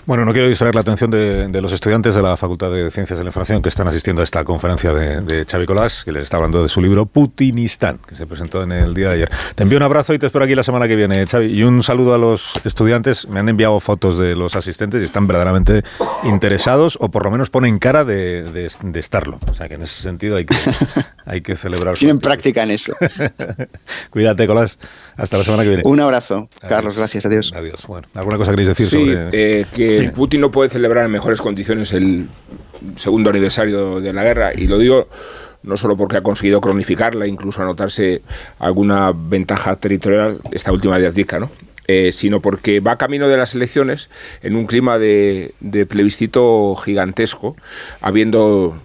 Bueno, 0.04 0.24
no 0.24 0.32
quiero 0.32 0.48
distraer 0.48 0.74
la 0.74 0.80
atención 0.80 1.12
de, 1.12 1.46
de 1.46 1.60
los 1.62 1.70
estudiantes 1.70 2.16
de 2.16 2.22
la 2.22 2.36
Facultad 2.36 2.72
de 2.72 2.90
Ciencias 2.90 3.16
de 3.16 3.24
la 3.24 3.28
Información 3.28 3.62
que 3.62 3.68
están 3.68 3.86
asistiendo 3.86 4.20
a 4.20 4.24
esta 4.24 4.42
conferencia 4.42 4.92
de, 4.92 5.20
de 5.20 5.44
Xavi 5.44 5.66
Colás, 5.66 6.02
que 6.04 6.10
les 6.10 6.24
está 6.24 6.38
hablando 6.38 6.64
de 6.64 6.68
su 6.68 6.80
libro 6.80 7.06
Putinistán, 7.24 7.98
que 8.08 8.14
se 8.14 8.26
presentó 8.26 8.62
en 8.62 8.72
el 8.72 8.94
día 8.94 9.08
de 9.08 9.14
ayer. 9.14 9.30
Te 9.54 9.62
envío 9.64 9.76
un 9.76 9.82
abrazo 9.82 10.14
y 10.14 10.18
te 10.18 10.24
espero 10.24 10.46
aquí 10.46 10.54
la 10.54 10.62
semana 10.62 10.88
que 10.88 10.96
viene, 10.96 11.26
Xavi. 11.26 11.46
Y 11.52 11.64
un 11.64 11.82
saludo 11.82 12.14
a 12.14 12.18
los 12.18 12.52
estudiantes. 12.64 13.28
Me 13.28 13.40
han 13.40 13.48
enviado 13.50 13.78
fotos 13.78 14.16
de 14.18 14.34
los 14.34 14.56
asistentes 14.56 15.02
y 15.02 15.04
están 15.04 15.26
verdaderamente 15.26 15.82
interesados, 16.24 16.96
o 16.98 17.10
por 17.10 17.24
lo 17.24 17.30
menos 17.30 17.50
ponen 17.50 17.78
cara 17.78 18.06
de, 18.06 18.44
de- 18.44 18.70
de 18.82 19.00
estarlo. 19.00 19.38
O 19.50 19.54
sea 19.54 19.68
que 19.68 19.74
en 19.74 19.82
ese 19.82 20.00
sentido 20.02 20.36
hay 20.36 20.46
que, 20.46 20.56
hay 21.26 21.42
que 21.42 21.56
celebrar. 21.56 21.94
Tienen 21.98 22.20
práctica 22.20 22.62
en 22.62 22.70
eso. 22.70 22.94
Cuídate, 24.10 24.46
Colás. 24.46 24.78
Hasta 25.18 25.36
la 25.36 25.44
semana 25.44 25.62
que 25.64 25.68
viene. 25.68 25.82
Un 25.84 26.00
abrazo, 26.00 26.48
Carlos, 26.66 26.96
gracias, 26.96 27.26
adiós. 27.26 27.52
Adiós. 27.54 27.84
Bueno, 27.86 28.08
¿alguna 28.14 28.38
cosa 28.38 28.50
queréis 28.52 28.68
decir 28.68 28.86
Sí, 28.86 28.96
sobre...? 28.96 29.28
eh, 29.32 29.66
que 29.74 30.00
Sí. 30.00 30.08
Putin 30.08 30.40
no 30.40 30.50
puede 30.50 30.70
celebrar 30.70 31.04
en 31.04 31.10
mejores 31.10 31.42
condiciones 31.42 31.92
el 31.92 32.28
segundo 32.96 33.28
aniversario 33.28 34.00
de 34.00 34.12
la 34.14 34.24
guerra, 34.24 34.52
y 34.54 34.66
lo 34.68 34.78
digo 34.78 35.08
no 35.62 35.76
solo 35.76 35.96
porque 35.96 36.16
ha 36.16 36.22
conseguido 36.22 36.60
cronificarla, 36.60 37.26
incluso 37.26 37.62
anotarse 37.62 38.22
alguna 38.58 39.12
ventaja 39.14 39.76
territorial, 39.76 40.40
esta 40.52 40.72
última 40.72 40.98
diatrica, 40.98 41.38
¿no? 41.38 41.50
Eh, 41.86 42.12
sino 42.12 42.40
porque 42.40 42.78
va 42.78 42.96
camino 42.96 43.26
de 43.26 43.36
las 43.36 43.54
elecciones 43.54 44.10
en 44.42 44.54
un 44.54 44.66
clima 44.66 44.98
de, 44.98 45.54
de 45.58 45.86
plebiscito 45.86 46.76
gigantesco, 46.76 47.56
habiendo 48.00 48.80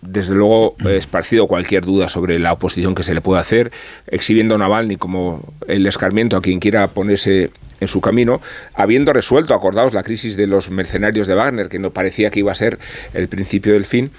desde 0.00 0.34
luego 0.34 0.76
eh, 0.86 0.96
esparcido 0.96 1.46
cualquier 1.46 1.84
duda 1.84 2.08
sobre 2.08 2.38
la 2.38 2.52
oposición 2.52 2.94
que 2.94 3.02
se 3.02 3.14
le 3.14 3.20
puede 3.20 3.40
hacer, 3.40 3.72
exhibiendo 4.06 4.54
a 4.54 4.58
Navalny 4.58 4.96
como 4.96 5.42
el 5.66 5.86
escarmiento 5.86 6.36
a 6.36 6.40
quien 6.40 6.60
quiera 6.60 6.88
ponerse 6.88 7.50
en 7.80 7.88
su 7.88 8.00
camino, 8.00 8.40
habiendo 8.74 9.12
resuelto, 9.12 9.54
acordaos, 9.54 9.94
la 9.94 10.02
crisis 10.02 10.36
de 10.36 10.46
los 10.46 10.70
mercenarios 10.70 11.26
de 11.26 11.34
Wagner, 11.34 11.68
que 11.68 11.78
no 11.78 11.90
parecía 11.90 12.30
que 12.30 12.40
iba 12.40 12.52
a 12.52 12.56
ser 12.56 12.78
el 13.14 13.28
principio 13.28 13.72
del 13.72 13.84
fin, 13.84 14.10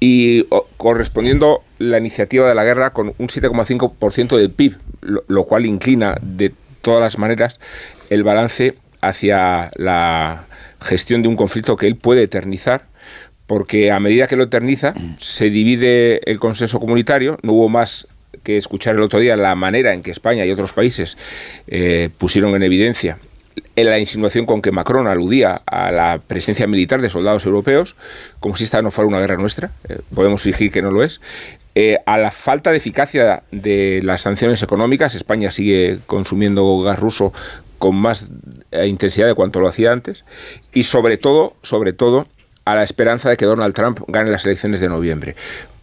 y 0.00 0.44
correspondiendo 0.76 1.62
la 1.78 1.98
iniciativa 1.98 2.48
de 2.48 2.54
la 2.54 2.64
guerra 2.64 2.92
con 2.92 3.14
un 3.18 3.28
7,5% 3.28 4.36
del 4.36 4.50
PIB, 4.50 4.76
lo, 5.00 5.44
cual 5.44 5.66
inclina 5.66 6.16
de 6.20 6.52
todas 6.82 7.00
las 7.00 7.18
maneras 7.18 7.58
el 8.10 8.22
balance 8.22 8.74
hacia 9.00 9.70
la 9.76 10.44
gestión 10.80 11.22
de 11.22 11.28
un 11.28 11.36
conflicto 11.36 11.76
que 11.76 11.86
él 11.86 11.96
puede 11.96 12.22
eternizar 12.22 12.84
porque 13.46 13.92
a 13.92 14.00
medida 14.00 14.26
que 14.26 14.36
lo 14.36 14.44
eterniza 14.44 14.92
se 15.18 15.50
divide 15.50 16.30
el 16.30 16.40
consenso 16.40 16.80
comunitario, 16.80 17.38
no 17.42 17.52
hubo 17.52 17.68
más 17.68 18.08
que 18.42 18.56
escuchar 18.56 18.96
el 18.96 19.02
otro 19.02 19.20
día 19.20 19.36
la 19.36 19.54
manera 19.54 19.94
en 19.94 20.02
que 20.02 20.10
España 20.10 20.44
y 20.44 20.50
otros 20.50 20.72
países 20.72 21.16
eh, 21.68 22.10
pusieron 22.18 22.54
en 22.54 22.62
evidencia 22.64 23.18
en 23.22 23.25
la 23.74 23.98
insinuación 23.98 24.46
con 24.46 24.62
que 24.62 24.72
Macron 24.72 25.06
aludía 25.06 25.62
a 25.66 25.92
la 25.92 26.18
presencia 26.18 26.66
militar 26.66 27.00
de 27.00 27.10
soldados 27.10 27.44
europeos, 27.44 27.96
como 28.40 28.56
si 28.56 28.64
esta 28.64 28.82
no 28.82 28.90
fuera 28.90 29.08
una 29.08 29.20
guerra 29.20 29.36
nuestra, 29.36 29.70
eh, 29.88 30.00
podemos 30.14 30.42
fingir 30.42 30.70
que 30.70 30.82
no 30.82 30.90
lo 30.90 31.02
es, 31.02 31.20
eh, 31.74 31.98
a 32.06 32.16
la 32.16 32.30
falta 32.30 32.70
de 32.70 32.78
eficacia 32.78 33.42
de 33.50 34.00
las 34.02 34.22
sanciones 34.22 34.62
económicas, 34.62 35.14
España 35.14 35.50
sigue 35.50 35.98
consumiendo 36.06 36.80
gas 36.80 36.98
ruso 36.98 37.32
con 37.78 37.96
más 37.96 38.26
eh, 38.70 38.86
intensidad 38.86 39.26
de 39.26 39.34
cuanto 39.34 39.60
lo 39.60 39.68
hacía 39.68 39.92
antes, 39.92 40.24
y 40.72 40.84
sobre 40.84 41.18
todo, 41.18 41.54
sobre 41.62 41.92
todo, 41.92 42.26
a 42.64 42.74
la 42.74 42.82
esperanza 42.82 43.28
de 43.30 43.36
que 43.36 43.44
Donald 43.44 43.74
Trump 43.74 44.00
gane 44.08 44.30
las 44.30 44.46
elecciones 44.46 44.80
de 44.80 44.88
noviembre. 44.88 45.36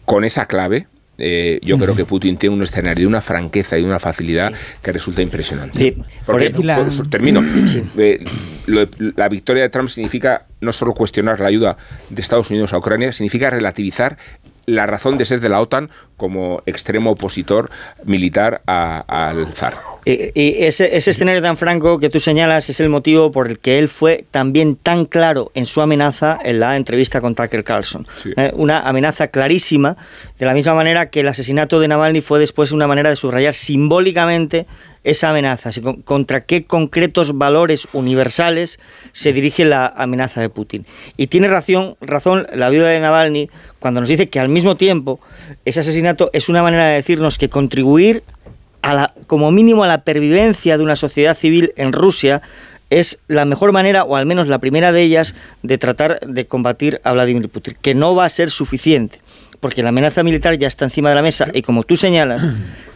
Con 0.04 0.24
esa 0.24 0.46
clave, 0.46 0.86
eh, 1.18 1.60
yo 1.62 1.78
creo 1.78 1.94
que 1.94 2.04
Putin 2.04 2.36
tiene 2.36 2.56
un 2.56 2.62
escenario 2.62 3.02
de 3.02 3.06
una 3.06 3.20
franqueza 3.20 3.78
y 3.78 3.82
de 3.82 3.88
una 3.88 3.98
facilidad 4.00 4.52
que 4.82 4.92
resulta 4.92 5.22
impresionante. 5.22 5.78
Sí, 5.78 5.96
Porque, 6.26 6.50
por- 6.50 6.64
la- 6.64 6.86
termino. 7.10 7.44
Eh, 7.96 8.24
lo- 8.66 8.88
la 9.16 9.28
victoria 9.28 9.62
de 9.62 9.68
Trump 9.68 9.88
significa 9.88 10.46
no 10.60 10.72
solo 10.72 10.92
cuestionar 10.94 11.38
la 11.40 11.48
ayuda 11.48 11.76
de 12.10 12.20
Estados 12.22 12.50
Unidos 12.50 12.72
a 12.72 12.78
Ucrania, 12.78 13.12
significa 13.12 13.50
relativizar 13.50 14.16
la 14.66 14.86
razón 14.86 15.18
de 15.18 15.24
ser 15.24 15.40
de 15.40 15.48
la 15.48 15.60
OTAN 15.60 15.90
como 16.16 16.62
extremo 16.66 17.10
opositor 17.12 17.70
militar 18.04 18.62
a- 18.66 19.04
al 19.28 19.46
zar. 19.52 19.74
Y, 20.06 20.30
y 20.38 20.64
ese, 20.64 20.96
ese 20.96 21.10
escenario 21.10 21.40
tan 21.40 21.56
franco 21.56 21.98
que 21.98 22.10
tú 22.10 22.20
señalas 22.20 22.68
es 22.68 22.78
el 22.80 22.90
motivo 22.90 23.32
por 23.32 23.48
el 23.48 23.58
que 23.58 23.78
él 23.78 23.88
fue 23.88 24.24
también 24.30 24.76
tan 24.76 25.06
claro 25.06 25.50
en 25.54 25.64
su 25.66 25.80
amenaza 25.80 26.38
en 26.44 26.60
la 26.60 26.76
entrevista 26.76 27.20
con 27.22 27.34
Tucker 27.34 27.64
Carlson. 27.64 28.06
Eh, 28.36 28.52
una 28.54 28.80
amenaza 28.80 29.28
clarísima, 29.28 29.96
de 30.38 30.44
la 30.46 30.52
misma 30.54 30.74
manera 30.74 31.08
que 31.08 31.20
el 31.20 31.28
asesinato 31.28 31.80
de 31.80 31.88
Navalny 31.88 32.20
fue 32.20 32.38
después 32.38 32.70
una 32.70 32.86
manera 32.86 33.08
de 33.10 33.16
subrayar 33.16 33.54
simbólicamente 33.54 34.66
esa 35.04 35.30
amenaza, 35.30 35.70
contra 36.04 36.44
qué 36.46 36.64
concretos 36.64 37.36
valores 37.36 37.88
universales 37.92 38.80
se 39.12 39.32
dirige 39.34 39.64
la 39.66 39.86
amenaza 39.86 40.40
de 40.40 40.48
Putin. 40.48 40.86
Y 41.18 41.26
tiene 41.26 41.48
razón, 41.48 41.96
razón 42.00 42.46
la 42.54 42.70
viuda 42.70 42.88
de 42.88 43.00
Navalny 43.00 43.50
cuando 43.84 44.00
nos 44.00 44.08
dice 44.08 44.28
que 44.28 44.40
al 44.40 44.48
mismo 44.48 44.78
tiempo 44.78 45.20
ese 45.66 45.80
asesinato 45.80 46.30
es 46.32 46.48
una 46.48 46.62
manera 46.62 46.86
de 46.86 46.94
decirnos 46.94 47.36
que 47.36 47.50
contribuir 47.50 48.22
a 48.80 48.94
la, 48.94 49.14
como 49.26 49.52
mínimo 49.52 49.84
a 49.84 49.86
la 49.86 50.04
pervivencia 50.04 50.78
de 50.78 50.84
una 50.84 50.96
sociedad 50.96 51.36
civil 51.36 51.74
en 51.76 51.92
Rusia 51.92 52.40
es 52.88 53.18
la 53.28 53.44
mejor 53.44 53.72
manera, 53.72 54.04
o 54.04 54.16
al 54.16 54.24
menos 54.24 54.48
la 54.48 54.58
primera 54.58 54.90
de 54.90 55.02
ellas, 55.02 55.34
de 55.62 55.76
tratar 55.76 56.18
de 56.20 56.46
combatir 56.46 57.02
a 57.04 57.12
Vladimir 57.12 57.50
Putin, 57.50 57.76
que 57.82 57.94
no 57.94 58.14
va 58.14 58.24
a 58.24 58.30
ser 58.30 58.50
suficiente, 58.50 59.20
porque 59.60 59.82
la 59.82 59.90
amenaza 59.90 60.22
militar 60.22 60.56
ya 60.56 60.68
está 60.68 60.86
encima 60.86 61.10
de 61.10 61.16
la 61.16 61.22
mesa 61.22 61.48
y 61.52 61.60
como 61.60 61.82
tú 61.82 61.94
señalas, 61.94 62.48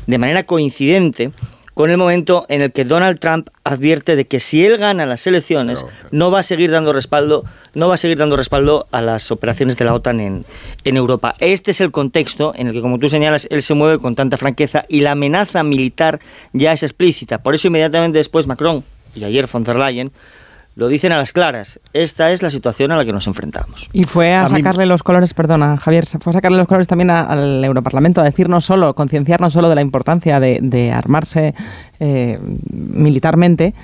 de 0.07 0.17
manera 0.17 0.45
coincidente 0.45 1.33
con 1.79 1.91
el 1.91 1.97
momento 1.97 2.45
en 2.49 2.61
el 2.61 2.73
que 2.73 2.85
Donald 2.85 3.21
Trump 3.21 3.51
advierte 3.63 4.17
de 4.17 4.27
que 4.27 4.41
si 4.41 4.67
él 4.67 4.79
gana 4.79 5.07
las 5.07 5.29
elecciones 5.29 5.87
no 6.11 6.29
va 6.33 6.41
a 6.41 6.43
seguir 6.43 6.73
dando 6.73 6.93
respaldo, 6.93 7.45
no 7.75 7.87
va 7.87 7.95
a 7.95 7.97
seguir 7.97 8.19
dando 8.19 8.37
respaldo 8.37 8.89
a 8.91 9.01
las 9.01 9.31
operaciones 9.31 9.77
de 9.77 9.85
la 9.85 9.95
OTAN 9.95 10.19
en, 10.19 10.45
en 10.83 10.97
Europa. 10.97 11.37
Este 11.39 11.71
es 11.71 11.81
el 11.81 11.93
contexto 11.93 12.53
en 12.57 12.67
el 12.67 12.73
que, 12.73 12.81
como 12.81 12.99
tú 12.99 13.09
señalas, 13.09 13.47
él 13.49 13.63
se 13.63 13.75
mueve 13.75 14.01
con 14.01 14.17
tanta 14.17 14.37
franqueza 14.37 14.87
y 14.89 15.03
la 15.03 15.13
amenaza 15.13 15.63
militar 15.63 16.19
ya 16.53 16.73
es 16.73 16.83
explícita. 16.83 17.45
Por 17.45 17.55
eso 17.55 17.69
inmediatamente 17.69 18.19
después 18.19 18.49
Macron 18.49 18.83
y 19.15 19.23
ayer 19.23 19.47
von 19.47 19.63
der 19.63 19.77
Leyen 19.77 20.11
lo 20.79 20.87
dicen 20.87 21.11
a 21.11 21.17
las 21.19 21.33
claras. 21.33 21.81
Esta 21.93 22.31
es 22.31 22.41
la 22.43 22.51
situación 22.51 22.93
a 22.93 22.97
la 22.97 23.05
que 23.05 23.13
nos 23.13 23.27
enfrentamos. 23.27 23.91
Y 23.93 24.05
fue 24.05 24.33
a, 24.33 24.43
A 24.47 24.49
mí- 24.49 24.59
sacarle 24.59 24.87
los 24.87 25.03
colores, 25.03 25.35
perdona, 25.35 25.77
Javier, 25.77 26.07
fue 26.07 26.31
a 26.31 26.35
sacarle 26.35 26.57
los 26.57 26.69
colores 26.69 26.87
también 26.87 27.11
a- 27.11 27.23
al 27.25 27.65
Europarlamento, 27.65 28.21
a 28.21 28.25
decir 28.25 28.49
no 28.49 28.61
solo, 28.61 28.95
concienciar 28.95 29.41
no 29.41 29.51
solo 29.51 29.69
de 29.69 29.75
la 29.75 29.83
importancia 29.83 30.39
de, 30.39 30.61
de 30.63 30.93
armarse 30.93 31.53
eh, 31.99 32.39
militarmente, 32.73 33.75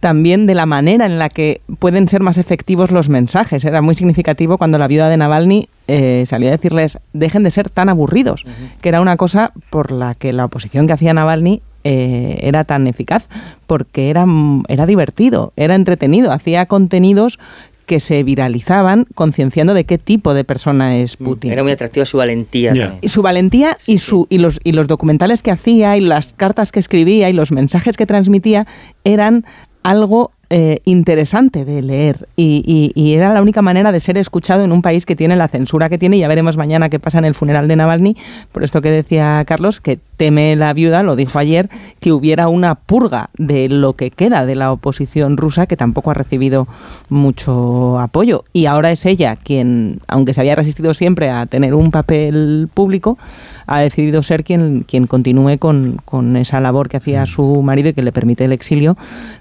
también 0.00 0.46
de 0.46 0.54
la 0.54 0.66
manera 0.66 1.06
en 1.06 1.18
la 1.18 1.28
que 1.28 1.62
pueden 1.78 2.08
ser 2.08 2.20
más 2.20 2.38
efectivos 2.38 2.90
los 2.90 3.08
mensajes. 3.08 3.64
Era 3.64 3.82
muy 3.82 3.94
significativo 3.94 4.58
cuando 4.58 4.78
la 4.78 4.86
viuda 4.86 5.08
de 5.08 5.16
Navalny 5.16 5.68
eh, 5.88 6.24
salió 6.28 6.48
a 6.48 6.52
decirles 6.52 6.98
dejen 7.12 7.42
de 7.42 7.50
ser 7.50 7.70
tan 7.70 7.88
aburridos, 7.88 8.44
que 8.80 8.88
era 8.88 9.00
una 9.00 9.16
cosa 9.16 9.52
por 9.70 9.90
la 9.90 10.14
que 10.14 10.32
la 10.32 10.44
oposición 10.44 10.86
que 10.86 10.92
hacía 10.92 11.12
Navalny 11.14 11.62
eh, 11.88 12.40
era 12.42 12.64
tan 12.64 12.88
eficaz, 12.88 13.28
porque 13.68 14.10
era, 14.10 14.26
mm, 14.26 14.64
era 14.66 14.86
divertido, 14.86 15.52
era 15.54 15.76
entretenido, 15.76 16.32
hacía 16.32 16.66
contenidos 16.66 17.38
que 17.86 18.00
se 18.00 18.24
viralizaban 18.24 19.06
concienciando 19.14 19.72
de 19.72 19.84
qué 19.84 19.96
tipo 19.96 20.34
de 20.34 20.42
persona 20.42 20.96
es 20.96 21.16
Putin. 21.16 21.52
Era 21.52 21.62
muy 21.62 21.70
atractiva 21.70 22.04
su 22.04 22.16
valentía. 22.16 22.70
también. 22.70 22.98
Y 23.02 23.08
su 23.08 23.22
valentía 23.22 23.78
y, 23.86 23.98
su, 23.98 24.26
y, 24.28 24.38
los, 24.38 24.58
y 24.64 24.72
los 24.72 24.88
documentales 24.88 25.44
que 25.44 25.52
hacía 25.52 25.96
y 25.96 26.00
las 26.00 26.32
cartas 26.32 26.72
que 26.72 26.80
escribía 26.80 27.30
y 27.30 27.32
los 27.32 27.52
mensajes 27.52 27.96
que 27.96 28.04
transmitía 28.04 28.66
eran 29.04 29.44
algo 29.84 30.32
eh, 30.50 30.80
interesante 30.84 31.64
de 31.64 31.82
leer. 31.82 32.28
Y, 32.36 32.62
y- 32.66 32.92
y 33.00 33.14
era 33.14 33.32
la 33.34 33.42
única 33.42 33.62
manera 33.62 33.92
de 33.92 34.00
ser 34.00 34.16
escuchado 34.18 34.64
en 34.64 34.72
un 34.72 34.82
país 34.82 35.04
que 35.06 35.16
tiene 35.16 35.36
la 35.36 35.48
censura 35.48 35.88
que 35.88 35.98
tiene. 35.98 36.18
Ya 36.18 36.28
veremos 36.28 36.56
mañana 36.56 36.88
qué 36.88 36.98
pasa 36.98 37.18
en 37.18 37.24
el 37.24 37.34
funeral 37.34 37.66
de 37.68 37.76
Navalny. 37.76 38.16
Por 38.52 38.62
esto 38.64 38.80
que 38.80 38.90
decía 38.90 39.42
Carlos 39.46 39.80
que 39.80 39.98
teme 40.16 40.56
la 40.56 40.72
viuda 40.72 41.02
lo 41.02 41.14
dijo 41.14 41.38
ayer 41.38 41.68
que 42.00 42.10
hubiera 42.12 42.48
una 42.48 42.74
purga 42.74 43.28
de 43.36 43.68
lo 43.68 43.92
que 43.94 44.10
queda 44.10 44.46
de 44.46 44.54
la 44.54 44.72
oposición 44.72 45.36
rusa 45.36 45.66
que 45.66 45.76
tampoco 45.76 46.10
ha 46.10 46.14
recibido 46.14 46.66
mucho 47.08 47.98
apoyo. 47.98 48.44
Y 48.52 48.66
ahora 48.66 48.92
es 48.92 49.04
ella 49.06 49.36
quien 49.36 49.98
aunque 50.08 50.32
se 50.34 50.40
había 50.40 50.54
resistido 50.54 50.94
siempre 50.94 51.30
a 51.30 51.46
tener 51.46 51.74
un 51.74 51.90
papel 51.90 52.68
público 52.72 53.18
ha 53.66 53.80
decidido 53.80 54.22
ser 54.22 54.44
quien, 54.44 54.84
quien 54.84 55.06
continúe 55.06 55.58
con, 55.58 56.00
con 56.04 56.36
esa 56.36 56.60
labor 56.60 56.88
que 56.88 56.96
hacía 56.96 57.26
su 57.26 57.62
marido 57.62 57.88
y 57.90 57.94
que 57.94 58.02
le 58.02 58.12
permite 58.12 58.44
el 58.44 58.52
exilio 58.52 58.96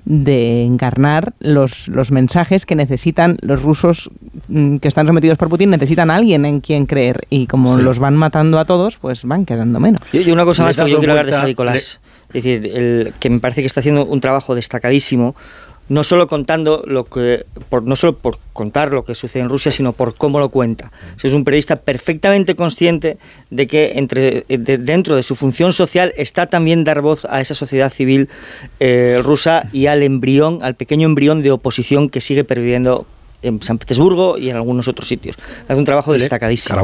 de 0.05 0.63
encarnar 0.63 1.33
los, 1.39 1.87
los 1.87 2.11
mensajes 2.11 2.65
que 2.65 2.75
necesitan 2.75 3.37
los 3.41 3.61
rusos 3.61 4.09
mm, 4.47 4.77
que 4.77 4.87
están 4.87 5.07
sometidos 5.07 5.37
por 5.37 5.49
Putin, 5.49 5.69
necesitan 5.69 6.09
a 6.09 6.15
alguien 6.15 6.45
en 6.45 6.61
quien 6.61 6.85
creer 6.85 7.21
y 7.29 7.47
como 7.47 7.75
Sí. 7.75 7.81
los 7.81 7.99
van 7.99 8.15
matando 8.15 8.59
a 8.59 8.65
todos, 8.65 8.97
pues 8.97 9.23
van 9.23 9.45
quedando 9.45 9.79
menos. 9.79 10.01
Yo 10.13 10.33
una 10.33 10.45
cosa 10.45 10.63
más, 10.63 10.75
porque 10.75 10.91
yo 10.91 10.97
quiero 10.99 11.13
hablar 11.13 11.25
de 11.25 11.31
San 11.31 11.45
Nicolás. 11.45 11.99
Es 12.33 12.43
decir, 12.43 12.69
el, 12.73 13.13
que 13.19 13.29
me 13.29 13.39
parece 13.39 13.61
que 13.61 13.67
está 13.67 13.79
haciendo 13.79 14.05
un 14.05 14.19
trabajo 14.21 14.55
destacadísimo, 14.55 15.35
no 15.87 16.03
solo 16.03 16.27
contando 16.27 16.83
lo 16.87 17.03
que, 17.05 17.45
por, 17.69 17.83
no 17.83 17.95
solo 17.95 18.17
por 18.17 18.39
contar 18.53 18.91
lo 18.91 19.03
que 19.05 19.13
sucede 19.13 19.43
en 19.43 19.49
Rusia, 19.49 19.71
sino 19.71 19.93
por 19.93 20.15
cómo 20.15 20.39
lo 20.39 20.49
cuenta. 20.49 20.91
O 21.15 21.19
sea, 21.19 21.27
es 21.27 21.33
un 21.35 21.43
periodista 21.43 21.75
perfectamente 21.75 22.55
consciente 22.55 23.17
de 23.51 23.67
que 23.67 23.93
entre, 23.97 24.43
de- 24.47 24.77
dentro 24.79 25.15
de 25.15 25.21
su 25.23 25.35
función 25.35 25.73
social 25.73 26.13
está 26.17 26.47
también 26.47 26.83
dar 26.83 27.01
voz 27.01 27.25
a 27.25 27.39
esa 27.39 27.53
sociedad 27.53 27.91
civil 27.93 28.29
eh, 28.79 29.19
rusa 29.23 29.69
y 29.71 29.85
al 29.85 30.01
embrión, 30.03 30.59
al 30.63 30.75
pequeño 30.75 31.05
embrión 31.05 31.43
de 31.43 31.51
oposición 31.51 32.09
que 32.09 32.19
sigue 32.21 32.43
perviviendo 32.43 33.05
en 33.43 33.61
San 33.61 33.77
Petersburgo 33.77 34.39
y 34.39 34.49
en 34.49 34.55
algunos 34.55 34.87
otros 34.87 35.07
sitios. 35.07 35.35
Hace 35.67 35.77
un 35.77 35.85
trabajo 35.85 36.13
destacadísimo. 36.13 36.79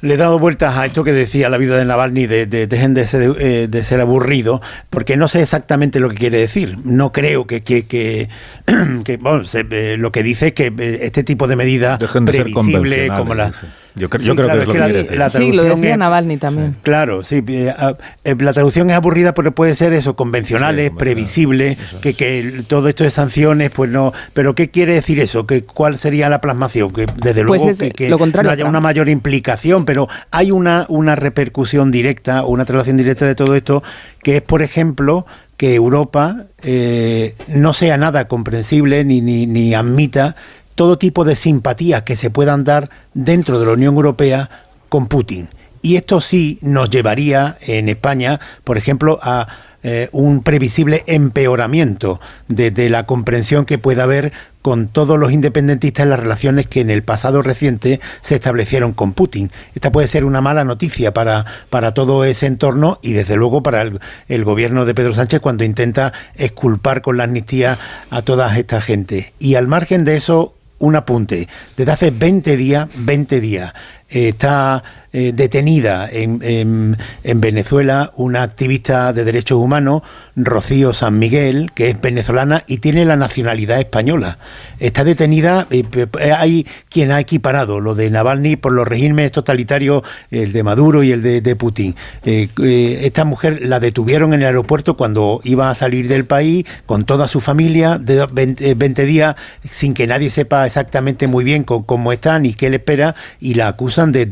Le 0.00 0.14
he 0.14 0.16
dado 0.16 0.38
vueltas 0.38 0.76
a 0.76 0.86
esto 0.86 1.04
que 1.04 1.12
decía 1.12 1.48
la 1.48 1.58
vida 1.58 1.76
de 1.76 1.84
Navalny, 1.84 2.26
de, 2.26 2.46
de- 2.46 2.66
dejen 2.66 2.94
de 2.94 3.06
ser, 3.06 3.32
eh, 3.38 3.66
de 3.70 3.84
ser 3.84 4.00
aburrido, 4.00 4.60
porque 4.90 5.16
no 5.16 5.28
sé 5.28 5.42
exactamente 5.42 6.00
lo 6.00 6.08
que 6.10 6.16
quiere 6.16 6.38
decir. 6.38 6.76
No 6.84 7.12
creo 7.12 7.46
que, 7.46 7.62
que, 7.62 7.86
que, 7.86 8.28
que, 9.04 9.16
bueno, 9.16 9.44
se- 9.44 9.66
eh, 9.70 9.96
lo 9.96 10.12
que 10.12 10.22
dice 10.22 10.48
es 10.48 10.52
que 10.52 10.72
eh, 10.78 10.98
este 11.02 11.24
tipo 11.24 11.46
de 11.46 11.56
medidas 11.56 11.98
Dejen 11.98 12.24
de 12.24 12.32
ser 12.32 12.42
previsibles 12.44 13.10
como 13.10 13.34
la... 13.34 13.46
dice. 13.48 13.66
Yo 13.98 14.10
cre- 14.10 14.18
yo 14.24 14.36
creo 14.36 14.48
que 14.48 14.58
es 14.60 14.66
lo 14.66 14.72
que 14.74 14.78
la, 14.78 14.84
quiere 14.84 14.98
decir. 15.04 15.16
la 15.16 15.30
Sí, 15.30 15.38
lo 15.38 15.62
traducción 15.62 15.80
decía 15.80 15.92
es- 15.92 15.98
Navalny 15.98 16.36
también. 16.36 16.76
Claro, 16.82 17.24
sí. 17.24 17.42
eh, 17.48 17.72
ah, 17.78 17.94
eh, 18.24 18.36
La 18.38 18.52
traducción 18.52 18.90
es 18.90 18.96
aburrida 18.96 19.32
porque 19.32 19.52
puede 19.52 19.74
ser 19.74 19.94
eso, 19.94 20.14
convencionales, 20.16 20.90
previsibles, 20.90 21.78
que, 22.02 22.12
que 22.12 22.40
el- 22.40 22.64
todo 22.66 22.88
esto 22.90 23.04
de 23.04 23.10
sanciones, 23.10 23.70
pues 23.70 23.90
no. 23.90 24.12
Pero 24.34 24.54
¿qué 24.54 24.70
quiere 24.70 24.92
decir 24.92 25.18
eso? 25.18 25.46
¿Que, 25.46 25.62
¿Cuál 25.62 25.96
sería 25.96 26.28
la 26.28 26.42
plasmación? 26.42 26.92
Que 26.92 27.06
desde 27.06 27.42
Pues 27.46 27.62
luego 27.62 27.70
es 27.70 27.78
que, 27.78 27.90
que 27.92 28.10
lo 28.10 28.18
contrario, 28.18 28.50
no 28.50 28.52
haya 28.52 28.64
una 28.66 28.80
mayor 28.80 29.08
implicación, 29.08 29.56
pero 29.84 30.08
hay 30.30 30.50
una, 30.50 30.86
una 30.88 31.16
repercusión 31.16 31.90
directa, 31.90 32.44
una 32.44 32.64
traslación 32.64 32.96
directa 32.96 33.26
de 33.26 33.34
todo 33.34 33.54
esto, 33.54 33.82
que 34.22 34.36
es, 34.36 34.42
por 34.42 34.62
ejemplo, 34.62 35.26
que 35.56 35.74
Europa 35.74 36.44
eh, 36.62 37.34
no 37.48 37.74
sea 37.74 37.96
nada 37.96 38.28
comprensible 38.28 39.04
ni, 39.04 39.20
ni, 39.20 39.46
ni 39.46 39.74
admita 39.74 40.36
todo 40.74 40.98
tipo 40.98 41.24
de 41.24 41.36
simpatías 41.36 42.02
que 42.02 42.16
se 42.16 42.30
puedan 42.30 42.64
dar 42.64 42.90
dentro 43.14 43.58
de 43.58 43.66
la 43.66 43.72
Unión 43.72 43.94
Europea 43.94 44.50
con 44.88 45.06
Putin. 45.08 45.48
Y 45.82 45.96
esto 45.96 46.20
sí 46.20 46.58
nos 46.62 46.90
llevaría 46.90 47.56
en 47.60 47.88
España, 47.88 48.40
por 48.64 48.76
ejemplo, 48.76 49.18
a 49.22 49.46
eh, 49.88 50.08
un 50.10 50.42
previsible 50.42 51.04
empeoramiento 51.06 52.20
de, 52.48 52.90
la 52.90 53.06
comprensión 53.06 53.64
que 53.64 53.78
pueda 53.78 54.02
haber 54.02 54.32
con 54.60 54.88
todos 54.88 55.16
los 55.16 55.30
independentistas 55.30 56.02
en 56.02 56.10
las 56.10 56.18
relaciones 56.18 56.66
que 56.66 56.80
en 56.80 56.90
el 56.90 57.04
pasado 57.04 57.40
reciente 57.40 58.00
se 58.20 58.34
establecieron 58.34 58.94
con 58.94 59.12
Putin. 59.12 59.52
Esta 59.76 59.92
puede 59.92 60.08
ser 60.08 60.24
una 60.24 60.40
mala 60.40 60.64
noticia 60.64 61.14
para, 61.14 61.46
para 61.70 61.94
todo 61.94 62.24
ese 62.24 62.46
entorno 62.46 62.98
y 63.00 63.12
desde 63.12 63.36
luego 63.36 63.62
para 63.62 63.82
el, 63.82 64.00
el 64.26 64.42
gobierno 64.42 64.86
de 64.86 64.94
Pedro 64.96 65.14
Sánchez 65.14 65.38
cuando 65.38 65.62
intenta 65.62 66.12
exculpar 66.34 67.00
con 67.00 67.16
la 67.16 67.22
amnistía 67.22 67.78
a 68.10 68.22
toda 68.22 68.58
esta 68.58 68.80
gente. 68.80 69.34
Y 69.38 69.54
al 69.54 69.68
margen 69.68 70.02
de 70.02 70.16
eso, 70.16 70.56
un 70.80 70.96
apunte. 70.96 71.48
Desde 71.76 71.92
hace 71.92 72.10
20 72.10 72.56
días, 72.56 72.88
20 72.96 73.40
días, 73.40 73.72
eh, 74.10 74.30
está 74.30 74.82
eh, 75.18 75.32
detenida 75.34 76.06
en, 76.12 76.40
en- 76.42 76.98
en 77.24 77.40
Venezuela 77.40 78.10
una 78.16 78.42
activista 78.42 79.14
de 79.14 79.24
derechos 79.24 79.56
humanos, 79.58 80.02
Rocío 80.36 80.92
San 80.92 81.18
Miguel, 81.18 81.70
que 81.74 81.88
es 81.88 81.98
venezolana 81.98 82.64
y 82.66 82.76
tiene 82.78 83.06
la 83.06 83.16
nacionalidad 83.16 83.80
española. 83.80 84.36
Está 84.78 85.04
detenida, 85.04 85.66
eh, 85.70 85.84
pe- 85.84 86.32
hay 86.34 86.66
quien 86.90 87.12
ha 87.12 87.18
equiparado 87.20 87.80
lo 87.80 87.94
de 87.94 88.10
Navalny 88.10 88.56
por 88.56 88.72
los 88.72 88.86
regímenes 88.86 89.32
totalitarios, 89.32 90.02
el 90.30 90.52
de 90.52 90.62
Maduro 90.62 91.02
y 91.02 91.12
el 91.12 91.22
de, 91.22 91.56
Putin. 91.56 91.94
Eh, 92.26 92.48
eh, 92.62 93.00
esta 93.04 93.24
mujer 93.24 93.60
la 93.62 93.80
detuvieron 93.80 94.34
en 94.34 94.40
el 94.40 94.46
aeropuerto 94.48 94.98
cuando 94.98 95.40
iba 95.44 95.70
a 95.70 95.74
salir 95.74 96.08
del 96.08 96.26
país 96.26 96.66
con 96.84 97.06
toda 97.06 97.26
su 97.26 97.40
familia 97.40 97.96
de 97.96 98.26
20, 98.30 98.70
eh, 98.70 98.74
20 98.74 99.06
días 99.06 99.34
sin 99.64 99.94
que 99.94 100.06
nadie 100.06 100.28
sepa 100.28 100.66
exactamente 100.66 101.26
muy 101.26 101.42
bien 101.44 101.64
cómo 101.64 102.12
está 102.12 102.38
ni 102.38 102.52
qué 102.52 102.68
le 102.68 102.76
espera 102.76 103.14
y 103.40 103.54
la 103.54 103.68
acusan 103.68 104.12
de 104.12 104.26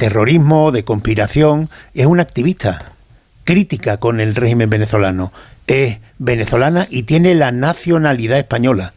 terrorismo, 0.00 0.72
de 0.72 0.82
conspiración. 0.82 1.68
Es 1.94 2.06
una 2.06 2.22
activista 2.22 2.92
crítica 3.44 3.98
con 3.98 4.18
el 4.18 4.34
régimen 4.34 4.70
venezolano. 4.70 5.30
Es 5.66 5.98
venezolana 6.18 6.88
y 6.90 7.04
tiene 7.04 7.34
la 7.34 7.52
nacionalidad 7.52 8.38
española. 8.38 8.94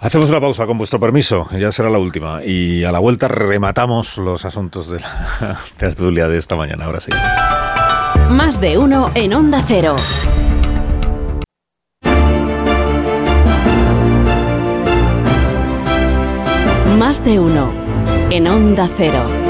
Hacemos 0.00 0.28
una 0.30 0.40
pausa 0.40 0.66
con 0.66 0.78
vuestro 0.78 0.98
permiso, 0.98 1.48
ya 1.56 1.70
será 1.70 1.88
la 1.88 1.98
última. 1.98 2.42
Y 2.44 2.82
a 2.82 2.90
la 2.90 2.98
vuelta 2.98 3.28
rematamos 3.28 4.18
los 4.18 4.44
asuntos 4.44 4.90
de 4.90 4.98
la 4.98 5.56
tertulia 5.76 6.26
de 6.26 6.38
esta 6.38 6.56
mañana. 6.56 6.86
Ahora 6.86 7.00
sí. 7.00 7.10
Más 8.30 8.60
de 8.60 8.78
uno 8.78 9.12
en 9.14 9.32
Onda 9.32 9.64
Cero. 9.66 9.96
Más 16.98 17.24
de 17.24 17.38
uno 17.38 17.70
en 18.30 18.48
Onda 18.48 18.88
Cero. 18.96 19.41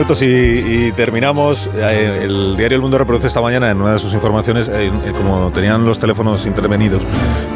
Minutos 0.00 0.22
y, 0.22 0.26
y 0.88 0.92
terminamos. 0.92 1.68
Eh, 1.76 2.22
el 2.24 2.56
diario 2.56 2.76
El 2.76 2.80
Mundo 2.82 2.96
reproduce 2.96 3.26
esta 3.26 3.42
mañana 3.42 3.70
en 3.70 3.82
una 3.82 3.92
de 3.92 3.98
sus 3.98 4.14
informaciones, 4.14 4.66
eh, 4.68 4.86
eh, 5.04 5.12
como 5.12 5.50
tenían 5.52 5.84
los 5.84 5.98
teléfonos 5.98 6.46
intervenidos, 6.46 7.02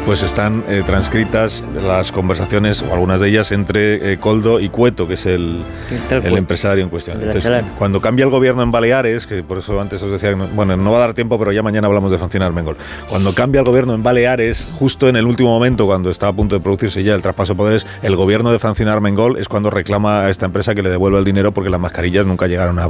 pues 0.05 0.21
están 0.21 0.63
eh, 0.69 0.83
transcritas 0.85 1.63
las 1.87 2.11
conversaciones, 2.11 2.83
o 2.83 2.93
algunas 2.93 3.19
de 3.19 3.29
ellas, 3.29 3.51
entre 3.51 4.13
eh, 4.13 4.17
Coldo 4.19 4.59
y 4.59 4.69
Cueto, 4.69 5.07
que 5.07 5.15
es 5.15 5.25
el, 5.25 5.63
el 6.11 6.21
cual. 6.21 6.37
empresario 6.37 6.83
en 6.83 6.89
cuestión. 6.91 7.17
Entonces, 7.19 7.63
cuando 7.79 7.99
cambia 7.99 8.25
el 8.25 8.29
gobierno 8.29 8.61
en 8.61 8.71
Baleares, 8.71 9.25
que 9.25 9.41
por 9.41 9.57
eso 9.57 9.81
antes 9.81 10.03
os 10.03 10.11
decía, 10.11 10.35
no- 10.35 10.47
bueno, 10.49 10.77
no 10.77 10.91
va 10.91 10.97
a 10.97 11.01
dar 11.01 11.13
tiempo, 11.15 11.39
pero 11.39 11.51
ya 11.51 11.63
mañana 11.63 11.87
hablamos 11.87 12.11
de 12.11 12.19
Francina 12.19 12.45
Armengol. 12.45 12.77
Cuando 13.09 13.33
cambia 13.33 13.61
el 13.61 13.65
gobierno 13.65 13.95
en 13.95 14.03
Baleares, 14.03 14.67
justo 14.77 15.09
en 15.09 15.15
el 15.15 15.25
último 15.25 15.49
momento, 15.49 15.87
cuando 15.87 16.11
está 16.11 16.27
a 16.27 16.33
punto 16.33 16.53
de 16.55 16.61
producirse 16.61 17.01
ya 17.01 17.15
el 17.15 17.23
traspaso 17.23 17.53
de 17.53 17.57
poderes, 17.57 17.87
el 18.03 18.15
gobierno 18.15 18.51
de 18.51 18.59
Francina 18.59 18.93
Armengol 18.93 19.39
es 19.39 19.47
cuando 19.47 19.71
reclama 19.71 20.25
a 20.25 20.29
esta 20.29 20.45
empresa 20.45 20.75
que 20.75 20.83
le 20.83 20.91
devuelva 20.91 21.17
el 21.17 21.25
dinero 21.25 21.51
porque 21.51 21.71
las 21.71 21.79
mascarillas 21.79 22.27
nunca 22.35 22.47
llegaron 22.47 22.77
a, 22.79 22.89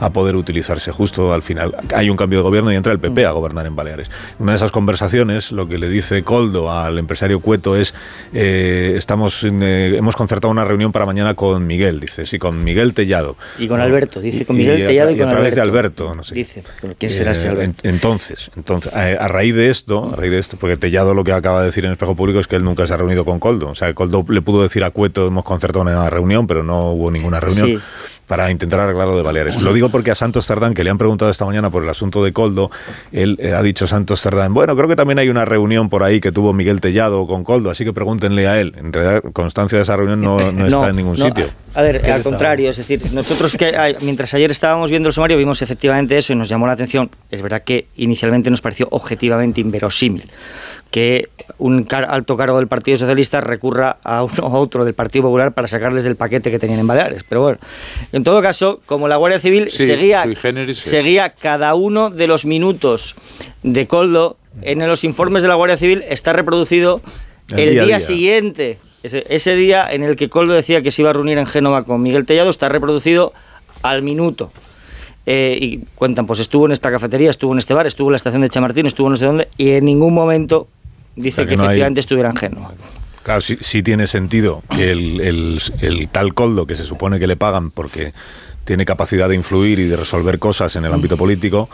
a 0.00 0.10
poder 0.10 0.36
utilizarse. 0.36 0.90
Justo 0.90 1.34
al 1.34 1.42
final 1.42 1.74
hay 1.94 2.08
un 2.08 2.16
cambio 2.16 2.38
de 2.38 2.44
gobierno 2.44 2.72
y 2.72 2.76
entra 2.76 2.92
el 2.92 2.98
PP 2.98 3.26
a 3.26 3.32
gobernar 3.32 3.66
en 3.66 3.76
Baleares. 3.76 4.10
Una 4.38 4.52
de 4.52 4.56
esas 4.56 4.70
conversaciones, 4.72 5.52
lo 5.52 5.68
que 5.68 5.76
le 5.76 5.88
dice 5.90 6.22
Coldo 6.22 6.72
al 6.72 6.98
empresario 6.98 7.40
Cueto 7.40 7.76
es, 7.76 7.92
eh, 8.32 8.94
estamos 8.96 9.44
en, 9.44 9.62
eh, 9.62 9.96
hemos 9.96 10.16
concertado 10.16 10.50
una 10.50 10.64
reunión 10.64 10.92
para 10.92 11.04
mañana 11.04 11.34
con 11.34 11.66
Miguel, 11.66 12.00
dice, 12.00 12.24
sí, 12.26 12.38
con 12.38 12.64
Miguel 12.64 12.94
Tellado. 12.94 13.36
Y 13.58 13.68
con 13.68 13.80
Alberto, 13.80 14.20
dice 14.20 14.46
con 14.46 14.56
Miguel 14.56 14.76
a 14.76 14.84
tra- 14.84 14.86
Tellado 14.86 15.10
y 15.10 15.14
a 15.14 15.18
con 15.18 15.28
través 15.28 15.54
de 15.54 15.60
Alberto. 15.60 16.04
Alberto, 16.04 16.14
no 16.14 16.24
sé. 16.24 16.34
Dice, 16.34 16.62
¿quién 16.98 17.10
será 17.10 17.32
ese 17.32 17.46
Eh, 17.46 17.50
Alberto? 17.50 17.80
en- 17.82 17.94
entonces, 17.94 18.50
entonces 18.56 18.94
a, 18.94 19.02
a 19.24 19.28
raíz 19.28 19.54
de 19.54 19.68
esto, 19.68 20.10
a 20.12 20.16
raíz 20.16 20.30
de 20.30 20.38
esto, 20.38 20.56
porque 20.58 20.76
Tellado 20.76 21.12
lo 21.14 21.22
que 21.24 21.32
acaba 21.32 21.60
de 21.60 21.66
decir 21.66 21.84
en 21.84 21.92
espejo 21.92 22.14
público 22.14 22.40
es 22.40 22.46
que 22.46 22.56
él 22.56 22.64
nunca 22.64 22.86
se 22.86 22.94
ha 22.94 22.96
reunido 22.96 23.24
con 23.24 23.38
Coldo. 23.40 23.68
O 23.68 23.74
sea, 23.74 23.92
Coldo 23.94 24.24
le 24.28 24.40
pudo 24.42 24.62
decir 24.62 24.84
a 24.84 24.90
Cueto 24.90 25.26
hemos 25.26 25.44
concertado 25.44 25.82
una 25.82 26.08
reunión, 26.08 26.46
pero 26.46 26.62
no 26.62 26.90
hubo 26.92 27.10
ninguna 27.10 27.40
reunión. 27.40 27.66
Sí. 27.66 27.78
Para 28.26 28.50
intentar 28.50 28.80
arreglar 28.80 29.06
lo 29.08 29.16
de 29.16 29.22
Baleares. 29.22 29.60
Lo 29.62 29.72
digo 29.72 29.88
porque 29.88 30.10
a 30.10 30.14
Santos 30.14 30.46
Cerdán, 30.46 30.74
que 30.74 30.84
le 30.84 30.90
han 30.90 30.98
preguntado 30.98 31.30
esta 31.30 31.44
mañana 31.44 31.70
por 31.70 31.82
el 31.82 31.88
asunto 31.88 32.24
de 32.24 32.32
Coldo, 32.32 32.70
él 33.12 33.38
eh, 33.40 33.52
ha 33.52 33.62
dicho 33.62 33.86
Santos 33.86 34.20
Cerdán, 34.20 34.52
bueno, 34.52 34.76
creo 34.76 34.88
que 34.88 34.96
también 34.96 35.18
hay 35.18 35.28
una 35.28 35.44
reunión 35.44 35.88
por 35.88 36.02
ahí 36.02 36.20
que 36.20 36.32
tuvo 36.32 36.52
Miguel 36.52 36.80
Tellado 36.80 37.26
con 37.26 37.44
Coldo, 37.44 37.70
así 37.70 37.84
que 37.84 37.92
pregúntenle 37.92 38.48
a 38.48 38.60
él. 38.60 38.74
En 38.76 38.92
realidad, 38.92 39.22
constancia 39.32 39.78
de 39.78 39.82
esa 39.82 39.96
reunión 39.96 40.20
no, 40.20 40.38
no 40.52 40.66
está 40.66 40.88
en 40.88 40.96
ningún 40.96 41.16
no, 41.16 41.26
sitio. 41.26 41.46
A 41.74 41.82
ver, 41.82 42.10
al 42.10 42.22
contrario, 42.22 42.70
es 42.70 42.78
decir, 42.78 43.00
nosotros 43.12 43.54
que 43.56 43.96
mientras 44.00 44.32
ayer 44.34 44.50
estábamos 44.50 44.90
viendo 44.90 45.08
el 45.08 45.12
sumario 45.12 45.36
vimos 45.36 45.62
efectivamente 45.62 46.16
eso 46.16 46.32
y 46.32 46.36
nos 46.36 46.48
llamó 46.48 46.66
la 46.66 46.72
atención. 46.72 47.10
Es 47.30 47.42
verdad 47.42 47.62
que 47.62 47.86
inicialmente 47.96 48.50
nos 48.50 48.60
pareció 48.60 48.88
objetivamente 48.90 49.60
inverosímil 49.60 50.24
que 50.90 51.28
un 51.58 51.84
car- 51.84 52.06
alto 52.08 52.36
cargo 52.36 52.58
del 52.58 52.68
Partido 52.68 52.96
Socialista 52.96 53.40
recurra 53.40 53.98
a 54.02 54.22
uno 54.24 54.34
o 54.46 54.58
otro 54.60 54.84
del 54.84 54.94
Partido 54.94 55.24
Popular 55.24 55.52
para 55.52 55.68
sacarles 55.68 56.04
del 56.04 56.16
paquete 56.16 56.50
que 56.50 56.58
tenían 56.58 56.80
en 56.80 56.86
Baleares. 56.86 57.24
Pero 57.28 57.42
bueno, 57.42 57.58
en 58.12 58.24
todo 58.24 58.40
caso, 58.40 58.80
como 58.86 59.08
la 59.08 59.16
Guardia 59.16 59.40
Civil 59.40 59.68
Sí, 59.70 59.84
seguía, 59.86 60.24
seguía 60.74 61.28
cada 61.30 61.74
uno 61.74 62.10
de 62.10 62.26
los 62.26 62.46
minutos 62.46 63.16
de 63.62 63.86
Coldo 63.86 64.36
en 64.62 64.86
los 64.86 65.04
informes 65.04 65.42
de 65.42 65.48
la 65.48 65.54
Guardia 65.54 65.76
Civil, 65.76 66.02
está 66.08 66.32
reproducido 66.32 67.02
El 67.54 67.78
el, 67.78 67.86
día 67.86 67.98
siguiente. 67.98 68.78
Ese, 69.02 69.24
ese 69.28 69.54
día 69.54 69.86
en 69.90 70.02
el 70.02 70.16
que 70.16 70.28
Coldo 70.30 70.54
decía 70.54 70.80
que 70.82 70.90
se 70.90 71.02
iba 71.02 71.10
a 71.10 71.12
reunir 71.12 71.36
en 71.38 71.46
Génova 71.46 71.84
con 71.84 72.02
Miguel 72.02 72.24
Tellado 72.26 72.48
está 72.50 72.68
reproducido 72.68 73.32
al 73.82 74.02
minuto. 74.02 74.50
Eh, 75.26 75.58
y 75.60 75.78
cuentan, 75.96 76.26
pues 76.26 76.38
estuvo 76.38 76.66
en 76.66 76.72
esta 76.72 76.90
cafetería, 76.90 77.30
estuvo 77.30 77.52
en 77.52 77.58
este 77.58 77.74
bar, 77.74 77.86
estuvo 77.86 78.08
en 78.08 78.12
la 78.12 78.16
estación 78.16 78.42
de 78.42 78.48
Chamartín, 78.48 78.86
estuvo 78.86 79.10
no 79.10 79.16
sé 79.16 79.26
dónde, 79.26 79.48
y 79.58 79.70
en 79.72 79.84
ningún 79.84 80.14
momento 80.14 80.68
dice 81.16 81.42
O 81.42 81.44
sea, 81.44 81.44
que 81.44 81.50
que, 81.50 81.56
no 81.56 81.62
hay- 81.62 81.66
efectivamente 81.68 82.00
estuviera 82.00 82.30
en 82.30 82.36
Génova. 82.36 82.72
Claro, 83.24 83.40
sí, 83.40 83.58
sí 83.60 83.82
tiene 83.82 84.06
sentido 84.06 84.62
que 84.70 84.92
el, 84.92 85.20
el- 85.20 85.60
el 85.80 86.08
tal 86.08 86.32
Coldo, 86.34 86.64
que 86.66 86.76
se 86.76 86.84
supone 86.84 87.18
que 87.18 87.26
le 87.26 87.36
pagan 87.36 87.72
porque 87.72 88.12
tiene 88.64 88.84
capacidad 88.84 89.28
de 89.28 89.34
influir 89.34 89.78
y 89.80 89.84
de 89.84 89.96
resolver 89.96 90.38
cosas 90.38 90.74
en 90.76 90.84
el 90.84 90.92
ámbito 90.92 91.16
político, 91.16 91.68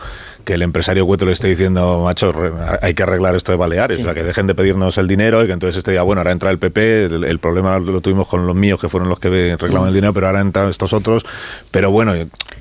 que 0.45 0.53
el 0.55 0.61
empresario 0.61 1.05
Cueto 1.05 1.25
le 1.25 1.31
esté 1.31 1.47
diciendo, 1.47 2.01
macho, 2.03 2.33
hay 2.81 2.93
que 2.93 3.03
arreglar 3.03 3.35
esto 3.35 3.51
de 3.51 3.57
Baleares, 3.57 3.99
o 3.99 4.03
sea, 4.03 4.13
que 4.13 4.23
dejen 4.23 4.45
de 4.47 4.55
pedirnos 4.55 4.97
el 4.97 5.07
dinero 5.07 5.43
y 5.43 5.47
que 5.47 5.53
entonces 5.53 5.77
este 5.77 5.91
día, 5.91 6.01
bueno, 6.03 6.19
ahora 6.19 6.31
entra 6.31 6.51
el 6.51 6.57
PP, 6.59 7.05
el, 7.05 7.23
el 7.23 7.39
problema 7.39 7.79
lo 7.79 8.01
tuvimos 8.01 8.27
con 8.27 8.45
los 8.45 8.55
míos, 8.55 8.79
que 8.79 8.89
fueron 8.89 9.07
los 9.09 9.19
que 9.19 9.55
reclaman 9.59 9.87
el 9.89 9.93
dinero, 9.93 10.13
pero 10.13 10.27
ahora 10.27 10.41
entran 10.41 10.69
estos 10.69 10.91
otros, 10.93 11.23
pero 11.71 11.91
bueno, 11.91 12.13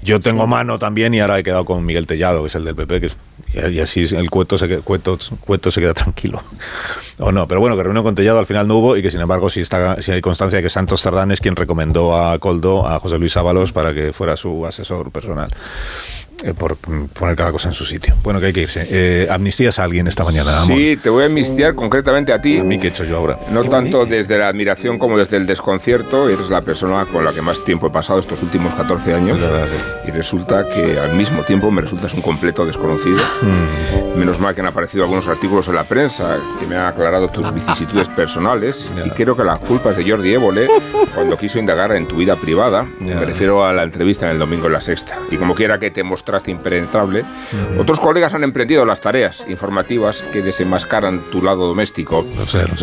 yo 0.02 0.20
tengo 0.20 0.46
mano 0.46 0.78
también 0.78 1.12
y 1.14 1.20
ahora 1.20 1.38
he 1.38 1.42
quedado 1.42 1.64
con 1.64 1.84
Miguel 1.84 2.06
Tellado, 2.06 2.42
que 2.42 2.48
es 2.48 2.54
el 2.54 2.64
del 2.64 2.74
PP, 2.76 3.00
que 3.00 3.06
es- 3.06 3.16
y, 3.54 3.68
y 3.74 3.80
así 3.80 4.04
el 4.14 4.30
Cueto 4.30 4.56
se, 4.58 4.78
Cueto, 4.78 5.18
Cueto 5.40 5.70
se 5.70 5.80
queda 5.80 5.94
tranquilo. 5.94 6.40
O 7.18 7.30
no, 7.30 7.46
pero 7.46 7.60
bueno, 7.60 7.76
que 7.76 7.82
reunión 7.84 8.02
con 8.02 8.14
Tellado 8.16 8.38
al 8.40 8.46
final 8.46 8.66
no 8.66 8.78
hubo 8.78 8.96
y 8.96 9.02
que 9.02 9.10
sin 9.10 9.20
embargo 9.20 9.48
sí, 9.50 9.60
está, 9.60 10.00
sí 10.02 10.10
hay 10.10 10.20
constancia 10.22 10.56
de 10.56 10.62
que 10.62 10.70
Santos 10.70 11.02
Cerdán 11.02 11.30
es 11.30 11.40
quien 11.40 11.54
recomendó 11.54 12.16
a 12.16 12.36
Coldo 12.40 12.88
a 12.88 12.98
José 12.98 13.18
Luis 13.18 13.36
Ábalos 13.36 13.70
para 13.70 13.92
que 13.94 14.12
fuera 14.12 14.36
su 14.36 14.66
asesor 14.66 15.12
personal. 15.12 15.50
Eh, 16.42 16.54
por 16.54 16.76
poner 16.76 17.36
cada 17.36 17.52
cosa 17.52 17.68
en 17.68 17.74
su 17.74 17.84
sitio. 17.84 18.14
Bueno, 18.22 18.40
que 18.40 18.46
hay 18.46 18.52
que 18.52 18.62
irse. 18.62 18.86
Eh, 18.90 19.28
amnistías 19.30 19.78
a 19.78 19.84
alguien 19.84 20.08
esta 20.08 20.24
mañana, 20.24 20.60
Amor. 20.60 20.76
Sí, 20.76 20.96
te 20.96 21.08
voy 21.08 21.22
a 21.22 21.26
amnistiar 21.26 21.74
concretamente 21.74 22.32
a 22.32 22.42
ti. 22.42 22.58
¿A 22.58 22.64
mí 22.64 22.78
qué 22.78 22.88
he 22.88 22.90
hecho 22.90 23.04
yo 23.04 23.16
ahora? 23.16 23.38
No 23.50 23.62
tanto 23.64 24.06
desde 24.06 24.38
la 24.38 24.48
admiración 24.48 24.98
como 24.98 25.18
desde 25.18 25.36
el 25.36 25.46
desconcierto. 25.46 26.28
Eres 26.28 26.50
la 26.50 26.62
persona 26.62 27.04
con 27.04 27.24
la 27.24 27.32
que 27.32 27.42
más 27.42 27.64
tiempo 27.64 27.86
he 27.86 27.90
pasado 27.90 28.18
estos 28.18 28.42
últimos 28.42 28.74
14 28.74 29.14
años. 29.14 29.38
Y 30.06 30.10
resulta 30.10 30.68
que 30.68 30.98
al 30.98 31.14
mismo 31.14 31.42
tiempo 31.42 31.70
me 31.70 31.80
resultas 31.80 32.14
un 32.14 32.22
completo 32.22 32.66
desconocido. 32.66 33.18
Mm. 33.42 34.18
Menos 34.18 34.40
mal 34.40 34.54
que 34.54 34.60
han 34.60 34.66
aparecido 34.66 35.04
algunos 35.04 35.28
artículos 35.28 35.68
en 35.68 35.76
la 35.76 35.84
prensa 35.84 36.38
que 36.58 36.66
me 36.66 36.76
han 36.76 36.86
aclarado 36.86 37.28
tus 37.28 37.52
vicisitudes 37.54 38.08
personales. 38.08 38.88
Y 39.04 39.10
creo 39.10 39.36
que 39.36 39.44
la 39.44 39.56
culpa 39.56 39.90
es 39.90 39.96
de 39.96 40.10
Jordi 40.10 40.34
Évole 40.34 40.68
cuando 41.14 41.36
quiso 41.36 41.58
indagar 41.58 41.92
en 41.92 42.06
tu 42.06 42.16
vida 42.16 42.36
privada. 42.36 42.86
Me 42.98 43.24
refiero 43.24 43.64
a 43.64 43.72
la 43.72 43.82
entrevista 43.82 44.26
en 44.26 44.32
el 44.32 44.38
domingo 44.38 44.66
en 44.66 44.72
La 44.72 44.80
Sexta. 44.80 45.18
Y 45.30 45.36
como 45.36 45.54
quiera 45.54 45.78
que 45.78 45.90
te 45.90 46.02
mostraste 46.32 46.50
impenetrable, 46.50 47.24
otros 47.78 48.00
colegas 48.00 48.32
han 48.32 48.42
emprendido 48.42 48.86
las 48.86 49.02
tareas 49.02 49.44
informativas 49.50 50.22
que 50.32 50.40
desenmascaran 50.40 51.20
tu 51.30 51.42
lado 51.42 51.66
doméstico. 51.66 52.24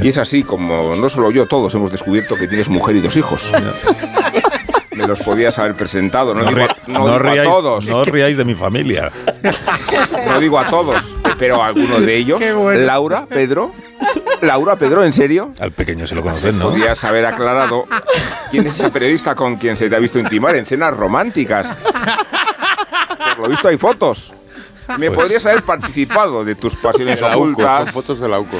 Y 0.04 0.10
es 0.10 0.20
así 0.20 0.44
como 0.44 0.96
no 0.96 1.10
solo 1.10 1.32
yo, 1.32 1.48
todos 1.48 1.74
hemos 1.74 1.92
descubierto 1.92 2.36
que 2.36 2.48
tienes 2.48 2.70
mujer 2.70 2.98
y 2.98 3.02
dos 3.02 3.16
hijos. 3.18 3.52
Me 4.92 5.08
los 5.08 5.20
podías 5.22 5.58
haber 5.58 5.76
presentado, 5.76 6.36
no, 6.36 6.42
No, 6.44 6.50
digo, 6.50 6.62
a- 6.62 6.76
no 6.92 7.20
no 7.20 7.32
digo 7.32 7.42
a 7.42 7.44
todos. 7.44 7.86
no 7.88 7.98
os 8.00 8.08
riáis 8.08 8.38
de 8.38 8.44
mi 8.46 8.54
familia. 8.54 9.10
No 10.28 10.40
digo 10.40 10.60
a 10.60 10.70
todos, 10.70 11.16
pero 11.40 11.64
a 11.64 11.68
alguno 11.68 12.00
de 12.02 12.18
ellos. 12.18 12.40
Laura, 12.76 13.26
Pedro. 13.28 13.72
Laura, 14.42 14.76
Pedro, 14.76 15.04
¿en 15.04 15.12
serio? 15.14 15.52
Al 15.60 15.72
pequeño 15.72 16.06
se 16.06 16.16
lo 16.16 16.22
conocen, 16.22 16.58
¿no? 16.60 16.66
Podrías 16.70 17.02
haber 17.04 17.26
aclarado 17.26 17.86
quién 18.52 18.68
es 18.68 18.76
ese 18.80 18.90
periodista 18.90 19.36
con 19.36 19.56
quien 19.58 19.76
se 19.78 19.90
te 19.90 19.96
ha 19.96 20.00
visto 20.00 20.20
intimar 20.20 20.56
en 20.56 20.66
cenas 20.66 20.96
románticas. 20.96 21.72
Por 23.36 23.40
lo 23.40 23.50
visto 23.50 23.68
hay 23.68 23.78
fotos. 23.78 24.34
Me 24.98 25.06
Pues- 25.12 25.20
podrías 25.20 25.46
haber 25.46 25.62
participado 25.62 26.44
de 26.44 26.56
tus 26.56 26.76
pasiones 26.76 27.20
De 27.20 27.26
UCO, 27.28 27.38
ocultas. 27.38 27.84
son 27.84 27.94
fotos 27.94 28.20
de 28.20 28.28
la 28.28 28.40
UCO. 28.40 28.58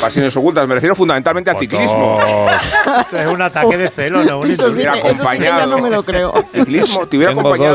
Pasiones 0.00 0.36
ocultas, 0.36 0.68
me 0.68 0.74
refiero 0.76 0.94
fundamentalmente 0.94 1.50
al 1.50 1.58
ciclismo. 1.58 2.18
Esto 3.00 3.16
es 3.18 3.26
un 3.26 3.42
ataque 3.42 3.76
de 3.76 3.90
celo, 3.90 4.22
¿no? 4.22 4.38
Un 4.38 4.56
Te 4.56 4.64
hubiera 4.64 4.92
acompañado. 4.94 5.66
no 5.66 5.78
me 5.82 5.90
lo 5.90 6.04
creo. 6.04 6.32
Ciclismo, 6.52 7.04
te 7.08 7.16
hubiera 7.16 7.32
Tengo 7.32 7.40
acompañado 7.40 7.74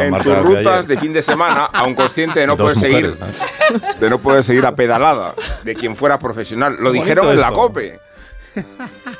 en 0.00 0.10
Marta, 0.10 0.24
tus 0.24 0.34
de 0.34 0.40
rutas 0.42 0.66
ayer. 0.78 0.86
de 0.86 0.96
fin 0.96 1.12
de 1.12 1.20
semana, 1.20 1.66
aun 1.74 1.94
consciente 1.94 2.40
de 2.40 2.46
no 2.46 2.56
Dos 2.56 2.72
poder 2.72 2.78
seguir, 2.78 3.08
mujeres, 3.20 4.00
de 4.00 4.10
no 4.10 4.18
poder 4.18 4.44
seguir 4.44 4.64
a 4.64 4.74
pedalada 4.74 5.34
de 5.62 5.74
quien 5.74 5.94
fuera 5.94 6.18
profesional. 6.18 6.78
Lo 6.80 6.90
Qué 6.90 7.00
dijeron 7.00 7.28
en 7.28 7.36
la 7.36 7.48
esto. 7.48 7.54
COPE. 7.58 8.00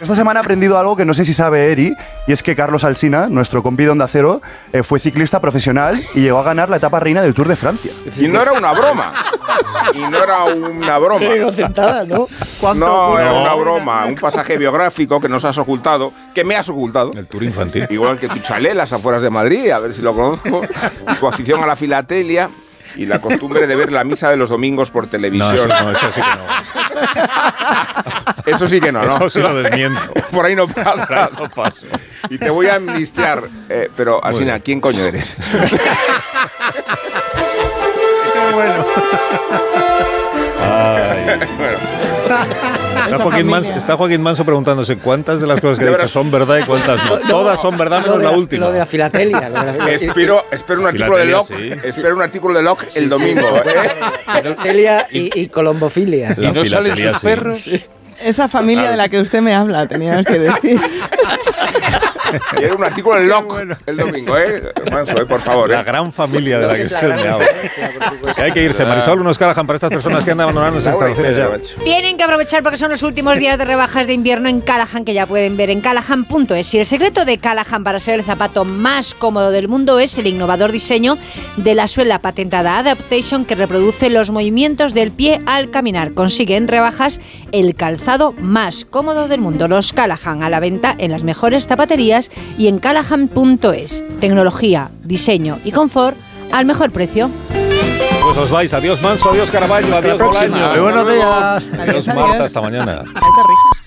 Esta 0.01 0.15
semana 0.15 0.41
he 0.41 0.43
aprendido 0.43 0.79
algo 0.79 0.97
que 0.97 1.05
no 1.05 1.15
sé 1.15 1.25
si 1.25 1.33
sabe 1.33 1.71
Eri, 1.71 1.95
y 2.27 2.33
es 2.33 2.43
que 2.43 2.57
Carlos 2.57 2.85
Alsina, 2.85 3.29
nuestro 3.29 3.63
compi 3.63 3.85
de 3.85 3.91
Onda 3.91 4.09
Cero, 4.09 4.43
eh, 4.73 4.83
fue 4.83 4.99
ciclista 4.99 5.41
profesional 5.41 6.01
y 6.15 6.21
llegó 6.21 6.39
a 6.39 6.43
ganar 6.43 6.71
la 6.71 6.77
etapa 6.77 7.01
reina 7.01 7.23
del 7.23 7.35
Tour 7.35 7.49
de 7.49 7.57
Francia. 7.57 7.93
Y 8.19 8.29
no 8.29 8.43
era 8.43 8.53
una 8.53 8.73
broma. 8.73 9.13
Y 9.95 9.99
no 9.99 10.23
era 10.23 10.45
una 10.45 10.99
broma. 10.99 11.21
Qué 11.21 11.37
inocentada, 11.37 12.05
¿no? 12.05 12.27
No, 12.75 13.19
era 13.19 13.33
una 13.33 13.55
broma, 13.55 14.07
un 14.07 14.15
pasaje 14.15 14.57
biográfico 14.59 15.21
que 15.21 15.29
nos 15.29 15.45
has 15.45 15.59
ocultado, 15.59 16.13
que 16.35 16.45
me 16.45 16.57
has 16.57 16.69
ocultado. 16.69 17.13
El 17.13 17.27
tour 17.27 17.43
infantil. 17.43 17.87
Igual 17.91 18.19
que 18.19 18.29
tu 18.29 18.39
chalet, 18.39 18.75
las 18.75 18.93
afueras 18.93 19.23
de 19.23 19.31
Madrid, 19.31 19.71
a 19.71 19.79
ver 19.79 19.95
si 19.95 20.03
lo 20.03 20.15
conozco. 20.15 20.63
Tu 21.21 21.29
afición 21.29 21.63
a 21.63 21.67
la 21.67 21.77
filatelia 21.77 22.51
y 22.97 23.07
la 23.07 23.21
costumbre 23.21 23.67
de 23.67 23.77
ver 23.77 23.93
la 23.93 24.05
misa 24.05 24.31
de 24.31 24.37
los 24.37 24.51
domingos 24.51 24.91
por 24.91 25.07
televisión. 25.07 25.69
No, 25.69 25.75
eso, 25.75 25.85
no, 25.85 25.91
eso 25.93 26.13
sí 26.13 26.21
que 26.21 26.37
no. 26.37 26.45
Eso 28.47 28.69
sí 28.69 28.81
que 28.81 28.93
no, 28.93 29.05
¿no? 29.05 29.17
Eso 29.17 29.31
sí 29.31 29.41
lo 29.41 29.55
desmiento. 29.55 30.13
Por 30.31 30.45
ahí 30.47 30.55
no 30.57 30.67
pasas. 30.67 31.07
Por 31.07 31.19
ahí 31.19 31.29
no 31.39 31.49
paso. 31.51 31.87
Y 32.29 32.39
te 32.39 32.51
voy 32.51 32.67
a 32.67 32.77
amnistiar. 32.77 33.43
eh, 33.69 33.89
pero, 33.97 34.23
Alsina, 34.25 34.53
bien. 34.55 34.63
¿quién 34.63 34.81
coño 34.81 35.05
eres? 35.05 35.37
bueno. 38.55 38.87
Ay. 40.61 41.41
Está 43.05 43.19
Joaquín, 43.23 43.47
Manso, 43.49 43.73
está 43.73 43.97
Joaquín 43.97 44.23
Manso 44.23 44.45
preguntándose 44.45 44.97
cuántas 44.97 45.41
de 45.41 45.47
las 45.47 45.61
cosas 45.61 45.79
que 45.79 45.85
he 45.87 45.91
dicho 45.91 46.09
son 46.09 46.31
verdad 46.31 46.59
y 46.59 46.63
cuántas 46.65 47.05
no. 47.07 47.19
Todas 47.29 47.61
son 47.61 47.77
verdad 47.79 47.99
Lo 48.01 48.03
menos 48.03 48.19
de 48.19 48.25
la 48.25 48.31
la- 48.33 48.37
última. 48.39 48.67
Lo 48.67 48.73
de 48.73 48.79
la 48.81 48.87
filatelia. 48.87 49.49
lo 49.49 49.61
de 49.61 49.67
la 49.67 49.73
filatelia. 49.73 49.95
espero, 50.09 50.45
espero 50.51 50.81
un 50.81 50.87
artículo 50.87 51.17
de 51.17 51.25
Locke. 51.27 51.55
sí. 51.57 51.71
Espero 51.89 52.15
un 52.17 52.23
artículo 52.23 52.55
de 52.57 52.63
Locke 52.63 52.83
el 52.85 52.91
Sí, 52.91 53.01
sí. 53.01 53.07
domingo. 53.07 53.57
¿eh? 53.57 54.41
Filatelia 54.43 55.07
y, 55.11 55.41
y 55.41 55.49
colombofilia. 55.49 56.35
La 56.37 56.49
¿Y 56.49 56.53
no 56.53 56.65
salen 56.65 56.97
sus 56.97 57.17
sí. 57.21 57.27
perros? 57.27 57.71
Esa 58.21 58.49
familia 58.49 58.91
de 58.91 58.97
la 58.97 59.09
que 59.09 59.21
usted 59.21 59.41
me 59.41 59.55
habla, 59.55 59.87
tenías 59.89 60.25
que 60.25 60.39
decir. 60.39 60.81
Y 62.61 62.65
era 62.65 62.75
un 62.75 62.85
artículo 62.85 63.17
de 63.21 63.27
Locke 63.27 63.77
el 63.87 63.97
domingo, 63.97 64.37
¿eh? 64.39 64.63
Manso, 64.91 65.19
¿eh? 65.21 65.27
Por 65.27 65.41
favor, 65.41 65.71
La 65.71 65.81
¿eh? 65.81 65.85
gran 65.85 66.13
familia 66.13 66.59
de 66.59 66.67
la 66.67 66.75
que 66.75 66.85
la 66.85 66.97
usted 66.97 67.15
me 67.15 67.29
habla. 67.29 67.47
Que 68.37 68.43
hay 68.43 68.53
que 68.53 68.63
irse. 68.63 68.85
Marisol, 68.85 69.21
unos 69.21 69.39
Callahan 69.39 69.67
para 69.67 69.77
estas 69.77 69.91
personas 69.91 70.25
que 70.25 70.31
andan 70.33 70.45
abandonando 70.45 70.79
las 70.79 70.87
instalaciones 70.87 71.37
ya. 71.37 71.49
macho. 71.49 71.77
Tienen 71.85 72.17
que 72.17 72.25
aprovechar 72.25 72.63
porque 72.63 72.79
son 72.79 72.91
los 72.91 73.03
últimos 73.03 73.39
días 73.39 73.59
de 73.59 73.65
rebajas 73.65 74.07
de 74.07 74.13
invierno 74.13 74.49
en 74.49 74.61
Callahan 74.61 75.05
que 75.05 75.15
ya 75.15 75.27
pueden 75.27 75.57
ver 75.57 75.71
en 75.71 75.81
callahan.es. 75.81 76.75
Y 76.75 76.79
el 76.79 76.87
secreto 76.87 77.25
de 77.25 77.39
Callahan 77.39 77.85
para 77.85 78.01
ser 78.01 78.15
el 78.15 78.25
zapato 78.25 78.65
más 78.65 79.15
cómodo 79.15 79.51
del 79.51 79.69
mundo 79.69 79.99
es 79.99 80.17
el 80.19 80.27
innovador 80.27 80.73
diseño 80.73 81.19
de 81.57 81.75
la 81.75 81.87
suela 81.87 82.19
patentada 82.19 82.79
Adaptation 82.79 83.45
que 83.45 83.55
reproduce 83.55 84.11
los 84.11 84.31
movimientos 84.31 84.95
del 84.95 85.11
pie 85.13 85.41
al 85.47 85.71
caminar. 85.71 86.13
Consigue 86.15 86.57
en 86.57 86.69
rebajas 86.69 87.21
el 87.53 87.75
calzado 87.75 88.33
más 88.39 88.85
cómodo 88.85 89.29
del 89.29 89.41
mundo. 89.41 89.69
Los 89.69 89.93
Callahan 89.93 90.43
a 90.43 90.51
la 90.51 90.61
venta 90.61 90.95
en 90.99 91.11
las 91.11 91.23
mejores 91.23 91.67
zapaterías 91.67 92.12
y 92.59 92.69
en 92.69 92.79
callahan.es. 92.79 94.05
Tecnología, 94.21 94.91
diseño 95.05 95.59
y 95.65 95.73
confort 95.73 96.17
al 96.51 96.65
mejor 96.67 96.91
precio. 96.93 97.31
Pues 98.23 98.37
os 98.37 98.51
vais. 98.51 98.73
Adiós 98.73 99.03
Manso, 99.03 99.31
adiós 99.31 99.51
Caraballo, 99.51 99.87
Hasta 99.93 100.07
la 100.07 100.15
adiós 100.15 100.19
próxima. 100.19 100.69
Bolaño. 100.69 100.83
Buenos 100.83 101.13
días. 101.13 101.81
Adiós 101.81 101.89
Adiós, 101.89 102.07
Marta, 102.15 102.45
hasta 102.45 102.61
mañana. 102.61 103.03
Ay, 103.07 103.31
qué 103.35 103.43
risa. 103.43 103.82